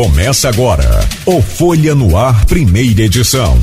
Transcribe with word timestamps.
Começa 0.00 0.48
agora 0.48 1.06
o 1.26 1.42
Folha 1.42 1.94
no 1.94 2.16
Ar, 2.16 2.46
primeira 2.46 3.02
edição. 3.02 3.60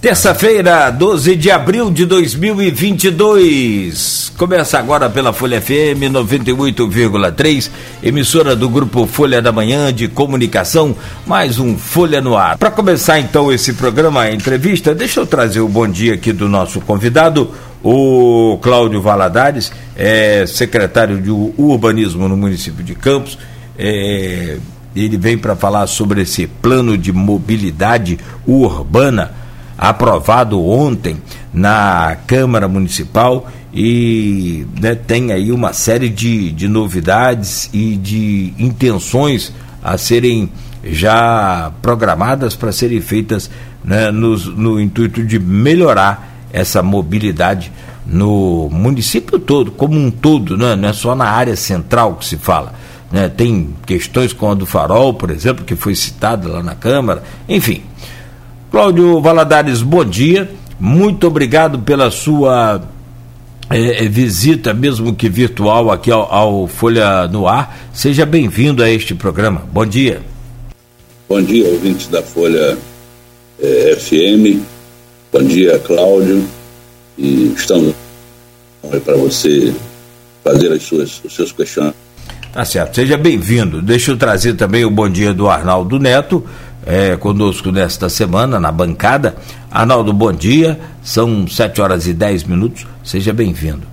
Terça-feira, 0.00 0.88
12 0.88 1.36
de 1.36 1.50
abril 1.50 1.90
de 1.90 2.06
2022. 2.06 4.32
Começa 4.38 4.78
agora 4.78 5.10
pela 5.10 5.34
Folha 5.34 5.60
FM 5.60 6.08
98,3, 6.10 7.70
emissora 8.02 8.56
do 8.56 8.66
grupo 8.66 9.06
Folha 9.06 9.42
da 9.42 9.52
Manhã 9.52 9.92
de 9.92 10.08
Comunicação, 10.08 10.96
mais 11.26 11.58
um 11.58 11.76
Folha 11.76 12.22
no 12.22 12.38
Ar. 12.38 12.56
Para 12.56 12.70
começar 12.70 13.20
então 13.20 13.52
esse 13.52 13.74
programa, 13.74 14.22
a 14.22 14.32
entrevista, 14.32 14.94
deixa 14.94 15.20
eu 15.20 15.26
trazer 15.26 15.60
o 15.60 15.68
bom 15.68 15.86
dia 15.86 16.14
aqui 16.14 16.32
do 16.32 16.48
nosso 16.48 16.80
convidado, 16.80 17.50
o 17.84 18.58
Cláudio 18.62 19.02
Valadares, 19.02 19.70
é 19.94 20.46
secretário 20.46 21.20
de 21.20 21.30
Urbanismo 21.30 22.26
no 22.26 22.38
município 22.38 22.82
de 22.82 22.94
Campos. 22.94 23.36
É, 23.82 24.58
ele 24.94 25.16
vem 25.16 25.38
para 25.38 25.56
falar 25.56 25.86
sobre 25.86 26.20
esse 26.20 26.46
plano 26.46 26.98
de 26.98 27.12
mobilidade 27.12 28.18
urbana 28.46 29.32
aprovado 29.78 30.62
ontem 30.62 31.16
na 31.50 32.14
Câmara 32.26 32.68
Municipal 32.68 33.48
e 33.72 34.66
né, 34.78 34.94
tem 34.94 35.32
aí 35.32 35.50
uma 35.50 35.72
série 35.72 36.10
de, 36.10 36.52
de 36.52 36.68
novidades 36.68 37.70
e 37.72 37.96
de 37.96 38.52
intenções 38.58 39.50
a 39.82 39.96
serem 39.96 40.50
já 40.84 41.72
programadas 41.80 42.54
para 42.54 42.72
serem 42.72 43.00
feitas 43.00 43.50
né, 43.82 44.10
no, 44.10 44.36
no 44.36 44.78
intuito 44.78 45.24
de 45.24 45.38
melhorar 45.38 46.44
essa 46.52 46.82
mobilidade 46.82 47.72
no 48.04 48.68
município 48.70 49.38
todo, 49.38 49.70
como 49.70 49.98
um 49.98 50.10
todo, 50.10 50.58
né? 50.58 50.76
não 50.76 50.88
é 50.88 50.92
só 50.92 51.14
na 51.14 51.26
área 51.26 51.56
central 51.56 52.16
que 52.16 52.26
se 52.26 52.36
fala. 52.36 52.74
Né? 53.10 53.28
Tem 53.28 53.74
questões 53.86 54.32
como 54.32 54.52
a 54.52 54.54
do 54.54 54.66
farol, 54.66 55.14
por 55.14 55.30
exemplo, 55.30 55.64
que 55.64 55.74
foi 55.74 55.94
citada 55.94 56.48
lá 56.48 56.62
na 56.62 56.74
Câmara, 56.74 57.22
enfim. 57.48 57.82
Cláudio 58.70 59.20
Valadares, 59.20 59.82
bom 59.82 60.04
dia, 60.04 60.48
muito 60.78 61.26
obrigado 61.26 61.80
pela 61.80 62.10
sua 62.10 62.80
é, 63.68 64.08
visita, 64.08 64.72
mesmo 64.72 65.14
que 65.14 65.28
virtual, 65.28 65.90
aqui 65.90 66.10
ao, 66.10 66.32
ao 66.32 66.66
Folha 66.66 67.26
no 67.28 67.46
Ar. 67.46 67.90
Seja 67.92 68.24
bem-vindo 68.24 68.82
a 68.82 68.90
este 68.90 69.14
programa. 69.14 69.62
Bom 69.72 69.86
dia. 69.86 70.22
Bom 71.28 71.42
dia, 71.42 71.68
ouvintes 71.68 72.08
da 72.08 72.22
Folha 72.22 72.76
é, 73.60 73.96
FM. 73.96 74.60
Bom 75.32 75.42
dia, 75.44 75.78
Cláudio. 75.78 76.44
E 77.16 77.52
estamos 77.56 77.94
para 79.04 79.16
você 79.16 79.72
fazer 80.42 80.72
as 80.72 80.82
suas, 80.82 81.22
os 81.24 81.34
seus 81.34 81.52
questionamentos. 81.52 82.09
Tá 82.52 82.64
certo, 82.64 82.96
seja 82.96 83.16
bem-vindo. 83.16 83.80
Deixa 83.80 84.10
eu 84.10 84.16
trazer 84.16 84.54
também 84.54 84.84
o 84.84 84.90
bom 84.90 85.08
dia 85.08 85.32
do 85.32 85.48
Arnaldo 85.48 86.00
Neto, 86.00 86.44
é, 86.84 87.16
conosco 87.16 87.70
nesta 87.70 88.08
semana, 88.08 88.58
na 88.58 88.72
bancada. 88.72 89.36
Arnaldo, 89.70 90.12
bom 90.12 90.32
dia. 90.32 90.78
São 91.02 91.46
7 91.46 91.80
horas 91.80 92.08
e 92.08 92.12
10 92.12 92.44
minutos. 92.44 92.86
Seja 93.04 93.32
bem-vindo. 93.32 93.86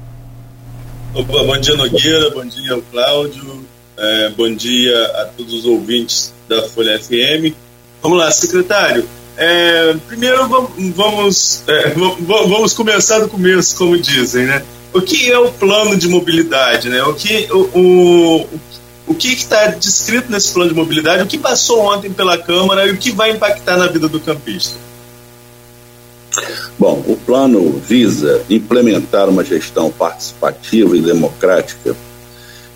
Bom 1.14 1.58
dia, 1.60 1.76
Nogueira. 1.76 2.32
Bom 2.32 2.46
dia, 2.46 2.82
Cláudio. 2.92 3.64
É, 3.96 4.30
bom 4.36 4.52
dia 4.54 5.06
a 5.22 5.26
todos 5.26 5.54
os 5.54 5.66
ouvintes 5.66 6.34
da 6.50 6.64
Folha 6.64 7.00
FM. 7.00 7.54
Vamos 8.02 8.18
lá, 8.18 8.32
secretário. 8.32 9.08
É, 9.36 9.96
primeiro 10.08 10.48
vamos, 10.96 11.64
é, 11.68 11.94
vamos 12.26 12.74
começar 12.74 13.20
do 13.20 13.30
começo, 13.30 13.78
como 13.78 13.96
dizem, 14.00 14.48
né? 14.48 14.64
O 14.98 15.02
que 15.02 15.32
é 15.32 15.38
o 15.38 15.52
plano 15.52 15.96
de 15.96 16.08
mobilidade, 16.08 16.90
né? 16.90 17.04
O 17.04 17.14
que 17.14 17.48
o, 17.52 17.80
o, 17.80 18.48
o 19.08 19.14
que 19.14 19.28
está 19.30 19.68
descrito 19.68 20.32
nesse 20.32 20.52
plano 20.52 20.72
de 20.72 20.76
mobilidade, 20.76 21.24
o 21.24 21.28
que 21.28 21.38
passou 21.38 21.82
ontem 21.82 22.12
pela 22.12 22.38
Câmara 22.38 22.88
e 22.88 22.92
o 22.92 22.98
que 22.98 23.12
vai 23.12 23.32
impactar 23.32 23.78
na 23.78 23.88
vida 23.88 24.08
do 24.08 24.20
campista? 24.20 24.76
Bom, 26.78 27.04
o 27.08 27.16
plano 27.16 27.80
visa 27.80 28.44
implementar 28.50 29.30
uma 29.30 29.44
gestão 29.44 29.92
participativa 29.92 30.96
e 30.96 31.02
democrática 31.02 31.96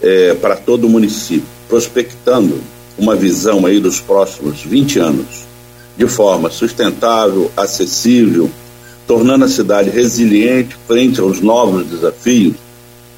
é, 0.02 0.34
para 0.36 0.56
todo 0.56 0.86
o 0.86 0.90
município, 0.90 1.48
prospectando 1.68 2.60
uma 2.98 3.16
visão 3.16 3.66
aí 3.66 3.80
dos 3.80 4.00
próximos 4.00 4.62
20 4.62 5.00
anos 5.00 5.52
de 5.98 6.08
forma 6.08 6.50
sustentável, 6.50 7.52
acessível, 7.56 8.50
tornando 9.12 9.44
a 9.44 9.50
cidade 9.50 9.90
resiliente 9.90 10.74
frente 10.88 11.20
aos 11.20 11.42
novos 11.42 11.86
desafios 11.86 12.56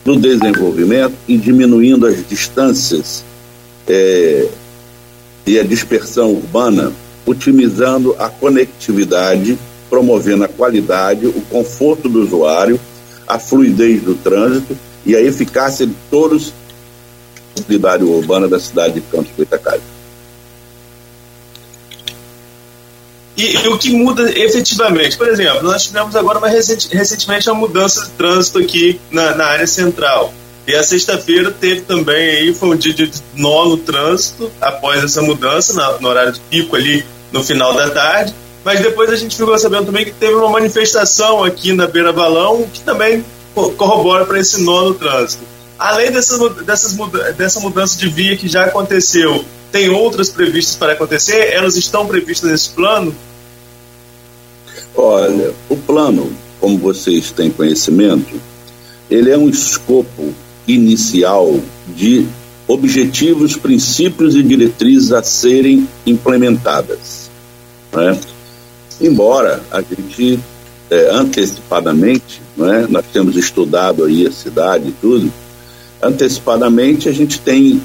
do 0.03 0.15
desenvolvimento 0.15 1.13
e 1.27 1.37
diminuindo 1.37 2.07
as 2.07 2.27
distâncias 2.27 3.23
é, 3.87 4.47
e 5.45 5.59
a 5.59 5.61
dispersão 5.61 6.31
urbana, 6.31 6.91
otimizando 7.27 8.15
a 8.17 8.27
conectividade, 8.27 9.55
promovendo 9.87 10.45
a 10.45 10.47
qualidade, 10.47 11.27
o 11.27 11.41
conforto 11.41 12.09
do 12.09 12.23
usuário, 12.23 12.79
a 13.27 13.37
fluidez 13.37 14.01
do 14.01 14.15
trânsito 14.15 14.75
e 15.05 15.15
a 15.15 15.21
eficácia 15.21 15.85
de 15.85 15.93
todos 16.09 16.55
a 17.55 17.59
mobilidade 17.59 18.03
urbana 18.03 18.47
da 18.47 18.59
cidade 18.59 18.95
de 18.95 19.01
Campos 19.01 19.31
Goitacazes. 19.37 19.92
E, 23.35 23.55
e, 23.55 23.67
o 23.67 23.77
que 23.77 23.91
muda 23.91 24.29
efetivamente? 24.37 25.17
Por 25.17 25.27
exemplo, 25.27 25.63
nós 25.63 25.83
tivemos 25.83 26.15
agora 26.15 26.37
uma 26.37 26.47
recentemente 26.47 27.49
uma 27.49 27.59
mudança 27.59 28.05
de 28.05 28.11
trânsito 28.11 28.59
aqui 28.59 28.99
na, 29.09 29.35
na 29.35 29.45
área 29.45 29.65
central. 29.65 30.33
E 30.67 30.75
a 30.75 30.83
sexta-feira 30.83 31.51
teve 31.51 31.81
também 31.81 32.15
aí, 32.15 32.53
foi 32.53 32.69
um 32.69 32.75
dia 32.75 32.93
de 32.93 33.11
nó 33.35 33.65
no 33.65 33.77
trânsito 33.77 34.49
após 34.61 35.03
essa 35.03 35.21
mudança, 35.21 35.73
na, 35.73 35.99
no 35.99 36.07
horário 36.07 36.31
de 36.31 36.39
pico 36.41 36.75
ali 36.75 37.03
no 37.31 37.43
final 37.43 37.73
da 37.73 37.89
tarde. 37.89 38.33
Mas 38.63 38.79
depois 38.79 39.09
a 39.09 39.15
gente 39.15 39.35
ficou 39.35 39.57
sabendo 39.57 39.87
também 39.87 40.05
que 40.05 40.11
teve 40.11 40.35
uma 40.35 40.49
manifestação 40.49 41.43
aqui 41.43 41.73
na 41.73 41.85
Beira 41.85 42.13
Balão 42.13 42.65
que 42.71 42.79
também 42.81 43.25
corrobora 43.53 44.25
para 44.25 44.39
esse 44.39 44.61
nó 44.61 44.83
no 44.83 44.93
trânsito. 44.93 45.43
Além 45.83 46.13
dessas, 46.13 46.39
dessas, 46.63 46.97
dessa 47.35 47.59
mudança 47.59 47.99
de 47.99 48.07
via 48.07 48.37
que 48.37 48.47
já 48.47 48.63
aconteceu, 48.63 49.43
tem 49.69 49.89
outras 49.89 50.29
previstas 50.29 50.77
para 50.77 50.93
acontecer? 50.93 51.51
Elas 51.51 51.75
estão 51.75 52.07
previstas 52.07 52.49
nesse 52.49 52.69
plano? 52.69 53.13
Olha, 54.95 55.53
o 55.67 55.75
plano, 55.75 56.31
como 56.57 56.77
vocês 56.77 57.31
têm 57.31 57.51
conhecimento, 57.51 58.39
ele 59.11 59.29
é 59.29 59.37
um 59.37 59.49
escopo 59.49 60.33
inicial 60.65 61.59
de 61.93 62.25
objetivos, 62.65 63.57
princípios 63.57 64.37
e 64.37 64.41
diretrizes 64.41 65.11
a 65.11 65.21
serem 65.21 65.85
implementadas. 66.05 67.29
Né? 67.91 68.17
Embora 69.01 69.61
a 69.69 69.81
gente 69.81 70.39
é, 70.89 71.09
antecipadamente, 71.09 72.41
né, 72.55 72.87
nós 72.89 73.03
temos 73.11 73.35
estudado 73.35 74.05
aí 74.05 74.25
a 74.25 74.31
cidade 74.31 74.87
e 74.87 74.91
tudo, 74.93 75.42
antecipadamente 76.03 77.07
a 77.07 77.11
gente 77.11 77.39
tem 77.39 77.81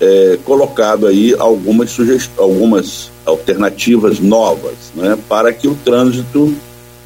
é, 0.00 0.38
colocado 0.44 1.06
aí 1.06 1.34
algumas 1.38 1.90
sugestões, 1.90 2.38
algumas 2.38 3.10
alternativas 3.24 4.20
novas, 4.20 4.74
né, 4.94 5.18
para 5.28 5.52
que 5.52 5.66
o 5.66 5.74
trânsito 5.74 6.54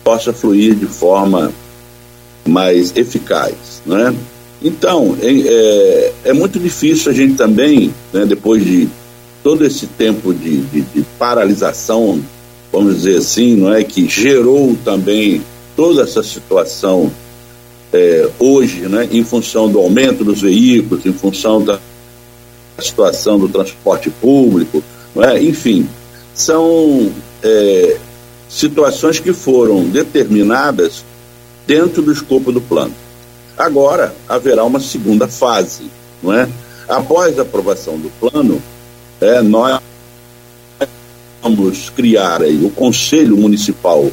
possa 0.03 0.33
fluir 0.33 0.75
de 0.75 0.87
forma 0.87 1.53
mais 2.47 2.93
eficaz, 2.97 3.83
né? 3.87 4.15
Então 4.63 5.17
é, 5.23 6.13
é, 6.25 6.33
muito 6.33 6.59
difícil 6.59 7.11
a 7.11 7.15
gente 7.15 7.35
também, 7.35 7.95
né, 8.13 8.27
depois 8.27 8.65
de 8.65 8.89
todo 9.43 9.65
esse 9.65 9.87
tempo 9.87 10.35
de, 10.35 10.61
de, 10.63 10.81
de, 10.83 11.03
paralisação, 11.19 12.21
vamos 12.71 12.97
dizer 12.97 13.19
assim, 13.19 13.57
não 13.57 13.73
é 13.73 13.83
que 13.83 14.07
gerou 14.07 14.77
também 14.85 15.43
toda 15.75 16.03
essa 16.03 16.23
situação 16.23 17.11
é, 17.93 18.29
hoje, 18.39 18.89
né, 18.89 19.09
em 19.11 19.25
função 19.25 19.69
do 19.71 19.79
aumento 19.79 20.25
dos 20.25 20.41
veículos, 20.41 21.05
em 21.05 21.13
função 21.13 21.63
da 21.63 21.79
situação 22.79 23.39
do 23.39 23.49
transporte 23.49 24.11
público, 24.11 24.83
é? 25.17 25.43
enfim, 25.43 25.89
são 26.35 27.13
é, 27.43 27.97
situações 28.49 29.21
que 29.21 29.33
foram 29.33 29.85
determinadas 29.85 31.05
dentro 31.67 32.03
do 32.03 32.13
escopo 32.13 32.53
do 32.53 32.61
plano. 32.61 32.95
Agora 33.57 34.15
haverá 34.29 34.65
uma 34.65 34.81
segunda 34.81 35.29
fase, 35.29 35.91
não 36.23 36.33
é? 36.33 36.49
Após 36.89 37.39
a 37.39 37.43
aprovação 37.43 37.99
do 37.99 38.11
plano, 38.19 38.61
é, 39.21 39.43
nós 39.43 39.81
vamos 41.43 41.91
criar 41.91 42.43
aí 42.43 42.65
o 42.65 42.71
Conselho 42.71 43.37
Municipal 43.37 44.11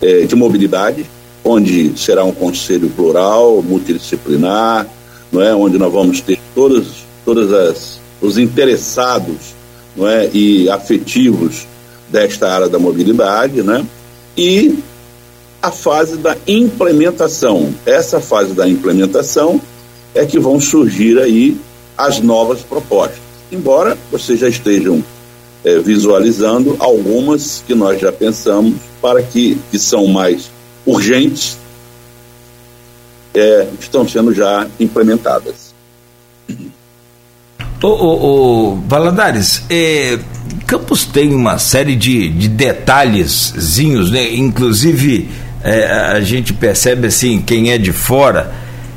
é, 0.00 0.20
de 0.22 0.36
Mobilidade, 0.36 1.06
onde 1.46 1.96
será 1.96 2.24
um 2.24 2.32
conselho 2.32 2.90
plural, 2.90 3.62
multidisciplinar, 3.62 4.86
não 5.30 5.40
é? 5.40 5.54
onde 5.54 5.78
nós 5.78 5.92
vamos 5.92 6.20
ter 6.20 6.38
todos 6.54 7.06
todas 7.24 7.52
as 7.52 8.00
os 8.20 8.38
interessados 8.38 9.54
não 9.96 10.08
é, 10.08 10.28
e 10.32 10.68
afetivos 10.68 11.66
desta 12.10 12.52
área 12.52 12.68
da 12.68 12.78
mobilidade, 12.78 13.62
né? 13.62 13.84
E 14.36 14.78
a 15.62 15.70
fase 15.70 16.16
da 16.16 16.36
implementação. 16.46 17.74
Essa 17.84 18.20
fase 18.20 18.52
da 18.52 18.68
implementação 18.68 19.60
é 20.14 20.24
que 20.24 20.38
vão 20.38 20.60
surgir 20.60 21.18
aí 21.18 21.56
as 21.96 22.20
novas 22.20 22.60
propostas. 22.60 23.18
Embora 23.50 23.96
vocês 24.10 24.38
já 24.38 24.48
estejam 24.48 25.02
é, 25.64 25.78
visualizando 25.78 26.76
algumas 26.78 27.62
que 27.66 27.74
nós 27.74 28.00
já 28.00 28.12
pensamos 28.12 28.76
para 29.00 29.22
que, 29.22 29.58
que 29.70 29.78
são 29.78 30.06
mais 30.06 30.50
urgentes, 30.86 31.58
é, 33.34 33.66
estão 33.78 34.08
sendo 34.08 34.32
já 34.32 34.66
implementadas. 34.80 35.74
Ô, 37.82 37.88
ô, 37.88 38.70
ô 38.70 38.74
Valadares, 38.86 39.62
é, 39.68 40.18
Campos 40.66 41.04
tem 41.04 41.34
uma 41.34 41.58
série 41.58 41.94
de, 41.94 42.28
de 42.30 42.48
detalhezinhos, 42.48 44.10
né? 44.10 44.34
inclusive 44.34 45.28
é, 45.62 45.84
a 46.14 46.20
gente 46.20 46.52
percebe 46.52 47.08
assim, 47.08 47.42
quem 47.42 47.70
é 47.70 47.78
de 47.78 47.92
fora 47.92 48.52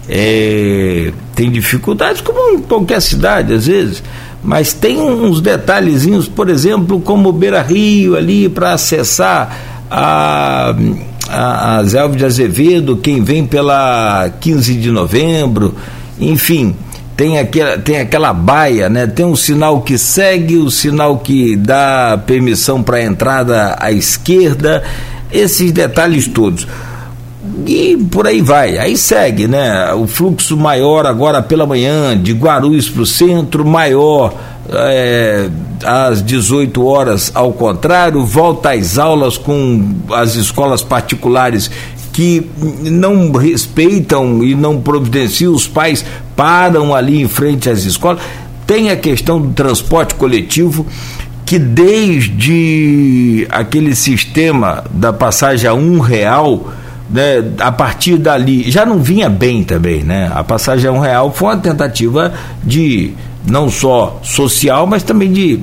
é, 0.07 1.11
tem 1.35 1.51
dificuldades, 1.51 2.21
como 2.21 2.57
em 2.57 2.61
qualquer 2.61 3.01
cidade, 3.01 3.53
às 3.53 3.67
vezes, 3.67 4.01
mas 4.43 4.73
tem 4.73 4.99
uns 4.99 5.41
detalhezinhos, 5.41 6.27
por 6.27 6.49
exemplo, 6.49 6.99
como 7.01 7.29
o 7.29 7.33
Beira 7.33 7.61
Rio 7.61 8.15
ali 8.15 8.47
para 8.49 8.73
acessar 8.73 9.85
a, 9.91 10.73
a, 11.29 11.79
a 11.79 12.07
de 12.07 12.25
Azevedo, 12.25 12.97
quem 12.97 13.23
vem 13.23 13.45
pela 13.45 14.29
15 14.39 14.75
de 14.75 14.91
novembro, 14.91 15.75
enfim 16.19 16.75
tem 17.19 17.37
aquela, 17.37 17.77
tem 17.77 17.99
aquela 17.99 18.31
baia, 18.31 18.87
né? 18.87 19.05
Tem 19.05 19.25
um 19.25 19.35
sinal 19.35 19.81
que 19.81 19.97
segue, 19.97 20.55
o 20.55 20.71
sinal 20.71 21.17
que 21.17 21.57
dá 21.57 22.17
permissão 22.25 22.81
para 22.81 23.03
entrada 23.03 23.75
à 23.77 23.91
esquerda, 23.91 24.81
esses 25.29 25.69
detalhes 25.73 26.29
todos. 26.29 26.65
E 27.67 27.97
por 28.09 28.25
aí 28.25 28.39
vai, 28.39 28.77
aí 28.77 28.95
segue, 28.95 29.49
né? 29.49 29.93
O 29.95 30.07
fluxo 30.07 30.55
maior 30.55 31.05
agora 31.05 31.41
pela 31.41 31.65
manhã, 31.65 32.17
de 32.17 32.31
Guarulhos 32.31 32.87
para 32.87 33.01
o 33.01 33.05
centro, 33.05 33.65
maior 33.65 34.33
é, 34.73 35.49
às 35.83 36.23
18 36.23 36.85
horas, 36.85 37.31
ao 37.33 37.53
contrário, 37.53 38.23
volta 38.25 38.71
às 38.71 38.97
aulas 38.97 39.37
com 39.37 39.95
as 40.11 40.35
escolas 40.35 40.83
particulares 40.83 41.69
que 42.11 42.45
não 42.83 43.31
respeitam 43.31 44.43
e 44.43 44.53
não 44.53 44.81
providenciam, 44.81 45.53
os 45.53 45.67
pais 45.67 46.03
param 46.35 46.93
ali 46.93 47.21
em 47.21 47.27
frente 47.27 47.69
às 47.69 47.85
escolas. 47.85 48.21
Tem 48.67 48.89
a 48.89 48.95
questão 48.95 49.41
do 49.41 49.53
transporte 49.53 50.15
coletivo, 50.15 50.85
que 51.45 51.57
desde 51.57 53.47
aquele 53.49 53.95
sistema 53.95 54.83
da 54.91 55.11
passagem 55.11 55.67
a 55.67 55.73
um 55.73 55.99
real, 55.99 56.71
né, 57.09 57.43
a 57.59 57.71
partir 57.71 58.17
dali, 58.17 58.69
já 58.69 58.85
não 58.85 59.01
vinha 59.01 59.29
bem 59.29 59.63
também, 59.63 60.03
né? 60.03 60.31
A 60.31 60.43
passagem 60.43 60.89
a 60.89 60.91
um 60.93 60.99
real 60.99 61.33
foi 61.33 61.47
uma 61.47 61.57
tentativa 61.57 62.33
de 62.63 63.13
não 63.45 63.69
só 63.69 64.19
social, 64.23 64.85
mas 64.85 65.03
também 65.03 65.31
de 65.31 65.59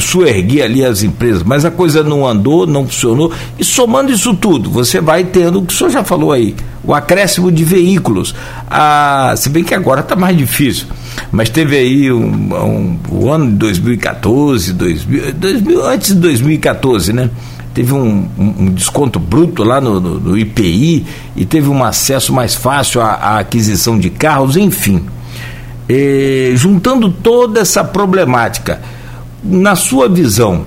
suerguer 0.00 0.64
ali 0.64 0.84
as 0.84 1.02
empresas. 1.02 1.42
Mas 1.42 1.64
a 1.64 1.70
coisa 1.70 2.02
não 2.02 2.26
andou, 2.26 2.66
não 2.66 2.86
funcionou. 2.86 3.32
E 3.58 3.64
somando 3.64 4.12
isso 4.12 4.34
tudo, 4.34 4.70
você 4.70 5.00
vai 5.00 5.24
tendo 5.24 5.60
o 5.60 5.64
que 5.64 5.72
o 5.72 5.76
senhor 5.76 5.90
já 5.90 6.04
falou 6.04 6.32
aí, 6.32 6.54
o 6.84 6.94
acréscimo 6.94 7.50
de 7.50 7.64
veículos. 7.64 8.34
Ah, 8.68 9.34
se 9.36 9.48
bem 9.48 9.64
que 9.64 9.74
agora 9.74 10.00
está 10.00 10.16
mais 10.16 10.36
difícil. 10.36 10.86
Mas 11.30 11.48
teve 11.48 11.76
aí 11.76 12.12
um, 12.12 12.24
um, 12.24 12.98
o 13.10 13.30
ano 13.30 13.46
de 13.46 13.56
2014, 13.56 14.72
2000, 14.72 15.32
2000, 15.34 15.86
antes 15.86 16.14
de 16.14 16.20
2014, 16.20 17.12
né? 17.12 17.30
Teve 17.72 17.94
um, 17.94 18.28
um 18.36 18.66
desconto 18.72 19.20
bruto 19.20 19.62
lá 19.62 19.80
no, 19.80 20.00
no, 20.00 20.18
no, 20.18 20.36
IPI 20.36 21.06
e 21.36 21.44
teve 21.44 21.68
um 21.68 21.84
acesso 21.84 22.32
mais 22.32 22.52
fácil 22.52 23.00
à, 23.00 23.12
à 23.12 23.38
aquisição 23.38 23.96
de 23.96 24.10
carros, 24.10 24.56
enfim 24.56 25.04
eh, 25.92 26.52
juntando 26.54 27.10
toda 27.10 27.60
essa 27.60 27.82
problemática, 27.82 28.80
na 29.42 29.74
sua 29.74 30.08
visão, 30.08 30.64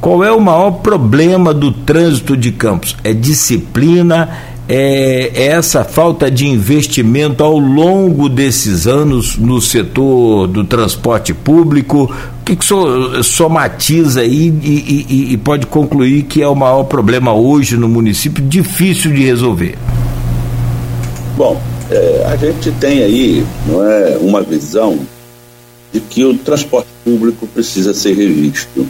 qual 0.00 0.24
é 0.24 0.32
o 0.32 0.40
maior 0.40 0.70
problema 0.70 1.52
do 1.52 1.70
trânsito 1.70 2.34
de 2.34 2.50
Campos? 2.50 2.96
É 3.04 3.12
disciplina? 3.12 4.30
É, 4.66 5.30
é 5.34 5.46
essa 5.48 5.84
falta 5.84 6.30
de 6.30 6.46
investimento 6.46 7.44
ao 7.44 7.58
longo 7.58 8.30
desses 8.30 8.86
anos 8.86 9.36
no 9.36 9.60
setor 9.60 10.46
do 10.46 10.64
transporte 10.64 11.34
público? 11.34 12.10
O 12.40 12.44
que, 12.46 12.56
que 12.56 12.64
so, 12.64 13.22
somatiza 13.22 14.22
aí 14.22 14.48
e, 14.62 15.06
e, 15.10 15.32
e 15.34 15.36
pode 15.36 15.66
concluir 15.66 16.22
que 16.22 16.40
é 16.40 16.48
o 16.48 16.54
maior 16.54 16.84
problema 16.84 17.34
hoje 17.34 17.76
no 17.76 17.88
município, 17.88 18.42
difícil 18.42 19.12
de 19.12 19.24
resolver? 19.24 19.76
Bom, 21.36 21.60
é, 21.90 22.24
a 22.26 22.36
gente 22.36 22.72
tem 22.72 23.02
aí 23.02 23.46
não 23.66 23.84
é, 23.84 24.16
uma 24.18 24.42
visão 24.42 24.98
de 25.92 26.00
que 26.00 26.24
o 26.24 26.36
transporte 26.36 26.88
público 27.04 27.46
precisa 27.46 27.94
ser 27.94 28.14
revisto. 28.14 28.86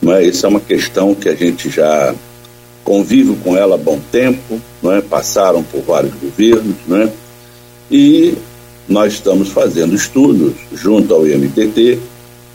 Não 0.00 0.14
é? 0.14 0.24
Isso 0.24 0.46
é 0.46 0.48
uma 0.48 0.60
questão 0.60 1.14
que 1.14 1.28
a 1.28 1.34
gente 1.34 1.68
já 1.68 2.14
convive 2.82 3.36
com 3.36 3.56
ela 3.56 3.74
há 3.74 3.78
bom 3.78 4.00
tempo, 4.10 4.60
não 4.82 4.92
é? 4.92 5.00
passaram 5.00 5.62
por 5.62 5.82
vários 5.82 6.14
governos, 6.14 6.76
não 6.86 6.96
é? 6.96 7.12
e 7.90 8.34
nós 8.88 9.12
estamos 9.12 9.48
fazendo 9.50 9.94
estudos 9.94 10.54
junto 10.72 11.14
ao 11.14 11.26
IMTT 11.26 11.98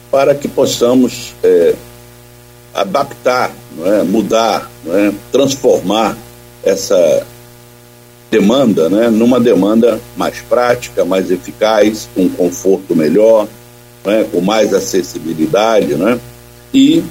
para 0.09 0.33
que 0.33 0.47
possamos 0.47 1.33
é, 1.43 1.75
adaptar, 2.73 3.53
não 3.77 3.93
é? 3.93 4.03
mudar, 4.03 4.69
não 4.83 4.97
é? 4.97 5.13
transformar 5.31 6.17
essa 6.63 7.25
demanda, 8.29 8.89
né, 8.89 9.09
numa 9.09 9.39
demanda 9.39 9.99
mais 10.17 10.41
prática, 10.41 11.05
mais 11.05 11.31
eficaz, 11.31 12.09
com 12.13 12.27
conforto 12.29 12.95
melhor, 12.95 13.47
né, 14.03 14.25
com 14.31 14.41
mais 14.41 14.73
acessibilidade, 14.73 15.95
né, 15.95 16.19
e 16.73 17.03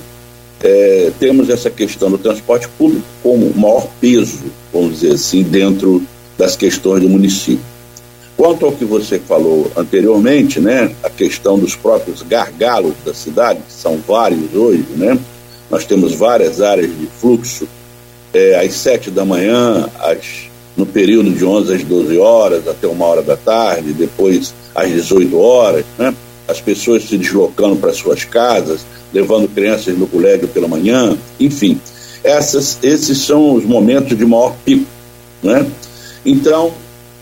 é, 0.62 1.12
temos 1.18 1.50
essa 1.50 1.70
questão 1.70 2.10
do 2.10 2.18
transporte 2.18 2.68
público 2.68 3.06
como 3.22 3.52
maior 3.54 3.86
peso, 4.00 4.44
vamos 4.72 5.00
dizer 5.00 5.14
assim, 5.14 5.42
dentro 5.42 6.02
das 6.36 6.56
questões 6.56 7.02
do 7.02 7.08
município. 7.08 7.64
Quanto 8.36 8.66
ao 8.66 8.72
que 8.72 8.84
você 8.84 9.18
falou 9.18 9.70
anteriormente, 9.76 10.58
né, 10.58 10.94
a 11.02 11.08
questão 11.08 11.58
dos 11.58 11.76
próprios 11.76 12.22
gargalos 12.22 12.94
da 13.04 13.14
cidade, 13.14 13.60
que 13.60 13.72
são 13.72 13.98
vários 13.98 14.54
hoje, 14.54 14.84
né, 14.96 15.18
nós 15.70 15.84
temos 15.84 16.14
várias 16.14 16.60
áreas 16.60 16.88
de 16.88 17.06
fluxo, 17.20 17.68
é, 18.32 18.58
às 18.58 18.74
sete 18.74 19.10
da 19.10 19.24
manhã, 19.24 19.88
às 20.00 20.48
no 20.76 20.84
período 20.84 21.30
de 21.30 21.44
11 21.44 21.74
às 21.74 21.84
12 21.84 22.18
horas, 22.18 22.66
até 22.66 22.86
uma 22.86 23.06
hora 23.06 23.22
da 23.22 23.36
tarde, 23.36 23.92
depois 23.92 24.54
às 24.74 24.90
18 24.90 25.38
horas, 25.38 25.84
né? 25.98 26.14
as 26.48 26.60
pessoas 26.60 27.04
se 27.04 27.16
deslocando 27.16 27.76
para 27.76 27.92
suas 27.92 28.24
casas, 28.24 28.84
levando 29.12 29.48
crianças 29.48 29.96
no 29.96 30.06
colégio 30.06 30.48
pela 30.48 30.68
manhã, 30.68 31.16
enfim, 31.38 31.80
essas, 32.22 32.78
esses 32.82 33.18
são 33.18 33.54
os 33.54 33.64
momentos 33.64 34.16
de 34.16 34.26
maior 34.26 34.54
pico. 34.64 34.86
Né? 35.42 35.66
Então, 36.24 36.72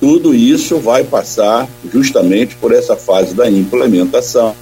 tudo 0.00 0.34
isso 0.34 0.78
vai 0.78 1.04
passar 1.04 1.68
justamente 1.92 2.56
por 2.56 2.72
essa 2.72 2.96
fase 2.96 3.34
da 3.34 3.50
implementação, 3.50 4.54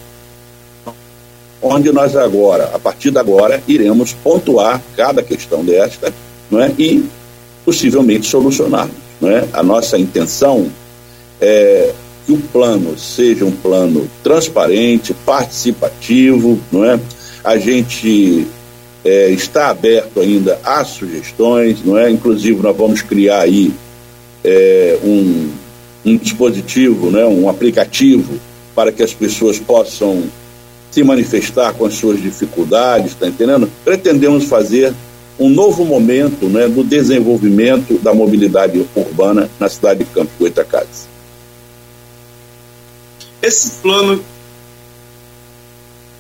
onde 1.63 1.93
nós 1.93 2.17
agora, 2.17 2.71
a 2.75 2.79
partir 2.79 3.11
de 3.11 3.19
agora, 3.19 3.63
iremos 3.69 4.13
pontuar 4.13 4.83
cada 4.97 5.23
questão 5.23 5.65
desta 5.65 6.13
não 6.51 6.61
é? 6.61 6.73
e 6.79 7.05
possivelmente 7.65 8.27
solucionarmos. 8.27 8.97
Né? 9.21 9.49
A 9.53 9.63
nossa 9.63 9.99
intenção 9.99 10.71
é 11.41 11.93
que 12.27 12.33
o 12.33 12.39
plano 12.39 12.99
seja 12.99 13.45
um 13.45 13.51
plano 13.51 14.09
transparente, 14.23 15.15
participativo, 15.27 16.59
não 16.71 16.85
é? 16.85 16.99
A 17.43 17.57
gente 17.59 18.47
é, 19.05 19.31
está 19.31 19.69
aberto 19.69 20.21
ainda 20.21 20.59
a 20.63 20.85
sugestões, 20.85 21.79
não 21.85 21.97
é? 21.97 22.11
Inclusive 22.11 22.63
nós 22.63 22.77
vamos 22.77 23.03
criar 23.03 23.41
aí 23.41 23.73
é, 24.45 24.99
um, 25.03 25.51
um 26.05 26.17
dispositivo, 26.17 27.11
né? 27.11 27.25
Um 27.25 27.49
aplicativo 27.49 28.39
para 28.75 28.93
que 28.93 29.03
as 29.03 29.13
pessoas 29.13 29.59
possam 29.59 30.25
se 30.91 31.03
manifestar 31.03 31.73
com 31.73 31.87
as 31.87 31.95
suas 31.95 32.21
dificuldades, 32.21 33.13
está 33.13 33.27
entendendo? 33.27 33.71
Pretendemos 33.85 34.45
fazer 34.45 34.93
um 35.41 35.49
novo 35.49 35.85
momento 35.87 36.47
né, 36.47 36.69
do 36.69 36.85
desenvolvimento 36.85 37.99
da 37.99 38.13
mobilidade 38.13 38.87
urbana 38.95 39.51
na 39.59 39.69
cidade 39.71 40.05
de 40.05 40.11
Campo 40.11 40.31
Goitacazes. 40.39 41.09
Esse 43.41 43.71
plano. 43.83 44.23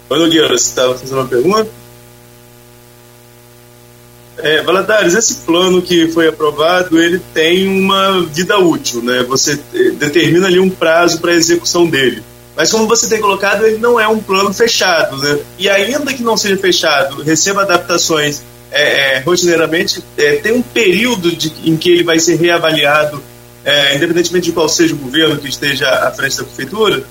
Oi, 0.09 0.19
Nogueira, 0.19 0.49
você 0.49 0.55
estava 0.55 0.97
fazendo 0.97 1.19
uma 1.19 1.29
pergunta? 1.29 1.69
É, 4.39 4.63
Valadares, 4.63 5.15
esse 5.15 5.35
plano 5.43 5.83
que 5.83 6.09
foi 6.09 6.27
aprovado, 6.27 6.99
ele 6.99 7.21
tem 7.35 7.69
uma 7.69 8.23
vida 8.23 8.59
útil, 8.59 9.03
né? 9.03 9.23
Você 9.25 9.61
eh, 9.75 9.91
determina 9.91 10.47
ali 10.47 10.59
um 10.59 10.71
prazo 10.71 11.21
para 11.21 11.33
a 11.33 11.35
execução 11.35 11.87
dele. 11.87 12.23
Mas 12.57 12.71
como 12.71 12.87
você 12.87 13.07
tem 13.07 13.21
colocado, 13.21 13.67
ele 13.67 13.77
não 13.77 14.01
é 14.01 14.09
um 14.09 14.19
plano 14.19 14.53
fechado, 14.55 15.19
né? 15.19 15.39
E 15.59 15.69
ainda 15.69 16.15
que 16.15 16.23
não 16.23 16.39
seja 16.39 16.57
fechado, 16.57 17.23
receba 17.23 17.63
adaptações 17.63 18.43
é, 18.71 19.17
é, 19.17 19.19
rotineiramente, 19.21 20.03
é, 20.17 20.37
tem 20.37 20.53
um 20.53 20.63
período 20.63 21.35
de, 21.35 21.53
em 21.65 21.77
que 21.77 21.91
ele 21.91 22.05
vai 22.05 22.19
ser 22.19 22.37
reavaliado, 22.37 23.23
é, 23.65 23.97
independentemente 23.97 24.47
de 24.47 24.53
qual 24.53 24.69
seja 24.69 24.95
o 24.95 24.99
governo 24.99 25.39
que 25.39 25.49
esteja 25.49 25.89
à 25.89 26.11
frente 26.13 26.37
da 26.37 26.45
prefeitura? 26.45 27.03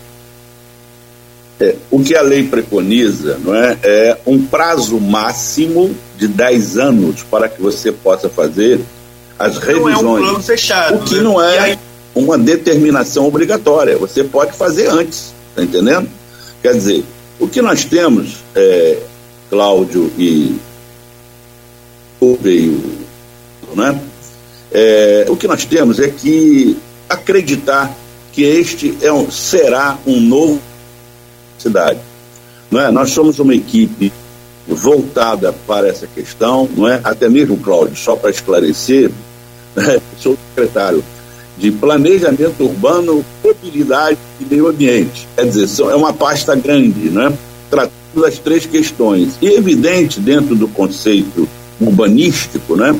É, 1.59 1.75
o 1.91 2.01
que 2.01 2.15
a 2.15 2.21
lei 2.21 2.43
preconiza 2.43 3.37
não 3.43 3.53
é, 3.53 3.77
é 3.83 4.17
um 4.25 4.45
prazo 4.45 4.97
máximo 4.99 5.93
de 6.17 6.27
10 6.27 6.77
anos 6.77 7.23
para 7.23 7.49
que 7.49 7.61
você 7.61 7.91
possa 7.91 8.29
fazer 8.29 8.79
as 9.37 9.57
revisões. 9.57 10.01
Não 10.01 10.17
é 10.17 10.21
um 10.21 10.23
plano 10.23 10.41
fechado. 10.41 10.95
O 10.95 11.03
que 11.03 11.15
né? 11.15 11.21
não 11.21 11.41
é 11.41 11.59
aí... 11.59 11.79
uma 12.15 12.37
determinação 12.37 13.25
obrigatória. 13.25 13.97
Você 13.97 14.23
pode 14.23 14.53
fazer 14.53 14.87
antes, 14.87 15.33
tá 15.53 15.61
entendendo? 15.61 16.09
Quer 16.61 16.73
dizer, 16.73 17.03
o 17.37 17.47
que 17.47 17.61
nós 17.61 17.83
temos, 17.83 18.37
é, 18.55 18.97
Cláudio 19.49 20.09
e 20.17 20.55
veio, 22.41 22.81
né? 23.75 23.99
É, 24.71 25.25
o 25.29 25.35
que 25.35 25.47
nós 25.47 25.65
temos 25.65 25.99
é 25.99 26.09
que 26.09 26.77
acreditar 27.09 27.95
que 28.31 28.43
este 28.43 28.97
é 29.01 29.11
um, 29.11 29.31
será 29.31 29.97
um 30.05 30.19
novo 30.19 30.61
cidade. 31.57 31.99
Não 32.69 32.79
é? 32.79 32.91
Nós 32.91 33.09
somos 33.09 33.39
uma 33.39 33.55
equipe 33.55 34.13
voltada 34.67 35.51
para 35.65 35.87
essa 35.87 36.05
questão, 36.07 36.69
não 36.75 36.87
é? 36.87 37.01
Até 37.03 37.27
mesmo, 37.27 37.57
Cláudio, 37.57 37.95
só 37.95 38.15
para 38.15 38.29
esclarecer, 38.29 39.09
né? 39.75 39.99
sou 40.19 40.37
secretário 40.49 41.03
de 41.57 41.71
Planejamento 41.71 42.63
Urbano, 42.63 43.25
Mobilidade 43.43 44.17
e 44.39 44.45
Meio 44.45 44.67
Ambiente. 44.67 45.27
Quer 45.35 45.47
dizer, 45.47 45.83
é 45.83 45.95
uma 45.95 46.13
pasta 46.13 46.55
grande, 46.55 47.09
né? 47.09 47.33
Tratando 47.69 47.91
das 48.15 48.39
três 48.39 48.65
questões. 48.65 49.37
E 49.41 49.47
evidente, 49.47 50.19
dentro 50.19 50.55
do 50.55 50.67
conceito 50.69 51.47
urbanístico, 51.79 52.75
né? 52.75 52.95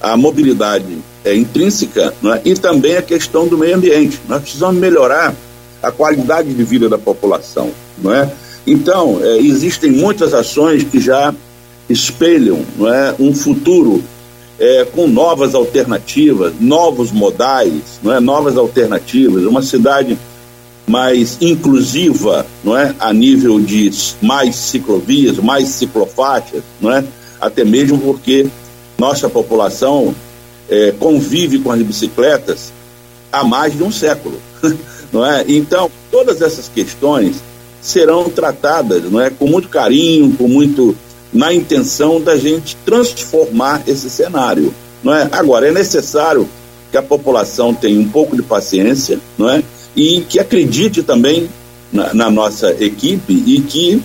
A 0.00 0.16
mobilidade 0.16 0.98
é 1.24 1.34
intrínseca 1.34 2.12
né? 2.20 2.40
e 2.44 2.54
também 2.54 2.96
a 2.96 3.02
questão 3.02 3.46
do 3.46 3.56
meio 3.56 3.76
ambiente. 3.76 4.20
Nós 4.28 4.42
precisamos 4.42 4.80
melhorar 4.80 5.34
a 5.82 5.90
qualidade 5.90 6.52
de 6.52 6.64
vida 6.64 6.88
da 6.88 6.98
população, 6.98 7.70
não 7.98 8.12
é? 8.12 8.30
Então, 8.66 9.18
é, 9.20 9.38
existem 9.38 9.90
muitas 9.90 10.34
ações 10.34 10.84
que 10.84 11.00
já 11.00 11.34
espelham 11.88 12.64
não 12.76 12.92
é, 12.92 13.14
um 13.18 13.34
futuro 13.34 14.02
é, 14.58 14.84
com 14.84 15.08
novas 15.08 15.54
alternativas, 15.54 16.52
novos 16.60 17.10
modais, 17.10 17.98
não 18.02 18.12
é, 18.12 18.20
novas 18.20 18.56
alternativas, 18.56 19.44
uma 19.44 19.62
cidade 19.62 20.16
mais 20.86 21.38
inclusiva, 21.40 22.46
não 22.62 22.76
é, 22.76 22.94
a 22.98 23.12
nível 23.12 23.58
de 23.58 23.90
mais 24.20 24.54
ciclovias, 24.56 25.38
mais 25.38 25.68
ciclofaixas, 25.68 26.62
não 26.80 26.92
é, 26.92 27.04
até 27.42 27.64
mesmo 27.64 27.98
porque 27.98 28.46
nossa 28.96 29.28
população 29.28 30.14
é, 30.70 30.92
convive 30.92 31.58
com 31.58 31.72
as 31.72 31.82
bicicletas 31.82 32.72
há 33.32 33.42
mais 33.42 33.76
de 33.76 33.82
um 33.82 33.90
século. 33.90 34.40
não 35.12 35.26
é? 35.26 35.44
Então, 35.48 35.90
todas 36.08 36.40
essas 36.40 36.68
questões 36.68 37.42
serão 37.80 38.30
tratadas 38.30 39.02
não 39.10 39.20
é? 39.20 39.28
com 39.28 39.48
muito 39.48 39.68
carinho, 39.68 40.32
com 40.36 40.46
muito 40.46 40.96
na 41.32 41.52
intenção 41.52 42.20
da 42.20 42.36
gente 42.36 42.76
transformar 42.84 43.82
esse 43.88 44.08
cenário. 44.08 44.72
Não 45.02 45.12
é? 45.12 45.28
Agora, 45.32 45.66
é 45.66 45.72
necessário 45.72 46.48
que 46.92 46.96
a 46.96 47.02
população 47.02 47.74
tenha 47.74 47.98
um 47.98 48.08
pouco 48.08 48.36
de 48.36 48.42
paciência 48.42 49.18
não 49.36 49.50
é? 49.50 49.64
e 49.96 50.20
que 50.20 50.38
acredite 50.38 51.02
também 51.02 51.50
na, 51.92 52.14
na 52.14 52.30
nossa 52.30 52.70
equipe 52.78 53.32
e 53.46 53.60
que 53.62 54.00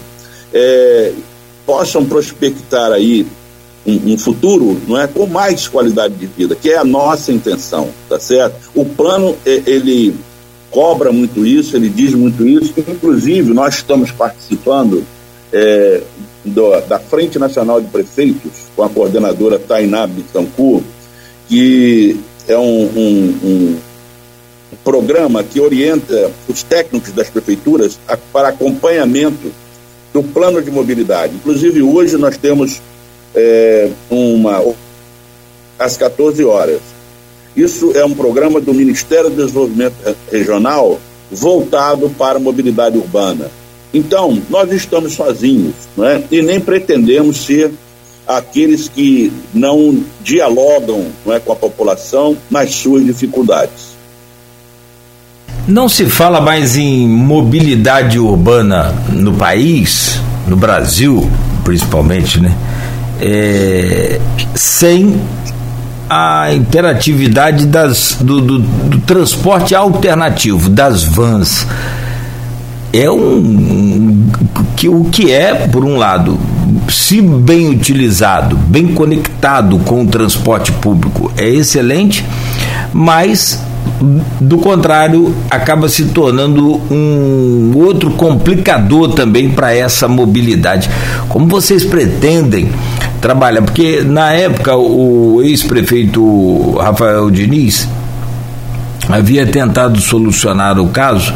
é, 0.51 1.13
possam 1.67 2.05
prospectar 2.05 2.93
aí 2.93 3.27
um, 3.85 4.13
um, 4.13 4.17
futuro 4.17 4.81
não 4.87 4.99
é 4.99 5.05
com 5.05 5.27
mais 5.27 5.67
qualidade 5.67 6.15
de 6.15 6.25
vida, 6.25 6.55
que 6.55 6.71
é 6.71 6.77
a 6.77 6.83
nossa 6.83 7.31
intenção, 7.31 7.89
tá 8.09 8.19
certo? 8.19 8.55
O 8.73 8.85
plano 8.85 9.35
ele 9.45 10.15
cobra 10.71 11.11
muito 11.11 11.45
isso, 11.45 11.75
ele 11.75 11.89
diz 11.89 12.13
muito 12.13 12.47
isso. 12.47 12.73
Inclusive 12.77 13.53
nós 13.53 13.75
estamos 13.75 14.11
participando 14.11 15.05
é, 15.53 16.01
do, 16.43 16.81
da 16.81 16.99
Frente 16.99 17.37
Nacional 17.37 17.81
de 17.81 17.87
Prefeitos 17.87 18.51
com 18.75 18.83
a 18.83 18.89
coordenadora 18.89 19.59
Tainá 19.59 20.07
Bittencourt, 20.07 20.83
que 21.47 22.19
é 22.47 22.57
um, 22.57 22.83
um, 22.83 23.35
um 23.43 23.77
programa 24.83 25.43
que 25.43 25.59
orienta 25.59 26.31
os 26.47 26.63
técnicos 26.63 27.11
das 27.11 27.29
prefeituras 27.29 27.99
a, 28.07 28.17
para 28.17 28.49
acompanhamento 28.49 29.51
do 30.13 30.23
plano 30.23 30.61
de 30.61 30.71
mobilidade. 30.71 31.35
Inclusive 31.35 31.81
hoje 31.81 32.17
nós 32.17 32.37
temos 32.37 32.81
é, 33.35 33.89
uma 34.09 34.63
às 35.77 35.97
14 35.97 36.43
horas. 36.43 36.79
Isso 37.55 37.91
é 37.95 38.05
um 38.05 38.13
programa 38.13 38.61
do 38.61 38.73
Ministério 38.73 39.29
do 39.29 39.35
Desenvolvimento 39.35 39.95
Regional 40.31 40.99
voltado 41.31 42.09
para 42.11 42.37
a 42.37 42.41
mobilidade 42.41 42.97
urbana. 42.97 43.49
Então, 43.93 44.41
nós 44.49 44.71
estamos 44.71 45.13
sozinhos, 45.13 45.73
não 45.95 46.05
é? 46.05 46.23
E 46.29 46.41
nem 46.41 46.59
pretendemos 46.59 47.37
ser 47.45 47.71
aqueles 48.27 48.87
que 48.87 49.31
não 49.53 50.03
dialogam 50.21 51.05
não 51.25 51.33
é, 51.33 51.39
com 51.39 51.53
a 51.53 51.55
população 51.55 52.37
nas 52.49 52.75
suas 52.75 53.05
dificuldades. 53.05 53.96
Não 55.67 55.89
se 55.89 56.05
fala 56.05 56.39
mais 56.39 56.77
em 56.77 57.07
mobilidade 57.07 58.17
urbana 58.17 58.95
no 59.09 59.33
país, 59.33 60.19
no 60.47 60.55
Brasil 60.55 61.29
principalmente, 61.63 62.39
né? 62.39 62.55
é, 63.21 64.19
sem 64.55 65.19
a 66.09 66.53
interatividade 66.53 67.65
das, 67.65 68.17
do, 68.21 68.39
do, 68.39 68.59
do, 68.59 68.97
transporte 68.99 69.75
alternativo, 69.75 70.69
das 70.69 71.03
vans. 71.03 71.67
É 72.93 73.11
um, 73.11 73.37
um, 73.37 74.29
que, 74.77 74.87
o 74.87 75.03
que 75.05 75.31
é, 75.31 75.53
por 75.67 75.83
um 75.83 75.97
lado, 75.97 76.39
se 76.87 77.21
bem 77.21 77.69
utilizado, 77.69 78.55
bem 78.55 78.87
conectado 78.87 79.77
com 79.79 80.03
o 80.03 80.07
transporte 80.07 80.71
público, 80.71 81.31
é 81.35 81.49
excelente, 81.49 82.23
mas 82.93 83.61
do 84.39 84.57
contrário, 84.57 85.33
acaba 85.49 85.89
se 85.89 86.05
tornando 86.05 86.81
um 86.91 87.71
outro 87.75 88.11
complicador 88.11 89.13
também 89.13 89.49
para 89.49 89.73
essa 89.73 90.07
mobilidade. 90.07 90.89
Como 91.29 91.47
vocês 91.47 91.83
pretendem 91.83 92.69
trabalhar? 93.21 93.61
Porque 93.61 94.01
na 94.01 94.31
época 94.33 94.75
o 94.75 95.41
ex-prefeito 95.43 96.75
Rafael 96.77 97.29
Diniz 97.29 97.87
havia 99.09 99.45
tentado 99.45 99.99
solucionar 100.01 100.79
o 100.79 100.89
caso, 100.89 101.33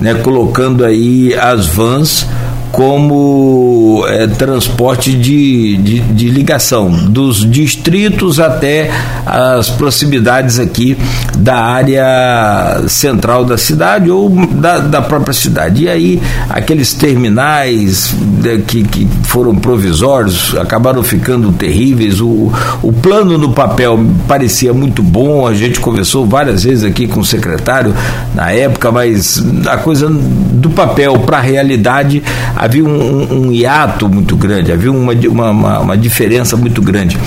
né, 0.00 0.14
colocando 0.14 0.84
aí 0.84 1.34
as 1.34 1.66
vans 1.66 2.26
como 2.72 4.04
é, 4.06 4.26
transporte 4.26 5.12
de, 5.12 5.76
de, 5.76 6.00
de, 6.00 6.28
ligação 6.28 6.90
dos 6.90 7.48
distritos 7.48 8.38
até 8.38 8.90
as 9.26 9.68
proximidades 9.70 10.58
aqui 10.58 10.96
da 11.36 11.56
área 11.56 12.82
central 12.86 13.44
da 13.44 13.58
cidade 13.58 14.10
ou 14.10 14.30
da, 14.30 14.78
da 14.78 15.02
própria 15.02 15.34
cidade. 15.34 15.84
E 15.84 15.88
aí 15.88 16.22
aqueles 16.48 16.94
terminais 16.94 18.14
né, 18.42 18.62
que, 18.66 18.84
que 18.84 19.08
foram 19.24 19.54
provisórios 19.56 20.56
acabaram 20.56 21.02
ficando 21.02 21.50
terríveis. 21.52 22.20
O, 22.20 22.52
o 22.82 22.92
plano 22.92 23.36
no 23.36 23.52
papel 23.52 23.98
parecia 24.28 24.72
muito 24.72 25.02
bom, 25.02 25.46
a 25.46 25.54
gente 25.54 25.80
conversou 25.80 26.26
várias 26.26 26.64
vezes 26.64 26.84
aqui 26.84 27.08
com 27.08 27.20
o 27.20 27.24
secretário 27.24 27.94
na 28.34 28.50
época, 28.50 28.92
mas 28.92 29.44
a 29.66 29.76
coisa 29.78 30.08
do 30.08 30.70
papel 30.70 31.18
para 31.20 31.38
a 31.38 31.40
realidade 31.40 32.22
havia 32.60 32.84
um, 32.84 33.46
um, 33.46 33.52
hiato 33.52 34.06
muito 34.06 34.36
grande, 34.36 34.70
havia 34.70 34.92
uma, 34.92 35.14
uma, 35.50 35.78
uma 35.78 35.96
diferença 35.96 36.58
muito 36.58 36.82
grande. 36.82 37.18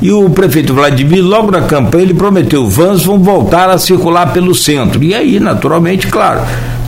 E 0.00 0.12
o 0.12 0.30
prefeito 0.30 0.72
Vladimir, 0.72 1.24
logo 1.24 1.50
na 1.50 1.62
campanha, 1.62 2.04
ele 2.04 2.14
prometeu: 2.14 2.68
vans 2.68 3.04
vão 3.04 3.18
voltar 3.18 3.68
a 3.68 3.76
circular 3.76 4.32
pelo 4.32 4.54
centro. 4.54 5.02
E 5.02 5.12
aí, 5.12 5.40
naturalmente, 5.40 6.06
claro, 6.06 6.42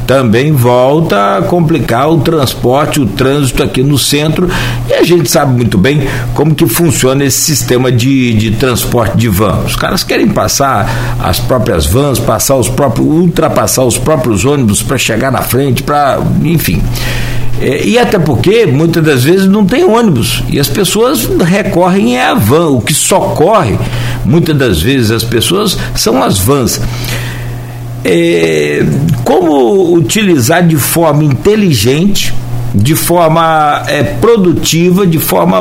também 0.07 0.53
volta 0.53 1.39
a 1.39 1.43
complicar 1.43 2.09
o 2.09 2.19
transporte, 2.19 3.01
o 3.01 3.07
trânsito 3.07 3.65
aqui 3.65 3.83
no 3.83 3.99
centro. 3.99 4.49
E 4.89 4.93
a 4.93 5.03
gente 5.03 5.29
sabe 5.29 5.57
muito 5.57 5.77
bem 5.77 6.07
como 6.33 6.55
que 6.55 6.69
funciona 6.69 7.25
esse 7.25 7.41
sistema 7.41 7.91
de, 7.91 8.33
de 8.35 8.53
transporte 8.53 9.17
de 9.17 9.29
van. 9.29 9.65
Os 9.67 9.75
caras 9.75 10.05
querem 10.05 10.29
passar 10.29 11.17
as 11.19 11.41
próprias 11.41 11.87
vans, 11.87 12.21
passar 12.21 12.55
os 12.55 12.69
próprios, 12.69 13.09
ultrapassar 13.09 13.83
os 13.83 13.99
próprios 13.99 14.45
ônibus 14.45 14.81
para 14.81 14.97
chegar 14.97 15.33
na 15.33 15.43
frente, 15.43 15.83
para, 15.83 16.21
enfim. 16.45 16.81
É, 17.61 17.85
e 17.85 17.99
até 17.99 18.19
porque 18.19 18.65
muitas 18.65 19.05
das 19.05 19.23
vezes 19.23 19.47
não 19.47 19.67
tem 19.67 19.85
ônibus 19.85 20.43
e 20.49 20.59
as 20.59 20.69
pessoas 20.69 21.29
recorrem 21.45 22.19
à 22.19 22.35
van. 22.35 22.69
O 22.69 22.81
que 22.81 22.95
socorre 22.95 23.79
muitas 24.25 24.57
das 24.57 24.81
vezes 24.81 25.11
as 25.11 25.23
pessoas 25.23 25.77
são 25.95 26.23
as 26.23 26.39
vans. 26.39 26.81
É, 28.03 28.83
como 29.25 29.95
utilizar 29.95 30.67
de 30.67 30.77
forma 30.77 31.23
inteligente, 31.23 32.33
de 32.75 32.95
forma 32.95 33.83
é, 33.89 34.03
produtiva, 34.03 35.07
de 35.07 35.19
forma 35.19 35.59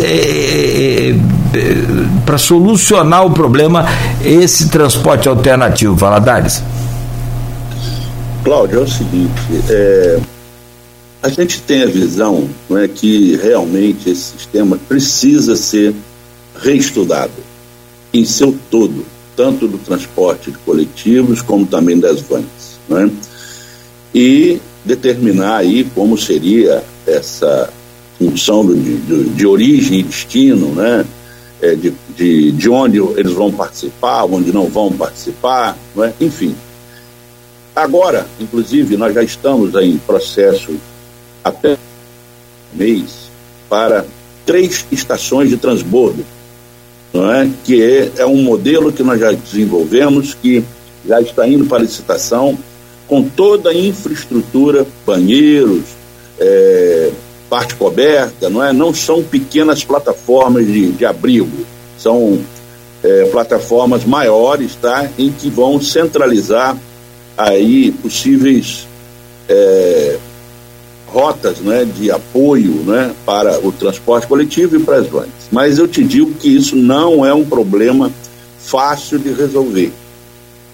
é, 0.00 0.02
é, 0.02 1.10
é, 1.10 1.16
para 2.26 2.38
solucionar 2.38 3.24
o 3.24 3.30
problema 3.30 3.86
esse 4.24 4.68
transporte 4.68 5.28
alternativo, 5.28 5.94
Valadares? 5.94 6.62
Cláudio, 8.42 8.80
é 8.80 8.82
o 8.82 8.88
seguinte, 8.88 9.30
é, 9.68 10.18
a 11.22 11.28
gente 11.28 11.62
tem 11.62 11.82
a 11.82 11.86
visão 11.86 12.48
não 12.68 12.76
é, 12.76 12.88
que 12.88 13.36
realmente 13.36 14.10
esse 14.10 14.32
sistema 14.36 14.76
precisa 14.88 15.54
ser 15.54 15.94
reestudado 16.60 17.32
em 18.12 18.24
seu 18.24 18.56
todo, 18.70 19.06
tanto 19.36 19.68
do 19.68 19.78
transporte 19.78 20.50
de 20.50 20.58
coletivos 20.58 21.40
como 21.40 21.64
também 21.64 21.98
das 21.98 22.20
vans. 22.20 22.78
Não 22.88 22.98
é? 22.98 23.10
E 24.12 24.60
determinar 24.84 25.58
aí 25.58 25.84
como 25.94 26.18
seria 26.18 26.82
essa 27.06 27.72
função 28.18 28.66
de, 28.66 28.96
de, 28.96 29.24
de 29.30 29.46
origem 29.46 30.00
e 30.00 30.02
destino, 30.02 30.74
né? 30.74 31.06
É, 31.60 31.76
de, 31.76 31.94
de, 32.16 32.50
de 32.50 32.68
onde 32.68 32.98
eles 32.98 33.32
vão 33.32 33.52
participar, 33.52 34.24
onde 34.24 34.52
não 34.52 34.66
vão 34.66 34.90
participar, 34.90 35.78
não 35.94 36.02
é? 36.02 36.12
enfim. 36.20 36.56
Agora, 37.74 38.26
inclusive, 38.40 38.96
nós 38.96 39.14
já 39.14 39.22
estamos 39.22 39.72
em 39.76 39.96
processo 39.98 40.72
até 41.44 41.76
mês 42.72 43.30
para 43.68 44.04
três 44.44 44.84
estações 44.90 45.48
de 45.48 45.56
transbordo, 45.56 46.24
não 47.12 47.32
é? 47.32 47.48
que 47.64 47.82
é, 47.82 48.12
é 48.18 48.26
um 48.26 48.42
modelo 48.42 48.92
que 48.92 49.02
nós 49.02 49.20
já 49.20 49.32
desenvolvemos, 49.32 50.34
que 50.34 50.64
já 51.06 51.20
está 51.20 51.46
indo 51.46 51.66
para 51.66 51.82
licitação, 51.82 52.58
com 53.08 53.22
toda 53.22 53.70
a 53.70 53.74
infraestrutura, 53.74 54.86
banheiros, 55.06 55.84
é, 56.38 57.10
parte 57.48 57.74
coberta, 57.74 58.48
não 58.48 58.64
é? 58.64 58.72
Não 58.72 58.94
são 58.94 59.22
pequenas 59.22 59.84
plataformas 59.84 60.66
de, 60.66 60.92
de 60.92 61.04
abrigo, 61.04 61.66
são 61.98 62.40
é, 63.02 63.24
plataformas 63.26 64.04
maiores, 64.04 64.74
tá? 64.76 65.10
Em 65.18 65.30
que 65.30 65.50
vão 65.50 65.80
centralizar 65.80 66.76
aí 67.36 67.92
possíveis 67.92 68.86
é, 69.48 70.18
rotas 71.12 71.58
né, 71.58 71.84
de 71.84 72.10
apoio 72.10 72.72
né, 72.86 73.14
para 73.26 73.64
o 73.64 73.70
transporte 73.70 74.26
coletivo 74.26 74.76
e 74.76 74.80
para 74.80 74.96
as 74.96 75.06
vans. 75.06 75.28
Mas 75.50 75.78
eu 75.78 75.86
te 75.86 76.02
digo 76.02 76.32
que 76.34 76.48
isso 76.48 76.74
não 76.74 77.24
é 77.24 77.34
um 77.34 77.44
problema 77.44 78.10
fácil 78.58 79.18
de 79.18 79.30
resolver. 79.32 79.92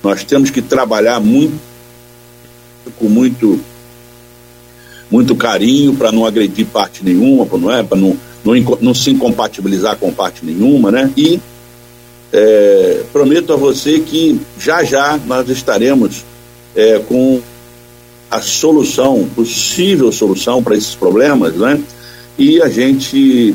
Nós 0.03 0.23
temos 0.23 0.51
que 0.51 0.63
trabalhar 0.63 1.19
muito, 1.19 1.59
com 2.99 3.09
muito, 3.09 3.61
muito 5.11 5.35
carinho 5.35 5.95
para 5.95 6.13
não 6.13 6.25
agredir 6.25 6.67
parte 6.67 7.05
nenhuma, 7.05 7.47
não 7.59 7.73
é? 7.73 7.83
Para 7.83 7.99
não, 7.99 8.17
não, 8.45 8.55
não, 8.81 8.95
se 8.95 9.11
incompatibilizar 9.11 9.97
com 9.97 10.13
parte 10.13 10.47
nenhuma, 10.47 10.93
né? 10.93 11.13
E 11.17 11.41
é, 12.33 13.03
prometo 13.13 13.53
a 13.53 13.57
você 13.57 13.99
que 13.99 14.41
já 14.59 14.85
já 14.85 15.19
nós 15.27 15.49
estaremos 15.49 16.25
é, 16.77 17.01
com 17.01 17.41
a 18.31 18.41
solução, 18.41 19.29
possível 19.35 20.13
solução 20.13 20.63
para 20.63 20.77
esses 20.77 20.95
problemas, 20.95 21.55
né? 21.55 21.81
E 22.39 22.61
a 22.63 22.69
gente 22.69 23.55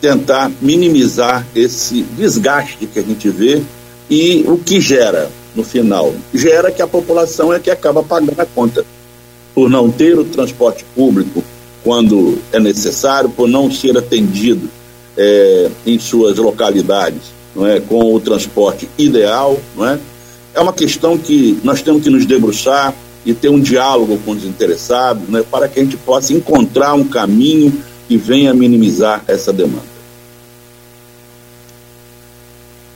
tentar 0.00 0.50
minimizar 0.60 1.46
esse 1.54 2.02
desgaste 2.02 2.86
que 2.86 2.98
a 2.98 3.02
gente 3.02 3.28
vê 3.28 3.62
e 4.08 4.44
o 4.46 4.56
que 4.56 4.80
gera 4.80 5.30
no 5.54 5.62
final 5.62 6.14
gera 6.32 6.70
que 6.70 6.80
a 6.80 6.86
população 6.86 7.52
é 7.52 7.58
que 7.58 7.70
acaba 7.70 8.02
pagando 8.02 8.40
a 8.40 8.46
conta 8.46 8.84
por 9.54 9.68
não 9.68 9.90
ter 9.90 10.18
o 10.18 10.24
transporte 10.24 10.84
público 10.94 11.42
quando 11.82 12.38
é 12.52 12.60
necessário, 12.60 13.30
por 13.30 13.48
não 13.48 13.70
ser 13.70 13.96
atendido 13.96 14.68
é, 15.16 15.70
em 15.86 15.98
suas 15.98 16.36
localidades, 16.36 17.22
não 17.54 17.66
é, 17.66 17.80
com 17.80 18.14
o 18.14 18.20
transporte 18.20 18.88
ideal, 18.98 19.58
não 19.76 19.86
é? 19.86 19.98
É 20.54 20.60
uma 20.60 20.72
questão 20.72 21.16
que 21.16 21.58
nós 21.62 21.80
temos 21.82 22.02
que 22.02 22.10
nos 22.10 22.26
debruçar, 22.26 22.94
e 23.24 23.34
ter 23.34 23.48
um 23.48 23.60
diálogo 23.60 24.18
com 24.24 24.32
os 24.32 24.44
interessados, 24.44 25.28
né, 25.28 25.44
para 25.50 25.68
que 25.68 25.80
a 25.80 25.82
gente 25.82 25.96
possa 25.96 26.32
encontrar 26.32 26.94
um 26.94 27.04
caminho 27.04 27.82
que 28.08 28.16
venha 28.16 28.52
minimizar 28.54 29.22
essa 29.28 29.52
demanda. 29.52 29.90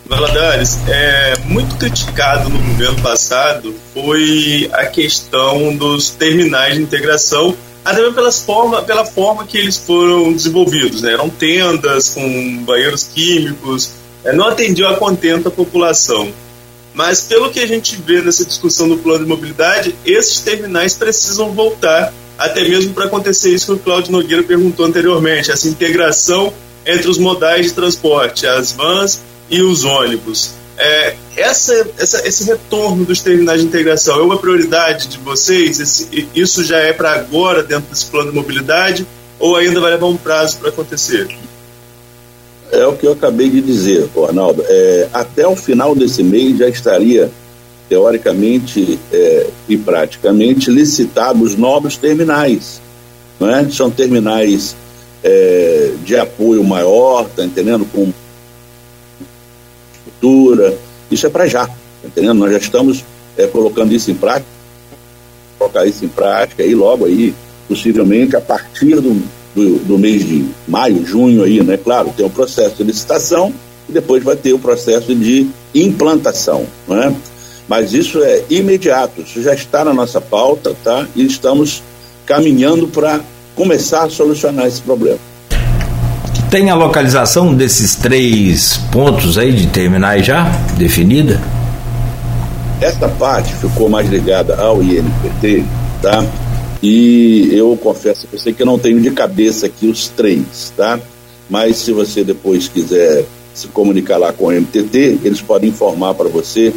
Valadares, 0.07 0.79
é, 0.87 1.35
muito 1.47 1.77
criticado 1.77 2.51
no 2.51 2.59
governo 2.59 3.01
passado 3.01 3.75
foi 3.95 4.69
a 4.73 4.85
questão 4.85 5.75
dos 5.75 6.11
terminais 6.11 6.75
de 6.75 6.83
integração, 6.83 7.57
até 7.83 8.11
pelas 8.11 8.41
forma, 8.41 8.83
pela 8.83 9.05
forma 9.07 9.47
que 9.47 9.57
eles 9.57 9.79
foram 9.79 10.33
desenvolvidos. 10.33 11.03
Né? 11.03 11.13
Eram 11.13 11.31
tendas 11.31 12.11
com 12.11 12.65
banheiros 12.65 13.05
químicos, 13.05 13.93
é, 14.25 14.33
não 14.33 14.49
atendiam 14.49 14.91
a 14.91 14.97
contento 14.97 15.49
a 15.49 15.51
população. 15.51 16.31
Mas 16.95 17.23
pelo 17.23 17.51
que 17.51 17.59
a 17.59 17.67
gente 17.67 17.97
vê 17.97 18.23
nessa 18.23 18.45
discussão 18.45 18.89
do 18.89 18.97
plano 18.97 19.25
de 19.25 19.29
mobilidade, 19.29 19.95
esses 20.07 20.41
terminais 20.41 20.95
precisam 20.95 21.53
voltar, 21.53 22.15
até 22.39 22.67
mesmo 22.67 22.95
para 22.95 23.07
acontecer 23.07 23.51
isso 23.51 23.67
que 23.67 23.73
o 23.73 23.79
Cláudio 23.79 24.13
Nogueira 24.13 24.45
perguntou 24.45 24.87
anteriormente, 24.87 25.51
essa 25.51 25.69
integração 25.69 26.55
entre 26.87 27.09
os 27.09 27.19
modais 27.19 27.67
de 27.67 27.73
transporte, 27.73 28.47
as 28.47 28.73
vans 28.73 29.21
e 29.51 29.61
os 29.61 29.85
ônibus. 29.85 30.53
É, 30.77 31.17
essa, 31.37 31.89
essa, 31.99 32.27
esse 32.27 32.45
retorno 32.45 33.05
dos 33.05 33.21
terminais 33.21 33.61
de 33.61 33.67
integração 33.67 34.19
é 34.19 34.23
uma 34.23 34.39
prioridade 34.39 35.09
de 35.09 35.19
vocês? 35.19 35.81
Esse, 35.81 36.29
isso 36.35 36.65
já 36.65 36.79
é 36.79 36.93
para 36.93 37.13
agora 37.13 37.63
dentro 37.63 37.91
desse 37.91 38.07
plano 38.07 38.31
de 38.31 38.37
mobilidade 38.37 39.07
ou 39.39 39.57
ainda 39.57 39.81
vai 39.81 39.93
levar 39.93 40.07
um 40.07 40.17
prazo 40.17 40.59
para 40.59 40.69
acontecer? 40.69 41.29
É 42.75 42.87
o 42.87 42.97
que 42.97 43.07
eu 43.07 43.13
acabei 43.13 43.49
de 43.49 43.61
dizer, 43.61 44.09
Arnaldo. 44.27 44.65
É, 44.67 45.09
até 45.13 45.47
o 45.47 45.55
final 45.55 45.95
desse 45.95 46.25
mês 46.25 46.59
já 46.59 46.69
estaria, 46.69 47.31
teoricamente 47.89 48.99
é, 49.13 49.47
e 49.69 49.77
praticamente, 49.77 50.71
licitados 50.71 51.55
novos 51.55 51.97
terminais. 51.97 52.81
Não 53.39 53.49
é? 53.49 53.71
São 53.71 53.91
terminais 53.93 54.75
é, 55.23 55.93
de 56.05 56.17
apoio 56.17 56.65
maior, 56.65 57.29
tá 57.29 57.45
entendendo? 57.45 57.87
Com 57.87 58.13
estrutura. 59.95 60.77
Isso 61.11 61.29
é 61.29 61.31
para 61.31 61.47
já, 61.47 61.69
tá 61.69 61.75
entendendo? 62.05 62.39
Nós 62.39 62.51
já 62.51 62.59
estamos 62.59 63.05
é, 63.37 63.47
colocando 63.47 63.95
isso 63.95 64.11
em 64.11 64.15
prática, 64.15 64.51
colocar 65.59 65.87
isso 65.87 66.05
em 66.05 66.09
prática 66.09 66.65
e 66.65 66.75
logo 66.75 67.05
aí, 67.05 67.33
possivelmente, 67.69 68.35
a 68.35 68.41
partir 68.41 69.01
do 69.01 69.23
do, 69.55 69.79
do 69.81 69.99
mês 69.99 70.27
de 70.27 70.45
maio, 70.67 71.05
junho 71.07 71.43
aí, 71.43 71.63
né? 71.63 71.77
Claro, 71.77 72.13
tem 72.17 72.27
o 72.27 72.31
processo 72.31 72.77
de 72.77 72.85
licitação 72.85 73.53
e 73.89 73.93
depois 73.93 74.23
vai 74.23 74.37
ter 74.37 74.53
o 74.53 74.59
processo 74.59 75.15
de 75.15 75.47
implantação, 75.75 76.67
né? 76.89 77.15
Mas 77.69 77.93
isso 77.93 78.23
é 78.23 78.43
imediato, 78.51 79.23
isso 79.23 79.43
já 79.43 79.55
está 79.55 79.85
na 79.85 79.95
nossa 79.95 80.21
pauta, 80.21 80.77
tá? 80.83 81.07
E 81.17 81.25
estamos 81.25 81.83
caminhando 82.27 82.89
para 82.89 83.21
começar 83.55 84.05
a 84.05 84.11
solucionar 84.11 84.67
esse 84.67 84.81
problema. 84.81 85.19
Tem 86.51 86.71
a 86.71 86.75
localização 86.75 87.55
desses 87.55 87.97
três 87.97 88.77
pontos 88.93 89.39
aí 89.39 89.53
de 89.53 89.67
terminais 89.67 90.25
já 90.27 90.45
definida? 90.77 91.41
Essa 92.81 93.09
parte 93.09 93.53
ficou 93.55 93.89
mais 93.89 94.09
ligada 94.09 94.57
ao 94.57 94.83
INPT, 94.83 95.65
tá? 96.03 96.25
E 96.87 97.49
eu 97.51 97.79
confesso 97.83 98.27
que 98.27 98.39
você 98.39 98.53
que 98.53 98.61
eu 98.61 98.67
não 98.67 98.79
tenho 98.79 99.01
de 99.01 99.11
cabeça 99.11 99.65
aqui 99.65 99.87
os 99.87 100.09
três, 100.09 100.71
tá? 100.77 101.01
Mas 101.49 101.79
se 101.79 101.95
você 101.95 102.23
depois 102.23 102.69
quiser 102.69 103.25
se 103.55 103.69
comunicar 103.69 104.19
lá 104.19 104.35
com 104.35 104.49
o 104.49 104.53
MTT, 104.53 105.21
eles 105.25 105.41
podem 105.41 105.71
informar 105.71 106.13
para 106.13 106.29
você, 106.29 106.75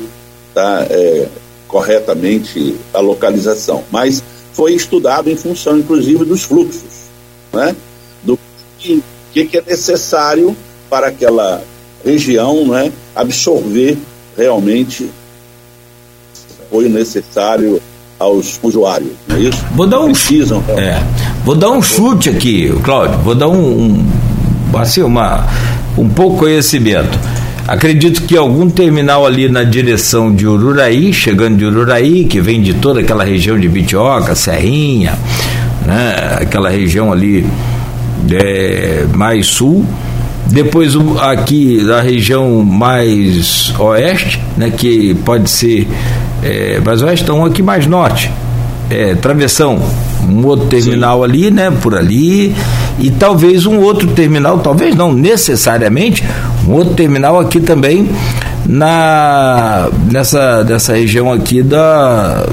tá? 0.54 0.88
É, 0.90 1.28
corretamente 1.68 2.78
a 2.94 3.02
localização. 3.02 3.84
Mas 3.92 4.24
foi 4.54 4.76
estudado 4.76 5.30
em 5.30 5.36
função, 5.36 5.78
inclusive, 5.78 6.24
dos 6.24 6.44
fluxos, 6.44 7.10
né? 7.52 7.76
Do 8.24 8.40
que, 8.80 9.04
que 9.34 9.58
é 9.58 9.62
necessário 9.62 10.56
para 10.90 11.08
aquela 11.08 11.62
região, 12.06 12.66
né? 12.66 12.94
Absorver 13.14 13.98
realmente 14.38 15.04
o 15.04 16.64
apoio 16.64 16.88
necessário 16.88 17.82
aos 18.20 18.60
usuários, 18.62 19.12
não 19.28 19.38
é 19.38 19.40
isso? 19.42 19.64
Vou 19.76 19.88
dar 19.88 20.00
um, 20.00 20.12
Precisam, 20.12 20.64
então. 20.64 20.80
é, 20.80 21.02
vou 21.46 21.56
dar 21.56 21.72
um 21.72 21.82
chute 21.82 22.30
aqui, 22.30 22.74
Cláudio, 22.84 23.18
vou 23.20 23.36
dar 23.36 23.48
um, 23.48 24.06
um, 24.74 24.78
assim, 24.78 25.02
uma, 25.02 25.46
um 25.98 26.10
pouco 26.10 26.38
conhecimento. 26.38 27.18
Acredito 27.68 28.22
que 28.22 28.38
algum 28.38 28.70
terminal 28.70 29.26
ali 29.26 29.50
na 29.50 29.64
direção 29.64 30.34
de 30.34 30.48
Ururaí, 30.48 31.12
chegando 31.12 31.58
de 31.58 31.66
Ururaí, 31.66 32.24
que 32.24 32.40
vem 32.40 32.62
de 32.62 32.74
toda 32.76 33.02
aquela 33.02 33.26
região 33.26 33.60
de 33.60 33.68
Bitioca, 33.68 34.34
Serrinha, 34.36 35.18
né, 35.86 36.38
aquela 36.40 36.70
região 36.70 37.12
ali 37.12 37.46
é, 38.32 39.06
mais 39.14 39.48
sul, 39.48 39.86
depois 40.48 40.94
aqui 41.20 41.84
da 41.86 42.02
região 42.02 42.64
mais 42.64 43.74
oeste, 43.78 44.42
né, 44.56 44.72
que 44.72 45.14
pode 45.26 45.50
ser 45.50 45.88
é, 46.44 46.80
mas 46.84 47.02
oeste, 47.02 47.24
então 47.24 47.44
aqui 47.46 47.62
mais 47.62 47.88
norte, 47.88 48.32
é, 48.90 49.16
travessão, 49.16 49.80
um 50.28 50.46
outro 50.46 50.68
terminal 50.68 51.20
Sim. 51.20 51.24
ali, 51.24 51.52
né, 51.52 51.72
por 51.82 51.96
ali, 51.96 52.56
e 53.00 53.12
talvez 53.12 53.66
um 53.66 53.80
outro 53.80 54.08
terminal, 54.10 54.60
talvez 54.60 54.96
não 54.96 55.14
necessariamente, 55.14 56.24
um 56.68 56.74
outro 56.74 56.94
terminal 56.94 57.40
aqui 57.40 57.60
também 57.60 58.10
na 58.66 59.88
nessa 60.12 60.64
dessa 60.64 60.94
região 60.94 61.32
aqui 61.32 61.64
da 61.64 62.46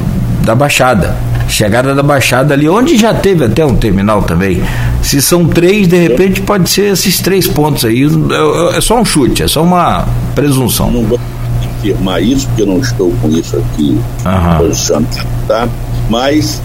da 0.45 0.55
Baixada, 0.55 1.17
chegada 1.49 1.95
da 1.95 2.03
Baixada 2.03 2.55
ali, 2.55 2.69
onde 2.69 2.97
já 2.97 3.15
teve 3.15 3.45
até 3.45 3.65
um 3.65 3.75
terminal 3.75 4.23
também. 4.23 4.63
Se 5.03 5.21
são 5.23 5.47
três, 5.47 5.89
de 5.89 5.97
repente 5.97 6.43
pode 6.43 6.69
ser 6.69 6.93
esses 6.93 7.21
três 7.21 7.49
pontos 7.49 7.85
aí. 7.85 8.05
É, 8.05 8.77
é 8.77 8.81
só 8.81 9.01
um 9.01 9.05
chute, 9.05 9.43
é 9.43 9.49
só 9.49 9.63
uma 9.63 10.07
presunção. 10.35 10.91
Não 10.91 11.19
afirmar 11.85 12.23
isso, 12.23 12.47
porque 12.49 12.63
eu 12.63 12.67
não 12.67 12.79
estou 12.79 13.13
com 13.21 13.29
isso 13.29 13.57
aqui 13.57 13.99
uhum. 14.25 14.59
posicionado, 14.59 15.27
tá? 15.47 15.69
Mas 16.09 16.61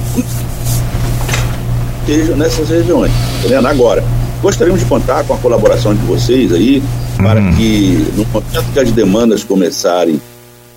estejam 1.99 2.37
nessas 2.37 2.69
regiões, 2.69 3.11
entendendo? 3.39 3.67
Agora, 3.67 4.03
gostaríamos 4.41 4.81
de 4.81 4.87
contar 4.87 5.25
com 5.25 5.33
a 5.33 5.37
colaboração 5.37 5.93
de 5.93 6.01
vocês 6.05 6.53
aí, 6.53 6.81
para 7.17 7.39
uhum. 7.39 7.53
que 7.55 8.07
no 8.15 8.25
momento 8.25 8.73
que 8.73 8.79
as 8.79 8.91
demandas 8.91 9.43
começarem 9.43 10.21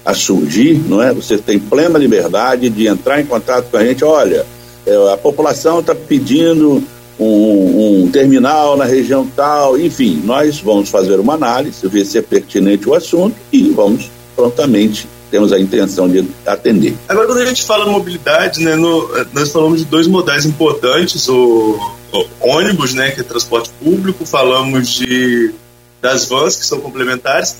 a 0.04 0.12
surgir, 0.14 0.82
não 0.88 1.00
é? 1.00 1.12
Você 1.12 1.38
tem 1.38 1.60
plena 1.60 1.96
liberdade 1.96 2.68
de 2.68 2.88
entrar 2.88 3.20
em 3.20 3.24
contato 3.24 3.70
com 3.70 3.76
a 3.76 3.84
gente. 3.84 4.04
Olha, 4.04 4.44
é, 4.84 5.12
a 5.12 5.16
população 5.16 5.78
está 5.78 5.94
pedindo 5.94 6.82
um, 7.20 8.02
um, 8.02 8.10
terminal 8.10 8.76
na 8.76 8.84
região 8.84 9.24
tal, 9.36 9.78
enfim, 9.78 10.20
nós 10.24 10.60
vamos 10.60 10.88
fazer 10.88 11.20
uma 11.20 11.34
análise, 11.34 11.86
ver 11.86 12.04
se 12.04 12.18
é 12.18 12.22
pertinente 12.22 12.88
o 12.88 12.94
assunto 12.94 13.36
e 13.52 13.70
vamos 13.70 14.10
prontamente 14.34 15.08
temos 15.30 15.52
a 15.52 15.58
intenção 15.58 16.08
de 16.08 16.28
atender. 16.46 16.94
Agora, 17.08 17.26
quando 17.26 17.38
a 17.38 17.46
gente 17.46 17.62
fala 17.62 17.86
mobilidade, 17.86 18.62
né, 18.62 18.76
no, 18.76 19.08
nós 19.32 19.50
falamos 19.50 19.78
de 19.78 19.86
dois 19.86 20.06
modais 20.06 20.44
importantes, 20.44 21.26
o, 21.28 21.78
o, 22.12 22.26
ônibus, 22.40 22.92
né, 22.92 23.10
que 23.10 23.20
é 23.20 23.24
transporte 23.24 23.70
público, 23.82 24.26
falamos 24.26 24.88
de 24.88 25.54
das 26.02 26.26
vans, 26.26 26.56
que 26.56 26.66
são 26.66 26.80
complementares, 26.80 27.56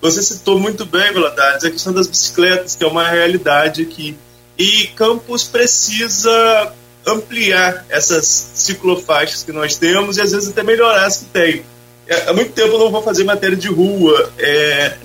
você 0.00 0.22
citou 0.22 0.60
muito 0.60 0.84
bem, 0.84 1.12
Valadares, 1.12 1.64
a 1.64 1.70
questão 1.70 1.92
das 1.92 2.06
bicicletas, 2.06 2.76
que 2.76 2.84
é 2.84 2.86
uma 2.86 3.08
realidade 3.08 3.82
aqui. 3.82 4.16
E 4.58 4.88
Campos 4.88 5.44
precisa 5.44 6.72
ampliar 7.06 7.84
essas 7.88 8.50
ciclofaixas 8.54 9.42
que 9.42 9.52
nós 9.52 9.76
temos 9.76 10.16
e 10.16 10.20
às 10.20 10.32
vezes 10.32 10.50
até 10.50 10.62
melhorar 10.62 11.06
as 11.06 11.18
que 11.18 11.24
tem. 11.26 11.62
É, 12.06 12.28
há 12.28 12.32
muito 12.32 12.52
tempo 12.52 12.74
eu 12.74 12.78
não 12.78 12.90
vou 12.90 13.02
fazer 13.02 13.24
matéria 13.24 13.56
de 13.56 13.68
rua 13.68 14.30
é, 14.38 14.96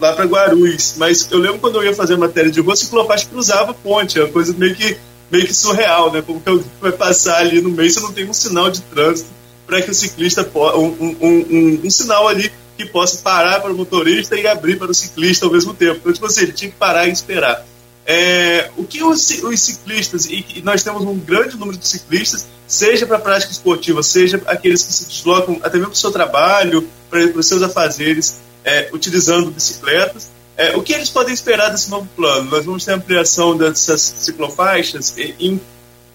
lá 0.00 0.12
para 0.12 0.24
Guarulhos, 0.24 0.94
mas 0.96 1.28
eu 1.30 1.38
lembro 1.38 1.58
quando 1.58 1.76
eu 1.76 1.84
ia 1.84 1.94
fazer 1.94 2.16
matéria 2.16 2.50
de 2.50 2.60
rua, 2.60 2.76
ciclofaixa 2.76 3.26
cruzava 3.26 3.70
a 3.70 3.74
ponte, 3.74 4.18
é 4.18 4.24
uma 4.24 4.32
coisa 4.32 4.52
meio 4.52 4.74
que, 4.74 4.96
meio 5.30 5.46
que 5.46 5.54
surreal, 5.54 6.12
né? 6.12 6.22
Como 6.22 6.40
que 6.40 6.48
alguém 6.48 6.66
vai 6.80 6.92
passar 6.92 7.38
ali 7.38 7.60
no 7.60 7.70
meio, 7.70 7.90
você 7.90 8.00
não 8.00 8.12
tem 8.12 8.28
um 8.28 8.34
sinal 8.34 8.70
de 8.70 8.80
trânsito 8.82 9.30
para 9.66 9.82
que 9.82 9.90
o 9.90 9.94
ciclista, 9.94 10.48
um, 10.54 10.84
um, 10.84 11.16
um, 11.20 11.80
um 11.84 11.90
sinal 11.90 12.28
ali 12.28 12.52
que 12.76 12.86
possa 12.86 13.18
parar 13.18 13.60
para 13.60 13.72
o 13.72 13.76
motorista 13.76 14.36
e 14.36 14.46
abrir 14.46 14.78
para 14.78 14.90
o 14.90 14.94
ciclista 14.94 15.46
ao 15.46 15.52
mesmo 15.52 15.74
tempo. 15.74 15.98
Então, 16.00 16.12
tipo 16.12 16.26
assim, 16.26 16.42
ele 16.42 16.52
tinha 16.52 16.70
que 16.70 16.76
parar 16.76 17.08
e 17.08 17.12
esperar. 17.12 17.66
É, 18.08 18.70
o 18.76 18.84
que 18.84 19.02
os, 19.02 19.42
os 19.42 19.60
ciclistas, 19.60 20.26
e, 20.26 20.62
nós 20.62 20.82
temos 20.84 21.02
um 21.02 21.18
grande 21.18 21.56
número 21.56 21.76
de 21.76 21.88
ciclistas, 21.88 22.46
seja 22.66 23.04
para 23.04 23.16
a 23.16 23.20
prática 23.20 23.50
esportiva, 23.50 24.02
seja 24.02 24.40
aqueles 24.46 24.84
que 24.84 24.92
se 24.92 25.06
deslocam 25.06 25.58
até 25.62 25.76
mesmo 25.76 25.90
para 25.90 25.96
o 25.96 26.00
seu 26.00 26.12
trabalho, 26.12 26.88
para 27.10 27.24
os 27.24 27.46
seus 27.46 27.62
afazeres, 27.62 28.36
é, 28.66 28.90
utilizando 28.92 29.50
bicicletas, 29.50 30.28
é, 30.56 30.76
o 30.76 30.82
que 30.82 30.92
eles 30.92 31.08
podem 31.08 31.32
esperar 31.32 31.70
desse 31.70 31.88
novo 31.88 32.08
plano? 32.16 32.50
Nós 32.50 32.64
vamos 32.64 32.84
ter 32.84 32.92
ampliação 32.92 33.56
dessas 33.56 34.00
ciclofaixas? 34.00 35.16
Em 35.16 35.60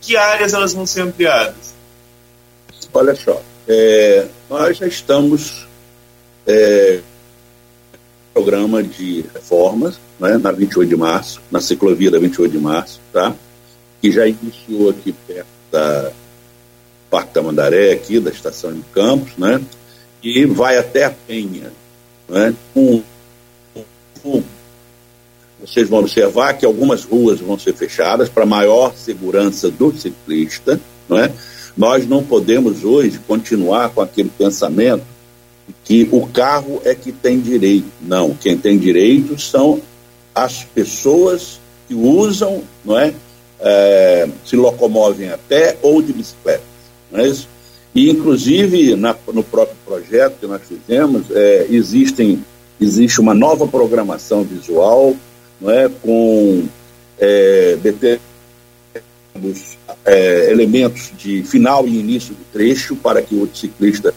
que 0.01 0.17
áreas 0.17 0.53
elas 0.53 0.73
vão 0.73 0.85
ser 0.85 1.01
ampliadas? 1.01 1.73
Olha 2.93 3.15
só, 3.15 3.41
é, 3.67 4.27
nós 4.49 4.77
já 4.77 4.87
estamos 4.87 5.65
é, 6.45 6.99
programa 8.33 8.83
de 8.83 9.23
reformas 9.33 9.99
né, 10.19 10.37
na 10.37 10.51
28 10.51 10.89
de 10.89 10.95
março, 10.95 11.41
na 11.49 11.61
ciclovia 11.61 12.11
da 12.11 12.19
28 12.19 12.51
de 12.51 12.57
março, 12.57 12.99
tá? 13.13 13.33
que 14.01 14.11
já 14.11 14.27
iniciou 14.27 14.89
aqui 14.89 15.13
perto 15.13 15.47
da 15.71 16.11
Parque 17.09 17.33
da 17.33 17.41
Mandaré, 17.43 17.91
aqui 17.91 18.19
da 18.19 18.31
estação 18.31 18.73
de 18.73 18.81
Campos, 18.93 19.37
né? 19.37 19.61
e 20.23 20.45
vai 20.45 20.77
até 20.77 21.05
a 21.05 21.11
Penha. 21.11 21.71
Né? 22.32 22.56
Vocês 25.60 25.89
vão 25.89 26.00
observar 26.00 26.54
que 26.54 26.65
algumas 26.65 27.04
ruas 27.04 27.39
vão 27.41 27.60
ser 27.60 27.74
fechadas 27.74 28.30
para 28.30 28.46
maior 28.46 28.96
segurança 28.96 29.70
do 29.70 29.96
ciclista. 29.96 30.80
Não 31.10 31.20
é? 31.20 31.32
Nós 31.78 32.08
não 32.08 32.24
podemos 32.24 32.84
hoje 32.84 33.20
continuar 33.28 33.89
com 33.89 34.02
aquele 34.02 34.30
pensamento 34.30 35.04
que 35.84 36.08
o 36.12 36.26
carro 36.28 36.82
é 36.86 36.96
que 36.96 37.12
tem 37.12 37.39
direito. 37.39 37.88
Não, 38.02 38.34
quem 38.34 38.58
tem 38.58 38.78
direito 38.78 39.39
são 39.39 39.82
as 40.34 40.63
pessoas 40.63 41.60
que 41.88 41.94
usam, 41.94 42.63
não 42.84 42.98
é, 42.98 43.13
é 43.60 44.28
se 44.46 44.56
locomovem 44.56 45.30
a 45.30 45.38
pé 45.38 45.78
ou 45.82 46.02
de 46.02 46.13
bicicleta. 46.13 46.63
Não 47.12 47.20
é 47.20 47.28
isso? 47.28 47.48
E, 47.93 48.10
inclusive, 48.10 48.95
na, 48.95 49.15
no 49.34 49.43
próprio 49.43 49.75
projeto 49.86 50.39
que 50.39 50.47
nós 50.47 50.62
fizemos, 50.67 51.25
é, 51.32 51.67
existem, 51.69 52.43
existe 52.80 53.19
uma 53.19 53.34
nova 53.34 53.67
programação 53.67 54.43
visual 54.43 55.15
não 55.60 55.69
é, 55.69 55.89
com 56.01 56.63
é, 57.19 57.77
é, 60.06 60.51
elementos 60.51 61.12
de 61.17 61.43
final 61.43 61.88
e 61.88 61.99
início 61.99 62.34
do 62.34 62.43
trecho 62.51 62.95
para 62.95 63.21
que 63.21 63.36
o 63.36 63.47
ciclista 63.54 64.13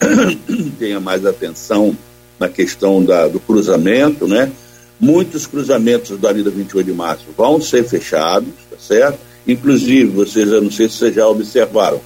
tenha 0.78 0.98
mais 0.98 1.26
atenção 1.26 1.96
na 2.38 2.48
questão 2.48 3.04
da, 3.04 3.28
do 3.28 3.40
cruzamento, 3.40 4.26
né? 4.26 4.50
Muitos 4.98 5.46
cruzamentos 5.46 6.18
da 6.18 6.30
Avenida 6.30 6.50
28 6.50 6.86
de 6.86 6.92
Março 6.92 7.26
vão 7.36 7.60
ser 7.60 7.84
fechados, 7.84 8.48
tá 8.70 8.76
certo? 8.78 9.18
Inclusive, 9.46 10.06
vocês, 10.06 10.48
eu 10.48 10.62
não 10.62 10.70
sei 10.70 10.88
se 10.88 10.96
vocês 10.96 11.14
já 11.14 11.28
observaram, 11.28 12.00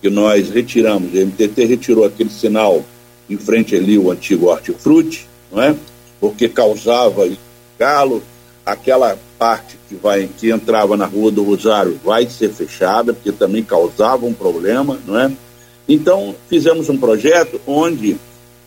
que 0.00 0.08
nós 0.08 0.48
retiramos, 0.48 1.10
a 1.14 1.24
MTT 1.24 1.64
retirou 1.64 2.04
aquele 2.04 2.30
sinal 2.30 2.84
em 3.28 3.36
frente 3.36 3.76
ali, 3.76 3.98
o 3.98 4.10
antigo 4.10 4.46
hortifruti, 4.46 5.28
não 5.52 5.62
é? 5.62 5.74
Porque 6.18 6.48
causava 6.48 7.28
galo, 7.78 8.22
aquela 8.64 9.18
parte 9.38 9.76
que 9.88 9.94
vai 9.94 10.28
que 10.38 10.50
entrava 10.50 10.96
na 10.96 11.06
Rua 11.06 11.30
do 11.30 11.42
Rosário 11.42 11.98
vai 12.04 12.28
ser 12.28 12.50
fechada, 12.50 13.12
porque 13.12 13.32
também 13.32 13.62
causava 13.62 14.26
um 14.26 14.34
problema, 14.34 14.98
não 15.06 15.18
é? 15.18 15.30
Então, 15.88 16.34
fizemos 16.48 16.88
um 16.88 16.96
projeto 16.96 17.60
onde 17.66 18.16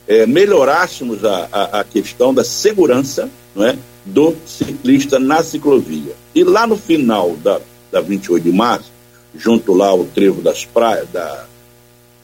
é, 0.07 0.25
melhorássemos 0.25 1.23
a, 1.23 1.47
a, 1.51 1.79
a, 1.79 1.83
questão 1.83 2.33
da 2.33 2.43
segurança 2.43 3.29
não 3.55 3.65
é, 3.65 3.77
do 4.05 4.35
ciclista 4.45 5.19
na 5.19 5.41
ciclovia. 5.41 6.13
E 6.35 6.43
lá 6.43 6.67
no 6.67 6.75
final 6.75 7.35
da, 7.37 7.61
da 7.91 8.01
28 8.01 8.43
de 8.43 8.51
março, 8.51 8.91
junto 9.35 9.73
lá 9.73 9.87
ao 9.87 10.05
trevo 10.05 10.41
das 10.41 10.65
praias, 10.65 11.07
da, 11.09 11.45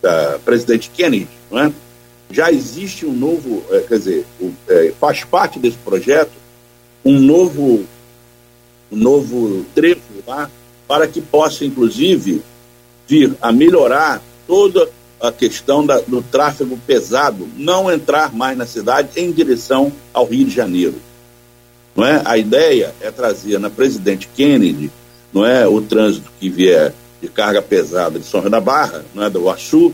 da 0.02 0.40
Presidente 0.44 0.90
Kennedy, 0.90 1.28
não 1.52 1.60
é, 1.60 1.74
já 2.32 2.52
existe 2.52 3.06
um 3.06 3.14
novo, 3.14 3.64
é, 3.72 3.80
quer 3.82 3.98
dizer, 3.98 4.26
o, 4.40 4.52
é, 4.68 4.94
faz 5.00 5.24
parte 5.24 5.60
desse 5.60 5.78
projeto 5.78 6.32
um 7.04 7.20
novo, 7.20 7.86
um 8.92 8.98
novo 8.98 9.66
trevo 9.74 10.02
lá, 10.28 10.50
para 10.88 11.08
que 11.08 11.22
possa, 11.22 11.66
inclusive, 11.66 12.42
vir 13.08 13.36
a 13.42 13.52
melhorar 13.52 14.22
toda 14.48 14.90
a 15.20 15.32
questão 15.32 15.86
da, 15.86 16.00
do 16.00 16.22
tráfego 16.22 16.80
pesado 16.88 17.48
não 17.58 17.92
entrar 17.92 18.34
mais 18.34 18.58
na 18.58 18.66
cidade 18.66 19.10
em 19.20 19.32
direção 19.32 19.92
ao 20.14 20.26
Rio 20.26 20.46
de 20.46 20.56
Janeiro. 20.56 20.96
Não 21.96 22.06
é? 22.06 22.22
A 22.24 22.38
ideia 22.38 22.94
é 23.02 23.12
trazer 23.12 23.60
na 23.60 23.70
Presidente 23.70 24.30
Kennedy 24.36 24.92
não 25.34 25.46
é, 25.46 25.68
o 25.68 25.82
trânsito 25.82 26.32
que 26.40 26.50
vier 26.50 26.94
de 27.22 27.28
carga 27.28 27.62
pesada 27.62 28.20
de 28.20 28.26
São 28.26 28.42
João 28.42 28.52
da 28.52 28.62
Barra, 28.62 29.04
não 29.14 29.24
é, 29.24 29.30
do 29.30 29.50
Açu, 29.50 29.94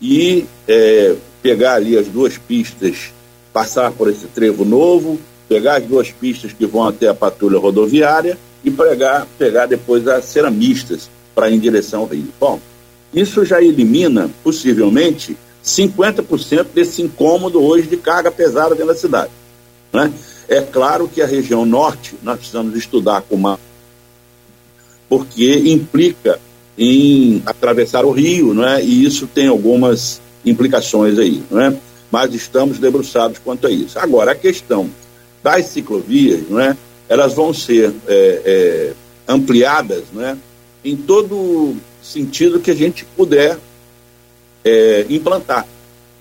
e 0.00 0.46
é, 0.68 1.14
pegar 1.42 1.74
ali 1.74 1.96
as 1.96 2.06
duas 2.08 2.36
pistas, 2.36 3.12
passar 3.52 3.92
por 3.92 4.10
esse 4.10 4.26
trevo 4.26 4.64
novo, 4.64 5.18
pegar 5.48 5.76
as 5.76 5.84
duas 5.84 6.10
pistas 6.10 6.52
que 6.52 6.66
vão 6.66 6.86
até 6.86 7.08
a 7.08 7.14
patrulha 7.14 7.58
rodoviária 7.58 8.36
e 8.64 8.70
pegar, 8.70 9.26
pegar 9.38 9.66
depois 9.66 10.06
as 10.08 10.24
ceramistas 10.24 11.08
para 11.34 11.48
ir 11.48 11.54
em 11.54 11.58
direção 11.58 12.00
ao 12.00 12.06
Rio. 12.06 12.28
Bom, 12.38 12.60
isso 13.14 13.44
já 13.44 13.62
elimina, 13.62 14.28
possivelmente, 14.42 15.36
50% 15.64 16.66
desse 16.74 17.02
incômodo 17.02 17.62
hoje 17.62 17.88
de 17.88 17.96
carga 17.96 18.30
pesada 18.30 18.74
dentro 18.74 18.92
da 18.92 18.94
cidade. 18.94 19.30
Né? 19.92 20.12
É 20.48 20.60
claro 20.60 21.08
que 21.08 21.20
a 21.20 21.26
região 21.26 21.64
norte 21.66 22.16
nós 22.22 22.38
precisamos 22.38 22.76
estudar 22.76 23.22
com 23.22 23.34
uma. 23.34 23.58
Porque 25.08 25.70
implica 25.70 26.40
em 26.76 27.42
atravessar 27.46 28.04
o 28.04 28.10
rio, 28.10 28.52
né? 28.52 28.82
e 28.82 29.04
isso 29.04 29.26
tem 29.26 29.48
algumas 29.48 30.20
implicações 30.44 31.18
aí. 31.18 31.42
Né? 31.50 31.76
Mas 32.10 32.34
estamos 32.34 32.78
debruçados 32.78 33.38
quanto 33.38 33.66
a 33.66 33.70
isso. 33.70 33.98
Agora, 33.98 34.32
a 34.32 34.34
questão 34.34 34.90
das 35.42 35.66
ciclovias, 35.66 36.42
né? 36.48 36.76
elas 37.08 37.34
vão 37.34 37.54
ser 37.54 37.92
é, 38.06 38.42
é, 38.44 38.92
ampliadas 39.26 40.04
né? 40.12 40.36
em 40.84 40.96
todo 40.96 41.76
sentido 42.02 42.60
que 42.60 42.70
a 42.70 42.74
gente 42.74 43.04
puder 43.16 43.58
é, 44.64 45.06
implantar. 45.08 45.66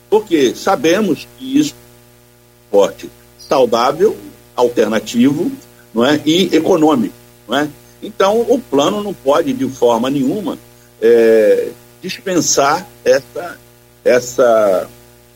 Porque 0.10 0.56
sabemos 0.56 1.28
que 1.38 1.60
isso 1.60 1.74
é 1.74 2.72
forte, 2.72 3.10
saudável, 3.38 4.16
alternativo 4.56 5.52
não 5.94 6.06
é? 6.06 6.22
e 6.26 6.56
econômico. 6.56 7.16
Não 7.48 7.58
é? 7.58 7.70
Então, 8.02 8.42
o 8.42 8.60
plano 8.60 9.04
não 9.04 9.14
pode, 9.14 9.54
de 9.54 9.68
forma 9.70 10.10
nenhuma, 10.10 10.58
é, 11.02 11.70
dispensar 12.02 12.88
essa, 13.04 13.58
essa 14.04 14.90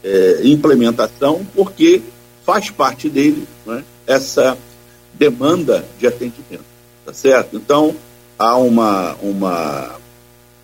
é, 0.03 0.41
implementação, 0.43 1.45
porque 1.55 2.01
faz 2.45 2.69
parte 2.69 3.09
dele 3.09 3.47
né, 3.65 3.83
essa 4.05 4.57
demanda 5.13 5.85
de 5.97 6.07
atendimento, 6.07 6.65
tá 7.05 7.13
certo? 7.13 7.57
Então, 7.57 7.95
há 8.37 8.55
uma, 8.57 9.15
uma 9.21 9.95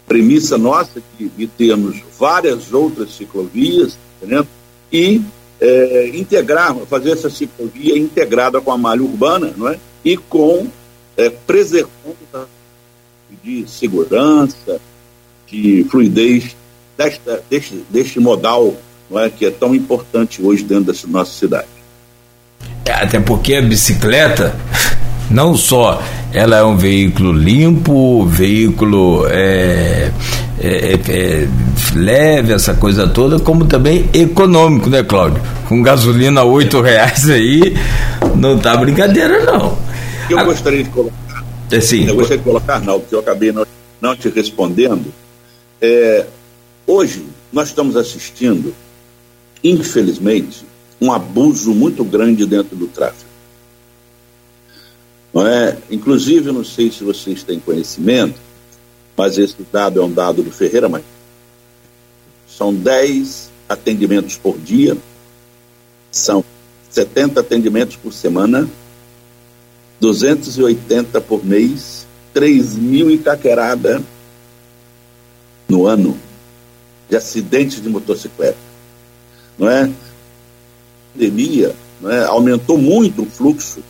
premissa 0.08 0.58
nossa 0.58 1.02
de, 1.18 1.28
de 1.30 1.48
termos 1.48 2.02
várias 2.18 2.72
outras 2.72 3.16
ciclovias, 3.16 3.98
entendeu? 4.18 4.48
e 4.92 5.22
é, 5.60 6.12
integrar, 6.14 6.76
fazer 6.88 7.12
essa 7.12 7.30
ciclovia 7.30 7.98
integrada 7.98 8.62
com 8.62 8.72
a 8.72 8.78
malha 8.78 9.04
urbana, 9.04 9.54
não 9.58 9.68
é? 9.70 9.80
E 10.04 10.16
com 10.16 10.68
é, 11.18 11.30
preservando 11.30 12.16
de 13.44 13.66
segurança, 13.68 14.80
de 15.48 15.86
fluidez 15.90 16.56
desta, 16.98 17.44
deste, 17.50 17.84
deste 17.90 18.20
modal 18.20 18.76
não 19.10 19.20
é, 19.20 19.30
que 19.30 19.46
é 19.46 19.52
tão 19.52 19.76
importante 19.76 20.42
hoje 20.42 20.64
dentro 20.64 20.94
da 20.94 21.10
nossa 21.10 21.32
cidade. 21.32 21.68
É, 22.86 22.92
até 22.92 23.20
porque 23.20 23.56
a 23.56 23.62
bicicleta, 23.62 24.56
não 25.30 25.56
só 25.56 26.02
ela 26.34 26.58
é 26.58 26.64
um 26.64 26.76
veículo 26.76 27.32
limpo, 27.32 28.26
veículo 28.26 29.26
é, 29.28 30.12
é, 30.60 30.68
é, 30.68 31.00
é, 31.08 31.48
leve, 31.96 32.54
essa 32.54 32.74
coisa 32.74 33.08
toda, 33.08 33.40
como 33.40 33.66
também 33.66 34.10
econômico, 34.14 34.90
né, 34.90 35.04
Cláudio? 35.04 35.42
Com 35.68 35.82
gasolina 35.82 36.42
a 36.42 36.44
oito 36.44 36.82
reais 36.82 37.30
aí, 37.30 37.76
não 38.36 38.58
tá 38.58 38.76
brincadeira, 38.76 39.46
não. 39.46 39.78
Eu 40.30 40.44
gostaria 40.46 40.84
de 40.84 40.90
colocar. 40.90 41.46
É, 41.72 41.80
sim. 41.80 42.08
Eu 42.08 42.16
gostaria 42.16 42.38
de 42.38 42.44
colocar, 42.44 42.80
não, 42.82 43.00
porque 43.00 43.16
eu 43.16 43.20
acabei 43.20 43.52
não, 43.52 43.66
não 44.02 44.16
te 44.16 44.30
respondendo. 44.30 45.14
É, 45.82 46.26
hoje, 46.88 47.26
nós 47.52 47.70
estamos 47.70 47.96
assistindo, 47.96 48.74
infelizmente, 49.64 50.66
um 51.00 51.12
abuso 51.12 51.74
muito 51.74 52.04
grande 52.04 52.46
dentro 52.46 52.76
do 52.76 52.88
tráfego. 52.88 53.30
Não 55.34 55.46
é? 55.46 55.78
Inclusive, 55.92 56.52
não 56.52 56.64
sei 56.64 56.92
se 56.92 57.04
vocês 57.04 57.44
têm 57.44 57.60
conhecimento, 57.60 58.40
mas 59.18 59.38
esse 59.38 59.56
dado 59.72 60.00
é 60.00 60.04
um 60.04 60.12
dado 60.12 60.42
do 60.42 60.52
Ferreira 60.52 60.90
mas 60.90 61.04
São 62.48 62.74
10 62.74 63.52
atendimentos 63.68 64.38
por 64.38 64.58
dia, 64.58 64.98
são 66.12 66.44
70 66.90 67.42
atendimentos 67.42 67.98
por 67.98 68.14
semana, 68.14 68.70
280 70.00 71.22
por 71.22 71.46
mês, 71.46 72.06
3 72.34 72.76
mil 72.76 73.10
e 73.10 73.18
caquerada 73.18 74.02
no 75.68 75.88
ano 75.88 76.18
de 77.10 77.16
acidentes 77.16 77.82
de 77.82 77.90
motocicleta. 77.90 78.58
Não 79.58 79.70
é? 79.70 79.84
A 79.84 79.90
pandemia 81.14 81.76
não 82.02 82.12
é? 82.12 82.26
aumentou 82.26 82.78
muito 82.78 83.24
o 83.24 83.26
fluxo 83.26 83.82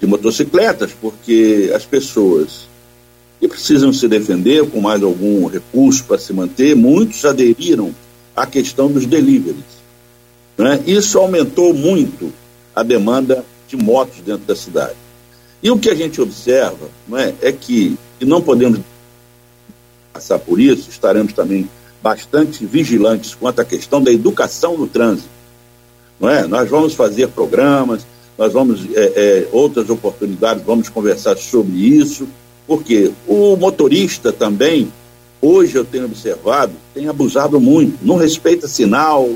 de 0.00 0.06
motocicletas, 0.06 0.92
porque 1.00 1.72
as 1.74 1.84
pessoas 1.84 2.68
que 3.40 3.48
precisam 3.48 3.92
se 3.92 4.08
defender 4.08 4.68
com 4.70 4.80
mais 4.80 5.02
algum 5.02 5.46
recurso 5.46 6.04
para 6.04 6.18
se 6.18 6.32
manter, 6.32 6.74
muitos 6.74 7.24
aderiram 7.24 7.94
à 8.34 8.46
questão 8.46 8.90
dos 8.90 9.06
deliveries. 9.06 9.62
Né? 10.56 10.82
Isso 10.86 11.18
aumentou 11.18 11.74
muito 11.74 12.32
a 12.74 12.82
demanda 12.82 13.44
de 13.68 13.76
motos 13.76 14.20
dentro 14.20 14.46
da 14.46 14.56
cidade. 14.56 15.03
E 15.64 15.70
o 15.70 15.78
que 15.78 15.88
a 15.88 15.94
gente 15.94 16.20
observa 16.20 16.90
não 17.08 17.16
é, 17.16 17.32
é 17.40 17.50
que, 17.50 17.96
e 18.20 18.24
não 18.26 18.42
podemos 18.42 18.78
passar 20.12 20.38
por 20.38 20.60
isso, 20.60 20.90
estaremos 20.90 21.32
também 21.32 21.70
bastante 22.02 22.66
vigilantes 22.66 23.34
quanto 23.34 23.60
à 23.60 23.64
questão 23.64 24.02
da 24.02 24.12
educação 24.12 24.76
no 24.76 24.86
trânsito. 24.86 25.30
Não 26.20 26.28
é? 26.28 26.46
Nós 26.46 26.68
vamos 26.68 26.92
fazer 26.92 27.28
programas, 27.28 28.06
nós 28.36 28.52
vamos, 28.52 28.80
é, 28.94 29.12
é, 29.16 29.48
outras 29.52 29.88
oportunidades, 29.88 30.62
vamos 30.62 30.90
conversar 30.90 31.38
sobre 31.38 31.76
isso, 31.76 32.28
porque 32.66 33.10
o 33.26 33.56
motorista 33.56 34.30
também, 34.30 34.92
hoje 35.40 35.76
eu 35.76 35.84
tenho 35.84 36.04
observado, 36.04 36.74
tem 36.92 37.08
abusado 37.08 37.58
muito, 37.58 38.04
não 38.04 38.16
respeita 38.16 38.68
sinal, 38.68 39.30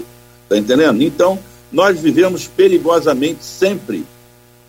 tá 0.47 0.59
entendendo? 0.59 1.03
Então, 1.03 1.39
nós 1.73 1.99
vivemos 1.99 2.47
perigosamente 2.47 3.43
sempre 3.43 4.05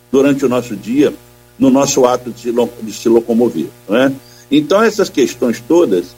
durante 0.09 0.45
o 0.45 0.49
nosso 0.49 0.73
dia, 0.73 1.13
no 1.59 1.69
nosso 1.69 2.05
ato 2.05 2.31
de, 2.31 2.51
de 2.81 2.93
se 2.93 3.09
locomover, 3.09 3.67
não 3.87 3.97
é? 3.97 4.11
Então, 4.49 4.81
essas 4.81 5.09
questões 5.09 5.61
todas, 5.65 6.15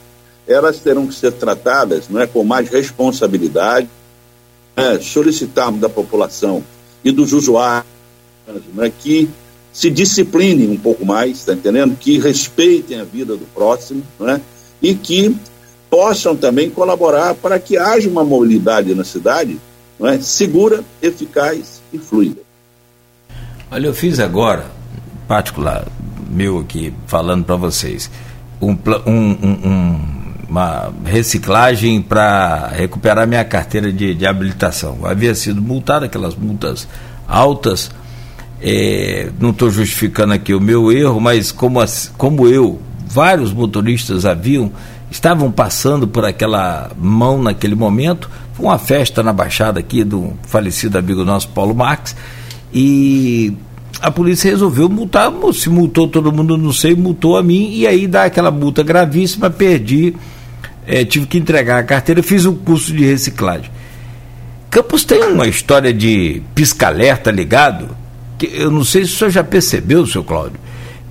elas 0.48 0.80
terão 0.80 1.08
que 1.08 1.14
ser 1.14 1.32
tratadas 1.34 2.08
não 2.10 2.22
é, 2.22 2.28
com 2.28 2.44
mais 2.44 2.70
responsabilidade, 2.70 3.90
é, 4.76 5.00
solicitarmos 5.00 5.82
da 5.82 5.90
população 5.90 6.64
e 7.04 7.12
dos 7.12 7.34
usuários 7.34 7.86
é, 8.80 8.92
que 9.00 9.30
se 9.74 9.90
disciplinem 9.90 10.70
um 10.70 10.78
pouco 10.78 11.06
mais, 11.06 11.40
está 11.40 11.54
entendendo? 11.54 11.98
Que 11.98 12.20
respeitem 12.20 13.00
a 13.00 13.04
vida 13.04 13.36
do 13.36 13.46
próximo, 13.54 14.04
não 14.20 14.30
é? 14.30 14.42
E 14.82 14.94
que 14.94 15.36
possam 15.90 16.36
também 16.36 16.70
colaborar 16.70 17.36
para 17.36 17.60
que 17.60 17.78
haja 17.78 18.10
uma 18.10 18.24
mobilidade 18.24 18.94
na 18.96 19.04
cidade 19.04 19.60
não 20.00 20.08
é? 20.08 20.20
segura, 20.20 20.84
eficaz 21.02 21.82
e 21.94 22.00
fluida. 22.00 22.42
Olha, 23.70 23.88
eu 23.88 23.94
fiz 23.94 24.20
agora, 24.20 24.72
particular 25.32 25.86
meu 26.30 26.60
aqui, 26.60 26.94
falando 27.08 27.46
para 27.46 27.56
vocês, 27.56 28.12
um, 28.62 28.78
um, 29.08 29.12
um, 29.12 30.00
uma 30.50 30.92
reciclagem 31.06 32.02
para 32.02 32.68
recuperar 32.68 33.26
minha 33.26 33.46
carteira 33.46 33.94
de, 33.94 34.14
de 34.14 34.28
habilitação. 34.28 35.00
Havia 35.06 35.34
sido 35.34 35.62
multada, 35.62 36.08
aquelas 36.08 36.36
multas 36.36 36.86
altas, 37.30 37.92
é, 38.62 39.30
não 39.40 39.52
estou 39.52 39.72
justificando 39.72 40.34
aqui 40.34 40.54
o 40.54 40.60
meu 40.60 40.92
erro, 40.92 41.22
mas 41.22 41.50
como, 41.50 41.80
como 42.18 42.46
eu, 42.46 42.82
vários 43.08 43.54
motoristas 43.54 44.26
haviam, 44.26 44.70
estavam 45.10 45.50
passando 45.50 46.10
por 46.10 46.26
aquela 46.26 46.92
mão 46.98 47.42
naquele 47.42 47.76
momento. 47.76 48.30
Foi 48.52 48.66
uma 48.66 48.78
festa 48.78 49.24
na 49.24 49.32
Baixada 49.32 49.80
aqui 49.80 50.04
do 50.04 50.34
falecido 50.44 50.98
amigo 50.98 51.24
nosso 51.24 51.48
Paulo 51.50 51.74
Marques. 51.74 52.18
E 52.74 53.54
a 54.00 54.10
polícia 54.10 54.50
resolveu 54.50 54.88
multar, 54.88 55.32
se 55.54 55.70
multou 55.70 56.08
todo 56.08 56.32
mundo, 56.32 56.58
não 56.58 56.72
sei, 56.72 56.96
multou 56.96 57.38
a 57.38 57.44
mim, 57.44 57.72
e 57.74 57.86
aí 57.86 58.08
dá 58.08 58.26
aquela 58.26 58.52
multa 58.52 58.84
gravíssima, 58.84 59.50
perdi, 59.50 60.16
é, 60.88 61.04
tive 61.04 61.26
que 61.26 61.38
entregar 61.38 61.80
a 61.80 61.84
carteira, 61.84 62.24
fiz 62.24 62.46
um 62.46 62.56
curso 62.56 62.94
de 62.94 63.06
reciclagem. 63.06 63.70
Campos 64.70 65.04
tem 65.04 65.22
uma 65.24 65.48
história 65.48 65.94
de 65.94 66.42
pisca-alerta 66.56 67.30
ligado, 67.30 67.90
eu 68.54 68.72
não 68.72 68.84
sei 68.84 69.06
se 69.06 69.14
o 69.14 69.18
senhor 69.18 69.32
já 69.32 69.44
percebeu, 69.44 70.08
seu 70.08 70.24
Cláudio. 70.24 70.60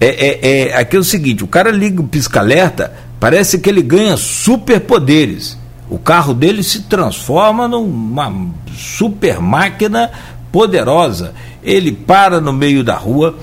É, 0.01 0.07
é, 0.07 0.69
é, 0.69 0.77
aqui 0.77 0.97
é 0.97 0.99
o 0.99 1.05
seguinte: 1.05 1.45
o 1.45 1.47
cara 1.47 1.71
liga 1.71 2.01
o 2.01 2.09
pisca-alerta, 2.09 2.93
parece 3.21 3.59
que 3.59 3.69
ele 3.69 3.83
ganha 3.83 4.17
superpoderes. 4.17 5.59
O 5.89 5.99
carro 5.99 6.33
dele 6.33 6.63
se 6.63 6.83
transforma 6.83 7.69
numa 7.69 8.33
super 8.75 9.41
máquina 9.41 10.11
poderosa. 10.51 11.35
Ele 11.63 11.93
para 11.93 12.41
no 12.41 12.53
meio 12.53 12.83
da 12.83 12.97
rua. 12.97 13.37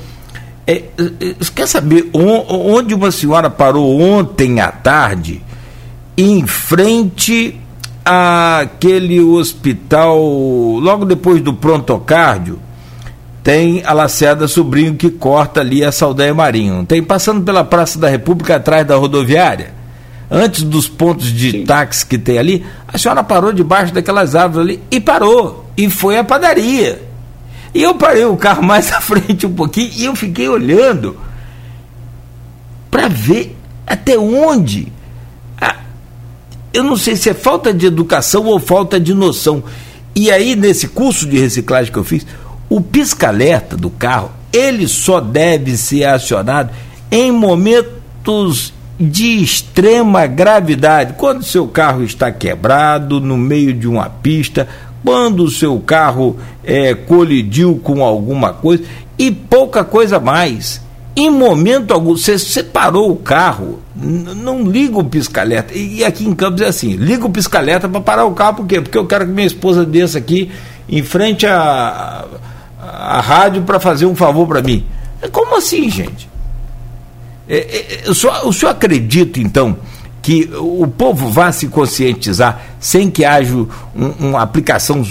É, 0.66 0.84
é 0.98 1.36
quer 1.56 1.68
saber 1.68 2.10
onde 2.14 2.94
uma 2.94 3.12
senhora 3.12 3.50
parou 3.50 4.00
ontem 4.02 4.60
à 4.60 4.72
tarde, 4.72 5.42
em 6.18 6.46
frente 6.46 7.60
àquele 8.04 9.20
hospital, 9.20 10.18
logo 10.80 11.06
depois 11.06 11.42
do 11.42 11.54
prontocárdio, 11.54 12.60
tem 13.44 13.82
a 13.86 13.94
Lacerda 13.94 14.48
Sobrinho 14.48 14.96
que 14.96 15.10
corta 15.10 15.62
ali 15.62 15.84
a 15.84 15.92
Saldanha 15.92 16.34
Marinho. 16.34 16.86
Tem 16.86 17.02
passando 17.02 17.44
pela 17.44 17.64
Praça 17.64 17.98
da 17.98 18.10
República 18.10 18.58
atrás 18.58 18.86
da 18.86 18.98
rodoviária. 18.98 19.74
Antes 20.30 20.64
dos 20.64 20.90
pontos 20.90 21.32
de 21.32 21.52
Sim. 21.52 21.64
táxi 21.64 22.06
que 22.06 22.18
tem 22.18 22.38
ali, 22.38 22.66
a 22.86 22.98
senhora 22.98 23.24
parou 23.24 23.54
debaixo 23.54 23.94
daquelas 23.94 24.36
árvores 24.36 24.68
ali 24.68 24.84
e 24.92 25.00
parou. 25.00 25.66
E 25.78 25.90
foi 25.90 26.18
à 26.18 26.24
padaria. 26.26 27.07
E 27.74 27.84
eu 27.84 27.96
parei 27.96 28.26
o 28.26 28.38
carro 28.38 28.64
mais 28.64 28.92
à 28.94 29.02
frente 29.02 29.46
um 29.46 29.54
pouquinho 29.54 29.92
e 29.96 30.06
eu 30.06 30.16
fiquei 30.16 30.48
olhando 30.48 31.18
para 32.90 33.08
ver 33.08 33.56
até 33.86 34.18
onde. 34.18 34.92
eu 36.74 36.84
não 36.84 36.98
sei 36.98 37.16
se 37.16 37.30
é 37.30 37.34
falta 37.34 37.74
de 37.74 37.86
educação 37.86 38.46
ou 38.46 38.60
falta 38.60 39.00
de 39.00 39.14
noção. 39.14 39.64
E 40.16 40.32
aí, 40.32 40.56
nesse 40.56 40.88
curso 40.88 41.28
de 41.28 41.38
reciclagem 41.38 41.92
que 41.92 42.00
eu 42.00 42.04
fiz, 42.04 42.26
o 42.70 42.82
pisca-alerta 42.82 43.78
do 43.78 43.90
carro, 43.90 44.32
ele 44.52 44.88
só 44.88 45.20
deve 45.20 45.78
ser 45.78 46.06
acionado 46.06 46.72
em 47.12 47.32
momentos 47.32 48.74
de 49.00 49.44
extrema 49.44 50.26
gravidade, 50.26 51.14
quando 51.18 51.44
seu 51.44 51.68
carro 51.68 52.04
está 52.04 52.32
quebrado 52.32 53.22
no 53.22 53.38
meio 53.38 53.74
de 53.74 53.88
uma 53.88 54.10
pista, 54.10 54.68
quando 55.04 55.44
o 55.44 55.52
seu 55.52 55.80
carro 55.80 56.38
é, 56.64 56.94
colidiu 56.94 57.80
com 57.84 58.04
alguma 58.04 58.54
coisa 58.54 58.84
e 59.18 59.32
pouca 59.32 59.84
coisa 59.84 60.20
mais. 60.20 60.82
em 61.16 61.30
momento 61.30 61.94
algum, 61.94 62.16
você 62.16 62.38
separou 62.38 63.12
o 63.12 63.16
carro, 63.16 63.80
não 63.96 64.64
liga 64.64 65.00
o 65.00 65.04
pisca-alerta. 65.04 65.74
E 65.74 66.04
aqui 66.04 66.26
em 66.26 66.36
Campos 66.36 66.62
é 66.62 66.68
assim: 66.68 66.96
liga 66.96 67.26
o 67.26 67.30
pisca-alerta 67.30 67.90
para 67.90 68.02
parar 68.02 68.26
o 68.26 68.34
carro, 68.34 68.58
por 68.58 68.68
quê? 68.68 68.80
Porque 68.82 68.98
eu 68.98 69.08
quero 69.08 69.26
que 69.26 69.32
minha 69.32 69.48
esposa 69.48 69.86
desça 69.86 70.20
aqui 70.20 70.52
em 70.88 71.02
frente 71.02 71.48
à, 71.48 72.26
à 72.82 73.20
rádio 73.20 73.64
para 73.64 73.80
fazer 73.80 74.06
um 74.06 74.16
favor 74.16 74.48
para 74.48 74.62
mim. 74.62 74.86
Como 75.32 75.58
assim, 75.58 75.90
gente? 75.90 76.30
É, 77.50 78.04
é, 78.06 78.10
o, 78.10 78.14
senhor, 78.14 78.46
o 78.46 78.54
senhor 78.54 78.72
acredita, 78.72 79.40
então, 79.40 79.78
que 80.28 80.50
o 80.60 80.86
povo 80.86 81.30
vá 81.30 81.54
se 81.54 81.70
conscientizar 81.70 82.62
sem 82.82 83.10
que 83.10 83.24
haja 83.24 83.56
um, 83.56 83.68
uma 84.20 84.42
aplicação. 84.42 85.02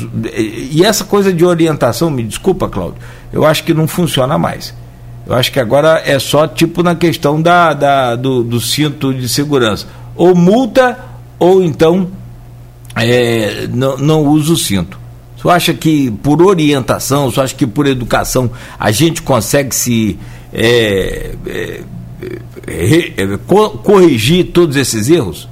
E 0.70 0.84
essa 0.84 1.04
coisa 1.04 1.32
de 1.32 1.42
orientação, 1.42 2.10
me 2.10 2.22
desculpa, 2.22 2.68
Cláudio, 2.68 2.98
eu 3.32 3.46
acho 3.46 3.64
que 3.64 3.72
não 3.72 3.88
funciona 3.88 4.36
mais. 4.36 4.74
Eu 5.26 5.34
acho 5.34 5.50
que 5.50 5.58
agora 5.58 6.02
é 6.04 6.18
só 6.18 6.46
tipo 6.46 6.82
na 6.82 6.94
questão 6.94 7.40
da, 7.40 7.72
da 7.72 8.14
do, 8.14 8.44
do, 8.44 8.60
cinto 8.60 9.14
de 9.14 9.26
segurança. 9.26 9.86
Ou 10.14 10.34
multa, 10.34 10.98
ou 11.38 11.64
então 11.64 12.10
é, 12.94 13.66
não, 13.72 13.96
não 13.96 14.22
usa 14.22 14.52
o 14.52 14.56
cinto. 14.58 15.00
Você 15.34 15.48
acha 15.48 15.72
que 15.72 16.10
por 16.10 16.42
orientação, 16.42 17.30
você 17.30 17.40
acha 17.40 17.54
que 17.54 17.66
por 17.66 17.86
educação 17.86 18.50
a 18.78 18.90
gente 18.90 19.22
consegue 19.22 19.74
se 19.74 20.18
é, 20.52 21.34
é, 21.46 21.80
corrigir 23.82 24.52
todos 24.52 24.76
esses 24.76 25.08
erros? 25.08 25.48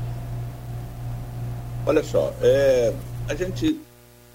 Olha 1.86 2.02
só, 2.02 2.34
é, 2.40 2.92
a 3.28 3.34
gente 3.34 3.78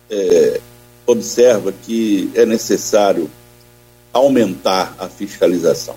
é, 0.09 0.61
observa 1.05 1.71
que 1.71 2.29
é 2.35 2.45
necessário 2.45 3.29
aumentar 4.13 4.95
a 4.99 5.07
fiscalização. 5.07 5.95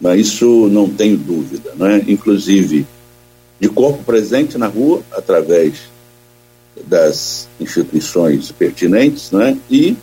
Mas 0.00 0.20
isso 0.20 0.68
não 0.68 0.88
tenho 0.88 1.16
dúvida. 1.16 1.72
Né? 1.76 2.04
Inclusive, 2.08 2.86
de 3.60 3.68
corpo 3.68 4.02
presente 4.02 4.58
na 4.58 4.66
rua, 4.66 5.02
através 5.12 5.90
das 6.84 7.48
instituições 7.60 8.50
pertinentes, 8.50 9.30
né? 9.30 9.56
e, 9.70 9.96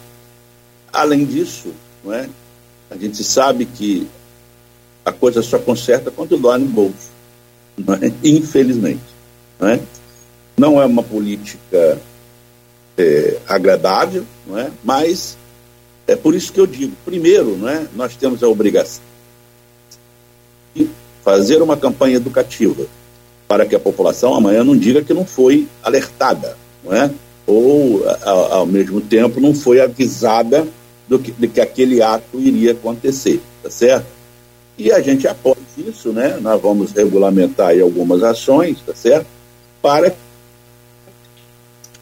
além 0.93 1.25
disso, 1.25 1.73
né? 2.03 2.29
a 2.89 2.95
gente 2.95 3.23
sabe 3.23 3.65
que 3.65 4.07
a 5.09 5.11
coisa 5.11 5.41
só 5.41 5.57
conserta 5.57 6.11
quando 6.11 6.37
dói 6.37 6.59
no 6.59 6.67
bolso, 6.67 7.09
né? 7.77 8.13
infelizmente. 8.23 9.01
Né? 9.59 9.79
Não 10.55 10.79
é 10.79 10.85
uma 10.85 11.01
política 11.01 11.99
é, 12.97 13.37
agradável, 13.47 14.23
não 14.45 14.57
é? 14.57 14.69
mas 14.83 15.37
é 16.07 16.15
por 16.15 16.35
isso 16.35 16.53
que 16.53 16.59
eu 16.59 16.67
digo, 16.67 16.95
primeiro, 17.03 17.55
né, 17.57 17.87
nós 17.95 18.15
temos 18.15 18.43
a 18.43 18.47
obrigação 18.47 19.03
de 20.75 20.89
fazer 21.23 21.61
uma 21.61 21.75
campanha 21.75 22.17
educativa 22.17 22.85
para 23.47 23.65
que 23.65 23.75
a 23.75 23.79
população 23.79 24.35
amanhã 24.35 24.63
não 24.63 24.77
diga 24.77 25.03
que 25.03 25.13
não 25.13 25.25
foi 25.25 25.67
alertada, 25.81 26.55
não 26.83 26.93
é? 26.93 27.11
ou 27.47 28.07
ao, 28.23 28.53
ao 28.53 28.65
mesmo 28.65 29.01
tempo 29.01 29.41
não 29.41 29.55
foi 29.55 29.81
avisada 29.81 30.67
do 31.07 31.17
que, 31.17 31.31
de 31.31 31.47
que 31.47 31.59
aquele 31.59 31.99
ato 31.99 32.39
iria 32.39 32.73
acontecer, 32.73 33.41
tá 33.63 33.71
certo? 33.71 34.18
E 34.79 34.91
a 34.91 35.01
gente 35.01 35.27
após 35.27 35.57
isso, 35.77 36.13
né, 36.13 36.39
nós 36.41 36.59
vamos 36.61 36.93
regulamentar 36.93 37.77
algumas 37.79 38.23
ações, 38.23 38.79
tá 38.85 38.95
certo? 38.95 39.27
Para 39.81 40.09
que 40.09 40.17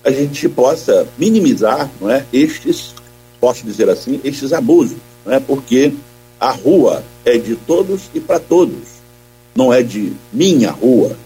a 0.04 0.12
gente 0.12 0.48
possa 0.48 1.06
minimizar, 1.18 1.90
não 2.00 2.10
é, 2.10 2.24
estes 2.32 2.94
posso 3.40 3.66
dizer 3.66 3.90
assim, 3.90 4.20
estes 4.24 4.54
abusos, 4.54 4.98
né? 5.26 5.42
porque 5.46 5.94
a 6.40 6.52
rua 6.52 7.04
é 7.26 7.38
de 7.38 7.56
todos 7.56 8.04
e 8.14 8.20
para 8.20 8.40
todos, 8.40 8.76
não 9.56 9.74
é 9.74 9.82
de 9.82 10.14
minha 10.32 10.72
rua, 10.72 11.18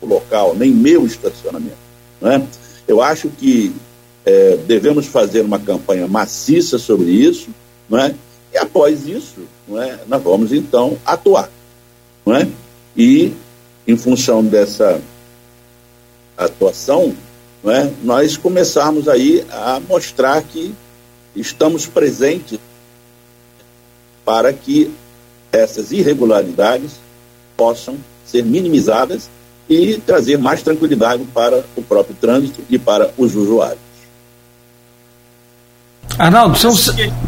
o 0.00 0.06
local, 0.06 0.54
nem 0.54 0.70
meu 0.70 1.06
estacionamento. 1.06 1.76
Né? 2.20 2.46
Eu 2.86 3.02
acho 3.02 3.28
que 3.28 3.74
é, 4.24 4.56
devemos 4.66 5.06
fazer 5.06 5.42
uma 5.42 5.58
campanha 5.58 6.06
maciça 6.06 6.78
sobre 6.78 7.10
isso, 7.10 7.48
não 7.88 7.98
é? 7.98 8.14
E 8.54 8.58
após 8.58 9.04
isso, 9.08 9.40
não 9.66 9.82
é? 9.82 9.98
nós 10.06 10.22
vamos 10.22 10.52
então 10.52 10.96
atuar. 11.04 11.50
Não 12.24 12.36
é? 12.36 12.48
E, 12.96 13.34
em 13.86 13.96
função 13.96 14.44
dessa 14.44 15.00
atuação, 16.36 17.12
não 17.64 17.72
é? 17.72 17.90
nós 18.04 18.36
começarmos 18.36 19.08
aí 19.08 19.44
a 19.50 19.80
mostrar 19.80 20.40
que 20.42 20.72
estamos 21.34 21.86
presentes 21.86 22.60
para 24.24 24.52
que 24.52 24.88
essas 25.50 25.90
irregularidades 25.90 26.92
possam 27.56 27.96
ser 28.24 28.44
minimizadas 28.44 29.28
e 29.68 29.98
trazer 29.98 30.38
mais 30.38 30.62
tranquilidade 30.62 31.24
para 31.34 31.64
o 31.74 31.82
próprio 31.82 32.16
trânsito 32.20 32.62
e 32.70 32.78
para 32.78 33.12
os 33.18 33.34
usuários. 33.34 33.83
Arnaldo, 36.18 36.56
são. 36.58 36.72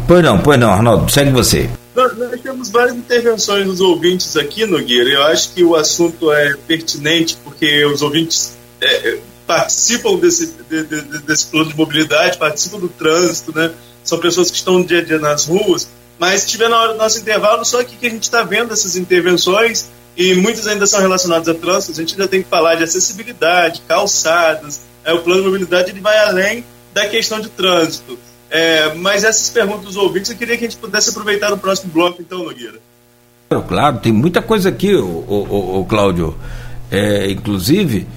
Pois 0.07 0.23
não, 0.23 0.39
pois 0.39 0.59
não, 0.59 0.71
Arnaldo, 0.71 1.11
segue 1.11 1.31
você. 1.31 1.69
Nós, 1.95 2.15
nós, 2.17 2.41
temos 2.41 2.69
várias 2.69 2.95
intervenções 2.95 3.65
dos 3.65 3.81
ouvintes 3.81 4.37
aqui, 4.37 4.65
Nogueira. 4.65 5.09
Eu 5.09 5.23
acho 5.23 5.51
que 5.53 5.63
o 5.63 5.75
assunto 5.75 6.31
é 6.31 6.55
pertinente 6.67 7.37
porque 7.43 7.83
os 7.85 8.01
ouvintes 8.01 8.55
é, 8.79 9.17
participam 9.47 10.15
desse, 10.17 10.53
de, 10.69 10.83
de, 10.83 11.01
desse 11.19 11.47
plano 11.47 11.69
de 11.69 11.75
mobilidade, 11.75 12.37
participam 12.37 12.79
do 12.79 12.89
trânsito, 12.89 13.57
né? 13.57 13.71
são 14.07 14.17
pessoas 14.19 14.49
que 14.49 14.57
estão 14.57 14.81
dia 14.83 14.99
a 14.99 15.03
dia 15.03 15.19
nas 15.19 15.45
ruas, 15.45 15.87
mas 16.17 16.45
tiver 16.45 16.69
na 16.69 16.79
hora 16.79 16.93
do 16.93 16.97
nosso 16.97 17.19
intervalo, 17.19 17.65
só 17.65 17.81
aqui 17.81 17.95
que 17.95 18.07
a 18.07 18.09
gente 18.09 18.23
está 18.23 18.43
vendo 18.43 18.73
essas 18.73 18.95
intervenções 18.95 19.89
e 20.15 20.33
muitas 20.35 20.65
ainda 20.65 20.87
são 20.87 20.99
relacionadas 20.99 21.47
a 21.47 21.53
trânsito, 21.53 21.91
a 21.91 21.95
gente 21.95 22.13
ainda 22.13 22.27
tem 22.27 22.41
que 22.41 22.49
falar 22.49 22.75
de 22.75 22.83
acessibilidade, 22.83 23.81
calçadas, 23.87 24.81
é, 25.03 25.13
o 25.13 25.19
plano 25.19 25.41
de 25.41 25.47
mobilidade 25.47 25.91
ele 25.91 25.99
vai 25.99 26.17
além 26.19 26.65
da 26.93 27.07
questão 27.07 27.39
de 27.39 27.49
trânsito. 27.49 28.17
É, 28.49 28.93
mas 28.95 29.23
essas 29.23 29.49
perguntas 29.49 29.85
dos 29.85 29.95
ouvintes 29.95 30.31
eu 30.31 30.37
queria 30.37 30.57
que 30.57 30.65
a 30.65 30.69
gente 30.69 30.79
pudesse 30.79 31.09
aproveitar 31.09 31.49
no 31.49 31.57
próximo 31.57 31.91
bloco, 31.91 32.21
então, 32.21 32.43
Nogueira. 32.43 32.79
Claro, 33.67 33.99
tem 33.99 34.11
muita 34.11 34.41
coisa 34.41 34.69
aqui, 34.69 34.93
o, 34.93 35.05
o, 35.05 35.79
o 35.79 35.85
Cláudio. 35.85 36.35
É, 36.89 37.29
inclusive, 37.29 38.07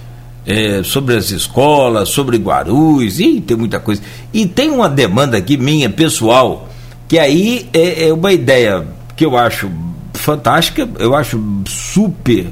é, 0.47 0.83
sobre 0.83 1.17
as 1.17 1.31
escolas, 1.31 2.09
sobre 2.09 2.37
Guarulhos, 2.37 3.21
e 3.21 3.41
tem 3.41 3.57
muita 3.57 3.79
coisa. 3.79 4.03
E 4.33 4.47
tem 4.47 4.71
uma 4.71 4.89
demanda 4.89 5.37
aqui 5.37 5.57
minha, 5.57 5.91
pessoal, 5.91 6.69
que 7.09 7.19
aí 7.19 7.69
é, 7.73 8.09
é 8.09 8.13
uma 8.13 8.33
ideia 8.33 8.87
que 9.17 9.25
eu 9.25 9.37
acho 9.37 9.71
fantástica, 10.15 10.89
eu 10.99 11.15
acho 11.15 11.43
super 11.67 12.47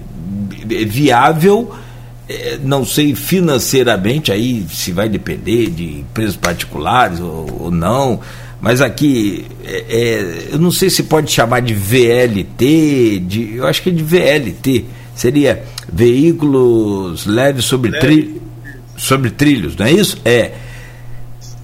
viável, 0.86 1.74
não 2.62 2.84
sei 2.84 3.14
financeiramente, 3.14 4.30
aí 4.30 4.66
se 4.70 4.92
vai 4.92 5.08
depender 5.08 5.70
de 5.70 6.00
empresas 6.00 6.36
particulares 6.36 7.20
ou, 7.20 7.64
ou 7.64 7.70
não, 7.70 8.20
mas 8.60 8.80
aqui 8.80 9.46
é, 9.64 9.84
é, 9.88 10.48
eu 10.52 10.58
não 10.58 10.70
sei 10.70 10.90
se 10.90 11.04
pode 11.04 11.30
chamar 11.30 11.60
de 11.60 11.72
VLT, 11.74 13.20
de, 13.20 13.54
eu 13.56 13.66
acho 13.66 13.82
que 13.82 13.90
é 13.90 13.92
de 13.92 14.02
VLT, 14.02 14.84
seria 15.14 15.62
veículos 15.90 17.24
leves 17.24 17.64
sobre, 17.64 17.98
tri, 17.98 18.40
sobre 18.96 19.30
trilhos, 19.30 19.76
não 19.76 19.86
é 19.86 19.92
isso? 19.92 20.20
É. 20.24 20.52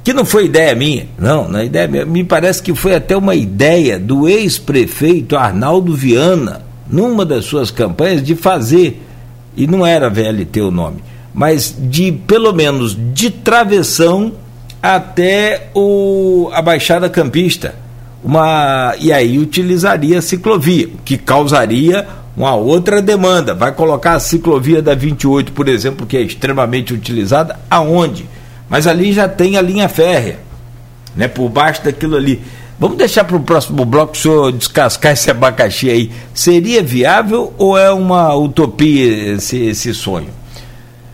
Que 0.04 0.12
não 0.12 0.24
foi 0.24 0.46
ideia 0.46 0.74
minha, 0.74 1.06
não, 1.18 1.48
não 1.48 1.58
é 1.58 1.64
ideia 1.64 1.88
minha. 1.88 2.04
Me 2.04 2.22
parece 2.22 2.62
que 2.62 2.74
foi 2.74 2.94
até 2.94 3.16
uma 3.16 3.34
ideia 3.34 3.98
do 3.98 4.28
ex-prefeito 4.28 5.34
Arnaldo 5.34 5.94
Viana, 5.94 6.62
numa 6.90 7.24
das 7.24 7.46
suas 7.46 7.70
campanhas, 7.70 8.22
de 8.22 8.36
fazer, 8.36 9.02
e 9.56 9.66
não 9.66 9.86
era 9.86 10.10
VLT 10.10 10.60
o 10.60 10.70
nome, 10.70 11.02
mas 11.32 11.74
de 11.78 12.12
pelo 12.12 12.52
menos 12.52 12.96
de 13.12 13.30
travessão 13.30 14.32
até 14.82 15.68
o, 15.74 16.50
a 16.52 16.60
Baixada 16.60 17.08
Campista. 17.08 17.74
Uma, 18.22 18.94
e 18.98 19.12
aí 19.12 19.38
utilizaria 19.38 20.18
a 20.18 20.22
ciclovia, 20.22 20.88
que 21.04 21.18
causaria 21.18 22.06
uma 22.36 22.54
outra 22.54 23.00
demanda. 23.00 23.54
Vai 23.54 23.72
colocar 23.72 24.14
a 24.14 24.20
ciclovia 24.20 24.82
da 24.82 24.94
28, 24.94 25.52
por 25.52 25.68
exemplo, 25.68 26.06
que 26.06 26.16
é 26.16 26.20
extremamente 26.20 26.92
utilizada, 26.92 27.58
aonde? 27.70 28.26
Mas 28.68 28.86
ali 28.86 29.12
já 29.12 29.28
tem 29.28 29.56
a 29.56 29.62
linha 29.62 29.88
férrea, 29.88 30.38
né? 31.14 31.28
Por 31.28 31.48
baixo 31.48 31.84
daquilo 31.84 32.16
ali. 32.16 32.42
Vamos 32.78 32.98
deixar 32.98 33.24
para 33.24 33.36
o 33.36 33.40
próximo 33.40 33.84
bloco 33.84 34.14
o 34.14 34.16
senhor 34.16 34.52
descascar 34.52 35.12
esse 35.12 35.30
abacaxi 35.30 35.88
aí. 35.88 36.10
Seria 36.32 36.82
viável 36.82 37.52
ou 37.56 37.78
é 37.78 37.92
uma 37.92 38.34
utopia 38.34 39.34
esse, 39.34 39.66
esse 39.66 39.94
sonho? 39.94 40.28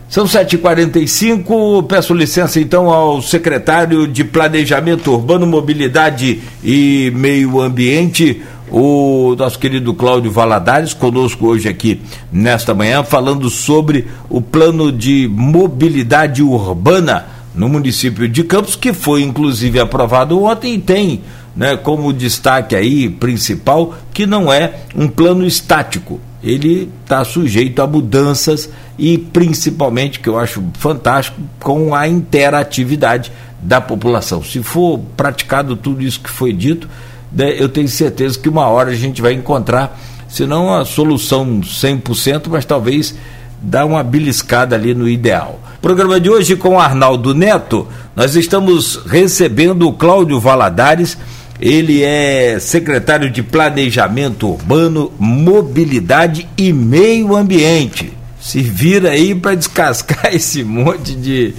São 0.09 0.25
7h45, 0.25 1.85
peço 1.87 2.13
licença 2.13 2.59
então 2.59 2.89
ao 2.89 3.21
secretário 3.21 4.05
de 4.05 4.25
Planejamento 4.25 5.09
Urbano, 5.09 5.47
Mobilidade 5.47 6.41
e 6.61 7.09
Meio 7.15 7.61
Ambiente, 7.61 8.41
o 8.69 9.35
nosso 9.37 9.57
querido 9.57 9.93
Cláudio 9.93 10.29
Valadares, 10.29 10.93
conosco 10.93 11.47
hoje 11.47 11.69
aqui 11.69 12.01
nesta 12.29 12.73
manhã, 12.73 13.03
falando 13.05 13.49
sobre 13.49 14.05
o 14.29 14.41
plano 14.41 14.91
de 14.91 15.29
mobilidade 15.31 16.43
urbana 16.43 17.27
no 17.55 17.69
município 17.69 18.27
de 18.27 18.43
Campos, 18.43 18.75
que 18.75 18.91
foi 18.91 19.21
inclusive 19.21 19.79
aprovado 19.79 20.43
ontem 20.43 20.73
e 20.73 20.79
tem 20.79 21.21
né, 21.55 21.75
como 21.75 22.13
destaque 22.13 22.75
aí 22.75 23.09
principal, 23.09 23.95
que 24.13 24.25
não 24.25 24.51
é 24.51 24.73
um 24.95 25.07
plano 25.07 25.45
estático. 25.45 26.19
Ele 26.43 26.89
está 27.03 27.23
sujeito 27.23 27.81
a 27.81 27.87
mudanças 27.87 28.69
e 28.97 29.17
principalmente, 29.17 30.19
que 30.19 30.29
eu 30.29 30.39
acho 30.39 30.63
fantástico, 30.73 31.39
com 31.59 31.93
a 31.93 32.07
interatividade 32.07 33.31
da 33.61 33.79
população. 33.79 34.43
Se 34.43 34.63
for 34.63 34.99
praticado 35.15 35.75
tudo 35.75 36.01
isso 36.01 36.19
que 36.19 36.29
foi 36.29 36.51
dito, 36.51 36.89
né, 37.31 37.53
eu 37.57 37.69
tenho 37.69 37.87
certeza 37.87 38.39
que 38.39 38.49
uma 38.49 38.67
hora 38.67 38.91
a 38.91 38.95
gente 38.95 39.21
vai 39.21 39.33
encontrar, 39.33 39.99
se 40.27 40.45
não 40.45 40.73
a 40.73 40.83
solução 40.83 41.61
100%, 41.61 42.47
mas 42.49 42.65
talvez 42.65 43.15
dar 43.61 43.85
uma 43.85 44.01
beliscada 44.03 44.75
ali 44.75 44.95
no 44.95 45.07
ideal. 45.07 45.59
Programa 45.81 46.19
de 46.19 46.29
hoje 46.29 46.55
com 46.55 46.79
Arnaldo 46.79 47.35
Neto, 47.35 47.87
nós 48.15 48.35
estamos 48.35 48.97
recebendo 49.05 49.87
o 49.87 49.93
Cláudio 49.93 50.39
Valadares, 50.39 51.17
ele 51.61 52.01
é 52.01 52.57
secretário 52.59 53.29
de 53.29 53.43
Planejamento 53.43 54.49
Urbano, 54.49 55.11
Mobilidade 55.19 56.47
e 56.57 56.73
Meio 56.73 57.35
Ambiente. 57.35 58.11
Se 58.39 58.61
vira 58.61 59.11
aí 59.11 59.35
para 59.35 59.53
descascar 59.53 60.29
esse 60.33 60.63
monte 60.63 61.13
de, 61.13 61.53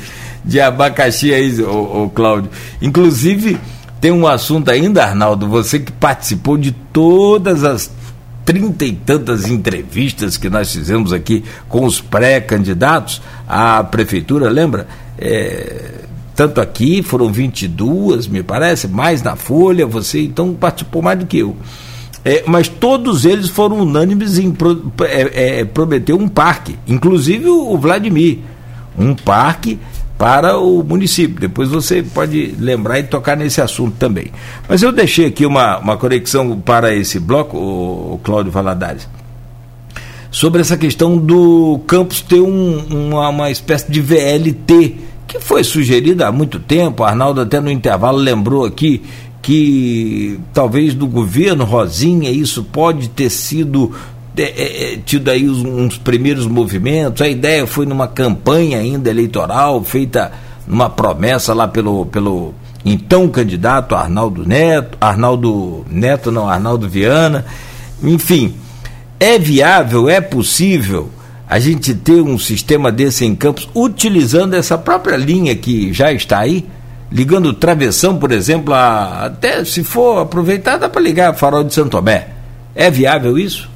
de 0.44 0.60
abacaxi 0.60 1.32
aí, 1.32 1.62
ô, 1.62 2.04
ô 2.04 2.10
Cláudio. 2.10 2.50
Inclusive, 2.80 3.56
tem 4.00 4.10
um 4.10 4.26
assunto 4.26 4.72
ainda, 4.72 5.04
Arnaldo, 5.04 5.46
você 5.46 5.78
que 5.78 5.92
participou 5.92 6.58
de 6.58 6.72
todas 6.72 7.62
as 7.62 7.88
trinta 8.44 8.84
e 8.84 8.92
tantas 8.92 9.48
entrevistas 9.48 10.36
que 10.36 10.50
nós 10.50 10.72
fizemos 10.72 11.12
aqui 11.12 11.44
com 11.68 11.84
os 11.84 12.00
pré-candidatos 12.00 13.22
à 13.48 13.84
prefeitura, 13.84 14.50
lembra? 14.50 14.88
É, 15.16 16.01
tanto 16.42 16.60
aqui, 16.60 17.04
foram 17.04 17.32
22, 17.32 18.26
me 18.26 18.42
parece, 18.42 18.88
mais 18.88 19.22
na 19.22 19.36
Folha, 19.36 19.86
você 19.86 20.22
então 20.22 20.52
participou 20.54 21.00
mais 21.00 21.16
do 21.16 21.24
que 21.24 21.38
eu. 21.38 21.56
É, 22.24 22.42
mas 22.48 22.66
todos 22.66 23.24
eles 23.24 23.48
foram 23.48 23.78
unânimes 23.78 24.38
em 24.38 24.50
pro, 24.50 24.92
é, 25.02 25.60
é, 25.60 25.64
prometer 25.64 26.12
um 26.12 26.26
parque, 26.28 26.76
inclusive 26.88 27.48
o, 27.48 27.78
Vladimir, 27.78 28.38
um 28.98 29.14
parque 29.14 29.78
para 30.18 30.58
o 30.58 30.82
município. 30.82 31.38
Depois 31.38 31.68
você 31.68 32.02
pode 32.02 32.56
lembrar 32.58 32.98
e 32.98 33.04
tocar 33.04 33.36
nesse 33.36 33.60
assunto 33.60 33.94
também. 33.96 34.32
Mas 34.68 34.82
eu 34.82 34.90
deixei 34.90 35.26
aqui 35.26 35.46
uma, 35.46 35.78
uma 35.78 35.96
conexão 35.96 36.58
para 36.58 36.92
esse 36.92 37.20
bloco, 37.20 37.56
o, 37.56 38.14
o 38.14 38.20
Cláudio 38.22 38.50
Valadares, 38.50 39.08
sobre 40.28 40.60
essa 40.60 40.76
questão 40.76 41.16
do 41.16 41.80
campus 41.86 42.20
ter 42.20 42.40
um, 42.40 43.10
uma, 43.10 43.28
uma 43.28 43.50
espécie 43.50 43.90
de 43.90 44.00
VLT 44.00 45.12
que 45.32 45.40
foi 45.40 45.64
sugerida 45.64 46.28
há 46.28 46.32
muito 46.32 46.58
tempo. 46.60 47.02
Arnaldo 47.02 47.40
até 47.40 47.58
no 47.58 47.70
intervalo 47.70 48.18
lembrou 48.18 48.66
aqui 48.66 49.02
que 49.40 50.38
talvez 50.52 50.92
do 50.94 51.06
governo 51.06 51.64
Rosinha 51.64 52.30
isso 52.30 52.62
pode 52.62 53.08
ter 53.08 53.30
sido 53.30 53.92
é, 54.36 54.42
é, 54.42 54.92
é 54.92 54.96
tido 54.98 55.30
aí 55.30 55.48
uns, 55.48 55.64
uns, 55.64 55.96
primeiros 55.96 56.46
movimentos. 56.46 57.22
A 57.22 57.28
ideia 57.28 57.66
foi 57.66 57.86
numa 57.86 58.06
campanha 58.06 58.78
ainda 58.78 59.08
eleitoral 59.08 59.82
feita 59.82 60.30
numa 60.66 60.90
promessa 60.90 61.54
lá 61.54 61.66
pelo, 61.66 62.04
pelo 62.06 62.54
então 62.84 63.26
candidato 63.28 63.94
Arnaldo 63.94 64.46
Neto, 64.46 64.98
Arnaldo 65.00 65.84
Neto 65.90 66.30
não, 66.30 66.46
Arnaldo 66.46 66.88
Viana. 66.88 67.46
Enfim, 68.02 68.54
é 69.18 69.38
viável, 69.38 70.10
é 70.10 70.20
possível 70.20 71.08
a 71.52 71.58
gente 71.58 71.94
ter 71.94 72.22
um 72.22 72.38
sistema 72.38 72.90
desse 72.90 73.26
em 73.26 73.36
Campos 73.36 73.68
utilizando 73.74 74.54
essa 74.54 74.78
própria 74.78 75.18
linha 75.18 75.54
que 75.54 75.92
já 75.92 76.10
está 76.10 76.38
aí, 76.38 76.64
ligando 77.10 77.52
travessão, 77.52 78.18
por 78.18 78.32
exemplo, 78.32 78.72
a, 78.72 79.26
até 79.26 79.62
se 79.62 79.84
for 79.84 80.20
aproveitar, 80.20 80.78
dá 80.78 80.88
para 80.88 81.02
ligar 81.02 81.34
farol 81.34 81.62
de 81.62 81.74
Santo 81.74 81.90
Tomé. 81.90 82.30
É 82.74 82.90
viável 82.90 83.38
isso? 83.38 83.68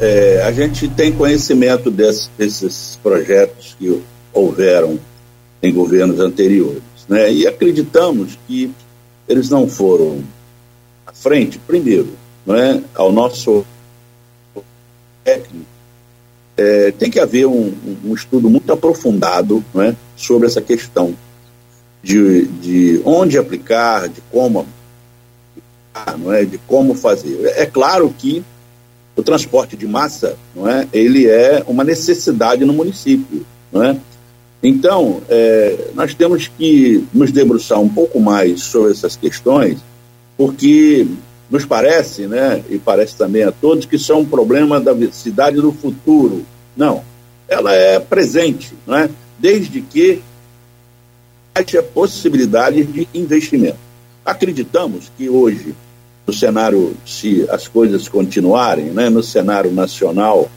É, 0.00 0.44
a 0.44 0.52
gente 0.52 0.86
tem 0.86 1.10
conhecimento 1.10 1.90
desse, 1.90 2.30
desses 2.38 2.96
projetos 3.02 3.74
que 3.76 4.00
houveram 4.32 5.00
em 5.60 5.74
governos 5.74 6.20
anteriores, 6.20 6.82
né? 7.08 7.32
E 7.32 7.48
acreditamos 7.48 8.38
que 8.46 8.70
eles 9.28 9.50
não 9.50 9.66
foram 9.66 10.22
à 11.04 11.12
frente, 11.12 11.58
primeiro, 11.58 12.10
não 12.46 12.54
é, 12.54 12.80
ao 12.94 13.10
nosso 13.10 13.66
técnico 15.24 15.75
é, 16.56 16.90
tem 16.92 17.10
que 17.10 17.20
haver 17.20 17.46
um, 17.46 17.72
um, 18.04 18.14
estudo 18.14 18.48
muito 18.48 18.72
aprofundado 18.72 19.64
é, 19.76 19.94
sobre 20.16 20.46
essa 20.46 20.60
questão 20.60 21.14
de, 22.02 22.46
de 22.46 23.02
onde 23.04 23.36
aplicar, 23.36 24.08
de 24.08 24.20
como 24.30 24.66
não 26.18 26.32
é, 26.32 26.44
de 26.44 26.58
como 26.58 26.94
fazer. 26.94 27.52
É 27.56 27.66
claro 27.66 28.12
que 28.16 28.44
o 29.14 29.22
transporte 29.22 29.76
de 29.76 29.86
massa, 29.86 30.36
não 30.54 30.68
é, 30.68 30.86
ele 30.92 31.26
é 31.26 31.62
uma 31.66 31.82
necessidade 31.82 32.64
no 32.64 32.72
município, 32.72 33.46
não 33.72 33.82
é? 33.82 33.96
Então, 34.62 35.22
é, 35.28 35.90
nós 35.94 36.14
temos 36.14 36.48
que 36.48 37.04
nos 37.12 37.30
debruçar 37.30 37.80
um 37.80 37.88
pouco 37.88 38.20
mais 38.20 38.62
sobre 38.62 38.92
essas 38.92 39.16
questões, 39.16 39.78
porque 40.36 41.06
nos 41.50 41.64
parece, 41.64 42.26
né, 42.26 42.62
e 42.68 42.78
parece 42.78 43.16
também 43.16 43.44
a 43.44 43.52
todos, 43.52 43.86
que 43.86 43.98
são 43.98 44.20
um 44.20 44.24
problema 44.24 44.80
da 44.80 44.94
cidade 45.12 45.60
do 45.60 45.72
futuro. 45.72 46.44
Não, 46.76 47.02
ela 47.48 47.74
é 47.74 47.98
presente, 48.00 48.72
não 48.86 48.96
é? 48.96 49.10
desde 49.38 49.80
que 49.80 50.20
haja 51.54 51.82
possibilidade 51.82 52.84
de 52.84 53.08
investimento. 53.14 53.78
Acreditamos 54.24 55.10
que 55.16 55.28
hoje, 55.28 55.74
no 56.26 56.32
cenário, 56.32 56.96
se 57.06 57.46
as 57.50 57.68
coisas 57.68 58.08
continuarem, 58.08 58.86
né, 58.86 59.08
no 59.08 59.22
cenário 59.22 59.72
nacional, 59.72 60.50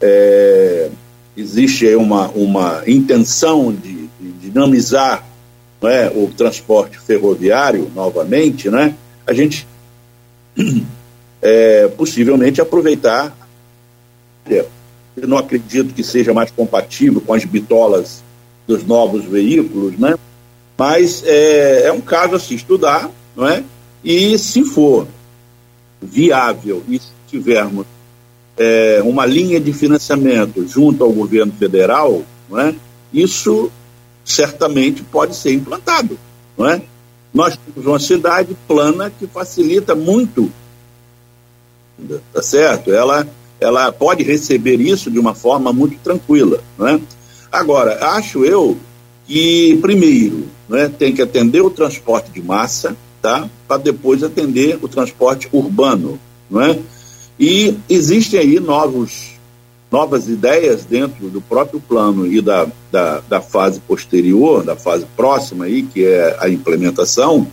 é, 0.00 0.90
existe 1.36 1.94
uma, 1.94 2.28
uma 2.28 2.82
intenção 2.86 3.72
de, 3.72 4.08
de 4.20 4.32
dinamizar 4.40 5.24
é, 5.82 6.12
o 6.14 6.28
transporte 6.28 6.98
ferroviário 6.98 7.90
novamente, 7.94 8.68
né, 8.68 8.94
a 9.26 9.32
gente 9.32 9.66
é, 11.42 11.88
possivelmente 11.88 12.60
aproveitar. 12.60 13.36
Eu 14.46 15.28
não 15.28 15.38
acredito 15.38 15.94
que 15.94 16.02
seja 16.02 16.32
mais 16.32 16.50
compatível 16.50 17.20
com 17.20 17.34
as 17.34 17.44
bitolas 17.44 18.22
dos 18.66 18.84
novos 18.84 19.24
veículos, 19.24 19.98
né? 19.98 20.16
Mas 20.78 21.22
é, 21.26 21.86
é 21.86 21.92
um 21.92 22.00
caso 22.00 22.34
a 22.34 22.38
se 22.38 22.54
estudar, 22.54 23.10
não 23.36 23.46
é? 23.46 23.62
E 24.02 24.38
se 24.38 24.64
for 24.64 25.06
viável 26.00 26.82
e 26.88 26.98
se 26.98 27.10
tivermos 27.28 27.86
é, 28.56 29.00
uma 29.04 29.26
linha 29.26 29.60
de 29.60 29.72
financiamento 29.72 30.66
junto 30.66 31.04
ao 31.04 31.12
governo 31.12 31.52
federal, 31.52 32.22
não 32.48 32.58
é? 32.58 32.74
Isso 33.12 33.70
certamente 34.24 35.02
pode 35.02 35.34
ser 35.34 35.52
implantado, 35.52 36.18
não 36.56 36.68
é? 36.68 36.80
Nós 37.32 37.56
temos 37.56 37.86
uma 37.86 37.98
cidade 37.98 38.56
plana 38.66 39.10
que 39.10 39.26
facilita 39.26 39.94
muito, 39.94 40.50
tá 42.32 42.42
certo? 42.42 42.92
Ela, 42.92 43.26
ela 43.60 43.92
pode 43.92 44.22
receber 44.22 44.80
isso 44.80 45.10
de 45.10 45.18
uma 45.18 45.34
forma 45.34 45.72
muito 45.72 45.96
tranquila, 46.02 46.62
né? 46.78 47.00
Agora, 47.52 48.04
acho 48.14 48.44
eu 48.44 48.76
que, 49.26 49.78
primeiro, 49.80 50.48
né, 50.68 50.88
tem 50.88 51.14
que 51.14 51.22
atender 51.22 51.60
o 51.60 51.70
transporte 51.70 52.30
de 52.30 52.42
massa, 52.42 52.96
tá? 53.22 53.48
Para 53.66 53.76
depois 53.76 54.22
atender 54.22 54.78
o 54.82 54.88
transporte 54.88 55.48
urbano, 55.52 56.18
não 56.50 56.60
é? 56.60 56.78
E 57.38 57.76
existem 57.88 58.40
aí 58.40 58.60
novos 58.60 59.29
novas 59.90 60.28
ideias 60.28 60.84
dentro 60.84 61.28
do 61.28 61.40
próprio 61.40 61.80
plano 61.80 62.26
e 62.26 62.40
da, 62.40 62.66
da, 62.92 63.20
da, 63.20 63.40
fase 63.40 63.80
posterior, 63.80 64.62
da 64.62 64.76
fase 64.76 65.04
próxima 65.16 65.64
aí, 65.64 65.82
que 65.82 66.04
é 66.04 66.36
a 66.38 66.48
implementação, 66.48 67.46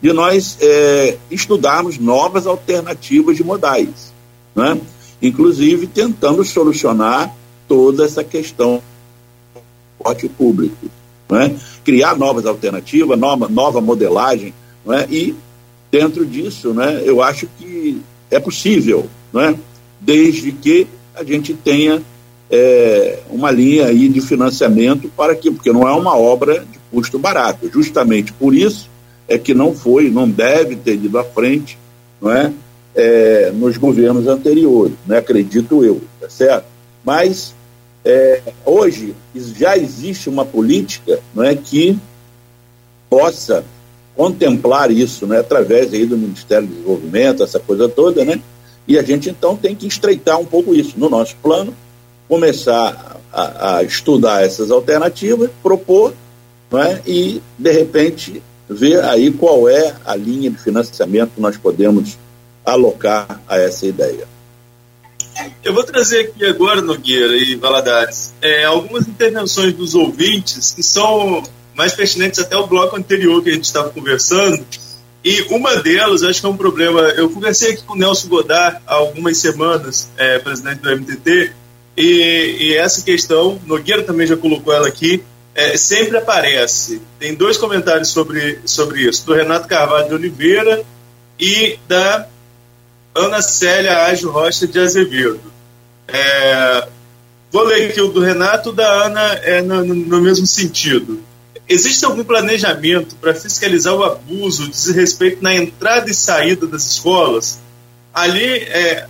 de 0.00 0.12
nós 0.12 0.58
é, 0.60 1.16
estudarmos 1.30 1.98
novas 1.98 2.46
alternativas 2.46 3.36
de 3.36 3.42
modais, 3.42 4.12
né? 4.54 4.78
inclusive 5.20 5.86
tentando 5.86 6.44
solucionar 6.44 7.34
toda 7.66 8.04
essa 8.04 8.22
questão 8.22 8.82
do 9.54 9.60
transporte 9.98 10.28
público, 10.28 10.86
né? 11.28 11.56
criar 11.84 12.16
novas 12.16 12.44
alternativas, 12.44 13.18
nova, 13.18 13.48
nova 13.48 13.80
modelagem, 13.80 14.52
né? 14.84 15.06
e 15.10 15.34
dentro 15.90 16.24
disso, 16.26 16.74
né, 16.74 17.02
eu 17.02 17.22
acho 17.22 17.48
que 17.58 18.00
é 18.30 18.38
possível, 18.38 19.08
né? 19.32 19.58
desde 20.00 20.52
que 20.52 20.86
a 21.18 21.24
gente 21.24 21.52
tenha 21.52 22.00
é, 22.50 23.18
uma 23.30 23.50
linha 23.50 23.86
aí 23.86 24.08
de 24.08 24.20
financiamento 24.20 25.10
para 25.16 25.34
que, 25.34 25.50
porque 25.50 25.72
não 25.72 25.86
é 25.86 25.92
uma 25.92 26.16
obra 26.16 26.60
de 26.60 26.78
custo 26.90 27.18
barato. 27.18 27.68
Justamente 27.72 28.32
por 28.32 28.54
isso 28.54 28.88
é 29.26 29.36
que 29.36 29.52
não 29.52 29.74
foi, 29.74 30.10
não 30.10 30.28
deve 30.28 30.76
ter 30.76 30.94
ido 30.94 31.18
à 31.18 31.24
frente, 31.24 31.76
não 32.20 32.30
é, 32.30 32.52
é 32.94 33.50
nos 33.52 33.76
governos 33.76 34.26
anteriores, 34.26 34.94
né? 35.06 35.18
Acredito 35.18 35.84
eu, 35.84 36.00
tá 36.20 36.30
certo? 36.30 36.64
Mas 37.04 37.54
é, 38.04 38.40
hoje 38.64 39.14
já 39.34 39.76
existe 39.76 40.28
uma 40.28 40.44
política, 40.44 41.18
não 41.34 41.44
é, 41.44 41.54
que 41.54 41.98
possa 43.10 43.64
contemplar 44.16 44.90
isso, 44.90 45.26
né, 45.26 45.38
através 45.38 45.92
aí 45.94 46.04
do 46.04 46.18
Ministério 46.18 46.66
do 46.66 46.74
Desenvolvimento, 46.74 47.42
essa 47.42 47.60
coisa 47.60 47.88
toda, 47.88 48.24
né? 48.24 48.40
E 48.88 48.98
a 48.98 49.02
gente 49.02 49.28
então 49.28 49.54
tem 49.54 49.76
que 49.76 49.86
estreitar 49.86 50.40
um 50.40 50.46
pouco 50.46 50.74
isso 50.74 50.94
no 50.98 51.10
nosso 51.10 51.36
plano, 51.36 51.74
começar 52.26 53.20
a, 53.30 53.76
a 53.76 53.82
estudar 53.82 54.42
essas 54.42 54.70
alternativas, 54.70 55.50
propor, 55.62 56.14
né, 56.72 57.02
e 57.06 57.42
de 57.58 57.70
repente 57.70 58.42
ver 58.68 59.04
aí 59.04 59.30
qual 59.30 59.68
é 59.68 59.94
a 60.04 60.16
linha 60.16 60.50
de 60.50 60.58
financiamento 60.58 61.32
que 61.34 61.40
nós 61.40 61.56
podemos 61.58 62.18
alocar 62.64 63.40
a 63.46 63.58
essa 63.58 63.86
ideia. 63.86 64.26
Eu 65.62 65.72
vou 65.72 65.84
trazer 65.84 66.20
aqui 66.20 66.44
agora, 66.44 66.80
Nogueira 66.80 67.36
e 67.36 67.54
Valadares, 67.56 68.32
é, 68.40 68.64
algumas 68.64 69.06
intervenções 69.06 69.72
dos 69.72 69.94
ouvintes 69.94 70.72
que 70.72 70.82
são 70.82 71.42
mais 71.74 71.94
pertinentes 71.94 72.40
até 72.40 72.56
o 72.56 72.66
bloco 72.66 72.96
anterior 72.96 73.42
que 73.42 73.50
a 73.50 73.52
gente 73.52 73.64
estava 73.64 73.90
conversando. 73.90 74.64
E 75.28 75.42
uma 75.50 75.76
delas, 75.76 76.22
acho 76.22 76.40
que 76.40 76.46
é 76.46 76.48
um 76.48 76.56
problema. 76.56 77.02
Eu 77.10 77.28
conversei 77.28 77.72
aqui 77.72 77.82
com 77.82 77.92
o 77.92 77.98
Nelson 77.98 78.28
Godard 78.28 78.78
há 78.86 78.94
algumas 78.94 79.36
semanas, 79.36 80.08
é, 80.16 80.38
presidente 80.38 80.80
do 80.80 80.90
MTT, 80.90 81.52
e, 81.94 82.56
e, 82.58 82.74
essa 82.74 83.02
questão, 83.02 83.60
Nogueira 83.66 84.02
também 84.04 84.26
já 84.26 84.38
colocou 84.38 84.72
ela 84.72 84.88
aqui, 84.88 85.22
é, 85.54 85.76
sempre 85.76 86.16
aparece. 86.16 87.02
Tem 87.18 87.34
dois 87.34 87.58
comentários 87.58 88.08
sobre, 88.08 88.60
sobre 88.64 89.02
isso, 89.02 89.26
do 89.26 89.34
Renato 89.34 89.68
Carvalho 89.68 90.08
de 90.08 90.14
Oliveira 90.14 90.82
e 91.38 91.78
da 91.86 92.26
Ana 93.14 93.42
Célia 93.42 94.06
Ágio 94.06 94.30
Rocha 94.30 94.66
de 94.66 94.80
Azevedo. 94.80 95.42
É, 96.06 96.88
vou 97.52 97.64
ler 97.64 97.90
aqui 97.90 98.00
o 98.00 98.08
do 98.08 98.20
Renato, 98.20 98.72
da 98.72 99.04
Ana 99.04 99.34
é 99.42 99.60
no, 99.60 99.84
no 99.84 100.22
mesmo 100.22 100.46
sentido. 100.46 101.22
Existe 101.68 102.04
algum 102.04 102.24
planejamento 102.24 103.14
para 103.16 103.34
fiscalizar 103.34 103.94
o 103.94 104.02
abuso, 104.02 104.64
o 104.64 104.68
desrespeito 104.68 105.42
na 105.42 105.54
entrada 105.54 106.10
e 106.10 106.14
saída 106.14 106.66
das 106.66 106.86
escolas? 106.86 107.60
Ali, 108.14 108.42
é, 108.42 109.06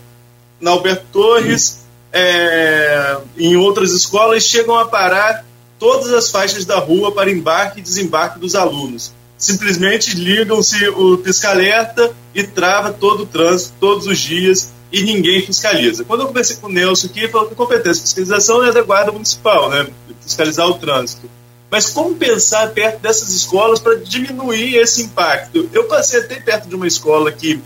na 0.60 0.72
Alberto 0.72 1.06
Torres, 1.12 1.84
é, 2.12 3.16
em 3.36 3.56
outras 3.56 3.92
escolas, 3.92 4.42
chegam 4.42 4.76
a 4.76 4.86
parar 4.86 5.44
todas 5.78 6.12
as 6.12 6.30
faixas 6.30 6.64
da 6.64 6.78
rua 6.78 7.12
para 7.12 7.30
embarque 7.30 7.78
e 7.78 7.82
desembarque 7.82 8.40
dos 8.40 8.56
alunos. 8.56 9.12
Simplesmente 9.36 10.16
ligam-se 10.16 10.88
o 10.88 11.16
pisca-alerta 11.18 12.12
e 12.34 12.42
trava 12.42 12.92
todo 12.92 13.22
o 13.22 13.26
trânsito 13.26 13.74
todos 13.78 14.08
os 14.08 14.18
dias 14.18 14.72
e 14.90 15.02
ninguém 15.02 15.42
fiscaliza. 15.42 16.04
Quando 16.04 16.22
eu 16.22 16.26
conversei 16.26 16.56
com 16.56 16.66
o 16.66 16.72
Nelson 16.72 17.06
aqui, 17.06 17.20
ele 17.20 17.28
falou 17.28 17.48
que 17.48 17.54
competência 17.54 18.02
de 18.02 18.08
fiscalização 18.08 18.64
é 18.64 18.72
da 18.72 18.82
Guarda 18.82 19.12
Municipal, 19.12 19.70
né? 19.70 19.86
fiscalizar 20.20 20.66
o 20.66 20.74
trânsito. 20.74 21.30
Mas 21.70 21.90
como 21.90 22.16
pensar 22.16 22.70
perto 22.70 23.00
dessas 23.00 23.30
escolas 23.30 23.78
para 23.78 23.96
diminuir 23.96 24.76
esse 24.76 25.02
impacto? 25.02 25.68
Eu 25.72 25.84
passei 25.84 26.20
até 26.20 26.36
perto 26.36 26.68
de 26.68 26.74
uma 26.74 26.86
escola 26.86 27.28
aqui, 27.28 27.60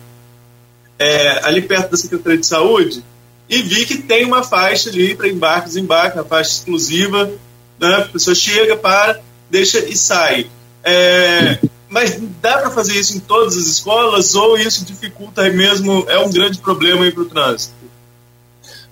é, 0.99 1.45
ali 1.45 1.63
perto 1.63 1.91
da 1.91 1.97
Secretaria 1.97 2.39
de 2.39 2.47
Saúde, 2.47 3.05
e 3.49 3.63
vi 3.63 3.87
que 3.87 3.99
tem 3.99 4.25
uma 4.25 4.43
faixa 4.43 4.89
ali 4.89 5.15
para 5.15 5.29
embarque 5.29 5.69
desembarque, 5.69 6.19
uma 6.19 6.25
faixa 6.25 6.51
exclusiva. 6.51 7.31
Né? 7.79 7.95
A 7.97 8.03
pessoa 8.03 8.35
chega, 8.35 8.77
para, 8.77 9.21
deixa 9.51 9.79
e 9.79 9.97
sai. 9.97 10.51
É, 10.83 11.59
mas 11.89 12.19
dá 12.41 12.59
para 12.59 12.71
fazer 12.71 12.99
isso 12.99 13.17
em 13.17 13.21
todas 13.21 13.57
as 13.57 13.67
escolas 13.67 14.35
ou 14.35 14.57
isso 14.57 14.85
dificulta 14.85 15.49
mesmo, 15.51 16.05
é 16.09 16.19
um 16.19 16.31
grande 16.31 16.59
problema 16.59 17.09
para 17.13 17.23
o 17.23 17.27
trânsito? 17.27 17.75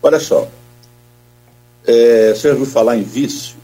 Olha 0.02 0.20
só, 0.20 0.48
é, 1.86 2.34
você 2.34 2.50
ouviu 2.50 2.66
falar 2.66 2.96
em 2.96 3.02
vício? 3.02 3.59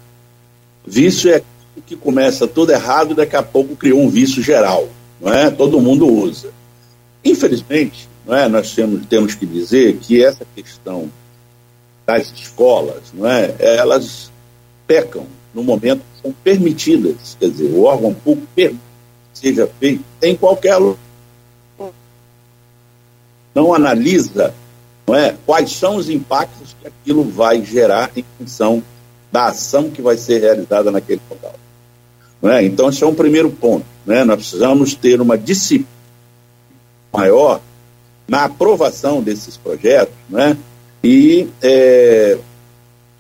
Vício 0.87 1.33
é 1.33 1.43
que 1.85 1.97
começa 1.97 2.47
tudo 2.47 2.73
errado 2.73 3.13
e 3.13 3.15
daqui 3.15 3.37
a 3.37 3.43
pouco 3.43 3.77
criou 3.77 4.01
um 4.01 4.09
vício 4.09 4.43
geral, 4.43 4.89
não 5.21 5.33
é? 5.33 5.51
Todo 5.51 5.81
mundo 5.81 6.07
usa. 6.07 6.51
Infelizmente, 7.25 8.09
não 8.25 8.37
é? 8.37 8.49
Nós 8.49 8.73
temos, 8.73 9.05
temos 9.07 9.35
que 9.35 9.45
dizer 9.45 9.97
que 9.99 10.23
essa 10.25 10.47
questão 10.55 11.11
das 12.07 12.33
escolas, 12.33 13.03
não 13.13 13.29
é? 13.29 13.55
Elas 13.59 14.31
pecam 14.87 15.27
no 15.53 15.63
momento 15.63 16.01
que 16.01 16.23
são 16.23 16.33
permitidas, 16.45 17.37
quer 17.39 17.51
dizer, 17.51 17.71
o 17.73 17.83
órgão 17.83 18.15
público 18.15 18.47
permite 18.55 18.81
que 19.33 19.39
seja 19.41 19.69
feito 19.81 20.05
em 20.23 20.37
qualquer 20.37 20.77
lugar. 20.77 20.99
Não 23.55 23.75
analisa 23.75 24.55
não 25.07 25.15
é, 25.15 25.37
quais 25.47 25.73
são 25.73 25.97
os 25.97 26.11
impactos 26.11 26.75
que 26.81 26.89
aquilo 26.89 27.23
vai 27.23 27.65
gerar 27.65 28.11
em 28.17 28.25
função 28.37 28.83
da 29.37 29.49
ação 29.49 29.91
que 29.91 30.01
vai 30.01 30.17
ser 30.17 30.41
realizada 30.41 30.91
naquele 30.91 31.21
local. 31.29 31.55
É? 32.43 32.65
Então, 32.65 32.89
esse 32.89 33.05
é 33.05 33.07
um 33.07 33.15
primeiro 33.15 33.51
ponto. 33.51 33.85
Né? 34.07 34.25
Nós 34.25 34.37
precisamos 34.37 34.95
ter 34.95 35.21
uma 35.21 35.37
disciplina 35.37 35.87
maior 37.13 37.61
na 38.27 38.45
aprovação 38.45 39.21
desses 39.21 39.59
projetos 39.59 40.15
né? 40.31 40.57
e 41.05 41.49
é, 41.63 42.39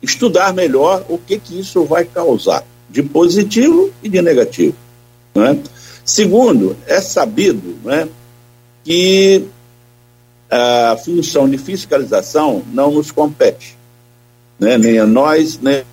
estudar 0.00 0.54
melhor 0.54 1.04
o 1.06 1.18
que, 1.18 1.38
que 1.38 1.60
isso 1.60 1.84
vai 1.84 2.06
causar 2.06 2.64
de 2.88 3.02
positivo 3.02 3.92
e 4.02 4.08
de 4.08 4.22
negativo. 4.22 4.76
Né? 5.34 5.58
Segundo, 6.02 6.78
é 6.86 6.98
sabido 6.98 7.76
né, 7.84 8.08
que 8.82 9.44
a 10.50 10.96
função 11.04 11.46
de 11.46 11.58
fiscalização 11.58 12.62
não 12.72 12.90
nos 12.90 13.10
compete, 13.10 13.76
né, 14.58 14.78
nem 14.78 14.98
a 14.98 15.06
nós, 15.06 15.58
nem 15.58 15.84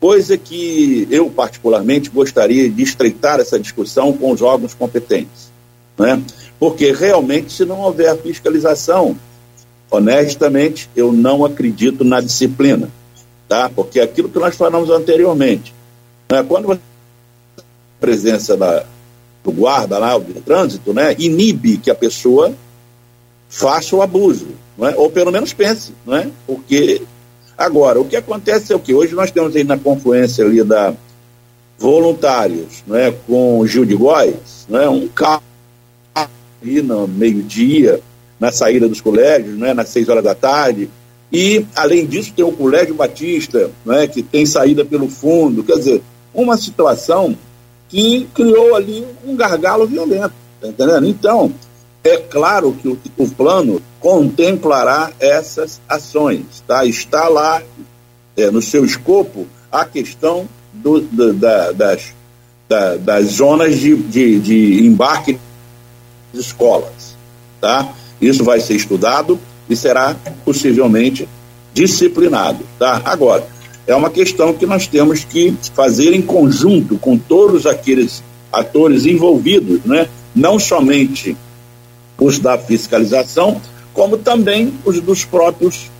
Coisa 0.00 0.38
que 0.38 1.06
eu, 1.10 1.28
particularmente, 1.28 2.08
gostaria 2.08 2.68
de 2.68 2.82
estreitar 2.82 3.38
essa 3.38 3.58
discussão 3.58 4.12
com 4.12 4.32
os 4.32 4.40
órgãos 4.40 4.72
competentes. 4.72 5.50
Né? 5.98 6.22
Porque 6.58 6.92
realmente, 6.92 7.52
se 7.52 7.64
não 7.64 7.80
houver 7.80 8.16
fiscalização, 8.18 9.16
honestamente, 9.90 10.88
eu 10.96 11.12
não 11.12 11.44
acredito 11.44 12.04
na 12.04 12.20
disciplina. 12.20 12.88
Tá? 13.48 13.68
Porque 13.68 14.00
aquilo 14.00 14.28
que 14.28 14.38
nós 14.38 14.56
falamos 14.56 14.88
anteriormente, 14.90 15.74
né? 16.30 16.42
quando 16.46 16.68
você 16.68 16.80
a 17.58 17.62
presença 18.00 18.56
da, 18.56 18.86
do 19.44 19.52
guarda 19.52 19.98
lá, 19.98 20.16
do 20.16 20.40
trânsito, 20.40 20.94
né? 20.94 21.14
inibe 21.18 21.76
que 21.76 21.90
a 21.90 21.94
pessoa 21.94 22.54
faça 23.48 23.96
o 23.96 24.00
abuso, 24.00 24.46
não 24.78 24.88
é? 24.88 24.94
ou 24.96 25.10
pelo 25.10 25.32
menos 25.32 25.52
pense, 25.52 25.92
não 26.06 26.16
é? 26.16 26.28
porque 26.46 27.02
Agora, 27.60 28.00
o 28.00 28.06
que 28.06 28.16
acontece 28.16 28.72
é 28.72 28.76
o 28.76 28.80
que? 28.80 28.94
Hoje 28.94 29.14
nós 29.14 29.30
temos 29.30 29.54
aí 29.54 29.64
na 29.64 29.76
confluência 29.76 30.42
ali 30.42 30.64
da 30.64 30.94
voluntários, 31.78 32.82
não 32.86 32.96
é, 32.96 33.12
com 33.26 33.58
o 33.58 33.66
Gil 33.66 33.84
de 33.84 33.94
Góes, 33.94 34.66
não 34.66 34.80
é, 34.80 34.88
um 34.88 35.06
carro 35.08 35.42
ali 36.62 36.80
no 36.80 37.06
meio-dia, 37.06 38.00
na 38.38 38.50
saída 38.50 38.88
dos 38.88 39.02
colégios, 39.02 39.58
não 39.58 39.66
é, 39.66 39.74
nas 39.74 39.90
seis 39.90 40.08
horas 40.08 40.24
da 40.24 40.34
tarde, 40.34 40.88
e 41.30 41.66
além 41.76 42.06
disso 42.06 42.32
tem 42.34 42.42
o 42.42 42.50
Colégio 42.50 42.94
Batista, 42.94 43.70
não 43.84 43.94
é, 43.94 44.06
que 44.06 44.22
tem 44.22 44.46
saída 44.46 44.82
pelo 44.82 45.10
fundo, 45.10 45.62
quer 45.62 45.76
dizer, 45.76 46.02
uma 46.32 46.56
situação 46.56 47.36
que 47.90 48.26
criou 48.34 48.74
ali 48.74 49.04
um 49.22 49.36
gargalo 49.36 49.86
violento, 49.86 50.32
tá 50.62 50.68
entendendo? 50.68 51.06
Então, 51.06 51.52
é 52.02 52.16
claro 52.16 52.72
que 52.72 52.88
o, 52.88 52.98
o 53.18 53.28
plano 53.28 53.80
contemplará 53.98 55.12
essas 55.20 55.80
ações, 55.88 56.62
tá? 56.66 56.84
Está 56.86 57.28
lá 57.28 57.62
é, 58.36 58.50
no 58.50 58.62
seu 58.62 58.84
escopo 58.84 59.46
a 59.70 59.84
questão 59.84 60.48
do, 60.72 61.00
do, 61.00 61.32
da, 61.34 61.72
das, 61.72 62.14
da, 62.68 62.96
das 62.96 63.26
zonas 63.26 63.78
de, 63.78 63.96
de, 63.96 64.40
de 64.40 64.86
embarque 64.86 65.38
de 66.32 66.40
escolas, 66.40 67.16
tá? 67.60 67.92
Isso 68.20 68.44
vai 68.44 68.60
ser 68.60 68.74
estudado 68.74 69.38
e 69.68 69.76
será 69.76 70.16
possivelmente 70.44 71.28
disciplinado, 71.74 72.64
tá? 72.78 73.02
Agora, 73.04 73.46
é 73.86 73.94
uma 73.94 74.10
questão 74.10 74.54
que 74.54 74.66
nós 74.66 74.86
temos 74.86 75.24
que 75.24 75.54
fazer 75.74 76.14
em 76.14 76.22
conjunto 76.22 76.96
com 76.96 77.18
todos 77.18 77.66
aqueles 77.66 78.22
atores 78.50 79.04
envolvidos, 79.04 79.84
né? 79.84 80.08
Não 80.34 80.58
somente 80.58 81.36
os 82.20 82.38
da 82.38 82.58
fiscalização, 82.58 83.60
como 83.92 84.18
também 84.18 84.74
os 84.84 85.00
dos 85.00 85.24
próprios 85.24 85.90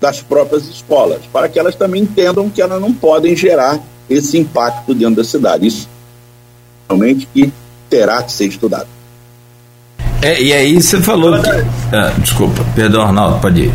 das 0.00 0.20
próprias 0.20 0.66
escolas, 0.68 1.20
para 1.32 1.48
que 1.48 1.58
elas 1.58 1.74
também 1.74 2.02
entendam 2.02 2.50
que 2.50 2.60
elas 2.60 2.80
não 2.80 2.92
podem 2.92 3.34
gerar 3.34 3.80
esse 4.08 4.36
impacto 4.36 4.94
dentro 4.94 5.16
da 5.16 5.24
cidade. 5.24 5.66
Isso 5.66 5.88
realmente 6.88 7.26
que 7.32 7.52
terá 7.88 8.22
que 8.22 8.32
ser 8.32 8.46
estudado. 8.46 8.86
É, 10.20 10.40
e 10.42 10.52
aí 10.52 10.80
você 10.80 11.00
falou 11.00 11.40
que... 11.40 11.48
ah, 11.48 12.12
desculpa, 12.18 12.64
perdão, 12.74 13.02
Arnaldo, 13.02 13.40
pode 13.40 13.62
ir. 13.62 13.74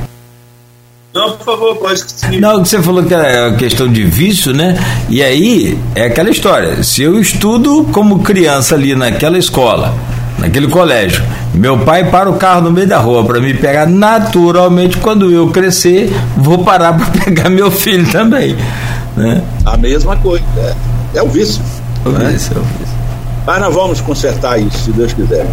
Não, 1.13 1.31
por 1.37 1.45
favor, 1.45 1.75
pode 1.77 2.11
seguir. 2.11 2.39
Não, 2.39 2.63
você 2.63 2.81
falou 2.81 3.03
que 3.03 3.13
é 3.13 3.47
a 3.47 3.55
questão 3.55 3.91
de 3.91 4.03
vício, 4.03 4.53
né? 4.53 4.75
E 5.09 5.23
aí 5.23 5.77
é 5.95 6.03
aquela 6.03 6.29
história. 6.29 6.83
Se 6.83 7.01
eu 7.01 7.19
estudo 7.19 7.85
como 7.91 8.19
criança 8.19 8.75
ali 8.75 8.95
naquela 8.95 9.37
escola, 9.37 9.93
naquele 10.39 10.67
colégio. 10.67 11.23
Meu 11.53 11.77
pai 11.79 12.09
para 12.09 12.29
o 12.29 12.37
carro 12.37 12.61
no 12.61 12.71
meio 12.71 12.87
da 12.87 12.97
rua 12.97 13.23
para 13.23 13.39
me 13.39 13.53
pegar 13.53 13.85
naturalmente. 13.85 14.97
Quando 14.97 15.31
eu 15.31 15.49
crescer, 15.49 16.11
vou 16.37 16.63
parar 16.63 16.93
para 16.93 17.05
pegar 17.23 17.49
meu 17.49 17.69
filho 17.69 18.09
também. 18.11 18.55
Né? 19.15 19.43
A 19.65 19.77
mesma 19.77 20.15
coisa. 20.17 20.43
É, 20.57 21.19
é 21.19 21.23
o 21.23 21.27
vício. 21.27 21.61
O 22.05 22.09
né? 22.09 22.29
vício, 22.31 22.53
é 22.55 22.59
o 22.59 22.63
vício. 22.63 22.99
Mas 23.45 23.61
nós 23.61 23.73
vamos 23.73 24.01
consertar 24.01 24.59
isso, 24.59 24.77
se 24.85 24.91
Deus 24.91 25.13
quiser. 25.13 25.45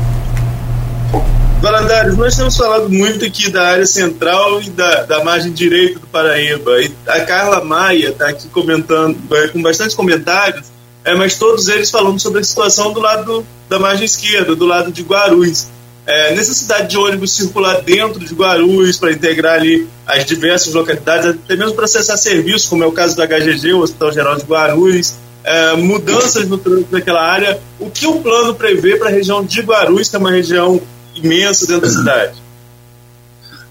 Valadares, 1.61 2.17
nós 2.17 2.37
temos 2.37 2.57
falado 2.57 2.91
muito 2.91 3.25
aqui 3.25 3.51
da 3.51 3.69
área 3.69 3.87
central 3.87 4.61
e 4.61 4.69
da, 4.71 5.05
da 5.05 5.25
margem 5.25 5.51
direita 5.51 5.99
do 5.99 6.07
Paraíba. 6.07 6.83
E 6.83 6.93
a 7.07 7.21
Carla 7.21 7.65
Maia 7.65 8.11
está 8.11 8.29
aqui 8.29 8.47
comentando, 8.49 9.17
é, 9.33 9.49
com 9.49 9.63
bastante 9.63 9.97
comentários, 9.97 10.67
é, 11.07 11.15
mas 11.15 11.37
todos 11.39 11.69
eles 11.69 11.89
falando 11.89 12.19
sobre 12.19 12.41
a 12.41 12.45
situação 12.45 12.93
do 12.93 12.99
lado 12.99 13.47
da 13.69 13.79
margem 13.79 14.05
esquerda, 14.05 14.57
do 14.57 14.67
lado 14.67 14.91
de 14.91 15.03
Guarulhos. 15.03 15.69
É, 16.05 16.35
necessidade 16.35 16.89
de 16.89 16.99
ônibus 16.99 17.33
circular 17.33 17.81
dentro 17.81 18.19
de 18.19 18.35
Guarulhos 18.35 18.99
para 18.99 19.13
integrar 19.13 19.55
ali 19.55 19.89
as 20.05 20.25
diversas 20.25 20.75
localidades, 20.75 21.31
até 21.31 21.55
mesmo 21.55 21.75
para 21.75 21.85
acessar 21.85 22.19
serviços, 22.19 22.69
como 22.69 22.83
é 22.83 22.87
o 22.89 22.93
caso 22.93 23.15
do 23.15 23.23
HGG, 23.23 23.73
o 23.73 23.83
Hospital 23.83 24.13
Geral 24.13 24.37
de 24.37 24.43
Guarulhos, 24.43 25.15
é, 25.45 25.77
mudanças 25.77 26.49
no 26.49 26.59
trânsito 26.59 26.91
daquela 26.91 27.23
área. 27.23 27.61
O 27.79 27.89
que 27.89 28.07
o 28.09 28.21
plano 28.21 28.53
prevê 28.57 28.97
para 28.97 29.09
a 29.09 29.13
região 29.13 29.45
de 29.45 29.61
Guarulhos, 29.61 30.09
que 30.09 30.17
é 30.17 30.19
uma 30.19 30.33
região 30.33 30.81
imensa 31.15 31.69
dentro 31.69 31.83
da 31.83 31.89
cidade? 31.89 32.35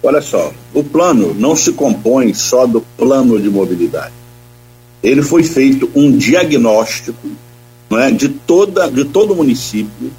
Olha 0.02 0.22
só, 0.22 0.54
o 0.74 0.84
plano 0.86 1.34
não 1.34 1.54
se 1.54 1.74
compõe 1.74 2.34
só 2.34 2.66
do 2.66 2.80
plano 2.80 3.42
de 3.42 3.50
mobilidade. 3.50 4.14
Ele 5.06 5.22
foi 5.22 5.44
feito 5.44 5.90
um 5.96 6.12
diagnóstico 6.12 7.28
é, 7.92 8.12
de, 8.12 8.30
toda, 8.30 8.90
de 8.90 9.06
todo 9.06 9.34
o 9.34 9.36
município 9.36 10.12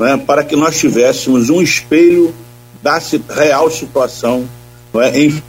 é, 0.00 0.16
para 0.16 0.44
que 0.44 0.54
nós 0.54 0.78
tivéssemos 0.78 1.50
um 1.50 1.60
espelho 1.60 2.32
da 2.82 3.00
real 3.34 3.70
situação 3.70 4.48
é, 4.94 5.20
em 5.20 5.42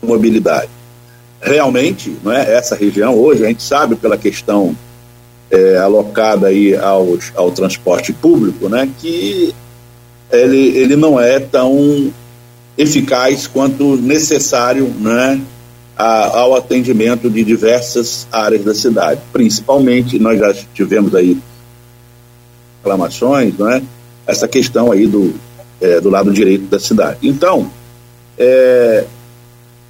mobilidade. 0.00 0.70
Realmente, 1.42 2.16
é, 2.26 2.54
essa 2.54 2.76
região 2.76 3.18
hoje, 3.18 3.44
a 3.44 3.48
gente 3.48 3.62
sabe 3.62 3.96
pela 3.96 4.16
questão 4.16 4.76
é, 5.50 5.76
alocada 5.76 6.46
aí 6.46 6.76
aos, 6.76 7.32
ao 7.34 7.50
transporte 7.50 8.12
público, 8.12 8.68
né, 8.68 8.88
que 9.00 9.54
ele, 10.30 10.78
ele 10.78 10.96
não 10.96 11.20
é 11.20 11.38
tão 11.38 12.12
eficaz 12.78 13.46
quanto 13.46 13.96
necessário 13.96 14.86
né, 14.98 15.40
a, 15.96 16.38
ao 16.38 16.54
atendimento 16.54 17.30
de 17.30 17.44
diversas 17.44 18.26
áreas 18.30 18.64
da 18.64 18.74
cidade. 18.74 19.20
Principalmente, 19.32 20.18
nós 20.18 20.38
já 20.38 20.54
tivemos 20.74 21.14
aí 21.14 21.38
reclamações, 22.82 23.56
não 23.58 23.70
é? 23.70 23.82
essa 24.26 24.48
questão 24.48 24.90
aí 24.90 25.06
do, 25.06 25.34
é, 25.80 26.00
do 26.00 26.10
lado 26.10 26.32
direito 26.32 26.64
da 26.64 26.78
cidade. 26.78 27.18
Então, 27.22 27.70
é, 28.38 29.04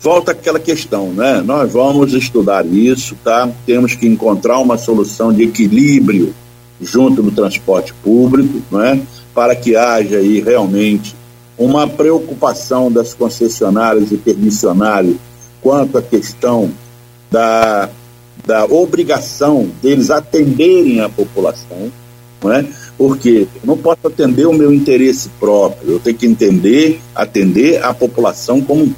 volta 0.00 0.32
aquela 0.32 0.58
questão, 0.58 1.12
né? 1.12 1.42
Nós 1.44 1.72
vamos 1.72 2.12
estudar 2.12 2.66
isso, 2.66 3.16
tá? 3.22 3.48
Temos 3.64 3.94
que 3.94 4.06
encontrar 4.06 4.58
uma 4.58 4.76
solução 4.76 5.32
de 5.32 5.44
equilíbrio 5.44 6.34
junto 6.80 7.22
do 7.22 7.30
transporte 7.30 7.94
público, 7.94 8.60
não 8.70 8.82
é? 8.82 9.00
para 9.34 9.56
que 9.56 9.74
haja 9.74 10.18
aí 10.18 10.40
realmente 10.40 11.16
uma 11.58 11.88
preocupação 11.88 12.90
das 12.90 13.14
concessionárias 13.14 14.12
e 14.12 14.16
permissionários 14.16 15.16
quanto 15.64 15.96
à 15.96 16.02
questão 16.02 16.70
da, 17.30 17.88
da 18.46 18.66
obrigação 18.66 19.70
deles 19.82 20.10
atenderem 20.10 21.00
a 21.00 21.08
população, 21.08 21.90
não 22.42 22.52
é? 22.52 22.66
porque 22.98 23.48
eu 23.54 23.60
não 23.64 23.78
posso 23.78 24.06
atender 24.06 24.46
o 24.46 24.52
meu 24.52 24.72
interesse 24.72 25.30
próprio, 25.40 25.92
eu 25.92 25.98
tenho 25.98 26.18
que 26.18 26.26
entender, 26.26 27.00
atender 27.14 27.82
a 27.82 27.94
população 27.94 28.60
como 28.60 28.94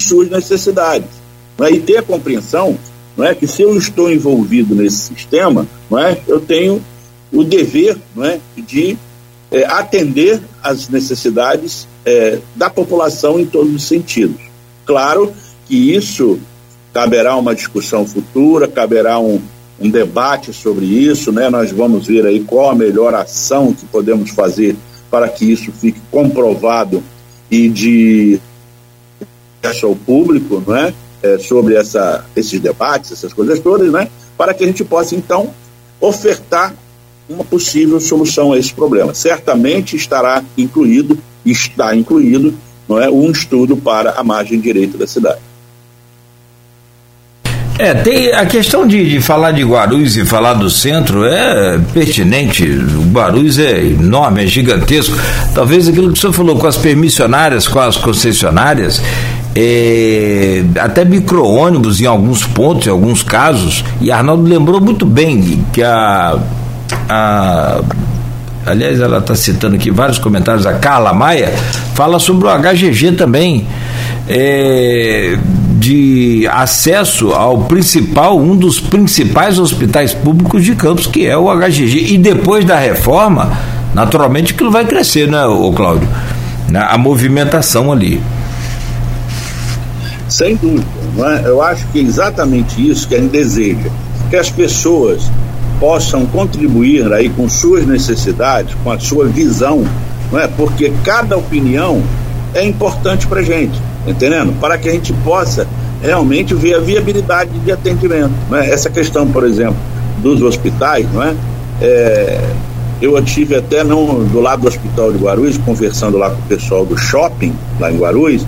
suas 0.00 0.28
necessidades. 0.28 1.08
Não 1.56 1.66
é? 1.66 1.70
E 1.70 1.80
ter 1.80 1.98
a 1.98 2.02
compreensão 2.02 2.76
não 3.16 3.24
é? 3.24 3.34
que 3.34 3.46
se 3.46 3.62
eu 3.62 3.76
estou 3.76 4.10
envolvido 4.10 4.74
nesse 4.74 5.14
sistema, 5.14 5.66
não 5.88 5.98
é? 5.98 6.18
eu 6.26 6.40
tenho 6.40 6.82
o 7.32 7.44
dever 7.44 7.96
não 8.16 8.24
é? 8.24 8.40
de 8.56 8.98
é, 9.50 9.64
atender 9.66 10.40
às 10.60 10.88
necessidades 10.88 11.86
é, 12.04 12.40
da 12.56 12.68
população 12.68 13.38
em 13.38 13.46
todos 13.46 13.72
os 13.72 13.84
sentidos. 13.84 14.40
Claro 14.84 15.32
que 15.66 15.94
isso 15.94 16.38
caberá 16.92 17.36
uma 17.36 17.54
discussão 17.54 18.06
futura, 18.06 18.68
caberá 18.68 19.18
um, 19.18 19.40
um 19.80 19.88
debate 19.88 20.52
sobre 20.52 20.84
isso, 20.84 21.32
né? 21.32 21.48
Nós 21.48 21.72
vamos 21.72 22.06
ver 22.06 22.26
aí 22.26 22.40
qual 22.40 22.70
a 22.70 22.74
melhor 22.74 23.14
ação 23.14 23.72
que 23.72 23.86
podemos 23.86 24.30
fazer 24.30 24.76
para 25.10 25.28
que 25.28 25.50
isso 25.50 25.72
fique 25.72 26.00
comprovado 26.10 27.02
e 27.50 27.68
de 27.68 28.40
acesso 29.62 29.86
ao 29.86 29.94
público, 29.94 30.62
não 30.66 30.76
é? 30.76 30.92
é 31.22 31.38
sobre 31.38 31.76
essa, 31.76 32.24
esses 32.34 32.58
debates, 32.58 33.12
essas 33.12 33.32
coisas 33.32 33.60
todas, 33.60 33.90
né? 33.92 34.08
Para 34.36 34.52
que 34.54 34.64
a 34.64 34.66
gente 34.66 34.84
possa 34.84 35.14
então 35.14 35.50
ofertar 36.00 36.74
uma 37.28 37.44
possível 37.44 38.00
solução 38.00 38.52
a 38.52 38.58
esse 38.58 38.72
problema. 38.74 39.14
Certamente 39.14 39.96
estará 39.96 40.42
incluído, 40.56 41.18
está 41.44 41.94
incluído, 41.94 42.54
não 42.88 43.00
é, 43.00 43.08
um 43.08 43.30
estudo 43.30 43.76
para 43.76 44.12
a 44.12 44.24
margem 44.24 44.60
direita 44.60 44.98
da 44.98 45.06
cidade. 45.06 45.40
É, 47.78 47.94
tem 47.94 48.32
a 48.32 48.44
questão 48.44 48.86
de, 48.86 49.08
de, 49.08 49.20
falar 49.20 49.52
de 49.52 49.64
Guarulhos 49.64 50.16
e 50.16 50.24
falar 50.24 50.54
do 50.54 50.68
centro 50.68 51.24
é 51.24 51.78
pertinente. 51.92 52.64
O 52.64 53.10
Guarulhos 53.10 53.58
é 53.58 53.84
enorme, 53.84 54.44
é 54.44 54.46
gigantesco. 54.46 55.16
Talvez 55.54 55.88
aquilo 55.88 56.12
que 56.12 56.18
o 56.18 56.20
senhor 56.20 56.32
falou 56.32 56.56
com 56.56 56.66
as 56.66 56.76
permissionárias, 56.76 57.66
com 57.66 57.80
as 57.80 57.96
concessionárias, 57.96 59.02
é, 59.56 60.62
até 60.78 61.04
micro-ônibus 61.04 62.00
em 62.00 62.06
alguns 62.06 62.46
pontos, 62.46 62.86
em 62.86 62.90
alguns 62.90 63.22
casos, 63.22 63.84
e 64.00 64.10
Arnaldo 64.10 64.42
lembrou 64.42 64.80
muito 64.80 65.04
bem 65.06 65.64
que 65.72 65.82
a 65.82 66.38
a 67.08 67.80
aliás, 68.66 69.00
ela 69.00 69.18
está 69.18 69.34
citando 69.34 69.76
aqui 69.76 69.90
vários 69.90 70.18
comentários, 70.18 70.66
a 70.66 70.74
Carla 70.74 71.12
Maia, 71.12 71.52
fala 71.94 72.18
sobre 72.18 72.46
o 72.46 72.50
HGG 72.50 73.12
também, 73.12 73.66
é, 74.28 75.36
de 75.82 76.46
acesso 76.48 77.32
ao 77.32 77.64
principal, 77.64 78.38
um 78.38 78.56
dos 78.56 78.78
principais 78.78 79.58
hospitais 79.58 80.14
públicos 80.14 80.64
de 80.64 80.76
Campos, 80.76 81.08
que 81.08 81.26
é 81.26 81.36
o 81.36 81.52
HGG. 81.52 82.14
E 82.14 82.18
depois 82.18 82.64
da 82.64 82.78
reforma, 82.78 83.50
naturalmente 83.92 84.54
aquilo 84.54 84.70
vai 84.70 84.84
crescer, 84.84 85.26
né, 85.26 85.44
o 85.44 85.72
Cláudio? 85.72 86.08
A 86.72 86.96
movimentação 86.96 87.90
ali. 87.90 88.22
Sem 90.28 90.54
dúvida. 90.54 90.86
É? 91.18 91.48
Eu 91.48 91.60
acho 91.60 91.84
que 91.88 91.98
é 91.98 92.02
exatamente 92.02 92.88
isso 92.88 93.08
que 93.08 93.16
a 93.16 93.20
gente 93.20 93.32
deseja. 93.32 93.90
Que 94.30 94.36
as 94.36 94.50
pessoas 94.50 95.28
possam 95.80 96.24
contribuir 96.26 97.12
aí 97.12 97.28
com 97.28 97.48
suas 97.48 97.84
necessidades, 97.84 98.72
com 98.84 98.92
a 98.92 99.00
sua 99.00 99.26
visão, 99.26 99.84
não 100.30 100.38
é? 100.38 100.46
Porque 100.46 100.92
cada 101.04 101.36
opinião 101.36 102.00
é 102.54 102.64
importante 102.64 103.26
para 103.26 103.42
gente, 103.42 103.78
entendendo? 104.06 104.58
Para 104.60 104.78
que 104.78 104.88
a 104.88 104.92
gente 104.92 105.12
possa 105.24 105.66
realmente 106.02 106.54
ver 106.54 106.74
a 106.74 106.80
viabilidade 106.80 107.58
de 107.60 107.70
atendimento. 107.70 108.32
É? 108.52 108.70
Essa 108.70 108.90
questão, 108.90 109.26
por 109.28 109.44
exemplo, 109.44 109.76
dos 110.18 110.42
hospitais, 110.42 111.06
não 111.12 111.22
é? 111.22 111.34
é 111.80 112.40
eu 113.00 113.20
tive 113.24 113.56
até 113.56 113.82
não, 113.82 114.24
do 114.24 114.40
lado 114.40 114.62
do 114.62 114.68
Hospital 114.68 115.12
de 115.12 115.18
Guarulhos, 115.18 115.58
conversando 115.58 116.16
lá 116.16 116.30
com 116.30 116.36
o 116.36 116.42
pessoal 116.42 116.86
do 116.86 116.96
shopping, 116.96 117.52
lá 117.80 117.90
em 117.90 117.96
Guarulhos, 117.96 118.46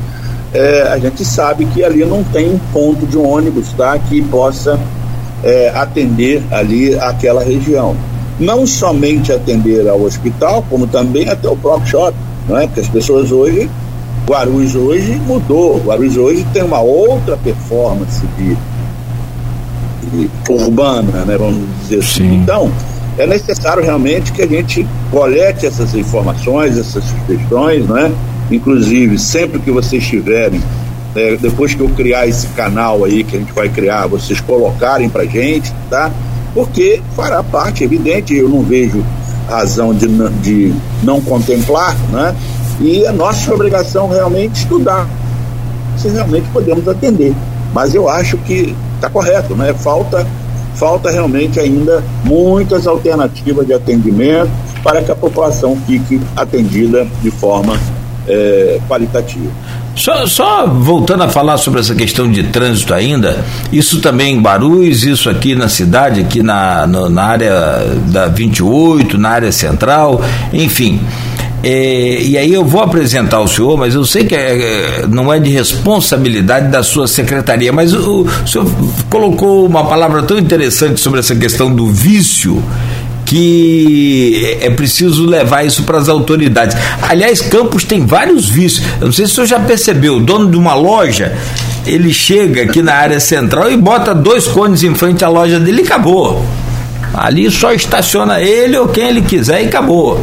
é, 0.53 0.83
a 0.83 0.97
gente 0.97 1.25
sabe 1.25 1.65
que 1.67 1.83
ali 1.83 2.05
não 2.05 2.23
tem 2.23 2.49
um 2.49 2.59
ponto 2.73 3.05
de 3.05 3.19
ônibus 3.19 3.73
tá, 3.73 3.99
que 3.99 4.23
possa 4.23 4.79
é, 5.43 5.73
atender 5.75 6.41
ali 6.53 6.95
aquela 6.95 7.43
região. 7.43 7.97
Não 8.39 8.65
somente 8.65 9.33
atender 9.33 9.89
ao 9.89 10.01
hospital, 10.03 10.65
como 10.71 10.87
também 10.87 11.29
até 11.29 11.49
o 11.49 11.57
próprio 11.57 11.89
shopping, 11.89 12.17
não 12.49 12.57
é? 12.57 12.67
Porque 12.67 12.81
as 12.81 12.89
pessoas 12.89 13.33
hoje, 13.33 13.69
Guarulhos 14.27 14.75
hoje 14.75 15.21
mudou, 15.27 15.79
Guarulhos 15.85 16.17
hoje 16.17 16.47
tem 16.53 16.63
uma 16.63 16.81
outra 16.81 17.37
performance 17.37 18.23
de, 18.39 18.57
de 20.11 20.31
urbana, 20.49 21.25
né? 21.25 21.37
Vamos 21.37 21.67
dizer 21.83 21.99
assim. 21.99 22.31
Sim. 22.31 22.35
Então, 22.37 22.73
é 23.19 23.27
necessário 23.27 23.83
realmente 23.83 24.33
que 24.33 24.43
a 24.43 24.47
gente 24.47 24.87
colete 25.11 25.67
essas 25.67 25.95
informações, 25.95 26.79
essas 26.79 27.05
sugestões, 27.05 27.87
não 27.87 27.99
é? 27.99 28.11
Inclusive, 28.51 29.19
sempre 29.19 29.59
que 29.59 29.71
vocês 29.71 30.07
tiverem 30.07 30.61
é, 31.15 31.37
depois 31.37 31.75
que 31.75 31.81
eu 31.81 31.89
criar 31.91 32.27
esse 32.27 32.49
canal 32.49 33.05
aí 33.05 33.23
que 33.23 33.37
a 33.37 33.39
gente 33.39 33.53
vai 33.53 33.69
criar, 33.69 34.07
vocês 34.07 34.41
colocarem 34.41 35.09
pra 35.09 35.25
gente, 35.25 35.73
tá? 35.89 36.11
Porque 36.53 37.01
fará 37.15 37.43
parte, 37.43 37.85
evidente, 37.85 38.35
eu 38.35 38.49
não 38.49 38.63
vejo 38.63 39.05
razão 39.49 39.95
de, 39.95 40.07
de 40.43 40.75
não 41.03 41.21
contemplar, 41.21 41.97
né? 42.11 42.35
E 42.81 43.07
a 43.07 43.13
nossa 43.13 43.53
obrigação 43.55 44.09
realmente 44.09 44.57
estudar 44.57 45.09
se 45.97 46.09
realmente 46.09 46.49
podemos 46.53 46.87
atender. 46.89 47.35
Mas 47.73 47.95
eu 47.95 48.09
acho 48.09 48.37
que 48.39 48.75
está 48.95 49.09
correto, 49.09 49.55
né? 49.55 49.75
Falta, 49.75 50.27
falta 50.75 51.11
realmente 51.11 51.59
ainda 51.59 52.03
muitas 52.25 52.87
alternativas 52.87 53.67
de 53.67 53.73
atendimento 53.73 54.51
para 54.83 55.03
que 55.03 55.11
a 55.11 55.17
população 55.17 55.77
fique 55.87 56.21
atendida 56.37 57.07
de 57.23 57.31
forma 57.31 57.79
é, 58.29 58.79
qualitativa. 58.89 59.51
Só, 59.97 60.27
só, 60.27 60.67
voltando 60.67 61.23
a 61.23 61.29
falar 61.29 61.57
sobre 61.57 61.81
essa 61.81 61.95
questão 61.95 62.31
de 62.31 62.43
trânsito 62.45 62.93
ainda, 62.93 63.45
isso 63.73 64.01
também 64.01 64.35
em 64.35 64.43
Barus, 64.43 65.05
isso 65.05 65.31
aqui 65.31 65.55
na 65.55 65.69
cidade, 65.69 66.21
aqui 66.21 66.43
na, 66.43 66.85
no, 66.87 67.09
na 67.09 67.23
área 67.23 67.53
da 68.09 68.27
28, 68.27 69.17
na 69.17 69.29
área 69.31 69.53
central, 69.53 70.21
enfim. 70.53 71.01
É, 71.65 72.21
e 72.21 72.37
aí 72.37 72.53
eu 72.53 72.63
vou 72.63 72.83
apresentar 72.83 73.41
o 73.41 73.49
senhor, 73.49 73.79
mas 73.79 73.95
eu 73.95 74.05
sei 74.05 74.25
que 74.27 74.35
é, 74.35 75.01
é 75.03 75.07
não 75.09 75.33
é 75.33 75.39
de 75.39 75.49
responsabilidade 75.49 76.69
da 76.69 76.83
sua 76.83 77.09
secretaria, 77.09 77.73
mas 77.73 77.95
o, 77.95 78.27
o 78.27 78.47
senhor 78.47 78.71
colocou 79.09 79.65
uma 79.65 79.87
palavra 79.87 80.23
tão 80.23 80.39
interessante 80.39 81.01
sobre 81.01 81.21
essa 81.21 81.35
questão 81.35 81.75
do 81.75 81.87
vício 81.87 82.63
que 83.25 84.59
é 84.61 84.69
preciso 84.69 85.25
levar 85.25 85.65
isso 85.65 85.85
para 85.85 85.97
as 85.97 86.11
autoridades. 86.11 86.77
Aliás, 87.01 87.41
Campos 87.41 87.83
tem 87.83 88.05
vários 88.05 88.47
vícios. 88.47 88.87
Eu 89.01 89.07
não 89.07 89.13
sei 89.13 89.25
se 89.25 89.33
o 89.33 89.35
senhor 89.37 89.47
já 89.47 89.61
percebeu, 89.61 90.17
o 90.17 90.21
dono 90.21 90.51
de 90.51 90.59
uma 90.59 90.75
loja, 90.75 91.35
ele 91.87 92.13
chega 92.13 92.65
aqui 92.65 92.83
na 92.83 92.93
área 92.93 93.19
central 93.19 93.73
e 93.73 93.77
bota 93.79 94.15
dois 94.15 94.47
cones 94.47 94.83
em 94.83 94.95
frente 94.95 95.25
à 95.25 95.29
loja 95.29 95.59
dele 95.59 95.81
e 95.81 95.85
acabou. 95.85 96.45
Ali 97.15 97.51
só 97.51 97.73
estaciona 97.73 98.43
ele 98.43 98.77
ou 98.77 98.89
quem 98.89 99.09
ele 99.09 99.23
quiser 99.23 99.63
e 99.63 99.67
acabou. 99.69 100.23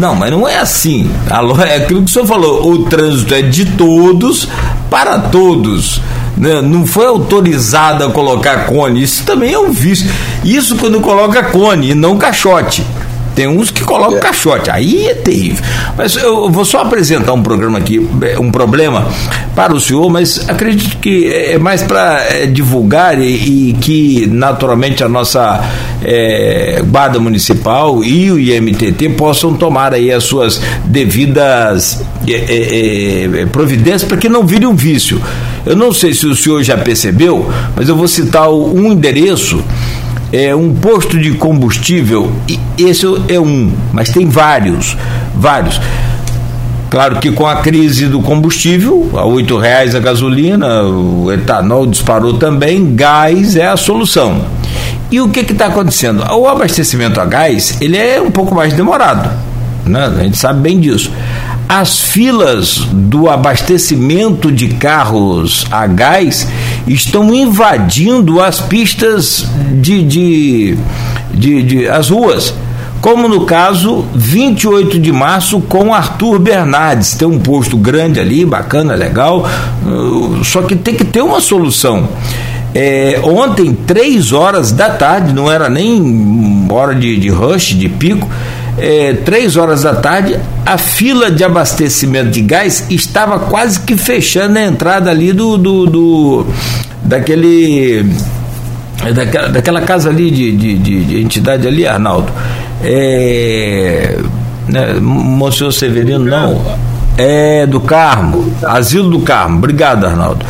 Não, 0.00 0.14
mas 0.14 0.30
não 0.30 0.48
é 0.48 0.56
assim. 0.56 1.10
É 1.68 1.76
aquilo 1.76 2.02
que 2.02 2.10
o 2.10 2.12
senhor 2.12 2.26
falou, 2.26 2.72
o 2.72 2.84
trânsito 2.86 3.34
é 3.34 3.42
de 3.42 3.66
todos 3.66 4.48
para 4.88 5.18
todos 5.18 6.00
né, 6.40 6.62
não 6.62 6.86
foi 6.86 7.06
autorizado 7.06 8.02
a 8.02 8.10
colocar 8.10 8.64
cone. 8.64 9.02
Isso 9.02 9.24
também 9.24 9.52
é 9.52 9.58
um 9.58 9.70
vício. 9.70 10.10
Isso 10.42 10.76
quando 10.76 11.00
coloca 11.00 11.44
cone 11.44 11.90
e 11.90 11.94
não 11.94 12.16
caixote. 12.16 12.82
Tem 13.40 13.48
uns 13.48 13.70
que 13.70 13.82
colocam 13.82 14.18
é. 14.18 14.20
caixote, 14.20 14.70
aí 14.70 15.06
é 15.06 15.14
terrível. 15.14 15.64
Mas 15.96 16.14
eu 16.14 16.50
vou 16.50 16.62
só 16.62 16.82
apresentar 16.82 17.32
um 17.32 17.42
programa 17.42 17.78
aqui, 17.78 18.06
é, 18.20 18.38
um 18.38 18.50
problema 18.50 19.08
para 19.56 19.72
o 19.72 19.80
senhor, 19.80 20.10
mas 20.10 20.46
acredito 20.46 20.98
que 20.98 21.24
é, 21.32 21.52
é 21.54 21.58
mais 21.58 21.82
para 21.82 22.22
é, 22.28 22.44
divulgar 22.44 23.18
e, 23.18 23.70
e, 23.70 23.72
que 23.80 24.26
naturalmente 24.26 25.02
a 25.02 25.08
nossa 25.08 25.58
é, 26.04 26.82
Guarda 26.84 27.18
Municipal 27.18 28.04
e 28.04 28.30
o 28.30 28.38
IMTT 28.38 29.08
possam 29.16 29.54
tomar 29.54 29.94
aí 29.94 30.12
as 30.12 30.24
suas 30.24 30.60
devidas 30.84 32.04
é, 32.28 33.46
providências 33.50 34.04
para 34.04 34.18
que 34.18 34.28
não 34.28 34.46
vire 34.46 34.66
um 34.66 34.76
vício. 34.76 35.18
Eu 35.64 35.74
não 35.74 35.94
sei 35.94 36.12
se 36.12 36.26
o 36.26 36.36
senhor 36.36 36.62
já 36.62 36.76
percebeu, 36.76 37.50
mas 37.74 37.88
eu 37.88 37.96
vou 37.96 38.06
citar 38.06 38.50
um 38.50 38.92
endereço 38.92 39.64
é 40.32 40.54
um 40.54 40.72
posto 40.74 41.18
de 41.18 41.32
combustível, 41.32 42.32
esse 42.78 43.04
é 43.28 43.40
um, 43.40 43.72
mas 43.92 44.10
tem 44.10 44.28
vários, 44.28 44.96
vários. 45.34 45.80
Claro 46.88 47.20
que 47.20 47.30
com 47.30 47.46
a 47.46 47.56
crise 47.56 48.06
do 48.06 48.20
combustível, 48.20 49.10
a 49.14 49.24
oito 49.24 49.56
reais 49.56 49.94
a 49.94 50.00
gasolina, 50.00 50.82
o 50.82 51.32
etanol 51.32 51.86
disparou 51.86 52.34
também, 52.34 52.94
gás 52.94 53.56
é 53.56 53.66
a 53.66 53.76
solução. 53.76 54.44
E 55.10 55.20
o 55.20 55.28
que 55.28 55.40
está 55.40 55.66
acontecendo? 55.66 56.24
O 56.32 56.48
abastecimento 56.48 57.20
a 57.20 57.24
gás 57.24 57.78
ele 57.80 57.96
é 57.96 58.20
um 58.20 58.30
pouco 58.30 58.54
mais 58.54 58.72
demorado, 58.72 59.30
né? 59.84 60.06
a 60.06 60.22
gente 60.22 60.36
sabe 60.36 60.60
bem 60.60 60.80
disso 60.80 61.10
as 61.70 62.00
filas 62.00 62.78
do 62.90 63.30
abastecimento 63.30 64.50
de 64.50 64.70
carros 64.70 65.64
a 65.70 65.86
gás 65.86 66.48
estão 66.84 67.32
invadindo 67.32 68.40
as 68.40 68.58
pistas 68.58 69.46
de, 69.74 70.02
de, 70.02 70.78
de, 71.32 71.62
de 71.62 71.88
as 71.88 72.10
ruas 72.10 72.52
como 73.00 73.28
no 73.28 73.46
caso 73.46 74.04
28 74.12 74.98
de 74.98 75.12
março 75.12 75.60
com 75.60 75.94
Arthur 75.94 76.40
Bernardes. 76.40 77.14
Tem 77.14 77.26
um 77.28 77.38
posto 77.38 77.76
grande 77.76 78.18
ali, 78.18 78.44
bacana, 78.44 78.96
legal, 78.96 79.48
uh, 79.86 80.44
só 80.44 80.62
que 80.62 80.74
tem 80.74 80.96
que 80.96 81.04
ter 81.04 81.22
uma 81.22 81.40
solução. 81.40 82.08
É, 82.74 83.20
ontem, 83.24 83.74
três 83.74 84.32
horas 84.32 84.70
da 84.70 84.90
tarde, 84.90 85.32
não 85.32 85.50
era 85.50 85.70
nem 85.70 86.66
hora 86.68 86.94
de, 86.94 87.16
de 87.16 87.28
rush, 87.28 87.74
de 87.76 87.88
pico, 87.88 88.28
é, 88.80 89.12
três 89.12 89.56
horas 89.56 89.82
da 89.82 89.94
tarde, 89.94 90.38
a 90.64 90.78
fila 90.78 91.30
de 91.30 91.44
abastecimento 91.44 92.30
de 92.30 92.40
gás 92.40 92.86
estava 92.90 93.38
quase 93.38 93.80
que 93.80 93.96
fechando 93.96 94.58
a 94.58 94.64
entrada 94.64 95.10
ali 95.10 95.32
do, 95.32 95.58
do, 95.58 95.86
do 95.86 96.46
daquele 97.02 98.06
daquela, 99.14 99.48
daquela 99.48 99.80
casa 99.82 100.08
ali 100.08 100.30
de, 100.30 100.52
de, 100.52 100.78
de, 100.78 101.04
de 101.04 101.20
entidade 101.20 101.66
ali, 101.68 101.86
Arnaldo. 101.86 102.32
É, 102.82 104.18
né, 104.68 104.94
Monsenhor 105.00 105.72
Severino, 105.72 106.24
não. 106.24 106.78
É 107.18 107.66
do 107.66 107.80
Carmo, 107.80 108.50
Asilo 108.62 109.10
do 109.10 109.20
Carmo. 109.20 109.58
Obrigado, 109.58 110.06
Arnaldo. 110.06 110.44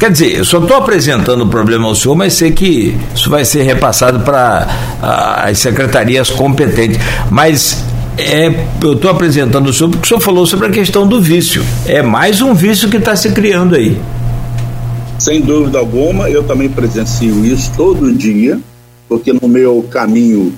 Quer 0.00 0.12
dizer, 0.12 0.38
eu 0.38 0.46
só 0.46 0.58
estou 0.58 0.78
apresentando 0.78 1.44
o 1.44 1.46
problema 1.46 1.86
ao 1.86 1.94
senhor, 1.94 2.14
mas 2.14 2.32
sei 2.32 2.50
que 2.52 2.96
isso 3.14 3.28
vai 3.28 3.44
ser 3.44 3.64
repassado 3.64 4.20
para 4.20 4.66
as 5.44 5.58
secretarias 5.58 6.30
competentes. 6.30 6.98
Mas 7.30 7.84
é, 8.16 8.64
eu 8.82 8.94
estou 8.94 9.10
apresentando 9.10 9.68
o 9.68 9.72
senhor 9.74 9.90
porque 9.90 10.06
o 10.06 10.08
senhor 10.08 10.20
falou 10.20 10.46
sobre 10.46 10.68
a 10.68 10.70
questão 10.70 11.06
do 11.06 11.20
vício. 11.20 11.62
É 11.84 12.00
mais 12.00 12.40
um 12.40 12.54
vício 12.54 12.88
que 12.88 12.96
está 12.96 13.14
se 13.14 13.30
criando 13.32 13.76
aí. 13.76 14.00
Sem 15.18 15.42
dúvida 15.42 15.78
alguma, 15.78 16.30
eu 16.30 16.44
também 16.44 16.70
presencio 16.70 17.44
isso 17.44 17.70
todo 17.76 18.10
dia, 18.10 18.58
porque 19.06 19.34
no 19.34 19.46
meu 19.46 19.86
caminho 19.90 20.54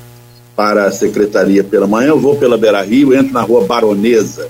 para 0.55 0.85
a 0.85 0.93
secretaria 0.93 1.65
pela 1.65 1.89
manhã, 1.89 2.11
eu 2.11 2.21
vou 2.21 2.37
pela 2.37 2.57
Beira 2.57 2.81
Rio, 2.83 3.13
entro 3.13 3.33
na 3.33 3.43
rua 3.43 3.65
Baronesa. 3.65 4.47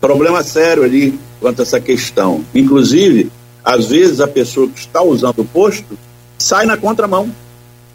Problema 0.00 0.42
sério 0.42 0.82
ali 0.82 1.16
quanto 1.42 1.60
a 1.60 1.62
essa 1.64 1.80
questão. 1.80 2.44
Inclusive, 2.54 3.30
às 3.64 3.86
vezes 3.86 4.20
a 4.20 4.28
pessoa 4.28 4.68
que 4.68 4.78
está 4.78 5.02
usando 5.02 5.40
o 5.40 5.44
posto 5.44 5.98
sai 6.38 6.64
na 6.64 6.76
contramão 6.76 7.28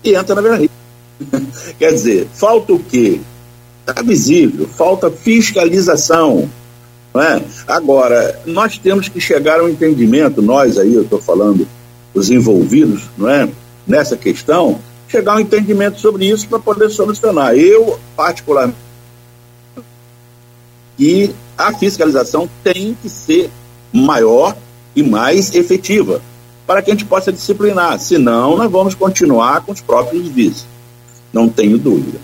e 0.04 0.14
entra 0.14 0.36
na 0.36 0.42
Beira 0.42 0.58
Rio. 0.58 0.70
Quer 1.80 1.94
dizer, 1.94 2.28
falta 2.34 2.74
o 2.74 2.80
quê? 2.80 3.22
Está 3.88 4.02
visível, 4.02 4.68
falta 4.68 5.10
fiscalização. 5.10 6.50
Não 7.14 7.22
é? 7.24 7.42
Agora, 7.66 8.40
nós 8.46 8.78
temos 8.78 9.08
que 9.08 9.20
chegar 9.20 9.62
ao 9.62 9.70
entendimento, 9.70 10.42
nós 10.42 10.78
aí, 10.78 10.94
eu 10.94 11.04
estou 11.04 11.20
falando, 11.20 11.66
os 12.14 12.30
envolvidos 12.30 13.04
não 13.18 13.30
é? 13.30 13.50
nessa 13.88 14.18
questão, 14.18 14.80
chegar 15.08 15.34
ao 15.34 15.40
entendimento 15.40 16.00
sobre 16.00 16.26
isso 16.26 16.48
para 16.48 16.60
poder 16.60 16.90
solucionar. 16.90 17.56
Eu, 17.56 17.98
particularmente, 18.16 18.78
e 20.98 21.32
a 21.58 21.74
fiscalização 21.74 22.50
tem 22.64 22.98
que 23.02 23.10
ser 23.10 23.50
maior 23.94 24.56
e 24.96 25.04
mais 25.04 25.54
efetiva 25.54 26.22
para 26.66 26.82
que 26.82 26.92
a 26.92 26.94
gente 26.94 27.06
possa 27.06 27.32
disciplinar. 27.32 28.00
Senão, 28.00 28.58
nós 28.58 28.70
vamos 28.70 28.94
continuar 28.94 29.62
com 29.62 29.72
os 29.72 29.80
próprios 29.80 30.28
vícios. 30.28 30.66
Não 31.32 31.48
tenho 31.48 31.78
dúvida. 31.78 32.20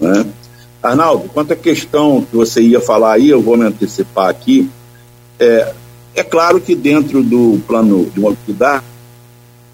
Né? 0.00 0.26
Arnaldo, 0.82 1.28
quanto 1.28 1.52
à 1.52 1.56
questão 1.56 2.24
que 2.24 2.34
você 2.34 2.62
ia 2.62 2.80
falar 2.80 3.14
aí, 3.14 3.28
eu 3.28 3.42
vou 3.42 3.56
me 3.56 3.64
antecipar 3.64 4.28
aqui. 4.28 4.70
É, 5.38 5.74
é 6.14 6.22
claro 6.22 6.60
que 6.60 6.74
dentro 6.74 7.22
do 7.22 7.60
plano 7.66 8.10
de 8.14 8.18
mobilidade 8.18 8.84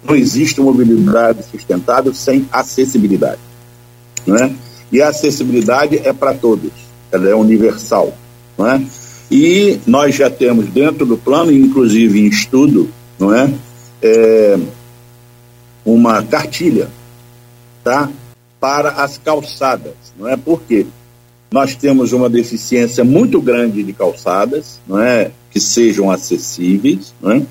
não 0.03 0.15
existe 0.15 0.59
mobilidade 0.59 1.43
sustentável 1.43 2.13
sem 2.13 2.47
acessibilidade. 2.51 3.39
Né? 4.25 4.55
E 4.91 5.01
a 5.01 5.09
acessibilidade 5.09 5.97
é 6.03 6.11
para 6.11 6.33
todos, 6.33 6.71
ela 7.11 7.29
é 7.29 7.35
universal. 7.35 8.15
Não 8.57 8.67
é? 8.67 8.81
E 9.29 9.79
nós 9.85 10.15
já 10.15 10.29
temos 10.29 10.67
dentro 10.67 11.05
do 11.05 11.17
plano, 11.17 11.51
inclusive 11.51 12.19
em 12.19 12.27
estudo, 12.27 12.89
não 13.19 13.33
é? 13.33 13.53
é 14.01 14.57
uma 15.85 16.23
cartilha 16.23 16.89
tá? 17.83 18.09
para 18.59 18.91
as 18.91 19.17
calçadas. 19.17 19.93
Não 20.17 20.27
é? 20.27 20.37
Por 20.37 20.61
quê? 20.61 20.85
Nós 21.51 21.75
temos 21.75 22.13
uma 22.13 22.29
deficiência 22.29 23.03
muito 23.03 23.41
grande 23.41 23.83
de 23.83 23.93
calçadas, 23.93 24.79
não 24.87 24.99
é? 24.99 25.31
que 25.51 25.59
sejam 25.59 26.09
acessíveis. 26.09 27.13
Não 27.21 27.31
é? 27.31 27.41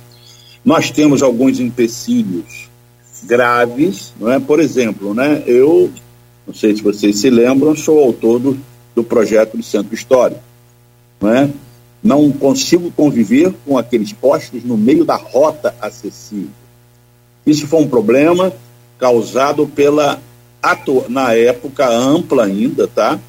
Nós 0.65 0.91
temos 0.91 1.23
alguns 1.23 1.61
empecilhos 1.61 2.69
graves, 3.23 4.13
não 4.19 4.33
é? 4.33 4.41
Por 4.41 4.61
exemplo, 4.61 5.15
né? 5.15 5.43
Eu 5.47 5.91
não 6.47 6.55
sei 6.55 6.77
se 6.77 6.83
vocês 6.83 7.21
se 7.21 7.29
lembram, 7.29 7.75
sou 7.75 7.99
autor 7.99 8.39
do, 8.39 8.59
do 8.97 9.05
projeto 9.05 9.57
do 9.57 9.63
Centro 9.63 9.95
Histórico 9.95 10.43
não 11.21 11.35
é? 11.35 11.51
Não 12.03 12.31
consigo 12.31 12.91
conviver 12.91 13.53
com 13.65 13.77
aqueles 13.77 14.13
postos 14.13 14.63
no 14.63 14.77
meio 14.77 15.05
da 15.05 15.17
rota 15.17 15.75
acessível. 15.81 16.51
Isso 17.45 17.67
foi 17.67 17.81
um 17.81 17.89
problema 17.89 18.53
causado 18.99 19.67
pela 19.67 20.21
na 21.09 21.33
época 21.33 21.89
ampla 21.89 22.45
ainda, 22.45 22.89
tá? 22.89 23.21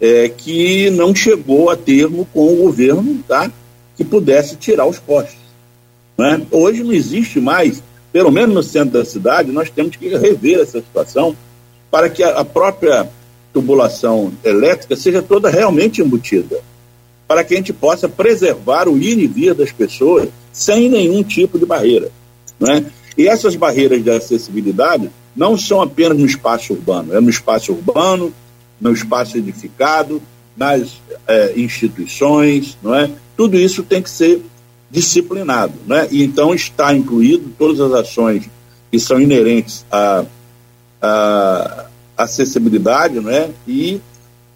É, 0.00 0.26
que 0.30 0.88
não 0.90 1.14
chegou 1.14 1.68
a 1.68 1.76
termo 1.76 2.26
com 2.32 2.50
o 2.50 2.56
governo, 2.56 3.22
tá? 3.28 3.50
Que 3.94 4.02
pudesse 4.04 4.56
tirar 4.56 4.86
os 4.86 4.98
postos. 4.98 5.36
Né? 6.16 6.40
Hoje 6.50 6.82
não 6.82 6.92
existe 6.92 7.40
mais, 7.40 7.82
pelo 8.10 8.30
menos 8.30 8.54
no 8.54 8.62
centro 8.62 8.98
da 8.98 9.04
cidade, 9.04 9.52
nós 9.52 9.68
temos 9.68 9.96
que 9.96 10.08
rever 10.08 10.60
essa 10.60 10.80
situação 10.80 11.36
para 11.90 12.08
que 12.08 12.22
a, 12.22 12.38
a 12.38 12.44
própria 12.44 13.06
tubulação 13.52 14.32
elétrica 14.44 14.96
seja 14.96 15.22
toda 15.22 15.50
realmente 15.50 16.00
embutida. 16.00 16.60
para 17.26 17.44
que 17.44 17.52
a 17.52 17.56
gente 17.58 17.74
possa 17.74 18.08
preservar 18.08 18.88
o 18.88 18.96
ir 18.96 19.18
e 19.18 19.26
vir 19.26 19.52
das 19.52 19.70
pessoas 19.70 20.30
sem 20.50 20.88
nenhum 20.88 21.22
tipo 21.22 21.58
de 21.58 21.66
barreira. 21.66 22.10
Né? 22.58 22.86
E 23.18 23.28
essas 23.28 23.54
barreiras 23.54 24.02
de 24.02 24.10
acessibilidade 24.10 25.10
não 25.36 25.56
são 25.56 25.82
apenas 25.82 26.16
no 26.16 26.24
espaço 26.24 26.72
urbano, 26.72 27.14
é 27.14 27.20
no 27.20 27.28
espaço 27.28 27.72
urbano, 27.72 28.32
no 28.80 28.92
espaço 28.92 29.36
edificado, 29.36 30.22
nas 30.56 31.00
é, 31.26 31.52
instituições, 31.56 32.76
não 32.82 32.94
é? 32.94 33.10
Tudo 33.36 33.56
isso 33.56 33.82
tem 33.82 34.02
que 34.02 34.10
ser 34.10 34.42
disciplinado, 34.90 35.74
né? 35.86 36.08
E 36.10 36.24
então 36.24 36.54
está 36.54 36.94
incluído 36.94 37.52
todas 37.56 37.80
as 37.80 37.92
ações 37.92 38.48
que 38.90 38.98
são 38.98 39.20
inerentes 39.20 39.84
à, 39.90 40.24
à 41.00 41.86
acessibilidade, 42.18 43.20
né? 43.20 43.50
E 43.66 44.00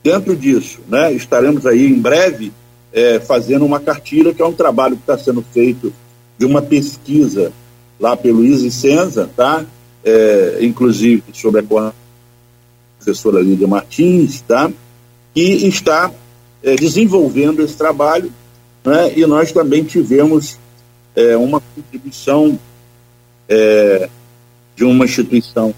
dentro 0.02 0.36
disso, 0.36 0.80
né? 0.88 1.12
Estaremos 1.12 1.64
aí 1.64 1.86
em 1.86 1.98
breve 1.98 2.52
é, 2.92 3.20
fazendo 3.20 3.64
uma 3.64 3.78
cartilha 3.78 4.34
que 4.34 4.42
é 4.42 4.44
um 4.44 4.52
trabalho 4.52 4.96
que 4.96 5.02
está 5.02 5.16
sendo 5.16 5.42
feito 5.52 5.92
de 6.36 6.44
uma 6.44 6.60
pesquisa 6.60 7.52
lá 8.00 8.16
pelo 8.16 8.44
Easy 8.44 8.70
Senza, 8.70 9.30
tá? 9.36 9.64
É, 10.04 10.58
inclusive 10.60 11.22
sobre 11.32 11.60
a 11.60 11.92
professora 12.98 13.40
Lídia 13.40 13.68
Martins, 13.68 14.40
tá? 14.40 14.70
Que 15.32 15.66
está 15.68 16.10
é, 16.62 16.74
desenvolvendo 16.74 17.62
esse 17.62 17.76
trabalho, 17.76 18.32
né? 18.84 19.12
E 19.16 19.24
nós 19.24 19.52
também 19.52 19.84
tivemos 19.84 20.58
é, 21.14 21.36
uma 21.36 21.62
contribuição 21.74 22.58
é, 23.48 24.08
de 24.74 24.84
uma 24.84 25.04
instituição, 25.04 25.72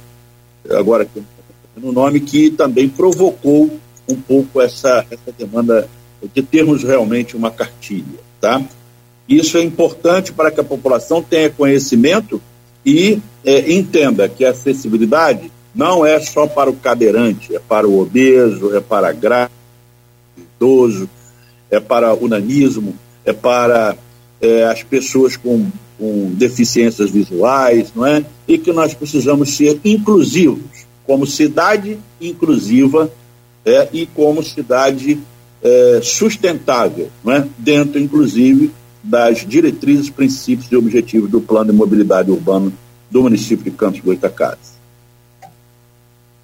agora 0.71 1.07
no 1.77 1.93
nome, 1.93 2.21
que 2.21 2.51
também 2.51 2.89
provocou 2.89 3.79
um 4.09 4.17
pouco 4.17 4.61
essa, 4.61 5.05
essa 5.11 5.33
demanda 5.37 5.89
de 6.33 6.43
termos 6.43 6.83
realmente 6.83 7.37
uma 7.37 7.51
cartilha, 7.51 8.19
tá? 8.41 8.63
Isso 9.29 9.57
é 9.57 9.63
importante 9.63 10.33
para 10.33 10.51
que 10.51 10.61
a 10.61 10.65
população 10.65 11.23
tenha 11.23 11.51
conhecimento 11.51 12.41
e 12.85 13.19
é, 13.45 13.73
entenda 13.73 14.29
que 14.29 14.45
a 14.45 14.51
acessibilidade 14.51 15.51
não 15.75 16.05
é 16.05 16.21
só 16.21 16.47
para 16.47 16.71
o 16.71 16.77
cadeirante, 16.77 17.55
é 17.55 17.59
para 17.59 17.89
o 17.89 17.99
obeso, 17.99 18.77
é 18.77 18.81
para 18.81 19.13
grávido, 19.13 19.55
idoso, 20.37 21.09
é 21.71 21.81
para 21.81 22.15
o 22.15 22.29
nanismo, 22.29 22.95
é 23.25 23.33
para 23.33 23.97
é, 24.41 24.65
as 24.65 24.83
pessoas 24.83 25.37
com, 25.37 25.67
com 25.99 26.31
deficiências 26.35 27.11
visuais, 27.11 27.93
não 27.95 28.07
é? 28.07 28.25
E 28.47 28.59
que 28.59 28.73
nós 28.73 28.95
precisamos 28.95 29.57
ser 29.57 29.81
inclusivos, 29.85 30.74
como 31.07 31.27
cidade 31.27 31.99
inclusiva 32.21 33.11
é, 33.65 33.89
e 33.93 34.07
como 34.07 34.43
cidade 34.43 35.19
é, 35.63 36.01
sustentável, 36.03 37.11
não 37.23 37.33
é? 37.33 37.47
dentro, 37.59 37.99
inclusive, 37.99 38.71
das 39.03 39.47
diretrizes, 39.47 40.11
princípios 40.11 40.71
e 40.71 40.77
objetivos 40.77 41.31
do 41.31 41.41
Plano 41.41 41.73
de 41.73 41.77
Mobilidade 41.77 42.31
Urbana 42.31 42.73
do 43.11 43.23
município 43.23 43.65
de 43.65 43.71
Campos 43.71 44.01
Goitacazes. 44.01 44.75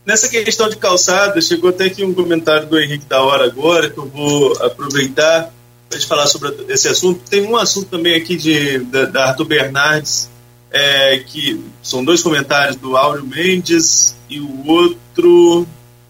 Nessa 0.05 0.29
questão 0.29 0.69
de 0.69 0.77
calçada, 0.77 1.41
chegou 1.41 1.71
até 1.71 1.85
aqui 1.85 2.05
um 2.05 2.15
comentário 2.15 2.67
do 2.67 2.79
Henrique 2.79 3.05
da 3.07 3.23
hora 3.23 3.45
agora, 3.45 3.91
que 3.91 3.99
eu 3.99 4.07
vou 4.07 4.53
aproveitar 4.63 5.53
para 5.89 6.01
falar 6.01 6.27
sobre 6.27 6.55
esse 6.69 6.89
assunto. 6.89 7.21
Tem 7.29 7.47
um 7.47 7.57
assunto 7.57 7.89
também 7.89 8.17
aqui 8.17 8.37
de, 8.37 8.79
da, 8.79 9.05
da 9.07 9.25
Arthur 9.29 9.45
Bernardes, 9.45 10.31
é, 10.71 11.19
que 11.19 11.63
são 11.83 12.05
dois 12.05 12.23
comentários 12.23 12.77
do 12.77 12.97
Áureo 12.97 13.27
Mendes 13.27 14.15
e 14.31 14.41
o 14.41 14.67
outro, 14.67 15.67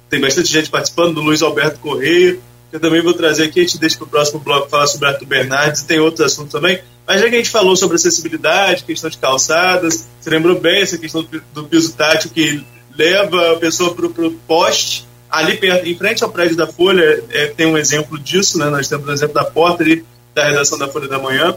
tem 0.08 0.20
bastante 0.20 0.52
gente 0.52 0.70
participando, 0.70 1.14
do 1.14 1.22
Luiz 1.22 1.40
Alberto 1.40 1.80
Correia, 1.80 2.38
que 2.68 2.76
eu 2.76 2.80
também 2.80 3.02
vou 3.02 3.14
trazer 3.14 3.44
aqui, 3.44 3.60
a 3.60 3.62
gente 3.62 3.78
deixa 3.78 3.96
para 3.96 4.04
o 4.04 4.08
próximo 4.08 4.38
bloco 4.38 4.68
falar 4.68 4.86
sobre 4.86 5.08
Arthur 5.08 5.26
Bernardes, 5.26 5.82
tem 5.82 5.98
outros 5.98 6.24
assuntos 6.24 6.52
também, 6.52 6.80
mas 7.06 7.20
já 7.20 7.28
que 7.28 7.34
a 7.34 7.38
gente 7.38 7.50
falou 7.50 7.74
sobre 7.74 7.96
acessibilidade, 7.96 8.84
questão 8.84 9.10
de 9.10 9.18
calçadas, 9.18 10.06
você 10.20 10.30
lembrou 10.30 10.60
bem 10.60 10.82
essa 10.82 10.98
questão 10.98 11.26
do, 11.52 11.64
piso 11.64 11.94
tátil 11.94 12.30
que 12.30 12.64
leva 12.96 13.52
a 13.52 13.56
pessoa 13.56 13.94
para 13.94 14.06
o 14.06 14.30
poste, 14.46 15.08
ali 15.30 15.56
perto, 15.56 15.88
em 15.88 15.96
frente 15.96 16.22
ao 16.22 16.30
prédio 16.30 16.56
da 16.56 16.66
Folha, 16.66 17.24
é, 17.30 17.46
tem 17.46 17.66
um 17.66 17.78
exemplo 17.78 18.18
disso, 18.18 18.58
né? 18.58 18.68
nós 18.68 18.88
temos 18.88 19.08
um 19.08 19.12
exemplo 19.12 19.34
da 19.34 19.44
porta 19.44 19.82
ali, 19.82 20.04
da 20.34 20.46
redação 20.48 20.78
da 20.78 20.88
Folha 20.88 21.08
da 21.08 21.18
Manhã, 21.18 21.56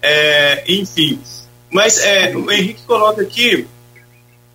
é, 0.00 0.64
enfim. 0.68 1.18
Mas 1.70 1.98
é, 1.98 2.34
o 2.36 2.50
Henrique 2.50 2.82
coloca 2.86 3.20
aqui 3.20 3.66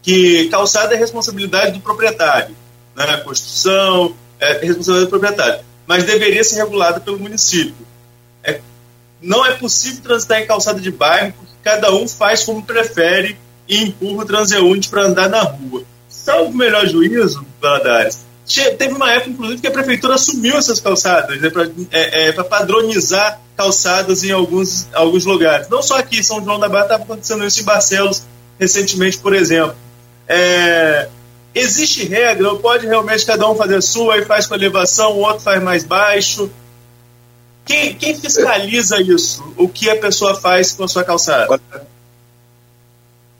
que 0.02 0.48
calçada 0.50 0.96
é 0.96 0.98
responsabilidade 0.98 1.74
do 1.74 1.80
proprietário, 1.80 2.56
né? 2.96 3.18
construção 3.18 4.16
é 4.40 4.54
responsabilidade 4.54 5.06
do 5.06 5.10
proprietário, 5.10 5.66
mas 5.86 6.04
deveria 6.04 6.44
ser 6.44 6.58
regulada 6.58 7.00
pelo 7.00 7.20
município. 7.20 7.88
É, 8.44 8.62
não 9.22 9.46
é 9.46 9.52
possível 9.56 10.02
transitar 10.02 10.42
em 10.42 10.48
calçada 10.48 10.80
de 10.80 10.92
bairro 10.92 11.34
porque 11.34 11.54
cada 11.64 11.94
um 11.94 12.08
faz 12.08 12.44
como 12.44 12.64
prefere 12.64 13.38
e 13.68 13.84
empurra 13.84 14.24
o 14.24 14.26
transeunte 14.26 14.90
para 14.90 15.06
andar 15.06 15.30
na 15.30 15.42
rua. 15.42 15.84
Salvo 16.08 16.52
o 16.52 16.56
melhor 16.56 16.88
juízo, 16.88 17.46
Valadares, 17.62 18.20
teve 18.78 18.94
uma 18.94 19.12
época, 19.12 19.30
inclusive, 19.30 19.62
que 19.62 19.68
a 19.68 19.72
prefeitura 19.72 20.16
assumiu 20.16 20.58
essas 20.58 20.80
calçadas 20.80 21.40
né, 21.40 21.50
para 21.50 21.70
é, 21.92 22.30
é, 22.30 22.32
padronizar 22.32 23.40
calçadas 23.56 24.24
em 24.24 24.32
alguns, 24.32 24.88
alguns 24.94 25.26
lugares. 25.26 25.70
Não 25.70 25.84
só 25.84 25.98
aqui 25.98 26.24
São 26.24 26.44
João 26.44 26.60
da 26.60 26.68
Barra, 26.68 26.86
estava 26.86 27.04
acontecendo 27.04 27.46
isso 27.46 27.62
em 27.62 27.64
Barcelos 27.64 28.24
recentemente, 28.60 29.18
por 29.20 29.36
exemplo. 29.36 29.76
É, 30.30 31.10
existe 31.56 32.06
regra 32.06 32.50
ou 32.52 32.60
pode 32.60 32.86
realmente 32.86 33.26
cada 33.26 33.50
um 33.50 33.56
fazer 33.56 33.78
a 33.78 33.82
sua 33.82 34.20
e 34.20 34.26
faz 34.26 34.46
com 34.46 34.54
elevação, 34.54 35.14
o 35.14 35.22
outro 35.22 35.40
faz 35.40 35.62
mais 35.62 35.84
baixo? 35.84 36.50
Quem, 37.66 37.96
quem 37.96 38.16
fiscaliza 38.16 39.02
isso? 39.02 39.44
O 39.58 39.68
que 39.68 39.90
a 39.90 39.96
pessoa 39.96 40.36
faz 40.36 40.72
com 40.72 40.84
a 40.84 40.88
sua 40.88 41.04
calçada? 41.04 41.60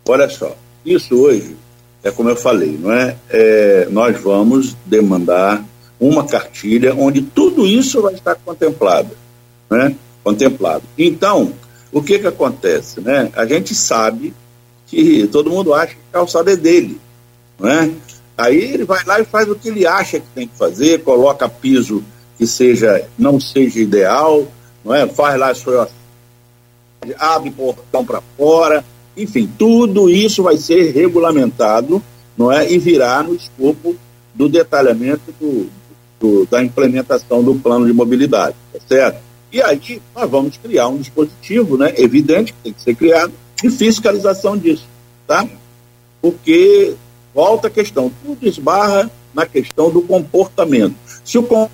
Olha 0.08 0.30
só, 0.30 0.56
isso 0.84 1.16
hoje 1.16 1.56
é 2.04 2.12
como 2.12 2.30
eu 2.30 2.36
falei, 2.36 2.78
não 2.80 2.92
é? 2.92 3.16
é? 3.30 3.88
Nós 3.92 4.20
vamos 4.20 4.76
demandar 4.86 5.64
uma 6.00 6.26
cartilha 6.26 6.96
onde 6.96 7.22
tudo 7.22 7.68
isso 7.68 8.02
vai 8.02 8.14
estar 8.14 8.36
contemplado, 8.36 9.10
né? 9.70 9.96
Contemplado. 10.24 10.84
Então, 10.98 11.54
o 11.92 12.02
que 12.02 12.20
que 12.20 12.28
acontece, 12.28 13.02
né? 13.02 13.30
A 13.36 13.46
gente 13.46 13.76
sabe 13.76 14.34
que 14.90 15.28
todo 15.28 15.50
mundo 15.50 15.74
acha 15.74 15.94
que 15.94 16.00
a 16.10 16.14
calçada 16.14 16.52
é 16.52 16.56
dele, 16.56 17.00
não 17.60 17.70
é? 17.70 17.92
Aí 18.38 18.58
ele 18.58 18.86
vai 18.86 19.04
lá 19.06 19.20
e 19.20 19.26
faz 19.26 19.50
o 19.50 19.56
que 19.56 19.68
ele 19.68 19.86
acha 19.86 20.20
que 20.20 20.28
tem 20.34 20.48
que 20.48 20.58
fazer, 20.58 21.04
coloca 21.04 21.48
piso 21.48 22.04
que 22.38 22.48
seja 22.48 23.06
não 23.18 23.40
seja 23.40 23.80
ideal, 23.80 24.48
não 24.84 24.96
é? 24.96 25.06
Faz 25.08 25.38
lá 25.38 25.54
sua 25.54 25.90
abre 27.18 27.52
portão 27.52 28.04
para 28.06 28.22
fora, 28.38 28.84
enfim, 29.16 29.50
tudo 29.58 30.10
isso 30.10 30.44
vai 30.44 30.58
ser 30.58 30.92
regulamentado 30.92 32.02
não 32.38 32.50
é, 32.50 32.72
e 32.72 32.78
virá 32.78 33.22
no 33.22 33.36
escopo 33.36 33.96
do 34.34 34.48
detalhamento 34.48 35.34
do, 35.40 35.70
do, 36.20 36.46
da 36.46 36.64
implementação 36.64 37.44
do 37.44 37.56
plano 37.56 37.86
de 37.86 37.92
mobilidade, 37.92 38.56
tá 38.72 38.80
certo? 38.88 39.20
E 39.52 39.62
aí 39.62 40.02
nós 40.16 40.30
vamos 40.30 40.56
criar 40.56 40.88
um 40.88 40.98
dispositivo, 40.98 41.78
né, 41.78 41.94
evidente 41.98 42.54
que 42.54 42.60
tem 42.64 42.74
que 42.74 42.82
ser 42.82 42.96
criado, 42.96 43.34
de 43.62 43.70
fiscalização 43.70 44.58
disso, 44.58 44.88
tá? 45.28 45.48
Porque 46.22 46.96
volta 47.34 47.68
a 47.68 47.72
questão, 47.72 48.12
tudo 48.24 48.48
esbarra 48.48 49.10
na 49.34 49.46
questão 49.46 49.90
do 49.90 50.02
comportamento. 50.02 50.96
Se 51.24 51.38
o 51.38 51.70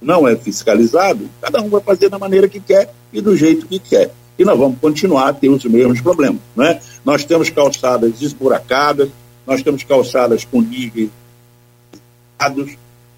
não 0.00 0.28
é 0.28 0.36
fiscalizado, 0.36 1.28
cada 1.40 1.60
um 1.60 1.68
vai 1.68 1.80
fazer 1.80 2.08
da 2.08 2.18
maneira 2.18 2.48
que 2.48 2.60
quer 2.60 2.92
e 3.12 3.20
do 3.20 3.36
jeito 3.36 3.66
que 3.66 3.78
quer 3.78 4.12
e 4.38 4.44
nós 4.44 4.56
vamos 4.56 4.78
continuar 4.78 5.28
a 5.28 5.32
ter 5.32 5.48
os 5.48 5.64
mesmos 5.64 6.00
problemas. 6.00 6.40
Né? 6.54 6.80
Nós 7.04 7.24
temos 7.24 7.50
calçadas 7.50 8.22
esburacadas, 8.22 9.08
nós 9.44 9.62
temos 9.62 9.82
calçadas 9.82 10.44
com 10.44 10.60
níveis 10.62 11.10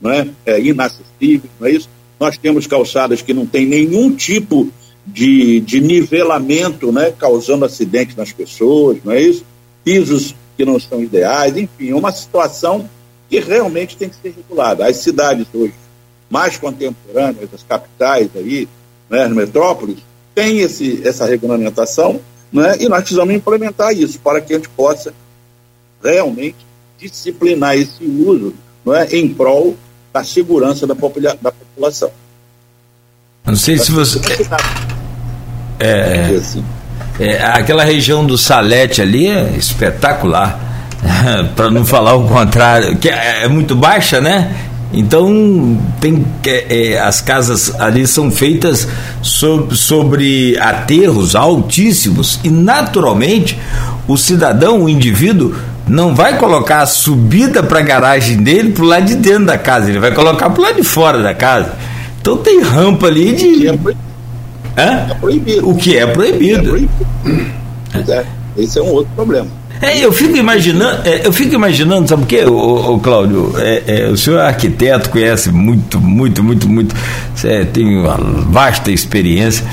né? 0.00 0.30
é, 0.46 0.58
inacessíveis, 0.60 1.52
não 1.60 1.66
é 1.68 1.72
isso? 1.72 1.90
Nós 2.18 2.38
temos 2.38 2.66
calçadas 2.66 3.20
que 3.20 3.34
não 3.34 3.44
têm 3.44 3.66
nenhum 3.66 4.14
tipo 4.14 4.72
de, 5.12 5.60
de 5.60 5.80
nivelamento, 5.80 6.92
né? 6.92 7.12
causando 7.16 7.64
acidentes 7.64 8.16
nas 8.16 8.32
pessoas, 8.32 8.98
não 9.04 9.12
é 9.12 9.20
isso? 9.20 9.44
Pisos 9.84 10.34
que 10.56 10.64
não 10.64 10.78
são 10.78 11.02
ideais, 11.02 11.56
enfim, 11.56 11.90
é 11.90 11.94
uma 11.94 12.12
situação 12.12 12.88
que 13.28 13.40
realmente 13.40 13.96
tem 13.96 14.08
que 14.08 14.16
ser 14.16 14.34
regulada. 14.36 14.86
As 14.86 14.96
cidades 14.96 15.46
hoje 15.54 15.74
mais 16.28 16.56
contemporâneas, 16.56 17.48
as 17.52 17.62
capitais 17.62 18.30
aí, 18.36 18.68
né, 19.08 19.24
as 19.24 19.32
metrópoles, 19.32 19.98
tem 20.34 20.60
esse, 20.60 21.06
essa 21.06 21.26
regulamentação, 21.26 22.20
né, 22.52 22.76
e 22.78 22.88
nós 22.88 23.00
precisamos 23.00 23.34
implementar 23.34 23.92
isso 23.92 24.20
para 24.20 24.40
que 24.40 24.52
a 24.52 24.56
gente 24.56 24.68
possa 24.68 25.12
realmente 26.02 26.56
disciplinar 26.98 27.76
esse 27.76 28.04
uso 28.04 28.54
não 28.84 28.94
é, 28.94 29.06
em 29.10 29.32
prol 29.32 29.76
da 30.12 30.22
segurança 30.22 30.86
da, 30.86 30.94
popula 30.94 31.36
da 31.40 31.52
população. 31.52 32.10
Não 33.44 33.56
sei 33.56 33.78
se 33.78 33.90
você. 33.90 34.20
É, 35.80 36.36
assim. 36.36 36.62
é, 37.18 37.42
aquela 37.42 37.82
região 37.82 38.24
do 38.24 38.38
Salete 38.38 39.00
ali 39.02 39.26
é 39.26 39.54
espetacular. 39.56 40.68
para 41.56 41.70
não 41.70 41.84
falar 41.84 42.14
o 42.14 42.28
contrário, 42.28 42.96
que 42.96 43.08
é, 43.08 43.44
é 43.44 43.48
muito 43.48 43.74
baixa, 43.74 44.20
né? 44.20 44.54
Então 44.92 45.78
tem 46.00 46.26
é, 46.46 46.94
é, 46.94 47.00
as 47.00 47.20
casas 47.20 47.72
ali 47.80 48.06
são 48.06 48.30
feitas 48.30 48.88
sobre, 49.22 49.76
sobre 49.76 50.58
aterros 50.58 51.36
altíssimos 51.36 52.40
e 52.42 52.50
naturalmente 52.50 53.56
o 54.08 54.16
cidadão, 54.16 54.82
o 54.82 54.88
indivíduo 54.88 55.54
não 55.86 56.14
vai 56.14 56.36
colocar 56.38 56.82
a 56.82 56.86
subida 56.86 57.62
para 57.62 57.78
a 57.78 57.82
garagem 57.82 58.42
dele 58.42 58.72
para 58.72 58.84
o 58.84 58.86
lado 58.86 59.06
de 59.06 59.14
dentro 59.14 59.46
da 59.46 59.58
casa, 59.58 59.88
ele 59.88 60.00
vai 60.00 60.12
colocar 60.12 60.50
para 60.50 60.60
o 60.60 60.64
lado 60.64 60.76
de 60.76 60.84
fora 60.84 61.22
da 61.22 61.34
casa. 61.34 61.72
Então 62.20 62.36
tem 62.36 62.60
rampa 62.60 63.06
ali 63.06 63.32
de. 63.32 63.78
É, 64.76 65.10
é 65.10 65.14
proibido. 65.14 65.68
O 65.68 65.76
que 65.76 65.96
é 65.96 66.06
proibido. 66.06 66.60
É 66.60 66.70
proibido. 66.70 67.60
É. 68.08 68.24
Esse 68.56 68.78
é 68.78 68.82
um 68.82 68.88
outro 68.88 69.10
problema. 69.14 69.48
É, 69.82 69.98
eu 69.98 70.12
fico 70.12 70.36
imaginando, 70.36 71.08
é, 71.08 71.26
eu 71.26 71.32
fico 71.32 71.54
imaginando, 71.54 72.06
sabe 72.06 72.24
o 72.24 72.26
que, 72.26 72.44
o, 72.44 72.98
Cláudio? 72.98 73.54
É, 73.56 73.82
é, 73.86 74.08
o 74.08 74.16
senhor 74.16 74.38
é 74.38 74.46
arquiteto, 74.46 75.08
conhece 75.08 75.50
muito, 75.50 75.98
muito, 75.98 76.42
muito, 76.44 76.68
muito, 76.68 76.94
você 77.34 77.64
tem 77.64 77.96
uma 77.96 78.16
vasta 78.16 78.90
experiência. 78.90 79.64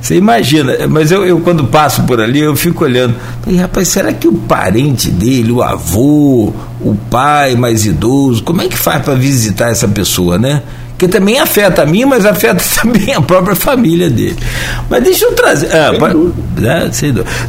Você 0.00 0.14
imagina, 0.14 0.86
mas 0.88 1.10
eu, 1.10 1.26
eu 1.26 1.40
quando 1.40 1.64
passo 1.64 2.04
por 2.04 2.20
ali, 2.20 2.38
eu 2.38 2.54
fico 2.54 2.84
olhando. 2.84 3.16
E, 3.44 3.56
rapaz, 3.56 3.88
será 3.88 4.12
que 4.12 4.28
o 4.28 4.34
parente 4.34 5.10
dele, 5.10 5.50
o 5.50 5.60
avô, 5.60 6.52
o 6.80 6.96
pai 7.10 7.56
mais 7.56 7.84
idoso, 7.84 8.44
como 8.44 8.62
é 8.62 8.68
que 8.68 8.78
faz 8.78 9.02
para 9.02 9.14
visitar 9.14 9.70
essa 9.70 9.88
pessoa, 9.88 10.38
né? 10.38 10.62
Que 10.98 11.06
também 11.06 11.38
afeta 11.38 11.82
a 11.82 11.86
mim, 11.86 12.04
mas 12.04 12.24
afeta 12.24 12.62
também 12.80 13.14
a 13.14 13.20
própria 13.20 13.54
família 13.54 14.08
dele. 14.08 14.36
Mas 14.88 15.02
deixa 15.02 15.26
eu 15.26 15.32
trazer. 15.32 15.68
Ah, 15.72 15.92
né, 16.56 16.90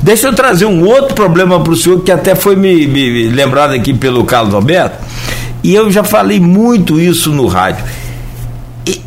deixa 0.02 0.28
eu 0.28 0.34
trazer 0.34 0.66
um 0.66 0.84
outro 0.86 1.16
problema 1.16 1.60
para 1.60 1.74
o 1.74 1.76
senhor 1.76 2.02
que 2.02 2.12
até 2.12 2.36
foi 2.36 2.56
me, 2.56 2.88
me, 2.88 3.30
lembrado 3.30 3.74
aqui 3.74 3.94
pelo 3.94 4.24
Carlos 4.26 4.54
Alberto, 4.54 4.98
e 5.64 5.74
eu 5.74 5.90
já 5.92 6.04
falei 6.04 6.40
muito 6.40 7.00
isso 7.00 7.32
no 7.32 7.48
rádio. 7.48 7.84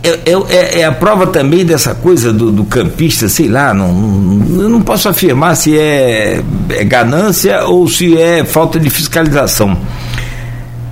É, 0.02 0.20
é, 0.26 0.80
é, 0.80 0.84
a 0.84 0.92
prova 0.92 1.26
também 1.26 1.64
dessa 1.64 1.94
coisa 1.94 2.34
do, 2.34 2.52
do 2.52 2.64
campista, 2.64 3.30
sei 3.30 3.48
lá, 3.48 3.72
não, 3.72 3.90
não, 3.90 4.62
eu 4.62 4.68
não 4.68 4.82
posso 4.82 5.08
afirmar 5.08 5.56
se 5.56 5.78
é, 5.78 6.42
é 6.68 6.84
ganância 6.84 7.64
ou 7.64 7.88
se 7.88 8.14
é 8.18 8.44
falta 8.44 8.78
de 8.78 8.90
fiscalização. 8.90 9.78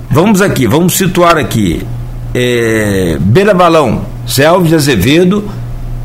Vamos 0.09 0.41
aqui, 0.41 0.65
vamos 0.65 0.97
situar 0.97 1.37
aqui 1.37 1.85
é, 2.33 3.17
Beira 3.19 3.53
Balão, 3.53 4.05
Selves 4.25 4.73
Azevedo, 4.73 5.49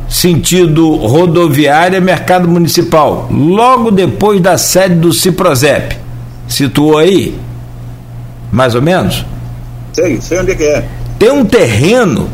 sentido 0.08 0.94
rodoviária, 0.96 2.00
mercado 2.00 2.48
municipal, 2.48 3.28
logo 3.30 3.90
depois 3.90 4.40
da 4.40 4.56
sede 4.56 4.94
do 4.96 5.12
Ciprozep. 5.12 5.96
Situou 6.46 6.98
aí? 6.98 7.38
Mais 8.52 8.74
ou 8.74 8.82
menos? 8.82 9.24
Sei, 9.92 10.20
sei 10.20 10.38
onde 10.38 10.52
é 10.52 10.54
que 10.54 10.64
é. 10.64 10.84
Tem 11.18 11.30
um 11.30 11.44
terreno 11.44 12.28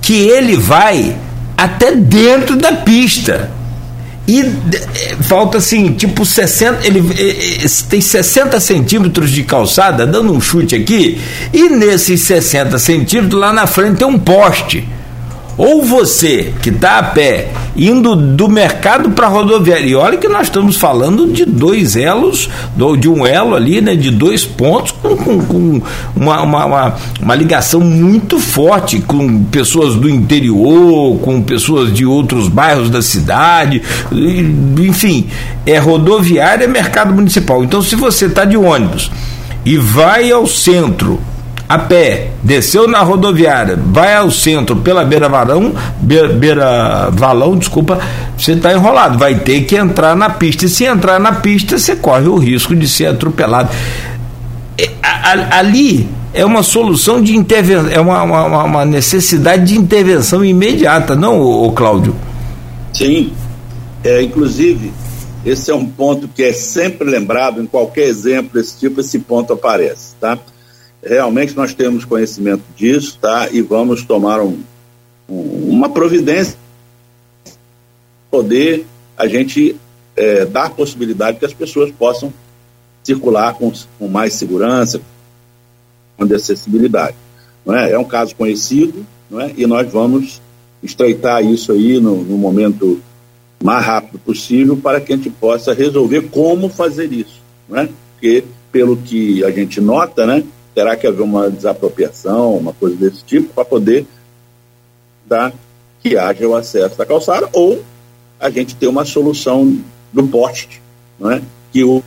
que 0.00 0.28
ele 0.28 0.56
vai 0.56 1.16
até 1.56 1.94
dentro 1.94 2.56
da 2.56 2.72
pista. 2.72 3.50
E 4.30 4.44
falta 5.24 5.58
assim, 5.58 5.92
tipo 5.92 6.24
60, 6.24 6.86
ele, 6.86 7.00
ele 7.18 7.68
tem 7.88 8.00
60 8.00 8.60
centímetros 8.60 9.28
de 9.32 9.42
calçada, 9.42 10.06
dando 10.06 10.32
um 10.32 10.40
chute 10.40 10.76
aqui, 10.76 11.20
e 11.52 11.68
nesses 11.68 12.20
60 12.20 12.78
centímetros 12.78 13.40
lá 13.40 13.52
na 13.52 13.66
frente 13.66 13.96
tem 13.96 14.06
um 14.06 14.16
poste. 14.16 14.86
Ou 15.56 15.84
você 15.84 16.54
que 16.62 16.70
está 16.70 16.98
a 16.98 17.02
pé 17.02 17.48
indo 17.76 18.16
do 18.16 18.48
mercado 18.48 19.10
para 19.10 19.26
a 19.26 19.30
rodoviária, 19.30 19.86
e 19.86 19.94
olha 19.94 20.18
que 20.18 20.28
nós 20.28 20.42
estamos 20.42 20.76
falando 20.76 21.32
de 21.32 21.44
dois 21.44 21.96
elos, 21.96 22.48
de 22.98 23.08
um 23.08 23.26
elo 23.26 23.54
ali, 23.54 23.80
né, 23.80 23.94
de 23.94 24.10
dois 24.10 24.44
pontos, 24.44 24.92
com, 24.92 25.16
com, 25.16 25.40
com 25.40 25.82
uma, 26.16 26.42
uma, 26.42 26.64
uma, 26.66 26.96
uma, 27.20 27.34
ligação 27.34 27.80
muito 27.80 28.38
forte 28.38 29.00
com 29.00 29.44
pessoas 29.44 29.94
do 29.94 30.08
interior, 30.08 31.18
com 31.20 31.42
pessoas 31.42 31.92
de 31.92 32.04
outros 32.04 32.48
bairros 32.48 32.90
da 32.90 33.02
cidade, 33.02 33.82
enfim, 34.78 35.28
é 35.64 35.78
rodoviária, 35.78 36.64
é 36.64 36.68
mercado 36.68 37.14
municipal. 37.14 37.62
Então, 37.64 37.80
se 37.80 37.96
você 37.96 38.26
está 38.26 38.44
de 38.44 38.56
ônibus 38.56 39.10
e 39.64 39.76
vai 39.76 40.30
ao 40.30 40.46
centro 40.46 41.20
a 41.70 41.78
pé, 41.78 42.32
desceu 42.42 42.88
na 42.88 42.98
rodoviária, 42.98 43.78
vai 43.80 44.16
ao 44.16 44.28
centro 44.28 44.74
pela 44.74 45.04
beira 45.04 45.28
varão, 45.28 45.72
beira, 46.00 46.26
beira 46.26 47.10
valão, 47.12 47.56
desculpa, 47.56 47.96
você 48.36 48.54
está 48.54 48.72
enrolado, 48.72 49.16
vai 49.16 49.36
ter 49.36 49.60
que 49.60 49.76
entrar 49.76 50.16
na 50.16 50.30
pista. 50.30 50.64
E 50.64 50.68
se 50.68 50.84
entrar 50.84 51.20
na 51.20 51.34
pista, 51.34 51.78
você 51.78 51.94
corre 51.94 52.26
o 52.26 52.36
risco 52.38 52.74
de 52.74 52.88
ser 52.88 53.06
atropelado. 53.06 53.70
Ali 55.52 56.08
é 56.34 56.44
uma 56.44 56.64
solução 56.64 57.22
de 57.22 57.36
intervenção, 57.36 57.88
é 57.88 58.00
uma, 58.00 58.20
uma, 58.24 58.64
uma, 58.64 58.84
necessidade 58.84 59.66
de 59.66 59.78
intervenção 59.78 60.44
imediata, 60.44 61.14
não, 61.14 61.70
Cláudio? 61.72 62.16
Sim. 62.92 63.32
É, 64.02 64.20
inclusive, 64.20 64.92
esse 65.46 65.70
é 65.70 65.74
um 65.74 65.86
ponto 65.86 66.26
que 66.26 66.42
é 66.42 66.52
sempre 66.52 67.08
lembrado 67.08 67.62
em 67.62 67.66
qualquer 67.66 68.08
exemplo 68.08 68.54
desse 68.54 68.76
tipo, 68.76 69.00
esse 69.00 69.20
ponto 69.20 69.52
aparece, 69.52 70.16
tá? 70.20 70.36
Realmente 71.02 71.56
nós 71.56 71.74
temos 71.74 72.04
conhecimento 72.04 72.62
disso, 72.76 73.18
tá? 73.20 73.48
E 73.50 73.60
vamos 73.60 74.04
tomar 74.04 74.40
um, 74.40 74.58
um, 75.28 75.70
uma 75.70 75.88
providência 75.88 76.56
poder 78.30 78.86
a 79.16 79.26
gente 79.26 79.76
é, 80.16 80.44
dar 80.44 80.70
possibilidade 80.70 81.38
que 81.38 81.44
as 81.44 81.52
pessoas 81.52 81.90
possam 81.90 82.32
circular 83.02 83.54
com, 83.54 83.72
com 83.98 84.08
mais 84.08 84.34
segurança, 84.34 85.00
com 86.16 86.24
acessibilidade. 86.34 87.16
Não 87.64 87.74
é? 87.74 87.92
é 87.92 87.98
um 87.98 88.04
caso 88.04 88.34
conhecido, 88.36 89.04
não 89.30 89.40
é? 89.40 89.52
E 89.56 89.66
nós 89.66 89.90
vamos 89.90 90.40
estreitar 90.82 91.44
isso 91.44 91.72
aí 91.72 92.00
no, 92.00 92.22
no 92.22 92.38
momento 92.38 93.00
mais 93.62 93.84
rápido 93.84 94.18
possível 94.20 94.76
para 94.76 95.00
que 95.00 95.12
a 95.12 95.16
gente 95.16 95.28
possa 95.28 95.74
resolver 95.74 96.22
como 96.30 96.68
fazer 96.68 97.12
isso, 97.12 97.40
não 97.68 97.78
é? 97.78 97.88
Porque 98.12 98.44
pelo 98.72 98.96
que 98.96 99.44
a 99.44 99.50
gente 99.50 99.80
nota, 99.80 100.26
né? 100.26 100.44
Terá 100.74 100.96
que 100.96 101.06
haver 101.06 101.22
uma 101.22 101.50
desapropriação, 101.50 102.56
uma 102.56 102.72
coisa 102.72 102.96
desse 102.96 103.24
tipo, 103.24 103.52
para 103.52 103.64
poder 103.64 104.06
dar 105.26 105.52
que 106.02 106.16
haja 106.16 106.46
o 106.46 106.54
acesso 106.54 106.96
da 106.96 107.04
calçada, 107.04 107.48
ou 107.52 107.82
a 108.38 108.48
gente 108.50 108.74
ter 108.74 108.86
uma 108.86 109.04
solução 109.04 109.78
do 110.12 110.26
poste, 110.26 110.80
não 111.18 111.30
é? 111.30 111.42
que 111.72 111.84
o, 111.84 112.02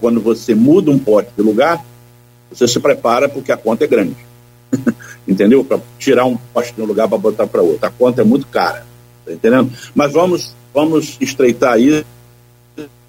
quando 0.00 0.20
você 0.20 0.54
muda 0.54 0.90
um 0.90 0.98
poste 0.98 1.32
de 1.36 1.42
lugar, 1.42 1.84
você 2.50 2.66
se 2.66 2.78
prepara 2.80 3.28
porque 3.28 3.52
a 3.52 3.56
conta 3.56 3.84
é 3.84 3.88
grande. 3.88 4.16
Entendeu? 5.26 5.64
Para 5.64 5.80
tirar 5.98 6.26
um 6.26 6.36
poste 6.36 6.74
de 6.74 6.82
um 6.82 6.84
lugar 6.84 7.08
para 7.08 7.18
botar 7.18 7.46
para 7.46 7.62
outro. 7.62 7.86
A 7.86 7.90
conta 7.90 8.22
é 8.22 8.24
muito 8.24 8.46
cara. 8.46 8.86
Tá 9.24 9.32
entendendo? 9.32 9.70
Mas 9.94 10.12
vamos, 10.12 10.54
vamos 10.74 11.16
estreitar 11.20 11.78
isso. 11.78 12.04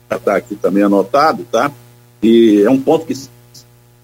Está 0.09 0.35
aqui 0.35 0.55
também 0.55 0.83
anotado, 0.83 1.45
tá? 1.51 1.71
E 2.21 2.61
é 2.63 2.69
um 2.69 2.79
ponto 2.79 3.05
que 3.05 3.13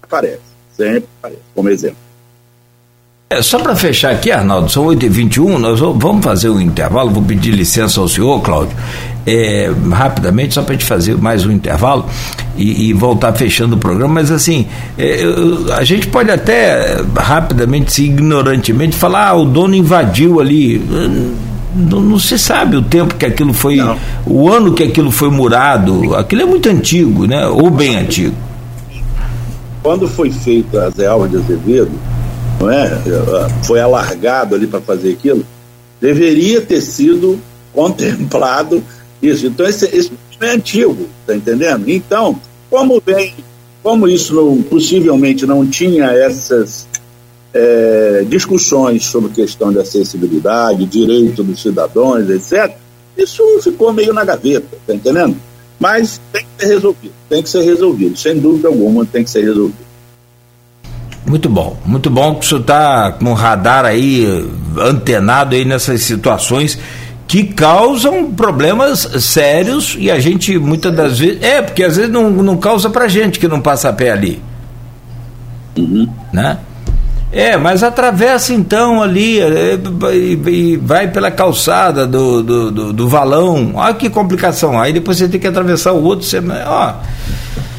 aparece, 0.08 0.40
sempre 0.76 1.04
aparece, 1.20 1.42
como 1.54 1.68
exemplo. 1.68 2.08
É, 3.30 3.42
só 3.42 3.58
para 3.58 3.76
fechar 3.76 4.12
aqui, 4.12 4.30
Arnaldo, 4.30 4.70
são 4.70 4.86
8h21, 4.86 5.58
nós 5.58 5.78
vamos 5.80 6.24
fazer 6.24 6.48
um 6.48 6.58
intervalo, 6.58 7.10
vou 7.10 7.22
pedir 7.22 7.50
licença 7.50 8.00
ao 8.00 8.08
senhor, 8.08 8.40
Cláudio, 8.40 8.74
é, 9.26 9.70
rapidamente, 9.92 10.54
só 10.54 10.62
para 10.62 10.72
a 10.72 10.78
gente 10.78 10.86
fazer 10.86 11.14
mais 11.18 11.44
um 11.44 11.52
intervalo 11.52 12.06
e, 12.56 12.88
e 12.88 12.92
voltar 12.94 13.34
fechando 13.34 13.76
o 13.76 13.78
programa, 13.78 14.14
mas 14.14 14.30
assim, 14.30 14.66
é, 14.96 15.24
a 15.76 15.84
gente 15.84 16.06
pode 16.06 16.30
até 16.30 17.02
rapidamente, 17.14 17.92
se 17.92 18.04
ignorantemente, 18.06 18.96
falar, 18.96 19.28
ah, 19.28 19.34
o 19.34 19.44
dono 19.44 19.74
invadiu 19.74 20.40
ali. 20.40 20.78
Não, 21.76 22.00
não, 22.00 22.18
se 22.18 22.38
sabe 22.38 22.78
o 22.78 22.82
tempo 22.82 23.14
que 23.14 23.26
aquilo 23.26 23.52
foi, 23.52 23.76
não. 23.76 23.98
o 24.24 24.50
ano 24.50 24.72
que 24.72 24.82
aquilo 24.82 25.10
foi 25.10 25.28
murado, 25.28 26.16
aquilo 26.16 26.40
é 26.40 26.46
muito 26.46 26.66
antigo, 26.66 27.26
né? 27.26 27.46
Ou 27.46 27.68
bem 27.68 27.94
antigo 27.98 28.47
quando 29.82 30.08
foi 30.08 30.30
feita 30.30 30.86
a 30.86 30.90
Zé 30.90 31.06
Alves 31.06 31.30
de 31.30 31.36
Azevedo, 31.36 31.92
não 32.60 32.70
é? 32.70 32.90
foi 33.62 33.80
alargado 33.80 34.54
ali 34.54 34.66
para 34.66 34.80
fazer 34.80 35.12
aquilo, 35.12 35.44
deveria 36.00 36.60
ter 36.60 36.80
sido 36.80 37.38
contemplado 37.72 38.82
isso. 39.22 39.46
Então, 39.46 39.66
esse, 39.66 39.84
esse 39.86 40.12
é 40.40 40.50
antigo, 40.50 41.08
tá 41.26 41.34
entendendo? 41.34 41.88
Então, 41.88 42.40
como 42.70 43.02
vem, 43.04 43.34
como 43.82 44.08
isso 44.08 44.34
não, 44.34 44.62
possivelmente 44.62 45.46
não 45.46 45.66
tinha 45.66 46.06
essas 46.06 46.86
é, 47.52 48.24
discussões 48.28 49.04
sobre 49.04 49.32
questão 49.32 49.72
de 49.72 49.78
acessibilidade, 49.78 50.84
direito 50.86 51.42
dos 51.42 51.60
cidadãos, 51.60 52.28
etc., 52.28 52.76
isso 53.16 53.42
ficou 53.60 53.92
meio 53.92 54.12
na 54.12 54.24
gaveta, 54.24 54.78
tá 54.86 54.94
entendendo? 54.94 55.36
Mas 55.78 56.20
tem 56.32 56.44
que 56.44 56.64
ser 56.64 56.74
resolvido, 56.74 57.14
tem 57.28 57.42
que 57.42 57.48
ser 57.48 57.62
resolvido, 57.62 58.16
sem 58.16 58.38
dúvida 58.38 58.68
alguma 58.68 59.06
tem 59.06 59.22
que 59.22 59.30
ser 59.30 59.42
resolvido. 59.42 59.88
Muito 61.24 61.48
bom, 61.48 61.76
muito 61.84 62.08
bom 62.10 62.34
que 62.34 62.46
o 62.46 62.48
senhor 62.48 62.62
está 62.62 63.12
com 63.12 63.30
o 63.30 63.34
radar 63.34 63.84
aí 63.84 64.24
antenado 64.80 65.54
aí 65.54 65.64
nessas 65.64 66.02
situações 66.02 66.78
que 67.28 67.44
causam 67.44 68.32
problemas 68.32 69.00
sérios 69.22 69.94
e 69.98 70.10
a 70.10 70.18
gente 70.18 70.58
muitas 70.58 70.94
das 70.94 71.18
vezes. 71.18 71.42
É, 71.42 71.60
porque 71.60 71.84
às 71.84 71.96
vezes 71.96 72.10
não, 72.10 72.30
não 72.30 72.56
causa 72.56 72.88
pra 72.88 73.06
gente 73.06 73.38
que 73.38 73.46
não 73.46 73.60
passa 73.60 73.90
a 73.90 73.92
pé 73.92 74.10
ali. 74.10 74.42
Uhum. 75.76 76.08
Né? 76.32 76.58
É, 77.30 77.56
mas 77.56 77.82
atravessa 77.82 78.54
então 78.54 79.02
ali 79.02 79.38
é, 79.38 79.78
e, 80.14 80.76
vai 80.78 81.08
pela 81.08 81.30
calçada 81.30 82.06
do, 82.06 82.42
do, 82.42 82.70
do, 82.70 82.92
do, 82.92 83.08
valão. 83.08 83.72
Olha 83.74 83.92
que 83.94 84.08
complicação. 84.08 84.80
Aí 84.80 84.92
depois 84.92 85.18
você 85.18 85.28
tem 85.28 85.38
que 85.38 85.46
atravessar 85.46 85.92
o 85.92 86.02
outro. 86.02 86.26
Você, 86.26 86.40
ó, 86.66 86.94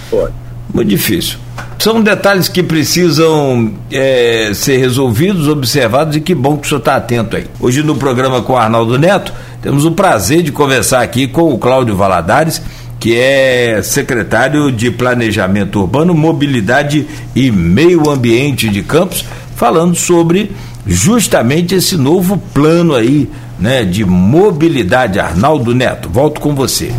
Pode. 0.09 0.33
Muito 0.73 0.89
difícil. 0.89 1.37
São 1.79 2.01
detalhes 2.01 2.47
que 2.47 2.61
precisam 2.61 3.73
é, 3.91 4.51
ser 4.53 4.77
resolvidos, 4.77 5.47
observados 5.47 6.15
e 6.15 6.21
que 6.21 6.35
bom 6.35 6.57
que 6.57 6.65
o 6.65 6.69
senhor 6.69 6.79
está 6.79 6.95
atento 6.95 7.35
aí. 7.37 7.47
Hoje 7.59 7.81
no 7.81 7.95
programa 7.95 8.41
com 8.41 8.53
o 8.53 8.57
Arnaldo 8.57 8.97
Neto, 8.99 9.33
temos 9.61 9.85
o 9.85 9.91
prazer 9.91 10.43
de 10.43 10.51
conversar 10.51 11.01
aqui 11.01 11.27
com 11.27 11.53
o 11.53 11.57
Cláudio 11.57 11.95
Valadares 11.95 12.61
que 12.99 13.17
é 13.17 13.81
secretário 13.81 14.71
de 14.71 14.91
Planejamento 14.91 15.79
Urbano, 15.79 16.13
Mobilidade 16.13 17.07
e 17.35 17.49
Meio 17.49 18.09
Ambiente 18.09 18.67
de 18.67 18.83
Campos, 18.83 19.23
falando 19.55 19.95
sobre 19.95 20.51
justamente 20.85 21.75
esse 21.75 21.95
novo 21.95 22.37
plano 22.53 22.93
aí, 22.93 23.29
né, 23.57 23.83
de 23.83 24.03
mobilidade. 24.03 25.19
Arnaldo 25.19 25.73
Neto, 25.73 26.09
volto 26.09 26.41
com 26.41 26.53
você. 26.53 26.91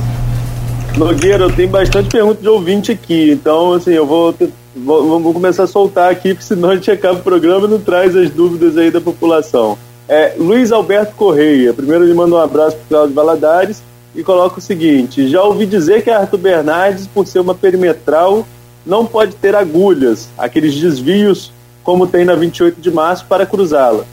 Nogueira, 0.96 1.44
eu 1.44 1.52
tenho 1.52 1.68
bastante 1.68 2.08
pergunta 2.08 2.40
de 2.40 2.48
ouvinte 2.48 2.92
aqui, 2.92 3.30
então 3.30 3.74
assim, 3.74 3.92
eu 3.92 4.06
vou, 4.06 4.34
vou, 4.74 5.20
vou 5.20 5.32
começar 5.32 5.64
a 5.64 5.66
soltar 5.66 6.10
aqui, 6.10 6.30
porque 6.30 6.44
senão 6.44 6.70
a 6.70 6.74
gente 6.74 6.90
acaba 6.90 7.18
o 7.18 7.22
programa 7.22 7.66
e 7.66 7.70
não 7.70 7.78
traz 7.78 8.16
as 8.16 8.30
dúvidas 8.30 8.76
aí 8.76 8.90
da 8.90 9.00
população. 9.00 9.78
É, 10.08 10.34
Luiz 10.36 10.72
Alberto 10.72 11.14
Correia, 11.14 11.72
primeiro 11.72 12.04
ele 12.04 12.14
manda 12.14 12.34
um 12.34 12.40
abraço 12.40 12.76
para 12.76 12.84
o 12.84 12.88
Cláudio 12.88 13.14
Valadares, 13.14 13.82
e 14.14 14.22
coloca 14.22 14.58
o 14.58 14.62
seguinte: 14.62 15.28
já 15.28 15.42
ouvi 15.42 15.66
dizer 15.66 16.02
que 16.02 16.10
a 16.10 16.20
Arthur 16.20 16.38
Bernardes, 16.38 17.06
por 17.06 17.26
ser 17.26 17.40
uma 17.40 17.54
perimetral, 17.54 18.46
não 18.84 19.06
pode 19.06 19.34
ter 19.36 19.54
agulhas, 19.54 20.28
aqueles 20.36 20.74
desvios 20.74 21.52
como 21.82 22.06
tem 22.06 22.24
na 22.24 22.34
28 22.34 22.80
de 22.80 22.90
março 22.90 23.24
para 23.26 23.46
cruzá-la. 23.46 24.04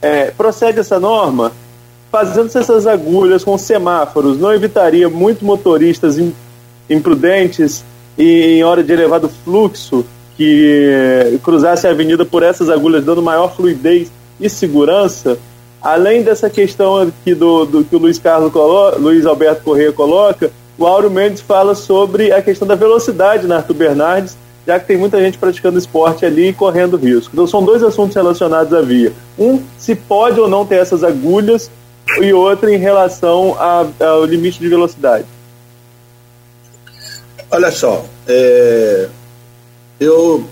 É, 0.00 0.30
procede 0.30 0.80
essa 0.80 1.00
norma? 1.00 1.52
Fazendo-se 2.10 2.58
essas 2.58 2.86
agulhas 2.86 3.44
com 3.44 3.58
semáforos, 3.58 4.38
não 4.38 4.52
evitaria 4.52 5.08
muito 5.08 5.44
motoristas 5.44 6.16
imprudentes 6.88 7.84
e 8.16 8.58
em 8.58 8.64
hora 8.64 8.82
de 8.82 8.92
elevado 8.92 9.28
fluxo 9.44 10.04
que 10.36 11.38
cruzasse 11.42 11.86
a 11.86 11.90
avenida 11.90 12.24
por 12.24 12.42
essas 12.42 12.70
agulhas, 12.70 13.04
dando 13.04 13.22
maior 13.22 13.54
fluidez 13.54 14.10
e 14.40 14.48
segurança? 14.48 15.38
Além 15.80 16.22
dessa 16.22 16.50
questão 16.50 16.96
aqui 16.96 17.34
do, 17.34 17.64
do 17.64 17.84
que 17.84 17.94
o 17.94 17.98
Luiz 17.98 18.18
Carlos 18.18 18.52
coloca, 18.52 18.98
Luiz 18.98 19.24
Alberto 19.24 19.62
Correia 19.62 19.92
coloca, 19.92 20.50
o 20.76 20.86
Auro 20.86 21.10
Mendes 21.10 21.40
fala 21.40 21.74
sobre 21.74 22.32
a 22.32 22.42
questão 22.42 22.66
da 22.66 22.74
velocidade 22.74 23.46
na 23.46 23.56
Arthur 23.56 23.74
Bernardes, 23.74 24.36
já 24.66 24.78
que 24.78 24.86
tem 24.86 24.96
muita 24.96 25.20
gente 25.20 25.38
praticando 25.38 25.78
esporte 25.78 26.26
ali 26.26 26.48
e 26.48 26.52
correndo 26.52 26.96
risco. 26.96 27.30
Então 27.32 27.46
são 27.46 27.64
dois 27.64 27.82
assuntos 27.82 28.14
relacionados 28.14 28.72
à 28.72 28.80
via. 28.80 29.12
Um, 29.38 29.62
se 29.78 29.94
pode 29.94 30.38
ou 30.38 30.48
não 30.48 30.66
ter 30.66 30.76
essas 30.76 31.02
agulhas, 31.02 31.70
e 32.20 32.32
outro 32.32 32.68
em 32.68 32.78
relação 32.78 33.54
a, 33.58 33.86
ao 34.04 34.24
limite 34.24 34.58
de 34.58 34.68
velocidade. 34.68 35.26
Olha 37.50 37.70
só, 37.70 38.04
é, 38.26 39.08
eu 40.00 40.44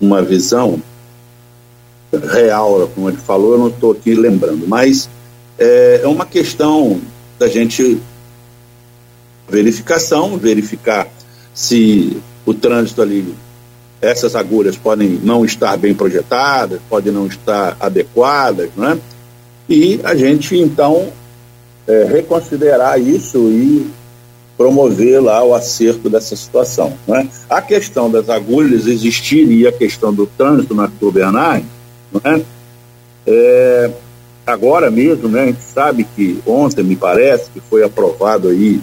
uma 0.00 0.22
visão 0.22 0.80
real, 2.18 2.90
como 2.94 3.08
ele 3.08 3.16
falou, 3.16 3.52
eu 3.52 3.58
não 3.58 3.68
estou 3.68 3.92
aqui 3.92 4.14
lembrando, 4.14 4.66
mas 4.66 5.08
é, 5.58 6.00
é 6.02 6.06
uma 6.06 6.26
questão 6.26 7.00
da 7.38 7.48
gente 7.48 8.00
verificação, 9.48 10.36
verificar 10.36 11.08
se 11.54 12.16
o 12.44 12.54
trânsito 12.54 13.02
ali, 13.02 13.34
essas 14.00 14.34
agulhas 14.34 14.76
podem 14.76 15.20
não 15.22 15.44
estar 15.44 15.76
bem 15.76 15.94
projetadas, 15.94 16.80
podem 16.88 17.12
não 17.12 17.26
estar 17.26 17.76
adequadas, 17.78 18.70
né? 18.76 18.98
E 19.68 20.00
a 20.02 20.14
gente 20.14 20.56
então 20.56 21.12
é, 21.86 22.04
reconsiderar 22.04 23.00
isso 23.00 23.38
e 23.48 23.90
promover 24.56 25.20
lá 25.20 25.42
o 25.42 25.54
acerto 25.54 26.10
dessa 26.10 26.36
situação. 26.36 26.92
Né? 27.06 27.28
A 27.48 27.60
questão 27.60 28.10
das 28.10 28.28
agulhas 28.28 28.86
existir 28.86 29.50
e 29.50 29.66
a 29.66 29.72
questão 29.72 30.12
do 30.12 30.26
trânsito 30.26 30.74
na 30.74 30.88
Bernard 31.12 31.64
né? 32.20 32.44
É, 33.26 33.90
agora 34.46 34.90
mesmo, 34.90 35.28
né, 35.28 35.42
a 35.42 35.46
gente 35.46 35.62
sabe 35.62 36.04
que 36.04 36.42
ontem, 36.46 36.82
me 36.82 36.96
parece, 36.96 37.50
que 37.50 37.60
foi 37.60 37.84
aprovado 37.84 38.48
aí 38.48 38.80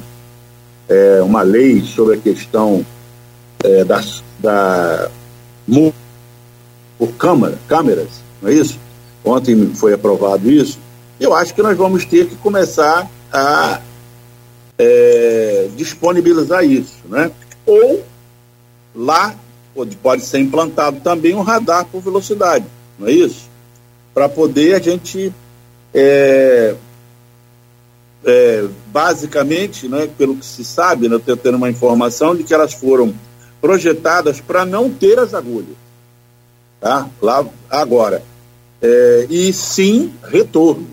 é, 0.88 1.22
uma 1.22 1.42
lei 1.42 1.82
sobre 1.82 2.16
a 2.16 2.20
questão 2.20 2.86
é, 3.64 3.84
das, 3.84 4.24
da 4.40 5.10
por 6.98 7.12
câmara, 7.14 7.58
câmeras, 7.68 8.10
não 8.42 8.50
é 8.50 8.54
isso? 8.54 8.80
Ontem 9.24 9.72
foi 9.76 9.94
aprovado 9.94 10.50
isso. 10.50 10.80
Eu 11.20 11.36
acho 11.36 11.54
que 11.54 11.62
nós 11.62 11.78
vamos 11.78 12.06
ter 12.06 12.28
que 12.28 12.36
começar 12.38 13.10
a 13.32 13.80
é, 14.78 15.70
disponibilizar 15.76 16.64
isso, 16.64 16.96
né? 17.06 17.32
Ou 17.66 18.04
lá 18.96 19.36
pode, 19.76 19.96
pode 19.98 20.26
ser 20.26 20.40
implantado 20.40 21.00
também 21.02 21.36
um 21.36 21.42
radar 21.42 21.86
por 21.86 22.02
velocidade 22.02 22.66
não 23.00 23.08
é 23.08 23.12
isso? 23.12 23.50
Para 24.14 24.28
poder 24.28 24.76
a 24.76 24.80
gente, 24.80 25.34
é, 25.94 26.76
é, 28.26 28.68
basicamente, 28.88 29.88
né, 29.88 30.10
pelo 30.18 30.36
que 30.36 30.46
se 30.46 30.64
sabe, 30.66 31.08
né, 31.08 31.20
eu 31.26 31.38
tendo 31.38 31.56
uma 31.56 31.70
informação 31.70 32.36
de 32.36 32.44
que 32.44 32.54
elas 32.54 32.74
foram 32.74 33.14
projetadas 33.62 34.42
para 34.42 34.66
não 34.66 34.90
ter 34.90 35.18
as 35.18 35.34
agulhas. 35.34 35.78
Tá? 36.80 37.10
Lá, 37.22 37.46
agora. 37.70 38.24
É, 38.82 39.28
e 39.30 39.52
sim 39.52 40.14
retorno. 40.24 40.88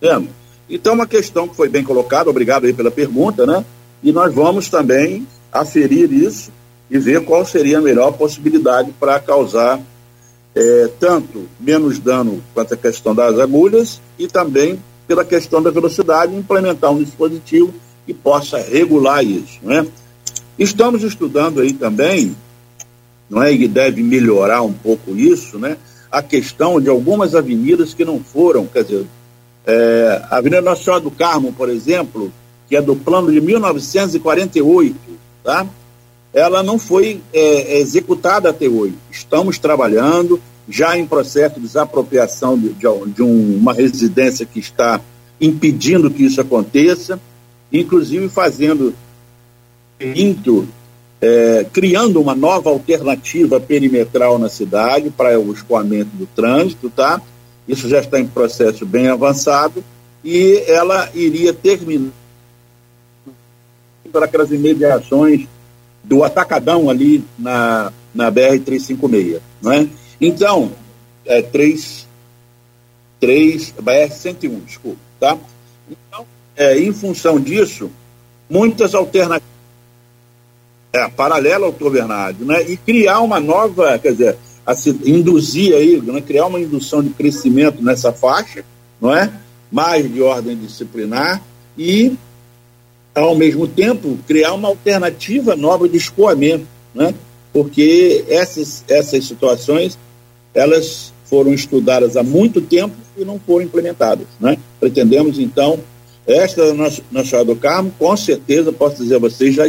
Entendeu? 0.00 0.28
Então, 0.68 0.94
uma 0.94 1.06
questão 1.06 1.48
que 1.48 1.56
foi 1.56 1.68
bem 1.68 1.82
colocada, 1.82 2.30
obrigado 2.30 2.64
aí 2.64 2.72
pela 2.72 2.90
pergunta, 2.90 3.44
né? 3.44 3.64
E 4.02 4.12
nós 4.12 4.32
vamos 4.32 4.68
também 4.68 5.26
aferir 5.50 6.12
isso 6.12 6.52
e 6.90 6.98
ver 6.98 7.24
qual 7.24 7.44
seria 7.44 7.78
a 7.78 7.82
melhor 7.82 8.12
possibilidade 8.12 8.92
para 8.92 9.18
causar 9.18 9.80
é, 10.54 10.90
tanto 10.98 11.48
menos 11.58 11.98
dano 11.98 12.42
quanto 12.54 12.74
a 12.74 12.76
questão 12.76 13.14
das 13.14 13.38
agulhas 13.38 14.00
e 14.18 14.26
também 14.26 14.78
pela 15.06 15.24
questão 15.24 15.60
da 15.60 15.70
velocidade, 15.70 16.36
implementar 16.36 16.92
um 16.92 17.02
dispositivo 17.02 17.74
que 18.06 18.14
possa 18.14 18.58
regular 18.58 19.24
isso. 19.24 19.58
Né? 19.60 19.84
Estamos 20.56 21.02
estudando 21.02 21.60
aí 21.60 21.72
também, 21.72 22.36
não 23.28 23.42
é, 23.42 23.52
e 23.52 23.66
deve 23.66 24.04
melhorar 24.04 24.62
um 24.62 24.72
pouco 24.72 25.16
isso, 25.16 25.58
né? 25.58 25.76
a 26.10 26.22
questão 26.22 26.80
de 26.80 26.88
algumas 26.88 27.34
avenidas 27.34 27.94
que 27.94 28.04
não 28.04 28.20
foram, 28.20 28.66
quer 28.66 28.84
dizer, 28.84 29.06
é, 29.66 30.22
a 30.30 30.36
Avenida 30.38 30.62
Nossa 30.62 30.82
Senhora 30.82 31.02
do 31.02 31.10
Carmo, 31.10 31.52
por 31.52 31.68
exemplo, 31.68 32.32
que 32.68 32.76
é 32.76 32.82
do 32.82 32.96
plano 32.96 33.30
de 33.30 33.40
1948, 33.40 34.96
tá? 35.42 35.66
Ela 36.32 36.62
não 36.62 36.78
foi 36.78 37.20
é, 37.32 37.78
executada 37.78 38.50
até 38.50 38.68
hoje. 38.68 38.94
Estamos 39.10 39.58
trabalhando, 39.58 40.40
já 40.68 40.96
em 40.96 41.06
processo 41.06 41.56
de 41.56 41.62
desapropriação 41.62 42.56
de, 42.56 42.68
de, 42.70 42.86
de 43.14 43.22
um, 43.22 43.56
uma 43.56 43.72
residência 43.72 44.46
que 44.46 44.60
está 44.60 45.00
impedindo 45.40 46.10
que 46.10 46.24
isso 46.24 46.40
aconteça, 46.40 47.18
inclusive 47.72 48.28
fazendo, 48.28 48.94
é, 51.20 51.66
criando 51.72 52.20
uma 52.20 52.34
nova 52.34 52.70
alternativa 52.70 53.58
perimetral 53.58 54.38
na 54.38 54.48
cidade 54.48 55.10
para 55.10 55.38
o 55.38 55.52
escoamento 55.52 56.10
do 56.14 56.26
trânsito, 56.26 56.90
tá? 56.90 57.20
Isso 57.66 57.88
já 57.88 58.00
está 58.00 58.20
em 58.20 58.26
processo 58.26 58.84
bem 58.84 59.08
avançado 59.08 59.82
e 60.24 60.62
ela 60.66 61.08
iria 61.14 61.52
terminar 61.52 62.12
para 64.12 64.24
aquelas 64.24 64.50
imediações 64.50 65.46
do 66.02 66.24
Atacadão 66.24 66.88
ali 66.88 67.24
na, 67.38 67.92
na 68.14 68.30
BR-356, 68.30 69.40
não 69.62 69.72
é? 69.72 69.88
Então, 70.20 70.72
é 71.24 71.42
3, 71.42 72.06
3 73.20 73.74
BR-101, 73.80 74.64
desculpa, 74.64 74.98
tá? 75.18 75.38
Então, 75.88 76.26
é, 76.56 76.78
em 76.78 76.92
função 76.92 77.38
disso, 77.38 77.90
muitas 78.48 78.94
alternativas 78.94 79.50
é, 80.92 81.08
paralela 81.08 81.66
ao 81.66 81.90
Bernardo, 81.90 82.44
né? 82.44 82.62
E 82.68 82.76
criar 82.76 83.20
uma 83.20 83.38
nova, 83.38 83.98
quer 83.98 84.12
dizer, 84.12 84.36
induzir 85.04 85.74
aí, 85.74 86.00
né? 86.00 86.20
criar 86.20 86.46
uma 86.46 86.60
indução 86.60 87.02
de 87.02 87.10
crescimento 87.10 87.82
nessa 87.82 88.12
faixa, 88.12 88.64
não 89.00 89.14
é? 89.14 89.32
Mais 89.70 90.12
de 90.12 90.20
ordem 90.20 90.56
disciplinar 90.56 91.40
e 91.78 92.16
ao 93.24 93.36
mesmo 93.36 93.66
tempo, 93.66 94.18
criar 94.26 94.52
uma 94.52 94.68
alternativa 94.68 95.56
nova 95.56 95.88
de 95.88 95.96
escoamento, 95.96 96.66
né? 96.94 97.14
porque 97.52 98.24
essas, 98.28 98.84
essas 98.88 99.24
situações 99.24 99.98
elas 100.54 101.12
foram 101.24 101.54
estudadas 101.54 102.16
há 102.16 102.22
muito 102.22 102.60
tempo 102.60 102.94
e 103.16 103.24
não 103.24 103.38
foram 103.38 103.64
implementadas. 103.64 104.26
Né? 104.40 104.58
Pretendemos, 104.78 105.38
então, 105.38 105.78
esta 106.26 106.74
na 107.10 107.24
Chá 107.24 107.42
do 107.42 107.56
Carmo, 107.56 107.92
com 107.98 108.16
certeza, 108.16 108.72
posso 108.72 108.96
dizer 109.02 109.16
a 109.16 109.20
vocês, 109.20 109.54
já 109.54 109.68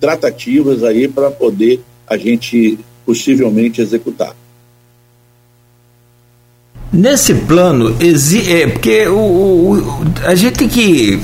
tratativas 0.00 0.82
aí 0.82 1.06
para 1.06 1.30
poder 1.30 1.80
a 2.06 2.16
gente 2.16 2.78
possivelmente 3.06 3.80
executar. 3.80 4.34
Nesse 6.92 7.34
plano, 7.34 7.96
é, 8.00 8.66
porque 8.66 9.06
o, 9.06 9.16
o, 9.16 9.82
a 10.26 10.34
gente 10.34 10.58
tem 10.58 10.68
que 10.68 11.20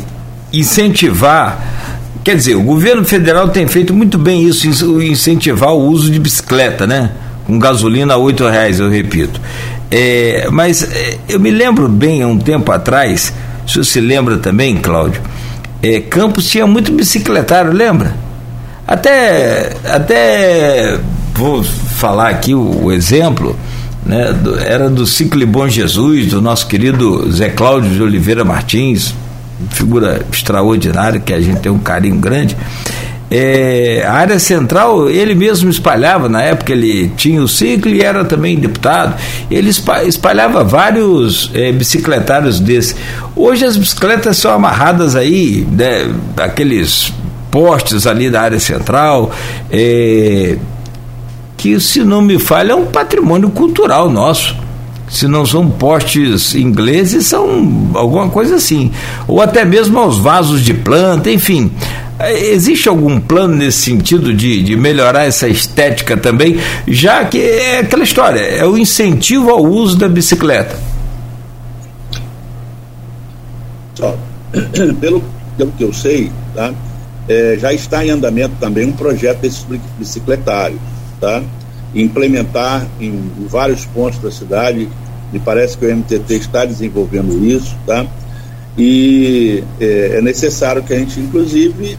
incentivar. 0.52 1.76
Quer 2.24 2.36
dizer, 2.36 2.54
o 2.56 2.62
governo 2.62 3.04
federal 3.04 3.48
tem 3.48 3.66
feito 3.66 3.94
muito 3.94 4.18
bem 4.18 4.42
isso, 4.42 4.66
incentivar 5.02 5.72
o 5.72 5.86
uso 5.86 6.10
de 6.10 6.18
bicicleta, 6.18 6.86
né? 6.86 7.10
Com 7.46 7.58
gasolina 7.58 8.14
a 8.14 8.16
oito 8.16 8.46
reais, 8.46 8.80
eu 8.80 8.90
repito. 8.90 9.40
É, 9.90 10.48
mas 10.50 10.82
é, 10.82 11.18
eu 11.28 11.40
me 11.40 11.50
lembro 11.50 11.88
bem 11.88 12.22
há 12.22 12.26
um 12.26 12.38
tempo 12.38 12.70
atrás, 12.70 13.32
se 13.66 13.74
você 13.74 13.84
se 13.84 14.00
lembra 14.00 14.36
também, 14.36 14.76
Cláudio, 14.76 15.22
é, 15.82 16.00
Campos 16.00 16.48
tinha 16.50 16.66
muito 16.66 16.92
bicicletário, 16.92 17.72
lembra? 17.72 18.14
Até, 18.86 19.76
até 19.84 20.98
vou 21.34 21.62
falar 21.62 22.30
aqui 22.30 22.54
o, 22.54 22.84
o 22.84 22.92
exemplo 22.92 23.56
né, 24.04 24.32
do, 24.32 24.58
era 24.58 24.88
do 24.88 25.06
Ciclo 25.06 25.46
Bom 25.46 25.68
Jesus, 25.68 26.28
do 26.28 26.40
nosso 26.40 26.66
querido 26.66 27.30
Zé 27.30 27.50
Cláudio 27.50 27.90
de 27.90 28.02
Oliveira 28.02 28.44
Martins, 28.44 29.14
figura 29.70 30.24
extraordinária 30.32 31.20
que 31.20 31.32
a 31.32 31.40
gente 31.40 31.60
tem 31.60 31.70
um 31.70 31.78
carinho 31.78 32.16
grande. 32.16 32.56
É, 33.30 34.04
a 34.06 34.12
área 34.14 34.38
central, 34.38 35.10
ele 35.10 35.34
mesmo 35.34 35.68
espalhava, 35.68 36.30
na 36.30 36.42
época 36.42 36.72
ele 36.72 37.08
tinha 37.14 37.42
o 37.42 37.48
ciclo 37.48 37.90
e 37.90 38.00
era 38.00 38.24
também 38.24 38.58
deputado, 38.58 39.20
ele 39.50 39.70
espalhava 40.06 40.64
vários 40.64 41.50
é, 41.52 41.70
bicicletários 41.70 42.58
desses. 42.58 42.96
Hoje 43.36 43.66
as 43.66 43.76
bicicletas 43.76 44.38
são 44.38 44.52
amarradas 44.52 45.14
aí, 45.14 45.66
né, 45.70 46.10
aqueles 46.38 47.12
postes 47.50 48.06
ali 48.06 48.30
da 48.30 48.40
área 48.40 48.58
central, 48.58 49.30
é, 49.70 50.56
que, 51.58 51.78
se 51.80 52.00
não 52.04 52.22
me 52.22 52.38
falha, 52.38 52.72
é 52.72 52.74
um 52.74 52.86
patrimônio 52.86 53.50
cultural 53.50 54.08
nosso. 54.08 54.56
Se 55.08 55.26
não 55.26 55.44
são 55.46 55.70
postes 55.70 56.54
ingleses, 56.54 57.26
são 57.26 57.90
alguma 57.94 58.28
coisa 58.28 58.56
assim. 58.56 58.92
Ou 59.26 59.40
até 59.40 59.64
mesmo 59.64 59.98
aos 59.98 60.18
vasos 60.18 60.62
de 60.62 60.74
planta, 60.74 61.30
enfim. 61.30 61.72
Existe 62.20 62.88
algum 62.88 63.20
plano 63.20 63.54
nesse 63.56 63.78
sentido 63.78 64.34
de, 64.34 64.62
de 64.62 64.76
melhorar 64.76 65.24
essa 65.24 65.48
estética 65.48 66.16
também, 66.16 66.58
já 66.86 67.24
que 67.24 67.40
é 67.40 67.78
aquela 67.78 68.02
história, 68.02 68.40
é 68.40 68.64
o 68.66 68.76
incentivo 68.76 69.50
ao 69.50 69.64
uso 69.64 69.96
da 69.96 70.08
bicicleta? 70.08 70.76
Só, 73.94 74.16
pelo, 75.00 75.22
pelo 75.56 75.72
que 75.72 75.84
eu 75.84 75.92
sei, 75.92 76.32
tá? 76.54 76.74
É, 77.28 77.56
já 77.60 77.72
está 77.72 78.04
em 78.04 78.10
andamento 78.10 78.54
também 78.58 78.86
um 78.86 78.92
projeto 78.92 79.40
desses 79.40 79.64
bicicletários 79.98 80.80
tá? 81.20 81.42
Implementar 81.94 82.86
em, 83.00 83.30
vários 83.48 83.84
pontos 83.86 84.18
da 84.18 84.30
cidade. 84.30 84.88
Me 85.32 85.38
parece 85.38 85.76
que 85.76 85.84
o 85.84 85.96
MTT 85.96 86.34
está 86.34 86.64
desenvolvendo 86.64 87.44
isso, 87.44 87.76
tá? 87.86 88.06
E 88.76 89.62
é, 89.80 90.16
é 90.18 90.22
necessário 90.22 90.82
que 90.82 90.94
a 90.94 90.98
gente, 90.98 91.18
inclusive, 91.20 91.98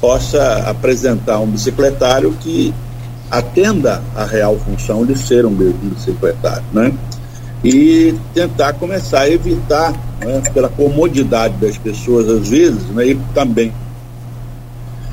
possa 0.00 0.64
apresentar 0.68 1.40
um 1.40 1.46
bicicletário 1.46 2.32
que 2.40 2.72
atenda 3.30 4.02
à 4.14 4.24
real 4.24 4.56
função 4.58 5.04
de 5.04 5.16
ser 5.18 5.46
um 5.46 5.50
bicicletário, 5.50 6.64
né? 6.72 6.92
E 7.64 8.14
tentar 8.34 8.74
começar 8.74 9.20
a 9.20 9.30
evitar, 9.30 9.92
né, 10.20 10.42
pela 10.52 10.68
comodidade 10.68 11.54
das 11.56 11.78
pessoas 11.78 12.28
às 12.28 12.48
vezes, 12.48 12.84
né, 12.90 13.06
e 13.06 13.14
também 13.32 13.72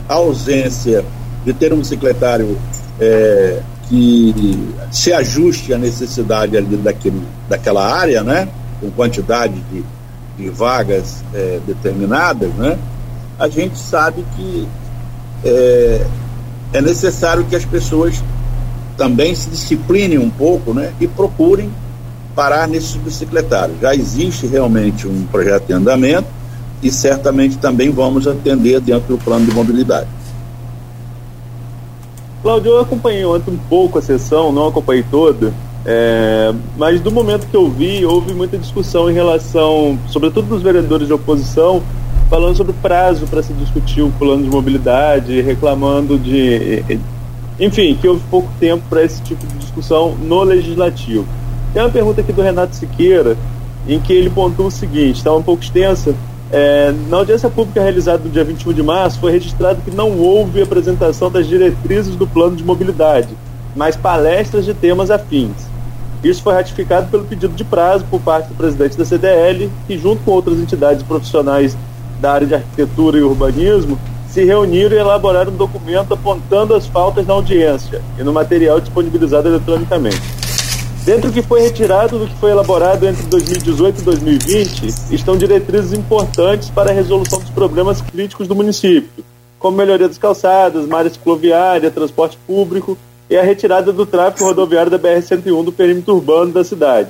a 0.10 0.15
ausência 0.15 1.06
de 1.45 1.53
ter 1.53 1.72
um 1.72 1.78
bicicletário 1.78 2.57
é, 2.99 3.61
que 3.91 4.57
se 4.89 5.11
ajuste 5.11 5.73
à 5.73 5.77
necessidade 5.77 6.55
ali 6.55 6.77
daquele, 6.77 7.22
daquela 7.49 7.93
área, 7.93 8.23
né? 8.23 8.47
com 8.80 8.89
quantidade 8.89 9.61
de, 9.69 9.84
de 10.38 10.49
vagas 10.49 11.22
é, 11.34 11.59
determinadas, 11.68 12.49
né? 12.53 12.80
a 13.38 13.49
gente 13.49 13.77
sabe 13.77 14.23
que 14.38 14.65
é, 15.43 16.05
é 16.72 16.81
necessário 16.81 17.43
que 17.43 17.55
as 17.55 17.65
pessoas 17.65 18.23
também 18.95 19.35
se 19.35 19.49
disciplinem 19.49 20.18
um 20.18 20.30
pouco 20.30 20.73
né? 20.73 20.93
e 20.97 21.05
procurem 21.05 21.69
parar 22.34 22.69
nesses 22.69 22.95
bicicletários. 22.95 23.77
Já 23.81 23.93
existe 23.93 24.47
realmente 24.47 25.05
um 25.05 25.26
projeto 25.26 25.69
em 25.69 25.73
andamento 25.73 26.27
e 26.81 26.89
certamente 26.89 27.57
também 27.57 27.91
vamos 27.91 28.26
atender 28.26 28.80
dentro 28.80 29.18
do 29.18 29.22
plano 29.22 29.45
de 29.45 29.53
mobilidade. 29.53 30.07
Claudio, 32.41 32.72
eu 32.72 32.80
acompanhei 32.80 33.23
ontem 33.23 33.51
um 33.51 33.57
pouco 33.57 33.99
a 33.99 34.01
sessão, 34.01 34.51
não 34.51 34.68
acompanhei 34.68 35.03
toda, 35.03 35.53
é, 35.85 36.53
mas 36.77 36.99
do 36.99 37.11
momento 37.11 37.47
que 37.47 37.55
eu 37.55 37.69
vi, 37.69 38.05
houve 38.05 38.34
muita 38.34 38.57
discussão 38.57 39.09
em 39.09 39.13
relação, 39.13 39.97
sobretudo 40.07 40.47
dos 40.47 40.61
vereadores 40.61 41.07
de 41.07 41.13
oposição, 41.13 41.81
falando 42.30 42.55
sobre 42.55 42.73
prazo 42.73 43.26
para 43.27 43.43
se 43.43 43.53
discutir 43.53 44.01
o 44.01 44.11
plano 44.11 44.43
de 44.43 44.49
mobilidade, 44.49 45.41
reclamando 45.41 46.18
de. 46.18 46.84
Enfim, 47.59 47.95
que 47.99 48.07
houve 48.07 48.23
pouco 48.30 48.49
tempo 48.59 48.84
para 48.89 49.03
esse 49.03 49.22
tipo 49.22 49.45
de 49.45 49.53
discussão 49.55 50.15
no 50.15 50.41
legislativo. 50.43 51.27
Tem 51.73 51.81
uma 51.81 51.89
pergunta 51.89 52.22
aqui 52.22 52.31
do 52.31 52.41
Renato 52.41 52.76
Siqueira, 52.76 53.38
em 53.88 53.99
que 53.99 54.13
ele 54.13 54.30
pontua 54.30 54.68
o 54.68 54.72
seguinte: 54.72 55.18
está 55.18 55.34
um 55.34 55.43
pouco 55.43 55.63
extensa, 55.63 56.15
é, 56.52 56.94
na 57.07 57.18
audiência 57.18 57.49
pública 57.49 57.82
realizada 57.82 58.23
no 58.23 58.30
dia 58.30 58.44
21 58.44 58.73
de 58.73 58.84
março, 58.84 59.19
foi 59.19 59.32
registrado 59.32 59.82
que 59.82 59.91
não 59.91 60.18
houve 60.18 60.61
apresentação 60.61 61.32
das 61.32 61.48
diretrizes 61.48 62.15
do 62.15 62.28
plano 62.28 62.57
de 62.57 62.64
mobilidade, 62.64 63.30
mas 63.76 63.95
palestras 63.95 64.65
de 64.65 64.73
temas 64.73 65.10
afins. 65.10 65.72
Isso 66.22 66.44
foi 66.44 66.53
ratificado 66.53 67.07
pelo 67.07 67.23
pedido 67.23 67.56
de 67.56 67.64
prazo 67.64 68.06
por 68.11 68.19
parte 68.19 68.49
do 68.49 68.56
presidente 68.56 68.98
da 68.98 69.06
CDL, 69.06 69.72
que, 69.88 69.98
junto 69.98 70.23
com 70.23 70.32
outras 70.32 70.60
entidades 70.60 71.02
profissionais 71.03 71.76
da 72.19 72.34
área 72.34 72.45
de 72.45 72.53
arquitetura 72.53 73.18
e 73.18 73.23
urbanismo, 73.23 73.98
se 74.30 74.44
reuniram 74.44 74.95
e 74.95 74.99
elaboraram 74.99 75.52
um 75.52 75.56
documento 75.56 76.14
apontando 76.14 76.76
as 76.76 76.86
faltas 76.86 77.26
na 77.26 77.34
audiência 77.34 78.02
e 78.19 78.23
no 78.23 78.32
material 78.32 78.80
disponibilizado 78.80 79.48
eletronicamente. 79.48 80.40
Dentro 81.03 81.32
do 81.32 81.34
que 81.34 81.41
foi 81.41 81.61
retirado 81.61 82.19
do 82.19 82.28
que 82.28 82.36
foi 82.36 82.52
elaborado 82.52 83.07
entre 83.07 83.23
2018 83.23 84.02
e 84.02 84.03
2020, 84.03 84.88
estão 85.11 85.36
diretrizes 85.36 85.94
importantes 85.94 86.69
para 86.69 86.91
a 86.91 86.94
resolução 86.94 87.40
dos 87.40 87.49
problemas 87.49 88.02
críticos 88.02 88.48
do 88.48 88.56
município, 88.56 89.26
como 89.57 89.78
melhoria 89.78 90.07
das 90.07 90.19
calçadas, 90.19 90.86
malha 90.86 91.10
cicloviária, 91.10 91.90
transporte 91.90 92.38
público 92.45 92.95
e 93.28 93.36
a 93.36 93.41
retirada 93.41 93.91
do 93.91 94.06
tráfego 94.06 94.45
rodoviário 94.45 94.91
da 94.91 94.99
BR-101 94.99 95.64
do 95.64 95.72
perímetro 95.72 96.14
urbano 96.14 96.53
da 96.53 96.64
cidade. 96.64 97.10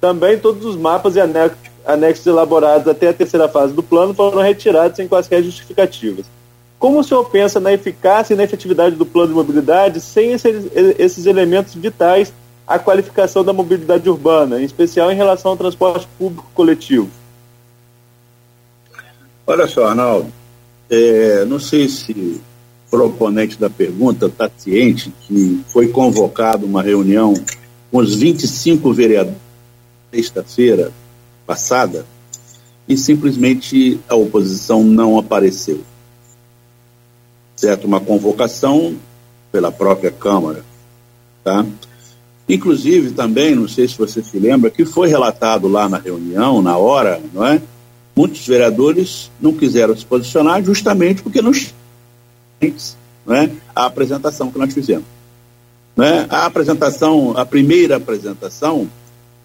Também 0.00 0.38
todos 0.38 0.64
os 0.64 0.76
mapas 0.76 1.16
e 1.16 1.20
anexos 1.84 2.26
elaborados 2.28 2.86
até 2.86 3.08
a 3.08 3.12
terceira 3.12 3.48
fase 3.48 3.72
do 3.72 3.82
plano 3.82 4.14
foram 4.14 4.40
retirados 4.40 4.96
sem 4.96 5.08
quaisquer 5.08 5.42
justificativas. 5.42 6.26
Como 6.78 7.00
o 7.00 7.04
senhor 7.04 7.24
pensa 7.24 7.58
na 7.58 7.72
eficácia 7.72 8.34
e 8.34 8.36
na 8.36 8.44
efetividade 8.44 8.94
do 8.94 9.04
plano 9.04 9.28
de 9.28 9.34
mobilidade 9.34 10.00
sem 10.00 10.30
esses, 10.30 10.70
esses 10.96 11.26
elementos 11.26 11.74
vitais 11.74 12.32
a 12.70 12.78
qualificação 12.78 13.42
da 13.42 13.52
mobilidade 13.52 14.08
urbana, 14.08 14.60
em 14.60 14.64
especial 14.64 15.10
em 15.10 15.16
relação 15.16 15.50
ao 15.50 15.56
transporte 15.56 16.06
público 16.16 16.48
coletivo? 16.54 17.10
Olha 19.44 19.66
só, 19.66 19.88
Arnaldo, 19.88 20.32
é, 20.88 21.44
não 21.46 21.58
sei 21.58 21.88
se 21.88 22.12
o 22.12 22.40
proponente 22.88 23.58
da 23.58 23.68
pergunta 23.68 24.26
está 24.26 24.48
ciente 24.56 25.12
que 25.22 25.64
foi 25.66 25.88
convocada 25.88 26.64
uma 26.64 26.80
reunião 26.80 27.34
com 27.90 27.98
os 27.98 28.14
25 28.14 28.92
vereadores 28.92 29.50
sexta-feira 30.12 30.92
passada 31.44 32.06
e 32.86 32.96
simplesmente 32.96 33.98
a 34.08 34.14
oposição 34.14 34.84
não 34.84 35.18
apareceu. 35.18 35.80
Certo? 37.56 37.84
Uma 37.84 38.00
convocação 38.00 38.94
pela 39.50 39.72
própria 39.72 40.12
Câmara, 40.12 40.64
tá? 41.42 41.66
Inclusive, 42.52 43.12
também, 43.12 43.54
não 43.54 43.68
sei 43.68 43.86
se 43.86 43.96
você 43.96 44.20
se 44.22 44.36
lembra, 44.36 44.70
que 44.70 44.84
foi 44.84 45.08
relatado 45.08 45.68
lá 45.68 45.88
na 45.88 45.98
reunião, 45.98 46.60
na 46.60 46.76
hora, 46.76 47.20
não 47.32 47.46
é? 47.46 47.62
Muitos 48.16 48.44
vereadores 48.44 49.30
não 49.40 49.52
quiseram 49.52 49.96
se 49.96 50.04
posicionar 50.04 50.60
justamente 50.64 51.22
porque 51.22 51.40
não 51.40 51.52
não 53.24 53.36
é? 53.36 53.50
a 53.74 53.86
apresentação 53.86 54.50
que 54.50 54.58
nós 54.58 54.74
fizemos. 54.74 55.04
Não 55.94 56.04
é? 56.04 56.26
A 56.28 56.44
apresentação, 56.46 57.36
a 57.36 57.46
primeira 57.46 57.96
apresentação, 57.96 58.90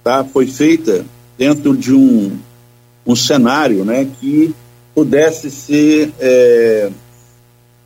tá, 0.04 0.26
foi 0.26 0.48
feita 0.48 1.06
dentro 1.38 1.78
de 1.78 1.94
um, 1.94 2.36
um 3.06 3.16
cenário 3.16 3.86
né, 3.86 4.08
que 4.20 4.54
pudesse 4.96 5.52
ser 5.52 6.12
é, 6.20 6.90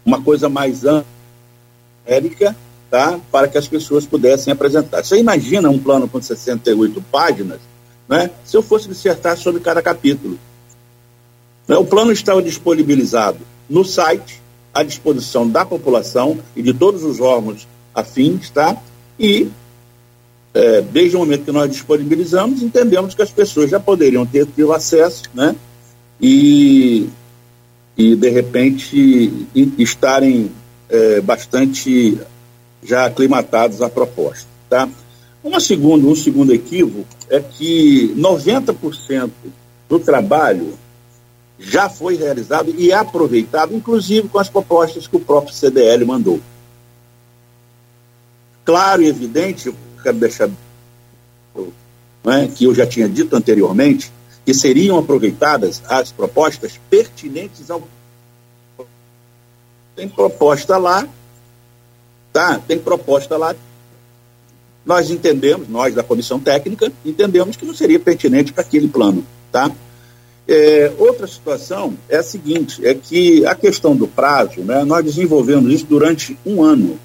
uma 0.05 0.21
coisa 0.21 0.47
mais 0.47 0.85
ampla, 0.85 1.05
tá? 2.89 3.19
para 3.31 3.47
que 3.47 3.57
as 3.57 3.67
pessoas 3.67 4.05
pudessem 4.05 4.51
apresentar. 4.51 5.03
Você 5.03 5.17
imagina 5.17 5.69
um 5.69 5.79
plano 5.79 6.07
com 6.07 6.21
68 6.21 7.01
páginas, 7.11 7.59
né? 8.07 8.31
se 8.43 8.57
eu 8.57 8.61
fosse 8.61 8.87
dissertar 8.87 9.37
sobre 9.37 9.61
cada 9.61 9.81
capítulo. 9.81 10.39
Né? 11.67 11.77
O 11.77 11.85
plano 11.85 12.11
estava 12.11 12.41
disponibilizado 12.41 13.39
no 13.69 13.85
site, 13.85 14.41
à 14.73 14.83
disposição 14.83 15.47
da 15.47 15.65
população 15.65 16.39
e 16.55 16.61
de 16.61 16.73
todos 16.73 17.03
os 17.03 17.19
órgãos 17.19 17.67
afins, 17.93 18.49
tá? 18.49 18.77
E 19.19 19.49
é, 20.53 20.81
desde 20.81 21.15
o 21.15 21.19
momento 21.19 21.45
que 21.45 21.51
nós 21.51 21.69
disponibilizamos, 21.69 22.61
entendemos 22.61 23.13
que 23.13 23.21
as 23.21 23.31
pessoas 23.31 23.69
já 23.69 23.79
poderiam 23.79 24.25
ter 24.25 24.45
tido 24.45 24.73
acesso, 24.73 25.23
né? 25.33 25.55
E, 26.21 27.07
e 27.97 28.15
de 28.15 28.29
repente 28.29 29.47
estarem 29.77 30.51
é, 30.89 31.21
bastante 31.21 32.19
já 32.83 33.05
aclimatados 33.05 33.81
à 33.81 33.89
proposta, 33.89 34.47
tá? 34.69 34.87
Uma 35.43 35.59
segunda, 35.59 36.05
um 36.07 36.15
segundo 36.15 36.53
equívoco 36.53 37.07
é 37.29 37.39
que 37.39 38.13
90% 38.17 39.29
do 39.87 39.99
trabalho 39.99 40.77
já 41.57 41.89
foi 41.89 42.15
realizado 42.15 42.73
e 42.77 42.91
aproveitado, 42.91 43.75
inclusive 43.75 44.27
com 44.27 44.39
as 44.39 44.49
propostas 44.49 45.07
que 45.07 45.15
o 45.15 45.19
próprio 45.19 45.53
CDL 45.53 46.05
mandou. 46.05 46.39
Claro 48.63 49.01
e 49.01 49.07
evidente, 49.07 49.67
eu 49.67 49.75
quero 50.03 50.17
deixar 50.17 50.49
é, 52.25 52.47
que 52.47 52.65
eu 52.65 52.75
já 52.75 52.85
tinha 52.85 53.07
dito 53.07 53.35
anteriormente, 53.35 54.11
que 54.45 54.53
seriam 54.53 54.97
aproveitadas 54.97 55.81
as 55.87 56.11
propostas 56.11 56.79
pertinentes 56.89 57.71
ao. 57.71 57.87
Tem 59.95 60.07
proposta 60.07 60.77
lá, 60.77 61.07
tá? 62.31 62.59
Tem 62.67 62.77
proposta 62.79 63.37
lá 63.37 63.55
nós 64.89 65.11
entendemos, 65.11 65.67
nós 65.67 65.93
da 65.93 66.01
comissão 66.01 66.39
técnica, 66.39 66.91
entendemos 67.05 67.55
que 67.55 67.63
não 67.63 67.75
seria 67.75 67.99
pertinente 67.99 68.51
para 68.51 68.63
aquele 68.63 68.87
plano, 68.87 69.23
tá? 69.51 69.71
É, 70.47 70.91
outra 70.97 71.27
situação 71.27 71.93
é 72.09 72.17
a 72.17 72.23
seguinte, 72.23 72.83
é 72.83 72.95
que 72.95 73.45
a 73.45 73.53
questão 73.53 73.95
do 73.95 74.07
prazo, 74.07 74.61
né, 74.61 74.83
nós 74.83 75.05
desenvolvemos 75.05 75.71
isso 75.71 75.85
durante 75.85 76.35
um 76.43 76.63
ano. 76.63 76.99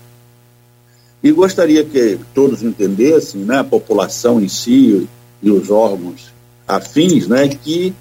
E 1.23 1.31
gostaria 1.31 1.85
que 1.85 2.19
todos 2.35 2.63
entendessem, 2.63 3.43
né, 3.43 3.59
a 3.59 3.65
população 3.65 4.41
em 4.41 4.49
si 4.49 5.07
e 5.43 5.51
os 5.51 5.71
órgãos 5.71 6.33
afins, 6.67 7.29
né, 7.29 7.49
que 7.49 7.93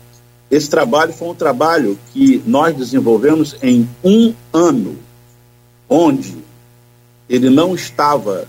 esse 0.50 0.70
trabalho 0.70 1.12
foi 1.12 1.28
um 1.28 1.36
trabalho 1.36 2.00
que 2.14 2.42
nós 2.48 2.74
desenvolvemos 2.74 3.58
em 3.62 3.90
um 4.02 4.34
ano, 4.54 4.96
onde 5.90 6.38
ele 7.34 7.50
não 7.50 7.74
estava 7.74 8.48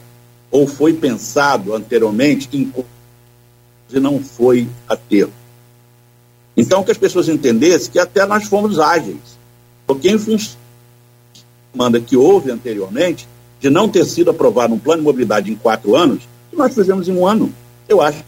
ou 0.50 0.66
foi 0.66 0.92
pensado 0.92 1.74
anteriormente 1.74 2.50
em 2.52 2.70
e 3.90 3.98
não 3.98 4.22
foi 4.22 4.68
a 4.86 4.94
ter. 4.94 5.28
Então, 6.54 6.84
que 6.84 6.90
as 6.90 6.98
pessoas 6.98 7.28
entendessem 7.28 7.90
que 7.90 7.98
até 7.98 8.26
nós 8.26 8.44
fomos 8.44 8.78
ágeis. 8.78 9.38
Porque 9.86 10.10
em 10.10 10.18
função 10.18 10.58
manda 11.74 11.98
que 11.98 12.16
houve 12.16 12.50
anteriormente, 12.50 13.26
de 13.58 13.70
não 13.70 13.88
ter 13.88 14.04
sido 14.04 14.30
aprovado 14.30 14.74
um 14.74 14.78
plano 14.78 15.00
de 15.00 15.06
mobilidade 15.06 15.50
em 15.50 15.56
quatro 15.56 15.96
anos, 15.96 16.28
nós 16.52 16.74
fizemos 16.74 17.08
em 17.08 17.12
um 17.12 17.26
ano. 17.26 17.52
Eu 17.88 18.02
acho 18.02 18.22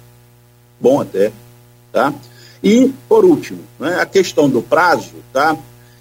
bom 0.81 1.01
até. 1.01 1.33
Tá? 1.93 2.15
E, 2.63 2.93
por 3.09 3.27
último, 3.27 3.61
né, 3.79 4.01
a 4.01 4.07
questão 4.07 4.49
do 4.49 4.63
prazo, 4.63 5.13
tá? 5.33 5.57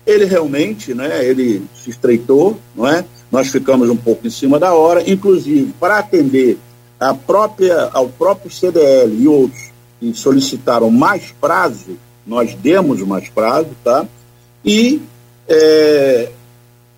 ele 0.08 0.26
realmente 0.26 0.94
né, 0.94 1.26
ele 1.26 1.62
se 1.76 1.90
estreitou, 1.90 2.58
não 2.74 2.88
é? 2.88 3.04
Nós 3.36 3.50
ficamos 3.50 3.90
um 3.90 3.98
pouco 3.98 4.26
em 4.26 4.30
cima 4.30 4.58
da 4.58 4.74
hora, 4.74 5.04
inclusive 5.12 5.74
para 5.78 6.00
atender 6.00 6.58
a 6.98 7.14
própria, 7.14 7.90
ao 7.92 8.08
próprio 8.08 8.50
CDL 8.50 9.14
e 9.14 9.28
outros 9.28 9.72
que 10.00 10.14
solicitaram 10.14 10.90
mais 10.90 11.34
prazo, 11.42 11.98
nós 12.26 12.56
demos 12.56 13.02
mais 13.02 13.28
prazo, 13.28 13.72
tá? 13.84 14.08
E 14.64 15.02
é, 15.50 16.32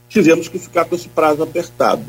tivemos 0.08 0.48
que 0.48 0.60
ficar 0.60 0.86
com 0.86 0.94
esse 0.94 1.10
prazo 1.10 1.42
apertado. 1.42 2.06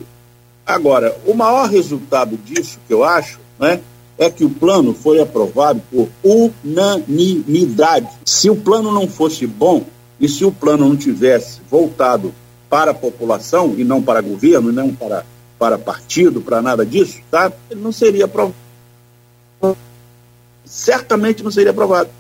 Agora, 0.66 1.16
o 1.24 1.32
maior 1.32 1.66
resultado 1.66 2.36
disso, 2.36 2.78
que 2.86 2.92
eu 2.92 3.04
acho, 3.04 3.40
né, 3.58 3.80
é 4.18 4.28
que 4.28 4.44
o 4.44 4.50
plano 4.50 4.92
foi 4.92 5.22
aprovado 5.22 5.80
por 5.90 6.10
unanimidade. 6.22 8.10
Se 8.26 8.50
o 8.50 8.56
plano 8.56 8.92
não 8.92 9.08
fosse 9.08 9.46
bom 9.46 9.86
e 10.20 10.28
se 10.28 10.44
o 10.44 10.52
plano 10.52 10.86
não 10.86 10.98
tivesse 10.98 11.62
voltado 11.70 12.34
para 12.68 12.90
a 12.90 12.94
população 12.94 13.74
e 13.76 13.84
não 13.84 14.02
para 14.02 14.20
governo, 14.20 14.70
e 14.70 14.74
não 14.74 14.94
para, 14.94 15.24
para 15.58 15.78
partido, 15.78 16.40
para 16.40 16.62
nada 16.62 16.84
disso, 16.84 17.20
tá? 17.30 17.52
ele 17.70 17.80
não 17.80 17.92
seria 17.92 18.26
aprovado. 18.26 18.54
Certamente 20.64 21.42
não 21.42 21.50
seria 21.50 21.70
aprovado. 21.70 22.10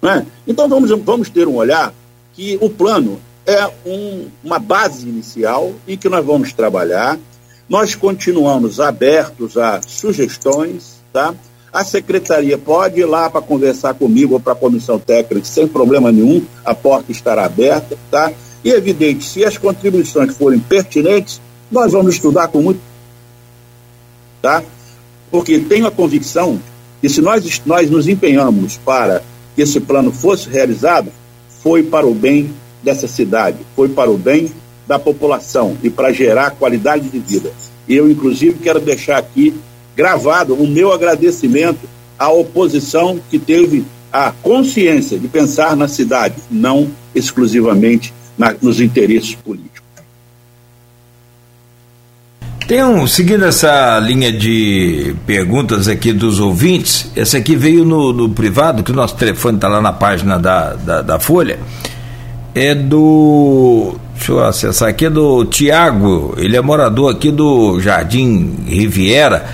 Né? 0.00 0.26
Então 0.46 0.68
vamos, 0.68 0.90
vamos 1.02 1.28
ter 1.28 1.46
um 1.46 1.56
olhar 1.56 1.92
que 2.32 2.58
o 2.60 2.70
plano 2.70 3.20
é 3.46 3.66
um, 3.86 4.28
uma 4.42 4.58
base 4.58 5.08
inicial 5.08 5.74
e 5.86 5.96
que 5.96 6.08
nós 6.08 6.24
vamos 6.24 6.52
trabalhar. 6.52 7.18
Nós 7.68 7.94
continuamos 7.94 8.80
abertos 8.80 9.56
a 9.56 9.80
sugestões, 9.82 11.00
tá? 11.12 11.34
A 11.72 11.84
secretaria 11.84 12.58
pode 12.58 13.00
ir 13.00 13.04
lá 13.04 13.30
para 13.30 13.40
conversar 13.40 13.94
comigo 13.94 14.34
ou 14.34 14.40
para 14.40 14.54
a 14.54 14.56
comissão 14.56 14.98
técnica 14.98 15.46
sem 15.46 15.68
problema 15.68 16.10
nenhum, 16.10 16.44
a 16.64 16.74
porta 16.74 17.12
estará 17.12 17.44
aberta, 17.44 17.96
tá? 18.10 18.32
E 18.64 18.70
evidente, 18.70 19.24
se 19.24 19.44
as 19.44 19.56
contribuições 19.56 20.36
forem 20.36 20.58
pertinentes, 20.58 21.40
nós 21.70 21.92
vamos 21.92 22.14
estudar 22.14 22.48
com 22.48 22.60
muito. 22.62 22.80
Tá? 24.42 24.62
Porque 25.30 25.58
tenho 25.58 25.86
a 25.86 25.90
convicção 25.90 26.60
que 27.00 27.08
se 27.08 27.20
nós, 27.20 27.62
nós 27.64 27.90
nos 27.90 28.08
empenhamos 28.08 28.76
para 28.78 29.22
que 29.54 29.62
esse 29.62 29.80
plano 29.80 30.12
fosse 30.12 30.48
realizado, 30.48 31.10
foi 31.62 31.82
para 31.82 32.06
o 32.06 32.14
bem 32.14 32.52
dessa 32.82 33.08
cidade, 33.08 33.58
foi 33.74 33.88
para 33.88 34.10
o 34.10 34.18
bem 34.18 34.50
da 34.86 34.98
população 34.98 35.76
e 35.82 35.88
para 35.88 36.12
gerar 36.12 36.50
qualidade 36.52 37.08
de 37.08 37.18
vida. 37.18 37.52
E 37.86 37.94
eu, 37.94 38.10
inclusive, 38.10 38.58
quero 38.58 38.80
deixar 38.80 39.18
aqui 39.18 39.54
gravado 39.96 40.54
o 40.54 40.66
meu 40.66 40.92
agradecimento 40.92 41.88
à 42.18 42.30
oposição 42.30 43.20
que 43.30 43.38
teve 43.38 43.84
a 44.12 44.32
consciência 44.32 45.18
de 45.18 45.28
pensar 45.28 45.76
na 45.76 45.86
cidade, 45.86 46.36
não 46.50 46.90
exclusivamente 47.14 48.12
na, 48.40 48.54
nos 48.62 48.80
interesses 48.80 49.34
políticos. 49.34 49.82
Tem 52.66 52.82
um, 52.82 53.06
seguindo 53.06 53.44
essa 53.44 53.98
linha 53.98 54.32
de 54.32 55.14
perguntas 55.26 55.88
aqui 55.88 56.12
dos 56.12 56.40
ouvintes, 56.40 57.10
essa 57.14 57.36
aqui 57.36 57.54
veio 57.54 57.84
no, 57.84 58.12
no 58.12 58.28
privado, 58.30 58.82
que 58.82 58.92
o 58.92 58.94
nosso 58.94 59.16
telefone 59.16 59.56
está 59.56 59.68
lá 59.68 59.80
na 59.80 59.92
página 59.92 60.38
da, 60.38 60.74
da, 60.74 61.02
da, 61.02 61.18
Folha, 61.18 61.58
é 62.54 62.74
do. 62.74 63.96
Deixa 64.14 64.32
eu 64.32 64.44
acessar 64.44 64.88
aqui, 64.88 65.06
é 65.06 65.10
do 65.10 65.44
Tiago, 65.46 66.34
ele 66.38 66.56
é 66.56 66.60
morador 66.60 67.12
aqui 67.12 67.30
do 67.30 67.80
Jardim 67.80 68.64
Riviera. 68.66 69.46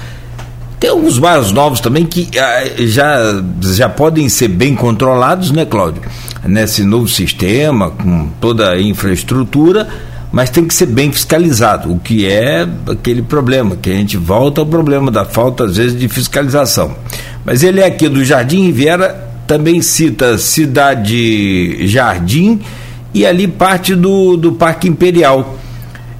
Tem 0.79 0.91
alguns 0.91 1.19
bairros 1.19 1.53
novos 1.53 1.81
também 1.81 2.05
que 2.05 2.29
ah, 2.39 2.65
já, 2.81 3.43
já 3.63 3.89
podem 3.89 4.29
ser 4.29 4.49
bem 4.49 4.75
controlados, 4.75 5.51
né, 5.51 5.65
Cláudio? 5.65 6.03
Nesse 6.47 6.85
novo 6.85 7.09
sistema, 7.09 7.91
com 7.91 8.29
toda 8.41 8.71
a 8.71 8.81
infraestrutura, 8.81 9.89
mas 10.33 10.51
tem 10.51 10.65
que 10.65 10.75
ser 10.75 10.87
bem 10.87 11.11
fiscalizado, 11.11 11.93
o 11.93 11.99
que 11.99 12.27
é 12.27 12.67
aquele 12.91 13.23
problema, 13.23 13.77
que 13.77 13.91
a 13.91 13.95
gente 13.95 14.17
volta 14.17 14.61
ao 14.61 14.67
problema 14.67 15.11
da 15.11 15.25
falta, 15.25 15.65
às 15.65 15.77
vezes, 15.77 15.99
de 15.99 16.09
fiscalização. 16.09 16.95
Mas 17.45 17.63
ele 17.63 17.81
é 17.81 17.87
aqui 17.87 18.09
do 18.09 18.25
Jardim 18.25 18.67
Riviera, 18.67 19.27
também 19.47 19.81
cita 19.81 20.37
Cidade 20.37 21.87
Jardim 21.87 22.61
e 23.15 23.25
ali 23.25 23.47
parte 23.47 23.95
do, 23.95 24.37
do 24.37 24.53
Parque 24.53 24.89
Imperial. 24.89 25.57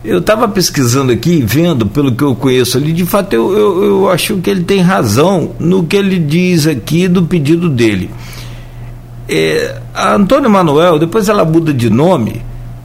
Eu 0.05 0.21
estava 0.21 0.47
pesquisando 0.47 1.11
aqui, 1.11 1.43
vendo 1.45 1.85
pelo 1.87 2.15
que 2.15 2.23
eu 2.23 2.37
conheço 2.37 2.79
ali, 2.79 2.93
de 2.93 3.05
fato 3.05 3.33
eu, 3.35 3.53
eu, 3.53 3.85
eu 3.85 4.11
acho 4.11 4.37
que 4.37 4.49
ele 4.49 4.63
tem 4.63 4.81
razão 4.81 5.51
no 5.59 5.83
que 5.83 5.97
ele 5.97 6.19
diz 6.19 6.67
aqui 6.67 7.09
do 7.09 7.25
pedido 7.25 7.69
dele. 7.69 8.09
É, 9.29 9.77
a 9.95 10.15
Antônio 10.15 10.49
Manuel, 10.49 10.99
depois 10.99 11.29
ela 11.29 11.45
muda 11.45 11.73
de 11.75 11.91
nome, 11.91 12.43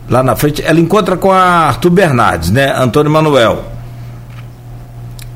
lá 0.09 0.23
na 0.23 0.35
frente, 0.35 0.63
ela 0.65 0.79
encontra 0.79 1.15
com 1.15 1.31
a 1.31 1.67
Arthur 1.67 1.91
Bernardes, 1.91 2.51
né? 2.51 2.73
Antônio 2.75 3.11
Manuel. 3.11 3.71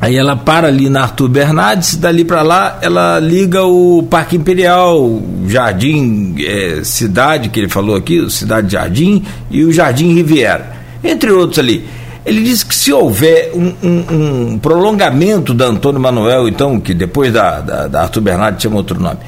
Aí 0.02 0.18
ela 0.18 0.36
para 0.36 0.68
ali 0.68 0.90
na 0.90 1.04
Arthur 1.04 1.30
Bernardes, 1.30 1.96
dali 1.96 2.26
para 2.26 2.42
lá 2.42 2.80
ela 2.82 3.18
liga 3.20 3.64
o 3.64 4.04
Parque 4.04 4.36
Imperial, 4.36 5.22
Jardim 5.48 6.36
é, 6.40 6.82
Cidade, 6.84 7.50
que 7.50 7.60
ele 7.60 7.70
falou 7.70 7.96
aqui, 7.96 8.30
Cidade 8.30 8.74
Jardim, 8.74 9.24
e 9.50 9.64
o 9.64 9.72
Jardim 9.72 10.14
Riviera, 10.14 10.74
entre 11.04 11.32
outros 11.32 11.60
ali. 11.60 11.88
Ele 12.26 12.44
disse 12.44 12.66
que 12.66 12.76
se 12.76 12.92
houver 12.92 13.52
um, 13.54 13.74
um, 13.84 14.52
um 14.54 14.60
prolongamento 14.60 15.54
da 15.54 15.66
Antônio 15.66 16.02
Manuel, 16.02 16.48
então, 16.48 16.80
que 16.80 16.94
depois 16.94 17.32
da, 17.32 17.62
da, 17.62 17.88
da 17.88 18.02
Arthur 18.02 18.22
Bernardes 18.22 18.64
chama 18.64 18.78
outro 18.78 19.00
nome, 19.00 19.20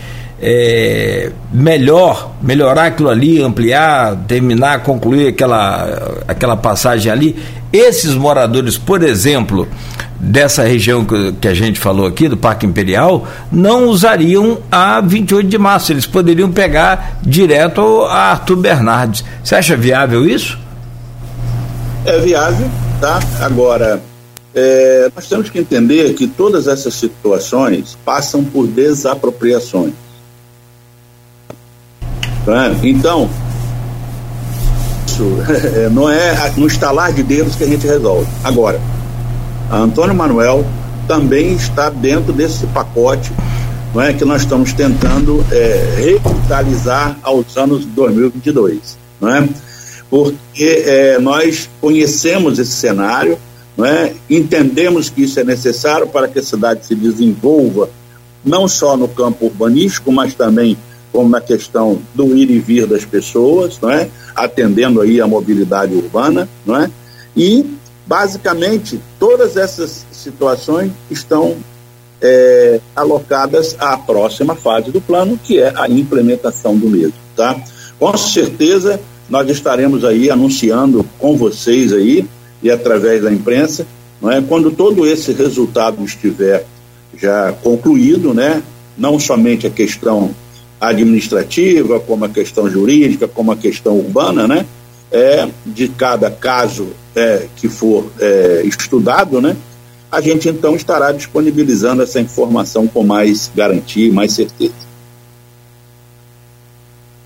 é, 0.41 1.31
melhor, 1.51 2.33
melhorar 2.41 2.85
aquilo 2.85 3.09
ali, 3.09 3.41
ampliar, 3.41 4.15
terminar, 4.27 4.83
concluir 4.83 5.29
aquela, 5.29 6.21
aquela 6.27 6.55
passagem 6.55 7.11
ali. 7.11 7.35
Esses 7.71 8.13
moradores, 8.13 8.77
por 8.77 9.03
exemplo, 9.03 9.67
dessa 10.19 10.63
região 10.63 11.05
que, 11.05 11.47
a 11.47 11.53
gente 11.53 11.79
falou 11.79 12.05
aqui, 12.05 12.27
do 12.27 12.37
Parque 12.37 12.65
Imperial, 12.65 13.27
não 13.51 13.87
usariam 13.87 14.59
a 14.71 15.01
28 15.01 15.47
de 15.47 15.57
março, 15.57 15.91
eles 15.91 16.05
poderiam 16.05 16.51
pegar 16.51 17.19
direto 17.21 18.03
a 18.03 18.31
Arthur 18.31 18.55
Bernardes. 18.57 19.23
Você 19.43 19.55
acha 19.55 19.75
viável 19.75 20.25
isso? 20.25 20.57
é 22.07 22.19
viável, 22.19 22.69
tá? 23.01 23.19
Agora, 23.41 24.01
é, 24.55 25.11
nós 25.13 25.27
temos 25.27 25.49
que 25.49 25.59
entender 25.59 26.13
que 26.13 26.25
todas 26.25 26.65
essas 26.67 26.93
situações 26.93 27.97
passam 28.05 28.43
por 28.43 28.65
desapropriações. 28.65 29.93
Então, 32.83 33.29
isso 35.05 35.23
é, 35.75 35.89
não 35.89 36.09
é 36.09 36.51
no 36.55 36.67
estalar 36.67 37.11
de 37.11 37.23
dedos 37.23 37.55
que 37.55 37.63
a 37.63 37.67
gente 37.67 37.85
resolve. 37.85 38.27
Agora, 38.43 38.79
Antônio 39.71 40.15
Manuel 40.15 40.65
também 41.07 41.53
está 41.53 41.89
dentro 41.89 42.33
desse 42.33 42.65
pacote 42.67 43.31
não 43.93 44.01
é, 44.01 44.13
que 44.13 44.25
nós 44.25 44.41
estamos 44.41 44.73
tentando 44.73 45.43
é, 45.51 45.95
revitalizar 45.97 47.17
aos 47.23 47.57
anos 47.57 47.85
2022. 47.85 48.97
Não 49.19 49.33
é? 49.33 49.49
Porque 50.09 50.83
é, 50.85 51.19
nós 51.19 51.69
conhecemos 51.81 52.59
esse 52.59 52.73
cenário, 52.73 53.37
não 53.75 53.85
é? 53.85 54.13
entendemos 54.29 55.09
que 55.09 55.23
isso 55.23 55.39
é 55.39 55.43
necessário 55.43 56.07
para 56.07 56.27
que 56.27 56.39
a 56.39 56.43
cidade 56.43 56.85
se 56.85 56.95
desenvolva, 56.95 57.89
não 58.45 58.67
só 58.67 58.95
no 58.95 59.07
campo 59.07 59.45
urbanístico, 59.45 60.11
mas 60.11 60.33
também 60.33 60.77
como 61.17 61.29
na 61.29 61.41
questão 61.41 61.99
do 62.13 62.37
ir 62.37 62.51
e 62.51 62.59
vir 62.59 62.85
das 62.85 63.03
pessoas, 63.03 63.79
não 63.81 63.89
é? 63.89 64.07
atendendo 64.35 65.01
aí 65.01 65.19
a 65.19 65.25
mobilidade 65.25 65.95
urbana, 65.95 66.47
não 66.63 66.75
é? 66.79 66.91
e 67.35 67.65
basicamente 68.05 69.01
todas 69.17 69.57
essas 69.57 70.05
situações 70.11 70.91
estão 71.09 71.57
é, 72.21 72.79
alocadas 72.95 73.75
à 73.79 73.97
próxima 73.97 74.53
fase 74.53 74.91
do 74.91 75.01
plano, 75.01 75.39
que 75.43 75.59
é 75.59 75.73
a 75.75 75.89
implementação 75.89 76.77
do 76.77 76.87
mesmo, 76.87 77.15
tá? 77.35 77.59
Com 77.97 78.15
certeza 78.15 78.99
nós 79.27 79.49
estaremos 79.49 80.05
aí 80.05 80.29
anunciando 80.29 81.03
com 81.17 81.35
vocês 81.35 81.91
aí 81.93 82.27
e 82.61 82.69
através 82.69 83.23
da 83.23 83.33
imprensa, 83.33 83.87
não 84.21 84.31
é? 84.31 84.39
Quando 84.39 84.69
todo 84.69 85.07
esse 85.07 85.33
resultado 85.33 86.03
estiver 86.05 86.63
já 87.19 87.51
concluído, 87.63 88.35
né? 88.35 88.61
Não 88.95 89.19
somente 89.19 89.65
a 89.65 89.71
questão 89.71 90.31
administrativa, 90.79 91.99
como 91.99 92.25
a 92.25 92.29
questão 92.29 92.69
jurídica, 92.69 93.27
como 93.27 93.51
a 93.51 93.55
questão 93.55 93.97
urbana, 93.97 94.47
né? 94.47 94.65
É, 95.11 95.47
de 95.65 95.87
cada 95.87 96.29
caso 96.29 96.89
é, 97.15 97.47
que 97.55 97.69
for 97.69 98.11
é, 98.19 98.61
estudado, 98.65 99.39
né? 99.39 99.55
a 100.11 100.21
gente 100.21 100.47
então 100.47 100.75
estará 100.75 101.11
disponibilizando 101.11 102.01
essa 102.01 102.19
informação 102.19 102.87
com 102.87 103.03
mais 103.03 103.51
garantia 103.53 104.07
e 104.07 104.11
mais 104.11 104.33
certeza. 104.33 104.87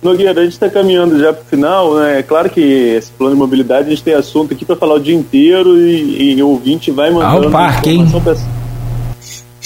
Nogueira, 0.02 0.42
a 0.42 0.44
gente 0.44 0.54
está 0.54 0.68
caminhando 0.68 1.20
já 1.20 1.32
para 1.32 1.44
o 1.44 1.46
final, 1.46 1.96
né? 1.96 2.20
É 2.20 2.24
claro 2.24 2.50
que 2.50 2.60
esse 2.60 3.12
plano 3.12 3.36
de 3.36 3.40
mobilidade 3.40 3.86
a 3.86 3.90
gente 3.92 4.02
tem 4.02 4.16
assunto 4.16 4.52
aqui 4.52 4.66
para 4.66 4.76
falar 4.76 4.96
o 4.96 5.00
dia 5.00 5.14
inteiro 5.14 5.78
e, 5.78 6.34
e 6.34 6.44
o 6.44 6.50
ouvinte 6.50 6.90
vai 6.90 7.12
mandando. 7.12 7.46
Ah, 7.46 7.50
o 7.50 7.52
parque, 7.52 7.92
hein? 7.92 8.08
Pra... 8.24 8.36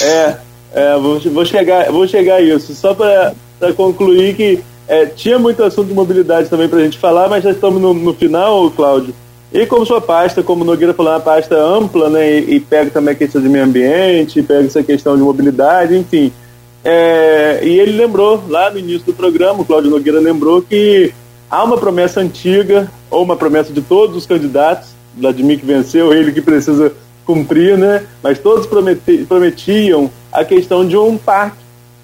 É, 0.01 0.37
é 0.73 0.97
vou, 0.97 1.21
vou, 1.21 1.45
chegar, 1.45 1.89
vou 1.89 2.05
chegar 2.05 2.35
a 2.35 2.41
isso. 2.41 2.75
Só 2.75 2.93
para 2.93 3.33
concluir 3.75 4.35
que 4.35 4.59
é, 4.87 5.05
tinha 5.05 5.39
muito 5.39 5.63
assunto 5.63 5.87
de 5.87 5.93
mobilidade 5.93 6.49
também 6.49 6.67
para 6.67 6.79
a 6.79 6.83
gente 6.83 6.97
falar, 6.97 7.27
mas 7.27 7.43
já 7.43 7.51
estamos 7.51 7.81
no, 7.81 7.93
no 7.93 8.13
final, 8.13 8.69
Cláudio. 8.71 9.13
E 9.51 9.65
como 9.65 9.85
sua 9.85 10.01
pasta, 10.01 10.43
como 10.43 10.63
o 10.63 10.65
Nogueira 10.65 10.93
falou, 10.93 11.13
é 11.13 11.15
uma 11.15 11.21
pasta 11.21 11.55
ampla, 11.55 12.09
né, 12.09 12.39
e, 12.39 12.55
e, 12.55 12.59
pega 12.59 12.91
também 12.91 13.13
a 13.13 13.17
questão 13.17 13.41
de 13.41 13.47
meio 13.47 13.63
ambiente, 13.63 14.43
pega 14.43 14.65
essa 14.65 14.83
questão 14.83 15.15
de 15.15 15.23
mobilidade, 15.23 15.95
enfim. 15.95 16.31
É, 16.83 17.61
e 17.63 17.79
ele 17.79 17.93
lembrou, 17.93 18.43
lá 18.47 18.69
no 18.69 18.77
início 18.77 19.05
do 19.07 19.13
programa, 19.13 19.61
o 19.61 19.65
Cláudio 19.65 19.89
Nogueira 19.89 20.19
lembrou 20.19 20.61
que 20.61 21.13
há 21.49 21.63
uma 21.63 21.77
promessa 21.77 22.19
antiga, 22.19 22.91
ou 23.09 23.23
uma 23.23 23.35
promessa 23.35 23.71
de 23.71 23.81
todos 23.81 24.15
os 24.15 24.25
candidatos, 24.25 24.89
Vladimir 25.17 25.59
que 25.59 25.65
venceu, 25.65 26.13
ele 26.13 26.31
que 26.31 26.41
precisa 26.41 26.91
cumprir, 27.25 27.77
né? 27.77 28.03
Mas 28.21 28.37
todos 28.37 28.67
prometi, 28.67 29.25
prometiam 29.27 30.11
a 30.31 30.43
questão 30.43 30.85
de 30.85 30.97
um 30.97 31.17
parque, 31.17 31.57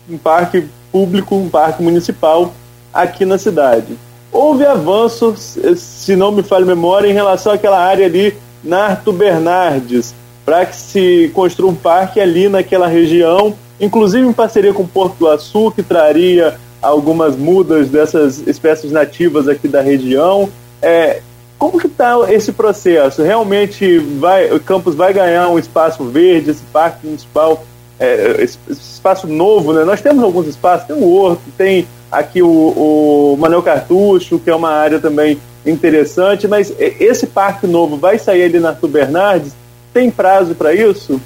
um 0.10 0.18
parque 0.18 0.66
público, 0.92 1.36
um 1.36 1.50
parque 1.50 1.82
municipal 1.82 2.54
aqui 2.94 3.26
na 3.26 3.38
cidade. 3.38 3.98
Houve 4.32 4.66
avanço, 4.66 5.36
se 5.36 6.16
não 6.16 6.32
me 6.32 6.44
falha 6.44 6.64
a 6.64 6.68
memória, 6.68 7.08
em 7.08 7.14
relação 7.14 7.52
àquela 7.52 7.80
área 7.80 8.06
ali 8.06 8.36
na 8.64 8.86
Arthur 8.88 9.14
Bernardes, 9.14 10.14
para 10.46 10.66
que 10.66 10.76
se 10.76 11.32
construa 11.34 11.72
um 11.72 11.76
parque 11.76 12.20
ali 12.20 12.48
naquela 12.48 12.88
região, 12.88 13.54
inclusive 13.80 14.26
em 14.26 14.34
parceria 14.34 14.74
com 14.74 14.86
Porto 14.86 15.16
do 15.18 15.28
Açu, 15.28 15.72
que 15.72 15.84
traria 15.84 16.58
algumas 16.82 17.36
mudas 17.36 17.90
dessas 17.90 18.40
espécies 18.48 18.92
nativas 18.92 19.48
aqui 19.48 19.68
da 19.68 19.82
região. 19.82 20.50
É, 20.82 21.22
como 21.58 21.80
que 21.80 21.88
está 21.88 22.16
esse 22.30 22.52
processo? 22.52 23.22
Realmente 23.22 24.00
vai, 24.00 24.52
o 24.52 24.60
campus 24.60 24.96
vai 24.96 25.14
ganhar 25.14 25.48
um 25.50 25.60
espaço 25.60 26.04
verde, 26.04 26.52
esse 26.52 26.64
parque 26.74 27.06
municipal, 27.06 27.64
é, 28.02 28.44
espaço 28.68 29.28
novo, 29.28 29.74
né? 29.74 29.86
Nós 29.86 30.02
temos 30.02 30.24
alguns 30.24 30.48
espaços, 30.48 30.88
tem 30.88 30.96
o 30.96 31.08
Horto, 31.08 31.44
tem 31.56 31.88
aqui 32.12 32.42
o, 32.42 32.50
o 32.50 33.38
Manuel 33.40 33.62
Cartucho, 33.62 34.40
que 34.40 34.50
é 34.50 34.56
uma 34.56 34.72
área 34.72 35.00
também 35.00 35.40
interessante, 35.64 36.48
mas 36.48 36.74
esse 36.80 37.28
parque 37.28 37.68
novo 37.68 37.98
vai 37.98 38.18
sair 38.18 38.44
ali 38.46 38.60
na 38.60 38.70
Arthur 38.70 38.88
Bernardes? 38.88 39.54
Tem 39.94 40.10
prazo 40.10 40.56
para 40.56 40.74
isso? 40.74 41.22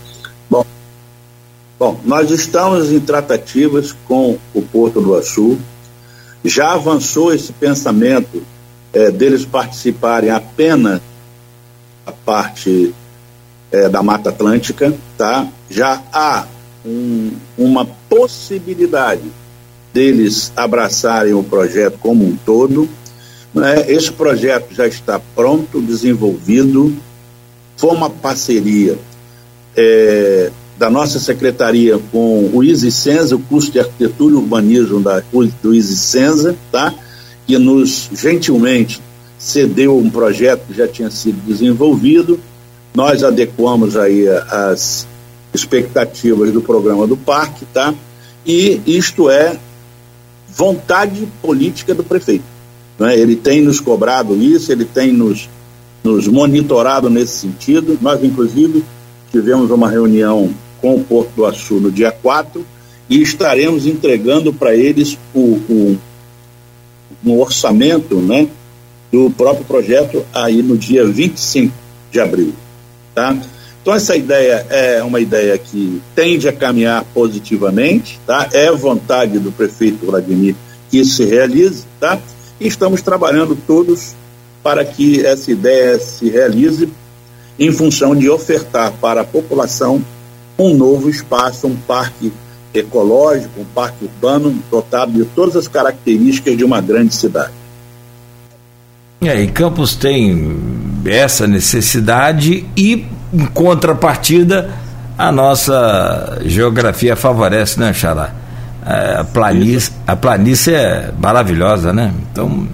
Bom, 0.50 0.66
bom, 1.80 1.98
nós 2.04 2.30
estamos 2.30 2.92
em 2.92 3.00
tratativas 3.00 3.96
com 4.06 4.38
o 4.54 4.62
Porto 4.62 5.00
do 5.00 5.16
Açu. 5.16 5.58
Já 6.44 6.74
avançou 6.74 7.34
esse 7.34 7.54
pensamento 7.54 8.44
é, 8.94 9.10
deles 9.10 9.46
participarem 9.46 10.30
apenas 10.30 11.00
a 12.06 12.12
parte 12.12 12.94
é, 13.72 13.88
da 13.88 14.04
Mata 14.04 14.30
Atlântica, 14.30 14.94
tá? 15.18 15.48
Já 15.70 16.02
há 16.12 16.46
um, 16.86 17.32
uma 17.58 17.86
possibilidade 18.10 19.24
deles 19.94 20.52
abraçarem 20.56 21.34
o 21.34 21.44
projeto 21.44 21.98
como 22.00 22.26
um 22.26 22.36
todo. 22.46 22.88
Né? 23.54 23.90
Esse 23.90 24.12
projeto 24.12 24.74
já 24.74 24.86
está 24.88 25.20
pronto, 25.20 25.82
desenvolvido, 25.82 26.96
foi 27.78 27.92
uma 27.92 28.10
parceria 28.10 28.98
é, 29.76 30.52
da 30.78 30.90
nossa 30.90 31.20
secretaria 31.20 31.98
com 32.12 32.50
o 32.54 32.64
ISICENSA, 32.64 33.36
o 33.36 33.40
curso 33.40 33.72
de 33.72 33.80
arquitetura 33.80 34.34
e 34.34 34.38
urbanismo 34.38 35.02
da, 35.02 35.24
do 35.62 35.74
ISICENSA, 35.74 36.56
tá? 36.72 36.94
que 37.48 37.58
nos 37.58 38.10
gentilmente 38.14 39.02
cedeu 39.38 39.98
um 39.98 40.10
projeto 40.10 40.68
que 40.68 40.74
já 40.74 40.88
tinha 40.88 41.10
sido 41.10 41.38
desenvolvido. 41.46 42.40
Nós 42.94 43.24
adequamos 43.24 43.96
aí 43.96 44.28
as 44.28 45.08
expectativas 45.56 46.52
do 46.52 46.62
programa 46.62 47.08
do 47.08 47.18
parque, 47.18 47.66
tá? 47.74 47.94
E 48.46 48.80
isto 48.86 49.30
é 49.30 49.58
vontade 50.48 51.28
política 51.42 51.94
do 51.94 52.04
prefeito. 52.04 52.46
Né? 53.00 53.18
Ele 53.18 53.36
tem 53.36 53.62
nos 53.62 53.80
cobrado 53.80 54.36
isso, 54.36 54.72
ele 54.72 54.86
tem 54.86 55.12
nos, 55.12 55.50
nos 56.04 56.28
monitorado 56.28 57.10
nesse 57.10 57.40
sentido. 57.40 57.98
Nós, 58.02 58.24
inclusive, 58.24 58.84
tivemos 59.32 59.72
uma 59.72 59.90
reunião 59.90 60.54
com 60.80 60.96
o 60.96 61.04
Porto 61.04 61.32
do 61.36 61.46
Açu 61.46 61.76
no 61.76 61.92
dia 61.92 62.12
4 62.12 62.66
e 63.10 63.22
estaremos 63.22 63.86
entregando 63.86 64.54
para 64.54 64.76
eles 64.76 65.18
o, 65.34 65.40
o, 65.40 65.98
um 67.26 67.40
orçamento 67.40 68.16
né, 68.16 68.48
do 69.12 69.30
próprio 69.32 69.66
projeto 69.66 70.26
aí 70.34 70.62
no 70.62 70.78
dia 70.78 71.06
25 71.06 71.74
de 72.12 72.20
abril. 72.20 72.54
Tá? 73.14 73.36
Então 73.86 73.94
essa 73.94 74.16
ideia 74.16 74.66
é 74.72 75.04
uma 75.04 75.20
ideia 75.20 75.56
que 75.60 76.02
tende 76.16 76.50
a 76.50 76.52
caminhar 76.52 77.06
positivamente, 77.14 78.20
tá? 78.26 78.50
É 78.52 78.72
vontade 78.72 79.38
do 79.38 79.52
prefeito 79.52 80.08
Vladimir 80.08 80.56
que 80.90 80.98
isso 80.98 81.18
se 81.18 81.26
realize, 81.26 81.86
tá? 82.00 82.18
E 82.60 82.68
estamos 82.68 83.04
trabalhando 83.04 83.56
todos 83.56 84.16
para 84.64 84.84
que 84.84 85.24
essa 85.24 85.52
ideia 85.52 86.00
se 86.00 86.28
realize 86.28 86.90
em 87.60 87.72
função 87.72 88.16
de 88.16 88.28
ofertar 88.28 88.92
para 88.94 89.22
a 89.22 89.24
população 89.24 90.04
um 90.58 90.74
novo 90.74 91.08
espaço, 91.08 91.68
um 91.68 91.76
parque 91.76 92.34
ecológico, 92.74 93.62
um 93.62 93.66
parque 93.66 94.06
urbano 94.06 94.64
dotado 94.72 95.12
de 95.12 95.26
todas 95.26 95.56
as 95.56 95.68
características 95.68 96.58
de 96.58 96.64
uma 96.64 96.82
grande 96.82 97.14
cidade. 97.14 97.54
É, 99.22 99.40
e 99.40 99.48
Campos 99.48 99.96
tem 99.96 100.58
essa 101.06 101.46
necessidade 101.46 102.66
e 102.76 103.06
em 103.36 103.46
contrapartida, 103.48 104.70
a 105.18 105.32
nossa 105.32 106.40
geografia 106.46 107.16
favorece, 107.16 107.80
né, 107.80 107.94
Xará? 107.94 108.32
É, 108.86 109.18
a 109.20 109.24
planície, 109.24 109.92
a 110.08 110.16
planície 110.16 110.74
é 110.74 111.12
maravilhosa, 111.20 111.92
né? 111.92 112.14
Então, 112.32 112.68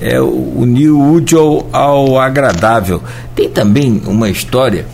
é 0.00 0.20
unir 0.20 0.90
o 0.90 1.12
útil 1.12 1.66
ao, 1.72 2.18
agradável. 2.18 3.02
Tem 3.36 3.48
também 3.48 4.02
uma 4.06 4.28
história 4.28 4.86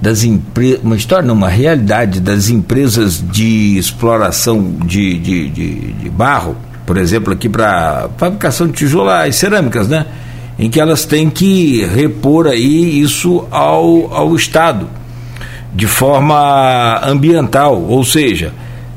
das 0.00 0.22
empresas, 0.22 0.80
uma 0.84 0.96
história, 0.96 1.26
não, 1.26 1.34
uma 1.34 1.48
realidade 1.48 2.20
das 2.20 2.48
empresas 2.48 3.22
de 3.32 3.76
exploração 3.76 4.76
de, 4.84 5.18
de, 5.18 5.48
de, 5.48 5.92
de 5.92 6.10
barro, 6.10 6.56
por 6.86 6.96
exemplo, 6.96 7.32
aqui 7.32 7.48
para 7.48 8.08
fabricação 8.16 8.66
de 8.66 8.74
tijolos 8.74 9.12
e 9.28 9.32
cerâmicas, 9.32 9.88
né? 9.88 10.06
Em 10.58 10.68
que 10.70 10.80
elas 10.80 11.04
têm 11.04 11.30
que 11.30 11.84
repor 11.84 12.46
aí 12.46 13.00
isso 13.00 13.44
ao, 13.50 14.12
ao 14.12 14.36
Estado, 14.36 14.86
de 15.74 15.86
forma 15.86 17.00
ambiental, 17.04 17.80
ou 17.80 18.04
seja, 18.04 18.52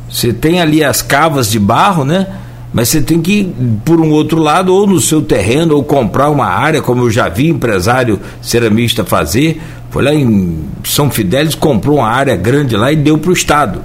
você 0.10 0.34
tem 0.34 0.62
ali 0.62 0.84
as 0.84 1.02
cavas 1.02 1.50
de 1.50 1.60
barro, 1.60 2.04
né? 2.04 2.28
Mas 2.74 2.90
você 2.90 3.02
tem 3.02 3.22
que 3.22 3.54
por 3.86 4.02
um 4.02 4.12
outro 4.12 4.38
lado, 4.38 4.74
ou 4.74 4.86
no 4.86 5.00
seu 5.00 5.22
terreno, 5.22 5.76
ou 5.76 5.84
comprar 5.84 6.30
uma 6.30 6.46
área, 6.46 6.82
como 6.82 7.04
eu 7.04 7.10
já 7.10 7.30
vi 7.30 7.48
empresário 7.48 8.20
ceramista 8.42 9.06
fazer. 9.06 9.62
Foi 9.90 10.04
lá 10.04 10.14
em 10.14 10.60
São 10.84 11.10
Fidélis, 11.10 11.56
comprou 11.56 12.00
uma 12.00 12.10
área 12.10 12.36
grande 12.36 12.76
lá 12.76 12.92
e 12.92 12.98
deu 12.98 13.18
para 13.18 13.30
o 13.30 13.34
Estado. 13.34 13.82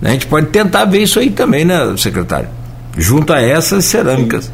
A 0.00 0.10
gente 0.10 0.28
pode 0.28 0.46
tentar 0.46 0.84
ver 0.84 1.02
isso 1.02 1.18
aí 1.18 1.30
também, 1.30 1.64
né, 1.64 1.92
secretário? 1.96 2.48
Junto 2.96 3.32
a 3.32 3.42
essas 3.42 3.84
cerâmicas. 3.84 4.50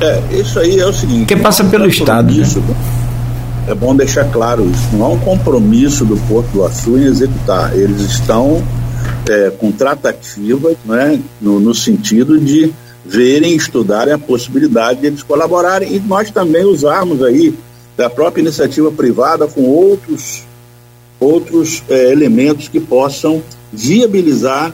É, 0.00 0.40
isso 0.40 0.58
aí 0.58 0.78
é 0.78 0.86
o 0.86 0.92
seguinte. 0.92 1.26
Que 1.26 1.36
passa 1.36 1.62
pelo 1.64 1.86
Estado. 1.86 2.32
Né? 2.32 2.46
É 3.68 3.74
bom 3.74 3.94
deixar 3.94 4.24
claro 4.30 4.68
isso. 4.68 4.96
Não 4.96 5.04
há 5.04 5.08
um 5.10 5.18
compromisso 5.18 6.04
do 6.04 6.16
Porto 6.28 6.48
do 6.48 6.64
Açu 6.64 6.98
em 6.98 7.04
executar. 7.04 7.76
Eles 7.76 8.00
estão 8.00 8.62
é, 9.28 9.50
com 9.50 9.70
tratativa 9.70 10.72
né, 10.84 11.20
no, 11.40 11.60
no 11.60 11.74
sentido 11.74 12.38
de 12.38 12.72
verem, 13.04 13.54
estudarem 13.54 14.12
a 14.14 14.18
possibilidade 14.18 15.00
de 15.00 15.06
eles 15.06 15.22
colaborarem 15.22 15.94
e 15.94 16.00
nós 16.00 16.30
também 16.30 16.64
usarmos 16.64 17.22
aí 17.22 17.54
da 17.96 18.08
própria 18.08 18.42
iniciativa 18.42 18.90
privada 18.90 19.46
com 19.46 19.62
outros 19.62 20.44
outros 21.18 21.82
é, 21.88 22.10
elementos 22.10 22.68
que 22.68 22.80
possam 22.80 23.42
viabilizar 23.70 24.72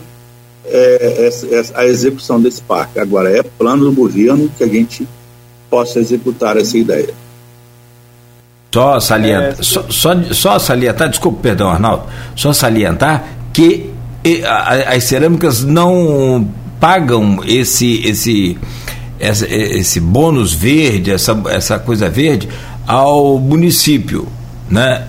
é, 0.69 1.27
essa, 1.27 1.55
essa, 1.55 1.79
a 1.79 1.87
execução 1.87 2.41
desse 2.41 2.63
parque. 2.63 2.99
Agora, 2.99 3.31
é 3.31 3.43
plano 3.43 3.85
do 3.85 3.93
governo 3.93 4.51
que 4.57 4.65
a 4.65 4.69
gente 4.69 5.07
possa 5.71 5.99
executar 5.99 6.57
essa 6.57 6.77
ideia. 6.77 7.15
Só 8.75 9.01
salientar, 9.01 9.59
é, 9.59 9.63
só, 9.63 9.85
só, 9.89 10.23
só 10.33 10.59
salientar, 10.59 11.09
desculpa, 11.09 11.39
perdão, 11.41 11.71
Arnaldo, 11.71 12.05
só 12.35 12.53
salientar 12.53 13.27
que 13.53 13.91
as 14.89 15.05
cerâmicas 15.05 15.63
não 15.63 16.49
pagam 16.81 17.41
esse 17.47 18.07
esse 18.07 18.59
esse, 19.19 19.47
esse 19.47 20.01
bônus 20.01 20.53
verde, 20.53 21.11
essa, 21.11 21.41
essa 21.49 21.79
coisa 21.79 22.09
verde 22.09 22.49
ao 22.87 23.39
município, 23.39 24.29
né? 24.69 25.07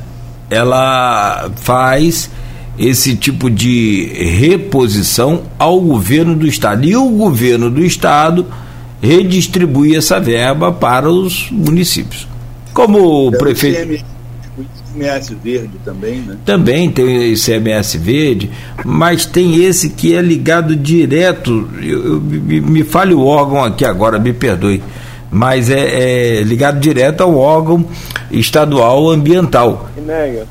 Ela 0.49 1.51
faz 1.57 2.29
esse 2.77 3.15
tipo 3.15 3.49
de 3.49 4.05
reposição 4.39 5.43
ao 5.57 5.79
governo 5.81 6.35
do 6.35 6.45
estado 6.45 6.85
e 6.85 6.95
o 6.95 7.09
governo 7.09 7.69
do 7.69 7.83
estado 7.83 8.45
redistribui 9.01 9.95
essa 9.95 10.19
verba 10.19 10.71
para 10.71 11.09
os 11.09 11.49
municípios. 11.51 12.27
Como 12.73 13.29
o 13.29 13.33
é 13.33 13.37
prefeito 13.37 14.05
ICMS 14.97 15.35
verde 15.35 15.71
também, 15.85 16.21
né? 16.21 16.37
Também 16.45 16.89
tem 16.89 17.33
ICMS 17.33 17.97
verde, 17.97 18.49
mas 18.83 19.25
tem 19.25 19.63
esse 19.63 19.89
que 19.89 20.15
é 20.15 20.21
ligado 20.21 20.75
direto. 20.75 21.69
Eu, 21.81 22.15
eu, 22.15 22.21
me, 22.21 22.83
fale 22.83 23.13
o 23.13 23.23
órgão 23.23 23.63
aqui 23.63 23.85
agora, 23.85 24.17
me 24.17 24.33
perdoe, 24.33 24.81
mas 25.29 25.69
é, 25.69 26.39
é 26.39 26.43
ligado 26.43 26.79
direto 26.79 27.21
ao 27.21 27.35
órgão 27.37 27.85
estadual 28.31 29.09
ambiental. 29.09 29.89
INEA. 29.97 30.45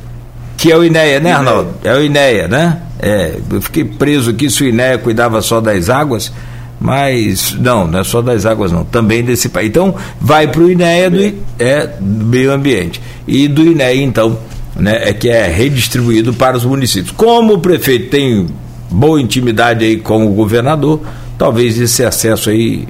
Que 0.56 0.72
é 0.72 0.76
o 0.76 0.84
INEA, 0.84 1.20
né, 1.20 1.32
Arnaldo? 1.32 1.70
É 1.84 1.94
o 1.94 2.02
INEA, 2.02 2.48
né? 2.48 2.78
É, 2.98 3.36
eu 3.50 3.60
fiquei 3.60 3.84
preso 3.84 4.30
aqui 4.30 4.48
se 4.48 4.64
o 4.64 4.68
INEA 4.68 4.98
cuidava 4.98 5.40
só 5.42 5.60
das 5.60 5.90
águas 5.90 6.32
mas 6.78 7.56
não, 7.58 7.86
não 7.86 8.00
é 8.00 8.04
só 8.04 8.20
das 8.20 8.44
águas 8.44 8.70
não, 8.70 8.84
também 8.84 9.24
desse 9.24 9.48
país. 9.48 9.68
Então 9.68 9.94
vai 10.20 10.46
para 10.46 10.60
o 10.60 10.70
INEA 10.70 11.10
do, 11.10 11.34
é, 11.58 11.86
do 11.98 12.26
meio 12.26 12.52
ambiente 12.52 13.00
e 13.26 13.48
do 13.48 13.62
INEA 13.62 13.96
então, 13.96 14.38
né, 14.74 15.08
é 15.08 15.12
que 15.12 15.28
é 15.28 15.46
redistribuído 15.46 16.34
para 16.34 16.56
os 16.56 16.64
municípios. 16.64 17.12
Como 17.16 17.54
o 17.54 17.58
prefeito 17.58 18.10
tem 18.10 18.46
boa 18.90 19.20
intimidade 19.20 19.84
aí 19.84 19.96
com 19.96 20.26
o 20.26 20.30
governador, 20.30 21.00
talvez 21.38 21.78
esse 21.80 22.04
acesso 22.04 22.50
aí, 22.50 22.86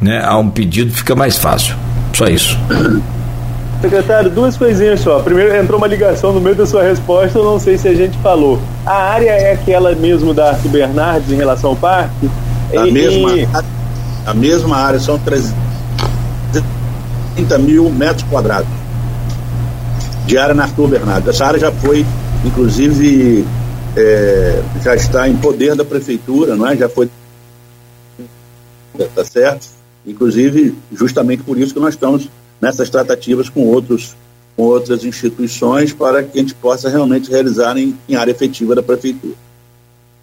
né, 0.00 0.22
a 0.24 0.36
um 0.36 0.50
pedido 0.50 0.92
fica 0.92 1.14
mais 1.14 1.36
fácil. 1.36 1.74
Só 2.12 2.26
isso. 2.26 2.58
Secretário, 3.84 4.30
duas 4.30 4.56
coisinhas 4.56 5.00
só. 5.00 5.20
Primeiro, 5.20 5.54
entrou 5.54 5.76
uma 5.76 5.86
ligação 5.86 6.32
no 6.32 6.40
meio 6.40 6.56
da 6.56 6.64
sua 6.64 6.82
resposta, 6.82 7.38
eu 7.38 7.44
não 7.44 7.60
sei 7.60 7.76
se 7.76 7.86
a 7.86 7.94
gente 7.94 8.16
falou. 8.20 8.58
A 8.86 8.94
área 8.94 9.28
é 9.28 9.52
aquela 9.52 9.94
mesmo 9.94 10.32
da 10.32 10.52
Arthur 10.52 10.70
Bernardes 10.70 11.30
em 11.30 11.34
relação 11.34 11.68
ao 11.70 11.76
parque? 11.76 12.30
A, 12.74 12.86
e, 12.86 12.90
mesma, 12.90 13.28
a, 13.52 13.62
a, 14.30 14.34
mesma 14.34 14.78
área 14.78 14.98
são 14.98 15.18
330 15.18 17.58
mil 17.58 17.90
metros 17.90 18.22
quadrados 18.22 18.70
de 20.24 20.38
área 20.38 20.54
na 20.54 20.62
Arthur 20.62 20.88
Bernardo. 20.88 21.28
Essa 21.28 21.44
área 21.44 21.60
já 21.60 21.70
foi, 21.70 22.06
inclusive, 22.42 23.46
é, 23.94 24.62
já 24.82 24.94
está 24.94 25.28
em 25.28 25.36
poder 25.36 25.76
da 25.76 25.84
prefeitura, 25.84 26.56
não 26.56 26.66
é? 26.66 26.74
Já 26.74 26.88
foi. 26.88 27.10
Tá 29.14 29.24
certo? 29.26 29.66
Inclusive, 30.06 30.74
justamente 30.90 31.42
por 31.42 31.58
isso 31.58 31.74
que 31.74 31.80
nós 31.80 31.92
estamos 31.92 32.30
nessas 32.64 32.88
tratativas 32.88 33.50
com 33.50 33.66
outros 33.66 34.16
com 34.56 34.62
outras 34.62 35.04
instituições 35.04 35.92
para 35.92 36.22
que 36.22 36.38
a 36.38 36.40
gente 36.40 36.54
possa 36.54 36.88
realmente 36.88 37.28
realizar 37.28 37.76
em, 37.76 37.98
em 38.08 38.14
área 38.14 38.30
efetiva 38.30 38.72
da 38.72 38.82
prefeitura. 38.82 39.34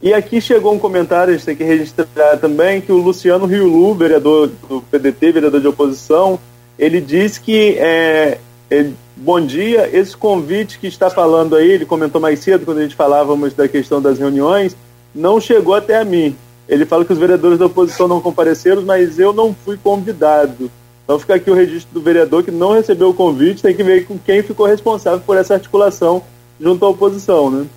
E 0.01 0.13
aqui 0.13 0.39
chegou 0.39 0.73
um 0.73 0.79
comentário, 0.79 1.33
a 1.33 1.37
gente 1.37 1.45
tem 1.45 1.55
que 1.55 1.65
registrar 1.65 2.37
também, 2.37 2.79
que 2.79 2.93
o 2.93 2.97
Luciano 2.97 3.45
Riulu, 3.45 3.93
vereador 3.93 4.49
do 4.69 4.81
PDT, 4.89 5.33
vereador 5.33 5.59
de 5.59 5.67
oposição, 5.67 6.39
ele 6.79 7.01
diz 7.01 7.37
que, 7.37 7.75
é, 7.77 8.37
ele, 8.69 8.95
bom 9.17 9.39
dia, 9.45 9.89
esse 9.91 10.15
convite 10.15 10.79
que 10.79 10.87
está 10.87 11.09
falando 11.09 11.57
aí, 11.57 11.69
ele 11.69 11.85
comentou 11.85 12.21
mais 12.21 12.39
cedo, 12.39 12.65
quando 12.65 12.77
a 12.77 12.83
gente 12.83 12.95
falávamos 12.95 13.53
da 13.53 13.67
questão 13.67 14.01
das 14.01 14.17
reuniões, 14.17 14.77
não 15.13 15.41
chegou 15.41 15.75
até 15.75 15.99
a 15.99 16.05
mim. 16.05 16.37
Ele 16.69 16.85
fala 16.85 17.03
que 17.03 17.11
os 17.11 17.19
vereadores 17.19 17.59
da 17.59 17.65
oposição 17.65 18.07
não 18.07 18.21
compareceram, 18.21 18.81
mas 18.81 19.19
eu 19.19 19.33
não 19.33 19.53
fui 19.53 19.77
convidado. 19.77 20.71
Então 21.11 21.19
fica 21.19 21.35
aqui 21.35 21.51
o 21.51 21.53
registro 21.53 21.93
do 21.93 21.99
vereador 21.99 22.41
que 22.41 22.51
não 22.51 22.71
recebeu 22.71 23.09
o 23.09 23.13
convite, 23.13 23.61
tem 23.61 23.75
que 23.75 23.83
ver 23.83 24.05
com 24.05 24.17
quem 24.17 24.41
ficou 24.41 24.65
responsável 24.65 25.19
por 25.19 25.35
essa 25.35 25.55
articulação 25.55 26.23
junto 26.57 26.85
à 26.85 26.87
oposição, 26.87 27.51
né? 27.51 27.67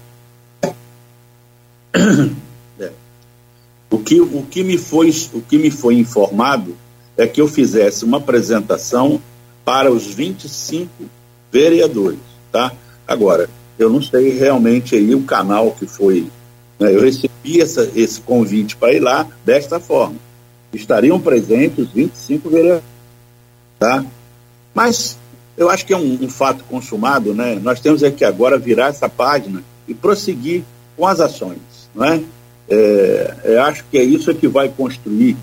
É. 2.78 2.92
O, 3.90 3.98
que, 3.98 4.20
o, 4.20 4.42
que 4.48 4.62
me 4.62 4.78
foi, 4.78 5.12
o 5.32 5.40
que 5.40 5.58
me 5.58 5.68
foi 5.72 5.96
informado 5.96 6.76
é 7.16 7.26
que 7.26 7.40
eu 7.40 7.48
fizesse 7.48 8.04
uma 8.04 8.18
apresentação 8.18 9.20
para 9.64 9.90
os 9.90 10.06
25 10.06 10.88
vereadores, 11.50 12.20
tá? 12.52 12.72
Agora, 13.06 13.50
eu 13.76 13.90
não 13.90 14.00
sei 14.00 14.38
realmente 14.38 14.94
aí 14.94 15.12
o 15.12 15.22
canal 15.22 15.72
que 15.72 15.88
foi. 15.88 16.28
Né? 16.78 16.94
Eu 16.94 17.00
recebi 17.00 17.60
essa, 17.60 17.90
esse 17.96 18.20
convite 18.20 18.76
para 18.76 18.92
ir 18.92 19.00
lá 19.00 19.26
desta 19.44 19.80
forma. 19.80 20.18
Estariam 20.72 21.18
presentes 21.18 21.86
os 21.86 21.92
25 21.92 22.48
vereadores, 22.48 22.93
tá? 23.84 24.02
Mas 24.74 25.18
eu 25.58 25.68
acho 25.68 25.84
que 25.84 25.92
é 25.92 25.96
um, 25.96 26.18
um 26.22 26.28
fato 26.28 26.64
consumado, 26.64 27.34
né? 27.34 27.60
Nós 27.62 27.80
temos 27.80 28.02
aqui 28.02 28.24
agora 28.24 28.58
virar 28.58 28.88
essa 28.88 29.10
página 29.10 29.62
e 29.86 29.92
prosseguir 29.92 30.62
com 30.96 31.06
as 31.06 31.20
ações. 31.20 31.58
Não 31.94 32.04
é? 32.04 32.22
É, 32.66 33.34
é, 33.44 33.58
acho 33.58 33.84
que 33.90 33.98
é 33.98 34.02
isso 34.02 34.34
que 34.34 34.48
vai 34.48 34.70
construir 34.70 35.36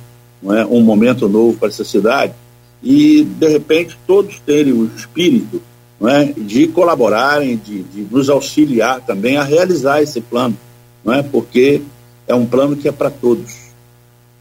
é, 0.43 0.65
um 0.65 0.81
momento 0.81 1.29
novo 1.29 1.55
para 1.55 1.67
essa 1.67 1.85
cidade 1.85 2.33
e, 2.81 3.23
de 3.23 3.47
repente, 3.47 3.95
todos 4.07 4.39
terem 4.39 4.73
o 4.73 4.89
espírito 4.97 5.61
é, 6.03 6.33
de 6.35 6.67
colaborarem, 6.67 7.57
de, 7.57 7.83
de 7.83 8.01
nos 8.09 8.27
auxiliar 8.27 9.01
também 9.01 9.37
a 9.37 9.43
realizar 9.43 10.01
esse 10.01 10.19
plano, 10.19 10.57
não 11.05 11.13
é? 11.13 11.21
porque 11.21 11.83
é 12.27 12.33
um 12.33 12.47
plano 12.47 12.75
que 12.75 12.87
é 12.87 12.91
para 12.91 13.11
todos. 13.11 13.60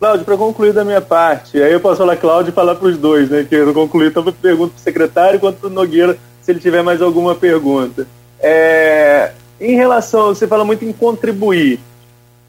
Cláudio, 0.01 0.25
para 0.25 0.37
concluir 0.39 0.73
da 0.73 0.83
minha 0.83 1.03
parte, 1.03 1.63
aí 1.63 1.71
eu 1.71 1.79
posso 1.79 1.99
falar 1.99 2.17
Cláudio 2.17 2.51
e 2.51 2.55
falar 2.55 2.75
para 2.75 2.89
os 2.89 2.97
dois, 2.97 3.29
né? 3.29 3.45
Que 3.47 3.55
eu 3.55 3.67
não 3.67 3.75
concluí, 3.75 4.07
então 4.09 4.25
eu 4.25 4.33
pergunto 4.33 4.73
para 4.73 4.81
o 4.81 4.83
secretário 4.83 5.39
quanto 5.39 5.59
para 5.59 5.69
o 5.69 5.73
Nogueira 5.73 6.17
se 6.41 6.51
ele 6.51 6.59
tiver 6.59 6.83
mais 6.83 7.03
alguma 7.03 7.35
pergunta. 7.35 8.09
É, 8.41 9.33
em 9.61 9.75
relação, 9.75 10.29
você 10.29 10.47
fala 10.49 10.65
muito 10.65 10.87
em 10.87 10.93
contribuir. 10.93 11.79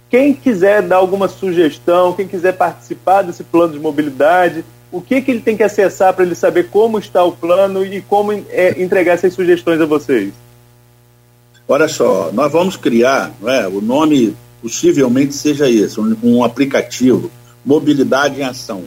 Quem 0.10 0.34
quiser 0.34 0.82
dar 0.82 0.96
alguma 0.96 1.28
sugestão, 1.28 2.14
quem 2.14 2.26
quiser 2.26 2.54
participar 2.54 3.22
desse 3.24 3.44
plano 3.44 3.74
de 3.74 3.80
mobilidade, 3.80 4.64
o 4.90 5.02
que, 5.02 5.22
que 5.22 5.32
ele 5.32 5.42
tem 5.42 5.58
que 5.58 5.64
acessar 5.64 6.14
para 6.14 6.24
ele 6.24 6.36
saber 6.36 6.70
como 6.70 7.00
está 7.00 7.22
o 7.22 7.34
plano 7.34 7.86
e 7.86 8.02
como 8.02 8.32
é, 8.32 8.82
entregar 8.82 9.14
essas 9.16 9.34
sugestões 9.34 9.82
a 9.82 9.86
vocês? 9.86 10.32
Olha 11.68 11.90
só, 11.90 12.30
nós 12.32 12.50
vamos 12.50 12.78
criar, 12.78 13.32
é, 13.46 13.68
o 13.68 13.82
nome 13.82 14.38
possivelmente 14.62 15.34
seja 15.34 15.70
esse, 15.70 16.00
um, 16.00 16.16
um, 16.24 16.44
aplicativo, 16.44 17.32
Mobilidade 17.66 18.40
em 18.40 18.44
Ação. 18.44 18.84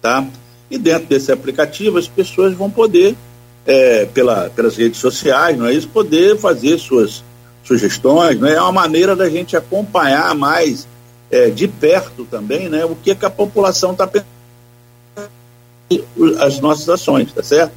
Tá? 0.00 0.26
E 0.70 0.78
dentro 0.78 1.06
desse 1.06 1.32
aplicativo 1.32 1.98
as 1.98 2.08
pessoas 2.08 2.54
vão 2.54 2.70
poder, 2.70 3.16
é, 3.66 4.06
pela, 4.06 4.50
pelas 4.50 4.76
redes 4.76 5.00
sociais, 5.00 5.56
não 5.56 5.66
é 5.66 5.72
isso, 5.72 5.88
poder 5.88 6.36
fazer 6.38 6.78
suas 6.78 7.24
sugestões, 7.62 8.38
né? 8.38 8.54
é 8.54 8.60
uma 8.60 8.72
maneira 8.72 9.16
da 9.16 9.28
gente 9.28 9.56
acompanhar 9.56 10.34
mais 10.34 10.86
é, 11.30 11.48
de 11.48 11.66
perto 11.66 12.24
também 12.26 12.68
né? 12.68 12.84
o 12.84 12.94
que, 12.94 13.14
que 13.14 13.24
a 13.24 13.30
população 13.30 13.92
está 13.92 14.06
pensando. 14.06 14.28
as 16.40 16.60
nossas 16.60 16.88
ações, 16.88 17.32
tá 17.32 17.42
certo? 17.42 17.72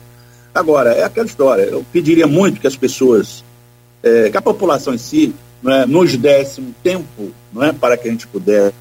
Agora, 0.54 0.92
é 0.92 1.04
aquela 1.04 1.28
história, 1.28 1.64
eu 1.64 1.86
pediria 1.94 2.26
muito 2.26 2.60
que 2.60 2.68
as 2.68 2.76
pessoas, 2.76 3.44
é, 4.02 4.30
que 4.30 4.38
a 4.38 4.42
população 4.42 4.94
em 4.94 4.98
si, 4.98 5.34
é, 5.66 5.86
nos 5.86 6.18
desse 6.18 6.60
um 6.60 6.74
tempo 6.84 7.32
não 7.54 7.64
é, 7.64 7.72
para 7.72 7.96
que 7.96 8.08
a 8.08 8.12
gente 8.12 8.28
pudesse 8.28 8.74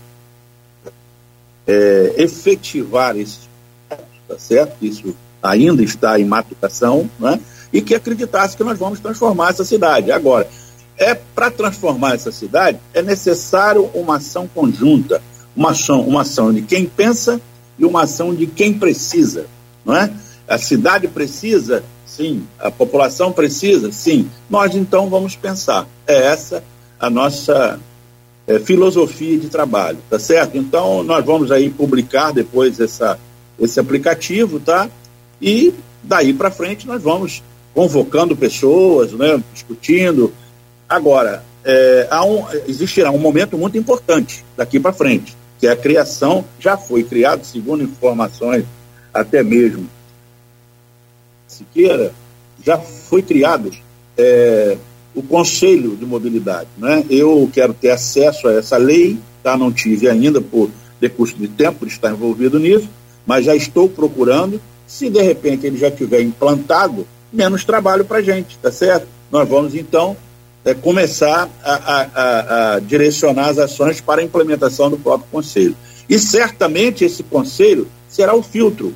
é, 1.66 2.14
efetivar 2.18 3.16
esse 3.16 3.46
tá 4.28 4.38
certo? 4.38 4.76
Isso 4.82 5.14
ainda 5.42 5.82
está 5.82 6.18
em 6.18 6.24
matucação, 6.24 7.08
né? 7.18 7.40
e 7.72 7.80
que 7.80 7.94
acreditasse 7.94 8.56
que 8.56 8.64
nós 8.64 8.78
vamos 8.78 9.00
transformar 9.00 9.50
essa 9.50 9.64
cidade. 9.64 10.10
Agora, 10.10 10.48
é 10.96 11.14
para 11.14 11.50
transformar 11.50 12.14
essa 12.14 12.32
cidade 12.32 12.78
é 12.94 13.02
necessário 13.02 13.84
uma 13.94 14.16
ação 14.16 14.48
conjunta, 14.52 15.22
uma 15.54 15.70
ação, 15.70 16.00
uma 16.02 16.22
ação 16.22 16.52
de 16.52 16.62
quem 16.62 16.86
pensa 16.86 17.40
e 17.78 17.84
uma 17.84 18.02
ação 18.02 18.34
de 18.34 18.46
quem 18.46 18.72
precisa, 18.72 19.46
não 19.84 19.94
é? 19.94 20.10
A 20.48 20.58
cidade 20.58 21.08
precisa, 21.08 21.84
sim. 22.06 22.46
A 22.58 22.70
população 22.70 23.32
precisa, 23.32 23.90
sim. 23.92 24.30
Nós 24.48 24.74
então 24.74 25.10
vamos 25.10 25.34
pensar. 25.34 25.86
É 26.06 26.28
essa 26.28 26.62
a 26.98 27.10
nossa 27.10 27.78
é, 28.46 28.58
filosofia 28.58 29.38
de 29.38 29.48
trabalho, 29.48 29.98
tá 30.08 30.18
certo? 30.18 30.56
Então 30.56 31.02
nós 31.02 31.24
vamos 31.24 31.50
aí 31.50 31.68
publicar 31.68 32.32
depois 32.32 32.78
essa, 32.80 33.18
esse 33.58 33.80
aplicativo, 33.80 34.60
tá? 34.60 34.88
E 35.40 35.74
daí 36.02 36.32
para 36.32 36.50
frente 36.50 36.86
nós 36.86 37.02
vamos 37.02 37.42
convocando 37.74 38.36
pessoas, 38.36 39.12
né, 39.12 39.42
discutindo. 39.52 40.32
Agora, 40.88 41.44
é, 41.64 42.08
um, 42.22 42.44
existirá 42.68 43.10
um 43.10 43.18
momento 43.18 43.58
muito 43.58 43.76
importante 43.76 44.44
daqui 44.56 44.78
para 44.78 44.92
frente, 44.92 45.36
que 45.58 45.66
é 45.66 45.72
a 45.72 45.76
criação, 45.76 46.44
já 46.60 46.76
foi 46.76 47.02
criado, 47.02 47.44
segundo 47.44 47.82
informações 47.82 48.64
até 49.12 49.42
mesmo 49.42 49.88
Siqueira, 51.46 52.12
já 52.62 52.78
foi 52.78 53.22
criado 53.22 53.70
é, 54.16 54.76
o 55.16 55.22
Conselho 55.22 55.96
de 55.96 56.04
Mobilidade. 56.04 56.68
Né? 56.76 57.02
Eu 57.08 57.50
quero 57.52 57.72
ter 57.72 57.90
acesso 57.90 58.46
a 58.46 58.52
essa 58.52 58.76
lei, 58.76 59.18
tá? 59.42 59.56
não 59.56 59.72
tive 59.72 60.08
ainda 60.08 60.40
por 60.42 60.70
decurso 61.00 61.34
de 61.36 61.48
tempo 61.48 61.86
de 61.86 61.92
estar 61.92 62.10
envolvido 62.10 62.58
nisso, 62.58 62.88
mas 63.26 63.46
já 63.46 63.56
estou 63.56 63.88
procurando. 63.88 64.60
Se 64.86 65.08
de 65.08 65.20
repente 65.22 65.66
ele 65.66 65.78
já 65.78 65.90
tiver 65.90 66.20
implantado, 66.20 67.06
menos 67.32 67.64
trabalho 67.64 68.04
para 68.04 68.18
a 68.18 68.22
gente, 68.22 68.58
tá 68.58 68.70
certo? 68.70 69.08
Nós 69.32 69.48
vamos 69.48 69.74
então 69.74 70.16
é, 70.64 70.74
começar 70.74 71.48
a, 71.64 71.74
a, 71.74 72.02
a, 72.02 72.74
a, 72.74 72.80
direcionar 72.80 73.48
as 73.48 73.58
ações 73.58 74.00
para 74.00 74.20
a 74.20 74.24
implementação 74.24 74.90
do 74.90 74.98
próprio 74.98 75.28
conselho. 75.32 75.74
E 76.08 76.18
certamente 76.18 77.04
esse 77.04 77.22
conselho 77.22 77.88
será 78.08 78.34
o 78.34 78.42
filtro, 78.42 78.94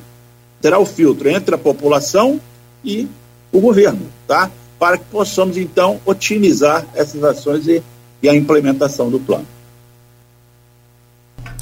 será 0.61 0.79
o 0.79 0.85
filtro 0.85 1.29
entre 1.29 1.55
a 1.55 1.57
população 1.57 2.39
e 2.85 3.07
o 3.51 3.59
governo, 3.59 4.05
tá? 4.27 4.49
Para 4.81 4.97
que 4.97 5.03
possamos 5.11 5.57
então 5.57 6.01
otimizar 6.07 6.83
essas 6.95 7.23
ações 7.23 7.67
e, 7.67 7.83
e 8.23 8.27
a 8.27 8.35
implementação 8.35 9.11
do 9.11 9.19
plano. 9.19 9.45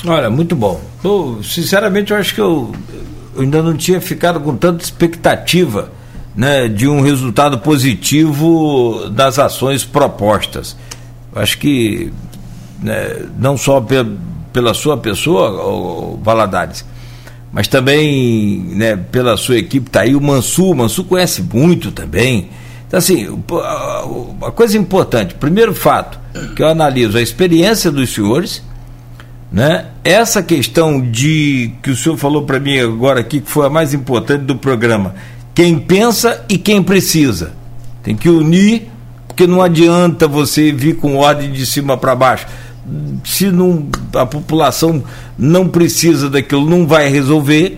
Olha, 0.07 0.29
muito 0.29 0.55
bom. 0.55 0.79
Eu, 1.03 1.43
sinceramente, 1.43 2.13
eu 2.13 2.17
acho 2.17 2.33
que 2.33 2.39
eu, 2.39 2.73
eu 3.35 3.41
ainda 3.41 3.61
não 3.61 3.75
tinha 3.75 3.99
ficado 3.99 4.39
com 4.39 4.55
tanta 4.55 4.81
expectativa 4.81 5.91
né, 6.33 6.69
de 6.69 6.87
um 6.87 7.01
resultado 7.01 7.59
positivo 7.59 9.09
das 9.09 9.37
ações 9.37 9.83
propostas. 9.83 10.77
Acho 11.35 11.57
que 11.57 12.13
né, 12.81 13.27
não 13.37 13.57
só 13.57 13.81
pe 13.81 13.97
pela 14.53 14.73
sua 14.73 14.95
pessoa, 14.95 16.17
Valadares, 16.23 16.85
mas 17.51 17.67
também 17.67 18.61
né, 18.75 18.95
pela 18.95 19.35
sua 19.35 19.57
equipe, 19.57 19.87
está 19.87 20.03
aí 20.03 20.15
o 20.15 20.21
Mansu, 20.21 20.71
o 20.71 20.75
Mansu 20.75 21.03
conhece 21.03 21.41
muito 21.41 21.91
também. 21.91 22.49
Então, 22.89 22.97
assim, 22.97 23.27
a 24.41 24.51
coisa 24.51 24.75
importante, 24.75 25.35
primeiro 25.35 25.75
fato 25.75 26.19
que 26.55 26.63
eu 26.63 26.67
analiso, 26.67 27.19
a 27.19 27.21
experiência 27.21 27.91
dos 27.91 28.11
senhores, 28.11 28.63
né? 29.51 29.85
Essa 30.03 30.41
questão 30.41 30.99
de 30.99 31.71
que 31.83 31.91
o 31.91 31.95
senhor 31.95 32.17
falou 32.17 32.43
para 32.45 32.59
mim 32.59 32.79
agora 32.79 33.19
aqui, 33.19 33.41
que 33.41 33.49
foi 33.49 33.67
a 33.67 33.69
mais 33.69 33.93
importante 33.93 34.43
do 34.43 34.55
programa, 34.55 35.13
quem 35.53 35.77
pensa 35.77 36.43
e 36.49 36.57
quem 36.57 36.81
precisa. 36.81 37.53
Tem 38.01 38.15
que 38.15 38.27
unir, 38.27 38.89
porque 39.27 39.45
não 39.45 39.61
adianta 39.61 40.27
você 40.27 40.71
vir 40.71 40.95
com 40.95 41.15
ordem 41.15 41.51
de 41.51 41.67
cima 41.67 41.95
para 41.95 42.15
baixo. 42.15 42.47
Se 43.23 43.51
não, 43.51 43.87
a 44.15 44.25
população 44.25 45.03
não 45.37 45.67
precisa 45.67 46.27
daquilo, 46.27 46.67
não 46.67 46.87
vai 46.87 47.07
resolver. 47.07 47.77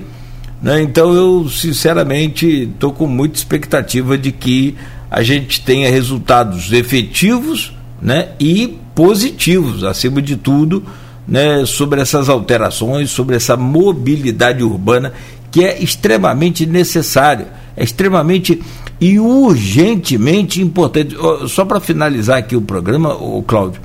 Né? 0.61 0.81
Então 0.81 1.13
eu, 1.13 1.49
sinceramente, 1.49 2.69
estou 2.71 2.93
com 2.93 3.07
muita 3.07 3.37
expectativa 3.37 4.17
de 4.17 4.31
que 4.31 4.77
a 5.11 5.21
gente 5.21 5.59
tenha 5.59 5.91
resultados 5.91 6.71
efetivos 6.71 7.73
né? 8.01 8.29
e 8.39 8.79
positivos, 8.95 9.83
acima 9.83 10.21
de 10.21 10.37
tudo 10.37 10.83
né, 11.27 11.65
sobre 11.65 11.99
essas 11.99 12.29
alterações, 12.29 13.11
sobre 13.11 13.35
essa 13.35 13.57
mobilidade 13.57 14.63
urbana 14.63 15.13
que 15.51 15.65
é 15.65 15.83
extremamente 15.83 16.65
necessária, 16.65 17.47
é 17.75 17.83
extremamente 17.83 18.61
e 19.01 19.19
urgentemente 19.19 20.61
importante. 20.61 21.15
Só 21.49 21.65
para 21.65 21.81
finalizar 21.81 22.37
aqui 22.37 22.55
o 22.55 22.61
programa, 22.61 23.13
o 23.13 23.43
Cláudio, 23.43 23.81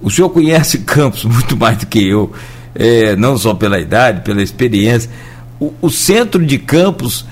o 0.00 0.10
senhor 0.10 0.30
conhece 0.30 0.78
Campos 0.86 1.24
muito 1.24 1.56
mais 1.58 1.76
do 1.76 1.86
que 1.86 2.06
eu, 2.08 2.32
é, 2.74 3.14
não 3.16 3.36
só 3.36 3.52
pela 3.52 3.78
idade, 3.78 4.22
pela 4.22 4.42
experiência. 4.42 5.10
O, 5.80 5.90
centro 5.90 6.44
de 6.44 6.58
Campos 6.58 7.24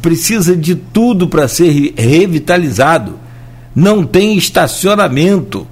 precisa 0.00 0.56
de 0.56 0.74
tudo 0.74 1.26
para 1.26 1.48
ser 1.48 1.92
revitalizado. 1.96 3.18
Não 3.74 4.04
tem 4.04 4.36
estacionamento 4.36 5.66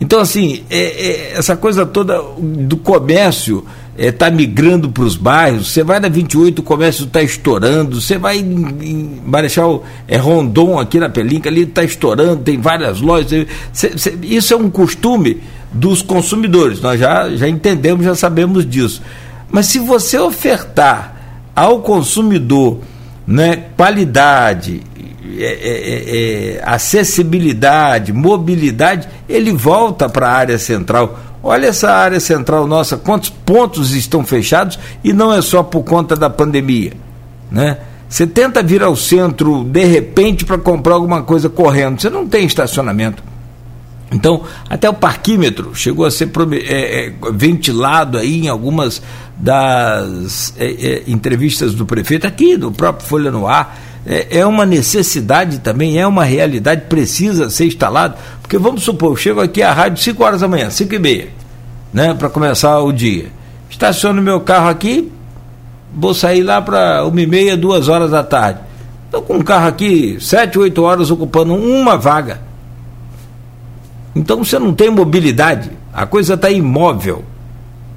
então, 0.00 0.18
assim, 0.18 0.64
é, 0.70 0.78
é, 0.78 1.32
essa 1.36 1.54
coisa 1.54 1.84
toda 1.84 2.18
do 2.38 2.78
comércio 2.78 3.66
está 3.98 4.28
é, 4.28 4.30
migrando 4.30 4.88
para 4.88 5.02
os 5.02 5.14
bairros. 5.14 5.70
Você 5.70 5.84
vai 5.84 6.00
na 6.00 6.08
28, 6.08 6.60
o 6.60 6.62
comércio 6.62 7.04
está 7.04 7.22
estourando. 7.22 8.00
Você 8.00 8.16
vai 8.16 8.38
em, 8.38 8.76
em 8.80 9.20
Marechal 9.26 9.84
é, 10.08 10.16
Rondon, 10.16 10.78
aqui 10.78 10.98
na 10.98 11.10
Pelinca, 11.10 11.50
ali 11.50 11.62
está 11.62 11.84
estourando, 11.84 12.42
tem 12.42 12.58
várias 12.58 13.02
lojas. 13.02 13.46
Cê, 13.74 13.92
cê, 13.98 14.18
isso 14.22 14.54
é 14.54 14.56
um 14.56 14.70
costume 14.70 15.42
dos 15.70 16.00
consumidores. 16.00 16.80
Nós 16.80 16.98
já, 16.98 17.28
já 17.36 17.46
entendemos, 17.46 18.02
já 18.02 18.14
sabemos 18.14 18.66
disso. 18.66 19.02
Mas 19.52 19.66
se 19.66 19.78
você 19.78 20.18
ofertar 20.18 21.19
ao 21.60 21.80
consumidor 21.80 22.78
né, 23.26 23.64
qualidade, 23.76 24.80
é, 25.38 25.44
é, 25.44 26.54
é, 26.54 26.56
é, 26.56 26.62
acessibilidade, 26.64 28.14
mobilidade, 28.14 29.06
ele 29.28 29.52
volta 29.52 30.08
para 30.08 30.26
a 30.26 30.32
área 30.32 30.58
central. 30.58 31.18
Olha 31.42 31.66
essa 31.66 31.90
área 31.90 32.18
central 32.18 32.66
nossa, 32.66 32.96
quantos 32.96 33.28
pontos 33.28 33.94
estão 33.94 34.24
fechados 34.24 34.78
e 35.04 35.12
não 35.12 35.34
é 35.34 35.42
só 35.42 35.62
por 35.62 35.84
conta 35.84 36.16
da 36.16 36.30
pandemia, 36.30 36.94
né? 37.50 37.76
Você 38.08 38.26
tenta 38.26 38.62
vir 38.62 38.82
ao 38.82 38.96
centro 38.96 39.62
de 39.62 39.84
repente 39.84 40.46
para 40.46 40.56
comprar 40.56 40.94
alguma 40.94 41.22
coisa 41.22 41.50
correndo, 41.50 42.00
você 42.00 42.08
não 42.08 42.26
tem 42.26 42.46
estacionamento. 42.46 43.22
Então, 44.12 44.42
até 44.68 44.90
o 44.90 44.94
parquímetro 44.94 45.74
chegou 45.74 46.04
a 46.04 46.10
ser 46.10 46.30
é, 46.52 47.06
é, 47.06 47.12
ventilado 47.32 48.18
aí 48.18 48.40
em 48.40 48.48
algumas 48.48 49.00
das 49.36 50.52
é, 50.58 50.66
é, 50.66 51.02
entrevistas 51.06 51.74
do 51.74 51.86
prefeito, 51.86 52.26
aqui 52.26 52.56
do 52.56 52.72
próprio 52.72 53.06
Folha 53.06 53.30
no 53.30 53.46
Ar 53.46 53.78
é, 54.04 54.38
é 54.38 54.46
uma 54.46 54.66
necessidade 54.66 55.58
também, 55.58 55.98
é 55.98 56.06
uma 56.06 56.24
realidade, 56.24 56.82
precisa 56.88 57.50
ser 57.50 57.66
instalado. 57.66 58.16
Porque 58.40 58.58
vamos 58.58 58.82
supor, 58.82 59.12
eu 59.12 59.16
chego 59.16 59.40
aqui 59.40 59.62
à 59.62 59.72
rádio 59.72 60.02
5 60.02 60.24
horas 60.24 60.40
da 60.40 60.48
manhã, 60.48 60.70
5 60.70 60.94
e 60.94 60.98
meia, 60.98 61.28
né, 61.92 62.14
para 62.14 62.28
começar 62.28 62.80
o 62.80 62.92
dia. 62.92 63.26
Estaciono 63.68 64.20
meu 64.20 64.40
carro 64.40 64.68
aqui, 64.68 65.12
vou 65.94 66.14
sair 66.14 66.42
lá 66.42 66.60
para 66.60 67.04
uma 67.06 67.20
e 67.20 67.26
meia, 67.26 67.56
duas 67.56 67.88
horas 67.88 68.10
da 68.10 68.24
tarde. 68.24 68.60
Estou 69.06 69.22
com 69.22 69.36
um 69.36 69.42
carro 69.42 69.68
aqui, 69.68 70.18
7, 70.20 70.58
8 70.58 70.82
horas 70.82 71.10
ocupando 71.10 71.54
uma 71.54 71.96
vaga. 71.96 72.49
Então 74.14 74.44
você 74.44 74.58
não 74.58 74.74
tem 74.74 74.90
mobilidade, 74.90 75.70
a 75.92 76.06
coisa 76.06 76.34
está 76.34 76.50
imóvel. 76.50 77.24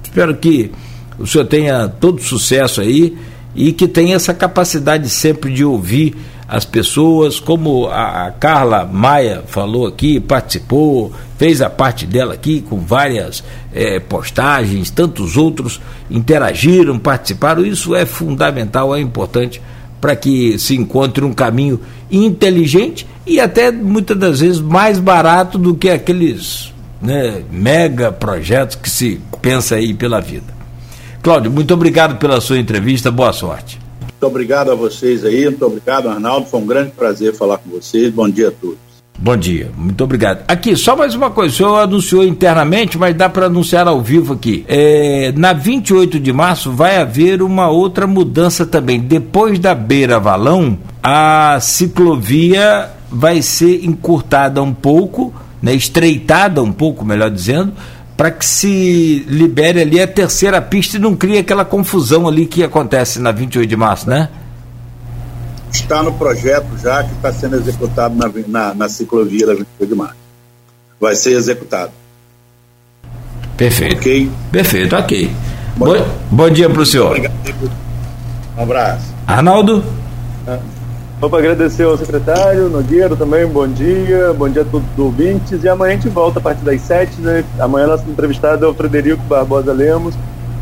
Espero 0.03 0.35
que 0.35 0.71
o 1.17 1.25
senhor 1.25 1.45
tenha 1.45 1.87
todo 1.87 2.21
sucesso 2.21 2.81
aí 2.81 3.17
e 3.55 3.71
que 3.71 3.87
tem 3.87 4.13
essa 4.13 4.33
capacidade 4.33 5.09
sempre 5.09 5.51
de 5.51 5.63
ouvir 5.63 6.15
as 6.47 6.65
pessoas, 6.65 7.39
como 7.39 7.87
a, 7.87 8.27
a, 8.27 8.31
Carla 8.31 8.85
Maia 8.85 9.43
falou 9.47 9.87
aqui, 9.87 10.19
participou, 10.19 11.11
fez 11.37 11.61
a 11.61 11.69
parte 11.69 12.05
dela 12.05 12.33
aqui 12.33 12.61
com 12.61 12.79
várias 12.79 13.43
é, 13.73 13.99
postagens, 13.99 14.91
tantos 14.91 15.35
outros 15.35 15.81
interagiram, 16.11 16.99
participaram. 16.99 17.65
Isso 17.65 17.95
é 17.95 18.05
fundamental, 18.05 18.95
é 18.95 18.99
importante 18.99 19.61
para 20.03 20.17
que 20.17 20.59
se 20.59 20.75
encontre 20.75 21.23
um 21.23 21.31
caminho 21.31 21.79
inteligente 22.11 23.07
e 23.25 23.39
até 23.39 23.71
muitas 23.71 24.17
das 24.17 24.41
vezes 24.41 24.59
mais 24.59 24.99
barato 24.99 25.57
do 25.57 25.73
que 25.73 25.89
aqueles 25.89 26.73
né, 27.01 27.41
mega 27.49 28.11
projetos 28.11 28.75
que 28.75 28.89
se 28.89 29.21
pensa 29.41 29.75
aí 29.75 29.93
pela 29.93 30.19
vida. 30.19 30.53
Cláudio, 31.21 31.49
muito 31.49 31.73
obrigado 31.73 32.17
pela 32.17 32.41
sua 32.41 32.57
entrevista, 32.57 33.09
boa 33.09 33.31
sorte. 33.31 33.79
Muito 34.01 34.27
obrigado 34.27 34.71
a 34.71 34.75
vocês 34.75 35.23
aí, 35.23 35.45
muito 35.45 35.65
obrigado, 35.65 36.09
Arnaldo. 36.09 36.47
Foi 36.47 36.59
um 36.59 36.67
grande 36.67 36.91
prazer 36.91 37.33
falar 37.33 37.59
com 37.59 37.69
vocês. 37.69 38.13
Bom 38.13 38.27
dia 38.27 38.49
a 38.49 38.51
todos. 38.51 38.82
Bom 39.17 39.37
dia, 39.37 39.71
muito 39.77 40.03
obrigado. 40.03 40.43
Aqui, 40.47 40.75
só 40.75 40.95
mais 40.95 41.15
uma 41.15 41.29
coisa, 41.29 41.53
o 41.53 41.57
senhor 41.57 41.77
anunciou 41.77 42.25
internamente, 42.25 42.97
mas 42.97 43.15
dá 43.15 43.29
para 43.29 43.45
anunciar 43.45 43.87
ao 43.87 44.01
vivo 44.01 44.33
aqui. 44.33 44.65
É, 44.67 45.31
na 45.37 45.53
28 45.53 46.19
de 46.19 46.33
março 46.33 46.71
vai 46.71 46.97
haver 46.97 47.41
uma 47.41 47.69
outra 47.69 48.05
mudança 48.05 48.65
também. 48.65 48.99
Depois 48.99 49.59
da 49.59 49.73
Beira 49.73 50.19
Valão, 50.19 50.77
a 51.01 51.57
ciclovia 51.61 52.89
vai 53.09 53.41
ser 53.41 53.85
encurtada 53.85 54.61
um 54.61 54.73
pouco, 54.73 55.33
né, 55.61 55.73
estreitada 55.73 56.61
um 56.61 56.71
pouco, 56.71 57.05
melhor 57.05 57.29
dizendo, 57.29 57.71
para 58.17 58.31
que 58.31 58.45
se 58.45 59.25
libere 59.27 59.81
ali 59.81 60.01
a 60.01 60.07
terceira 60.07 60.61
pista 60.61 60.97
e 60.97 60.99
não 60.99 61.15
crie 61.15 61.37
aquela 61.37 61.63
confusão 61.63 62.27
ali 62.27 62.45
que 62.45 62.63
acontece 62.63 63.19
na 63.19 63.31
28 63.31 63.69
de 63.69 63.75
março, 63.75 64.09
né? 64.09 64.29
Está 65.73 66.03
no 66.03 66.13
projeto 66.13 66.77
já 66.77 67.03
que 67.03 67.13
está 67.13 67.33
sendo 67.33 67.55
executado 67.55 68.15
na, 68.15 68.31
na, 68.47 68.73
na 68.73 68.89
ciclovia 68.89 69.47
da 69.47 69.53
28 69.53 69.89
de 69.89 69.95
março. 69.95 70.15
Vai 70.99 71.15
ser 71.15 71.31
executado. 71.31 71.91
Perfeito. 73.57 73.97
Ok? 73.97 74.31
Perfeito, 74.51 74.95
ok. 74.95 75.35
Bom, 75.75 75.85
bom, 75.87 76.05
bom 76.31 76.49
dia 76.49 76.69
para 76.69 76.81
o 76.81 76.85
senhor. 76.85 77.07
Obrigado. 77.07 77.33
Um 78.57 78.63
abraço. 78.63 79.13
Arnaldo? 79.27 79.83
Ah. 80.47 80.59
Vou 81.19 81.29
para 81.29 81.39
agradecer 81.39 81.83
ao 81.83 81.97
secretário, 81.97 82.67
Nogueira 82.69 83.15
também, 83.15 83.47
bom 83.47 83.65
dia, 83.65 84.33
bom 84.33 84.49
dia 84.49 84.61
a 84.61 84.65
todos 84.65 84.85
os 84.91 84.99
ouvintes. 84.99 85.63
E 85.63 85.69
amanhã 85.69 85.93
a 85.93 85.95
gente 85.95 86.09
volta 86.09 86.39
a 86.39 86.41
partir 86.41 86.65
das 86.65 86.81
7, 86.81 87.21
né? 87.21 87.45
Amanhã 87.59 87.87
nosso 87.87 88.03
entrevistado 88.09 88.65
é 88.65 88.67
o 88.67 88.73
Frederico 88.73 89.23
Barbosa 89.23 89.71
Lemos, 89.71 90.15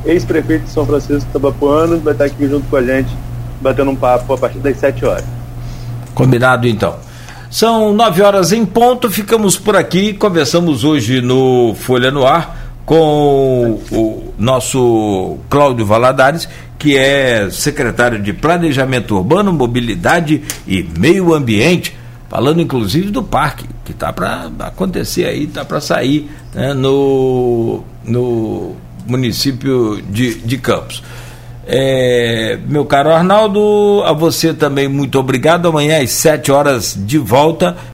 ex-prefeito 0.06 0.66
de 0.66 0.70
São 0.70 0.86
Francisco 0.86 1.28
Tabapuano, 1.34 2.00
vai 2.00 2.14
estar 2.14 2.26
aqui 2.26 2.48
junto 2.48 2.68
com 2.68 2.76
a 2.76 2.84
gente, 2.84 3.10
batendo 3.62 3.92
um 3.92 3.96
papo 3.96 4.34
a 4.34 4.38
partir 4.38 4.60
das 4.60 4.78
7 4.78 5.06
horas. 5.06 5.26
Combinado 6.14 6.68
então. 6.68 6.96
São 7.50 7.94
9 7.94 8.22
horas 8.22 8.52
em 8.52 8.66
ponto, 8.66 9.12
ficamos 9.12 9.58
por 9.58 9.76
aqui, 9.76 10.14
conversamos 10.14 10.84
hoje 10.84 11.22
no 11.22 11.76
Folha 11.76 12.10
no 12.10 12.26
Ar 12.26 12.62
com 12.86 13.80
o 13.92 14.34
nosso 14.38 15.38
Cláudio 15.50 15.86
Valadares, 15.86 16.48
que 16.78 16.98
é 16.98 17.50
secretário 17.50 18.22
de 18.22 18.34
Planejamento 18.34 19.16
Urbano, 19.16 19.54
Mobilidade 19.54 20.42
e 20.68 20.84
Meio 20.98 21.34
Ambiente, 21.34 21.96
falando 22.30 22.62
inclusive 22.62 23.12
do 23.12 23.22
parque, 23.22 23.66
que 23.86 23.92
está 23.92 24.12
para 24.12 24.50
acontecer 24.60 25.26
aí, 25.26 25.44
está 25.44 25.64
para 25.64 25.80
sair 25.80 26.30
né, 26.54 26.74
no, 26.74 27.84
no 28.04 28.76
município 29.06 30.02
de, 30.02 30.36
de 30.36 30.58
Campos. 30.58 31.04
É, 31.68 32.58
meu 32.68 32.86
caro 32.86 33.12
Arnaldo, 33.12 34.04
a 34.06 34.14
você 34.14 34.54
também 34.54 34.88
muito 34.88 35.20
obrigado. 35.20 35.68
Amanhã 35.68 36.02
às 36.02 36.12
7 36.12 36.52
horas 36.52 36.96
de 36.98 37.18
volta. 37.18 37.78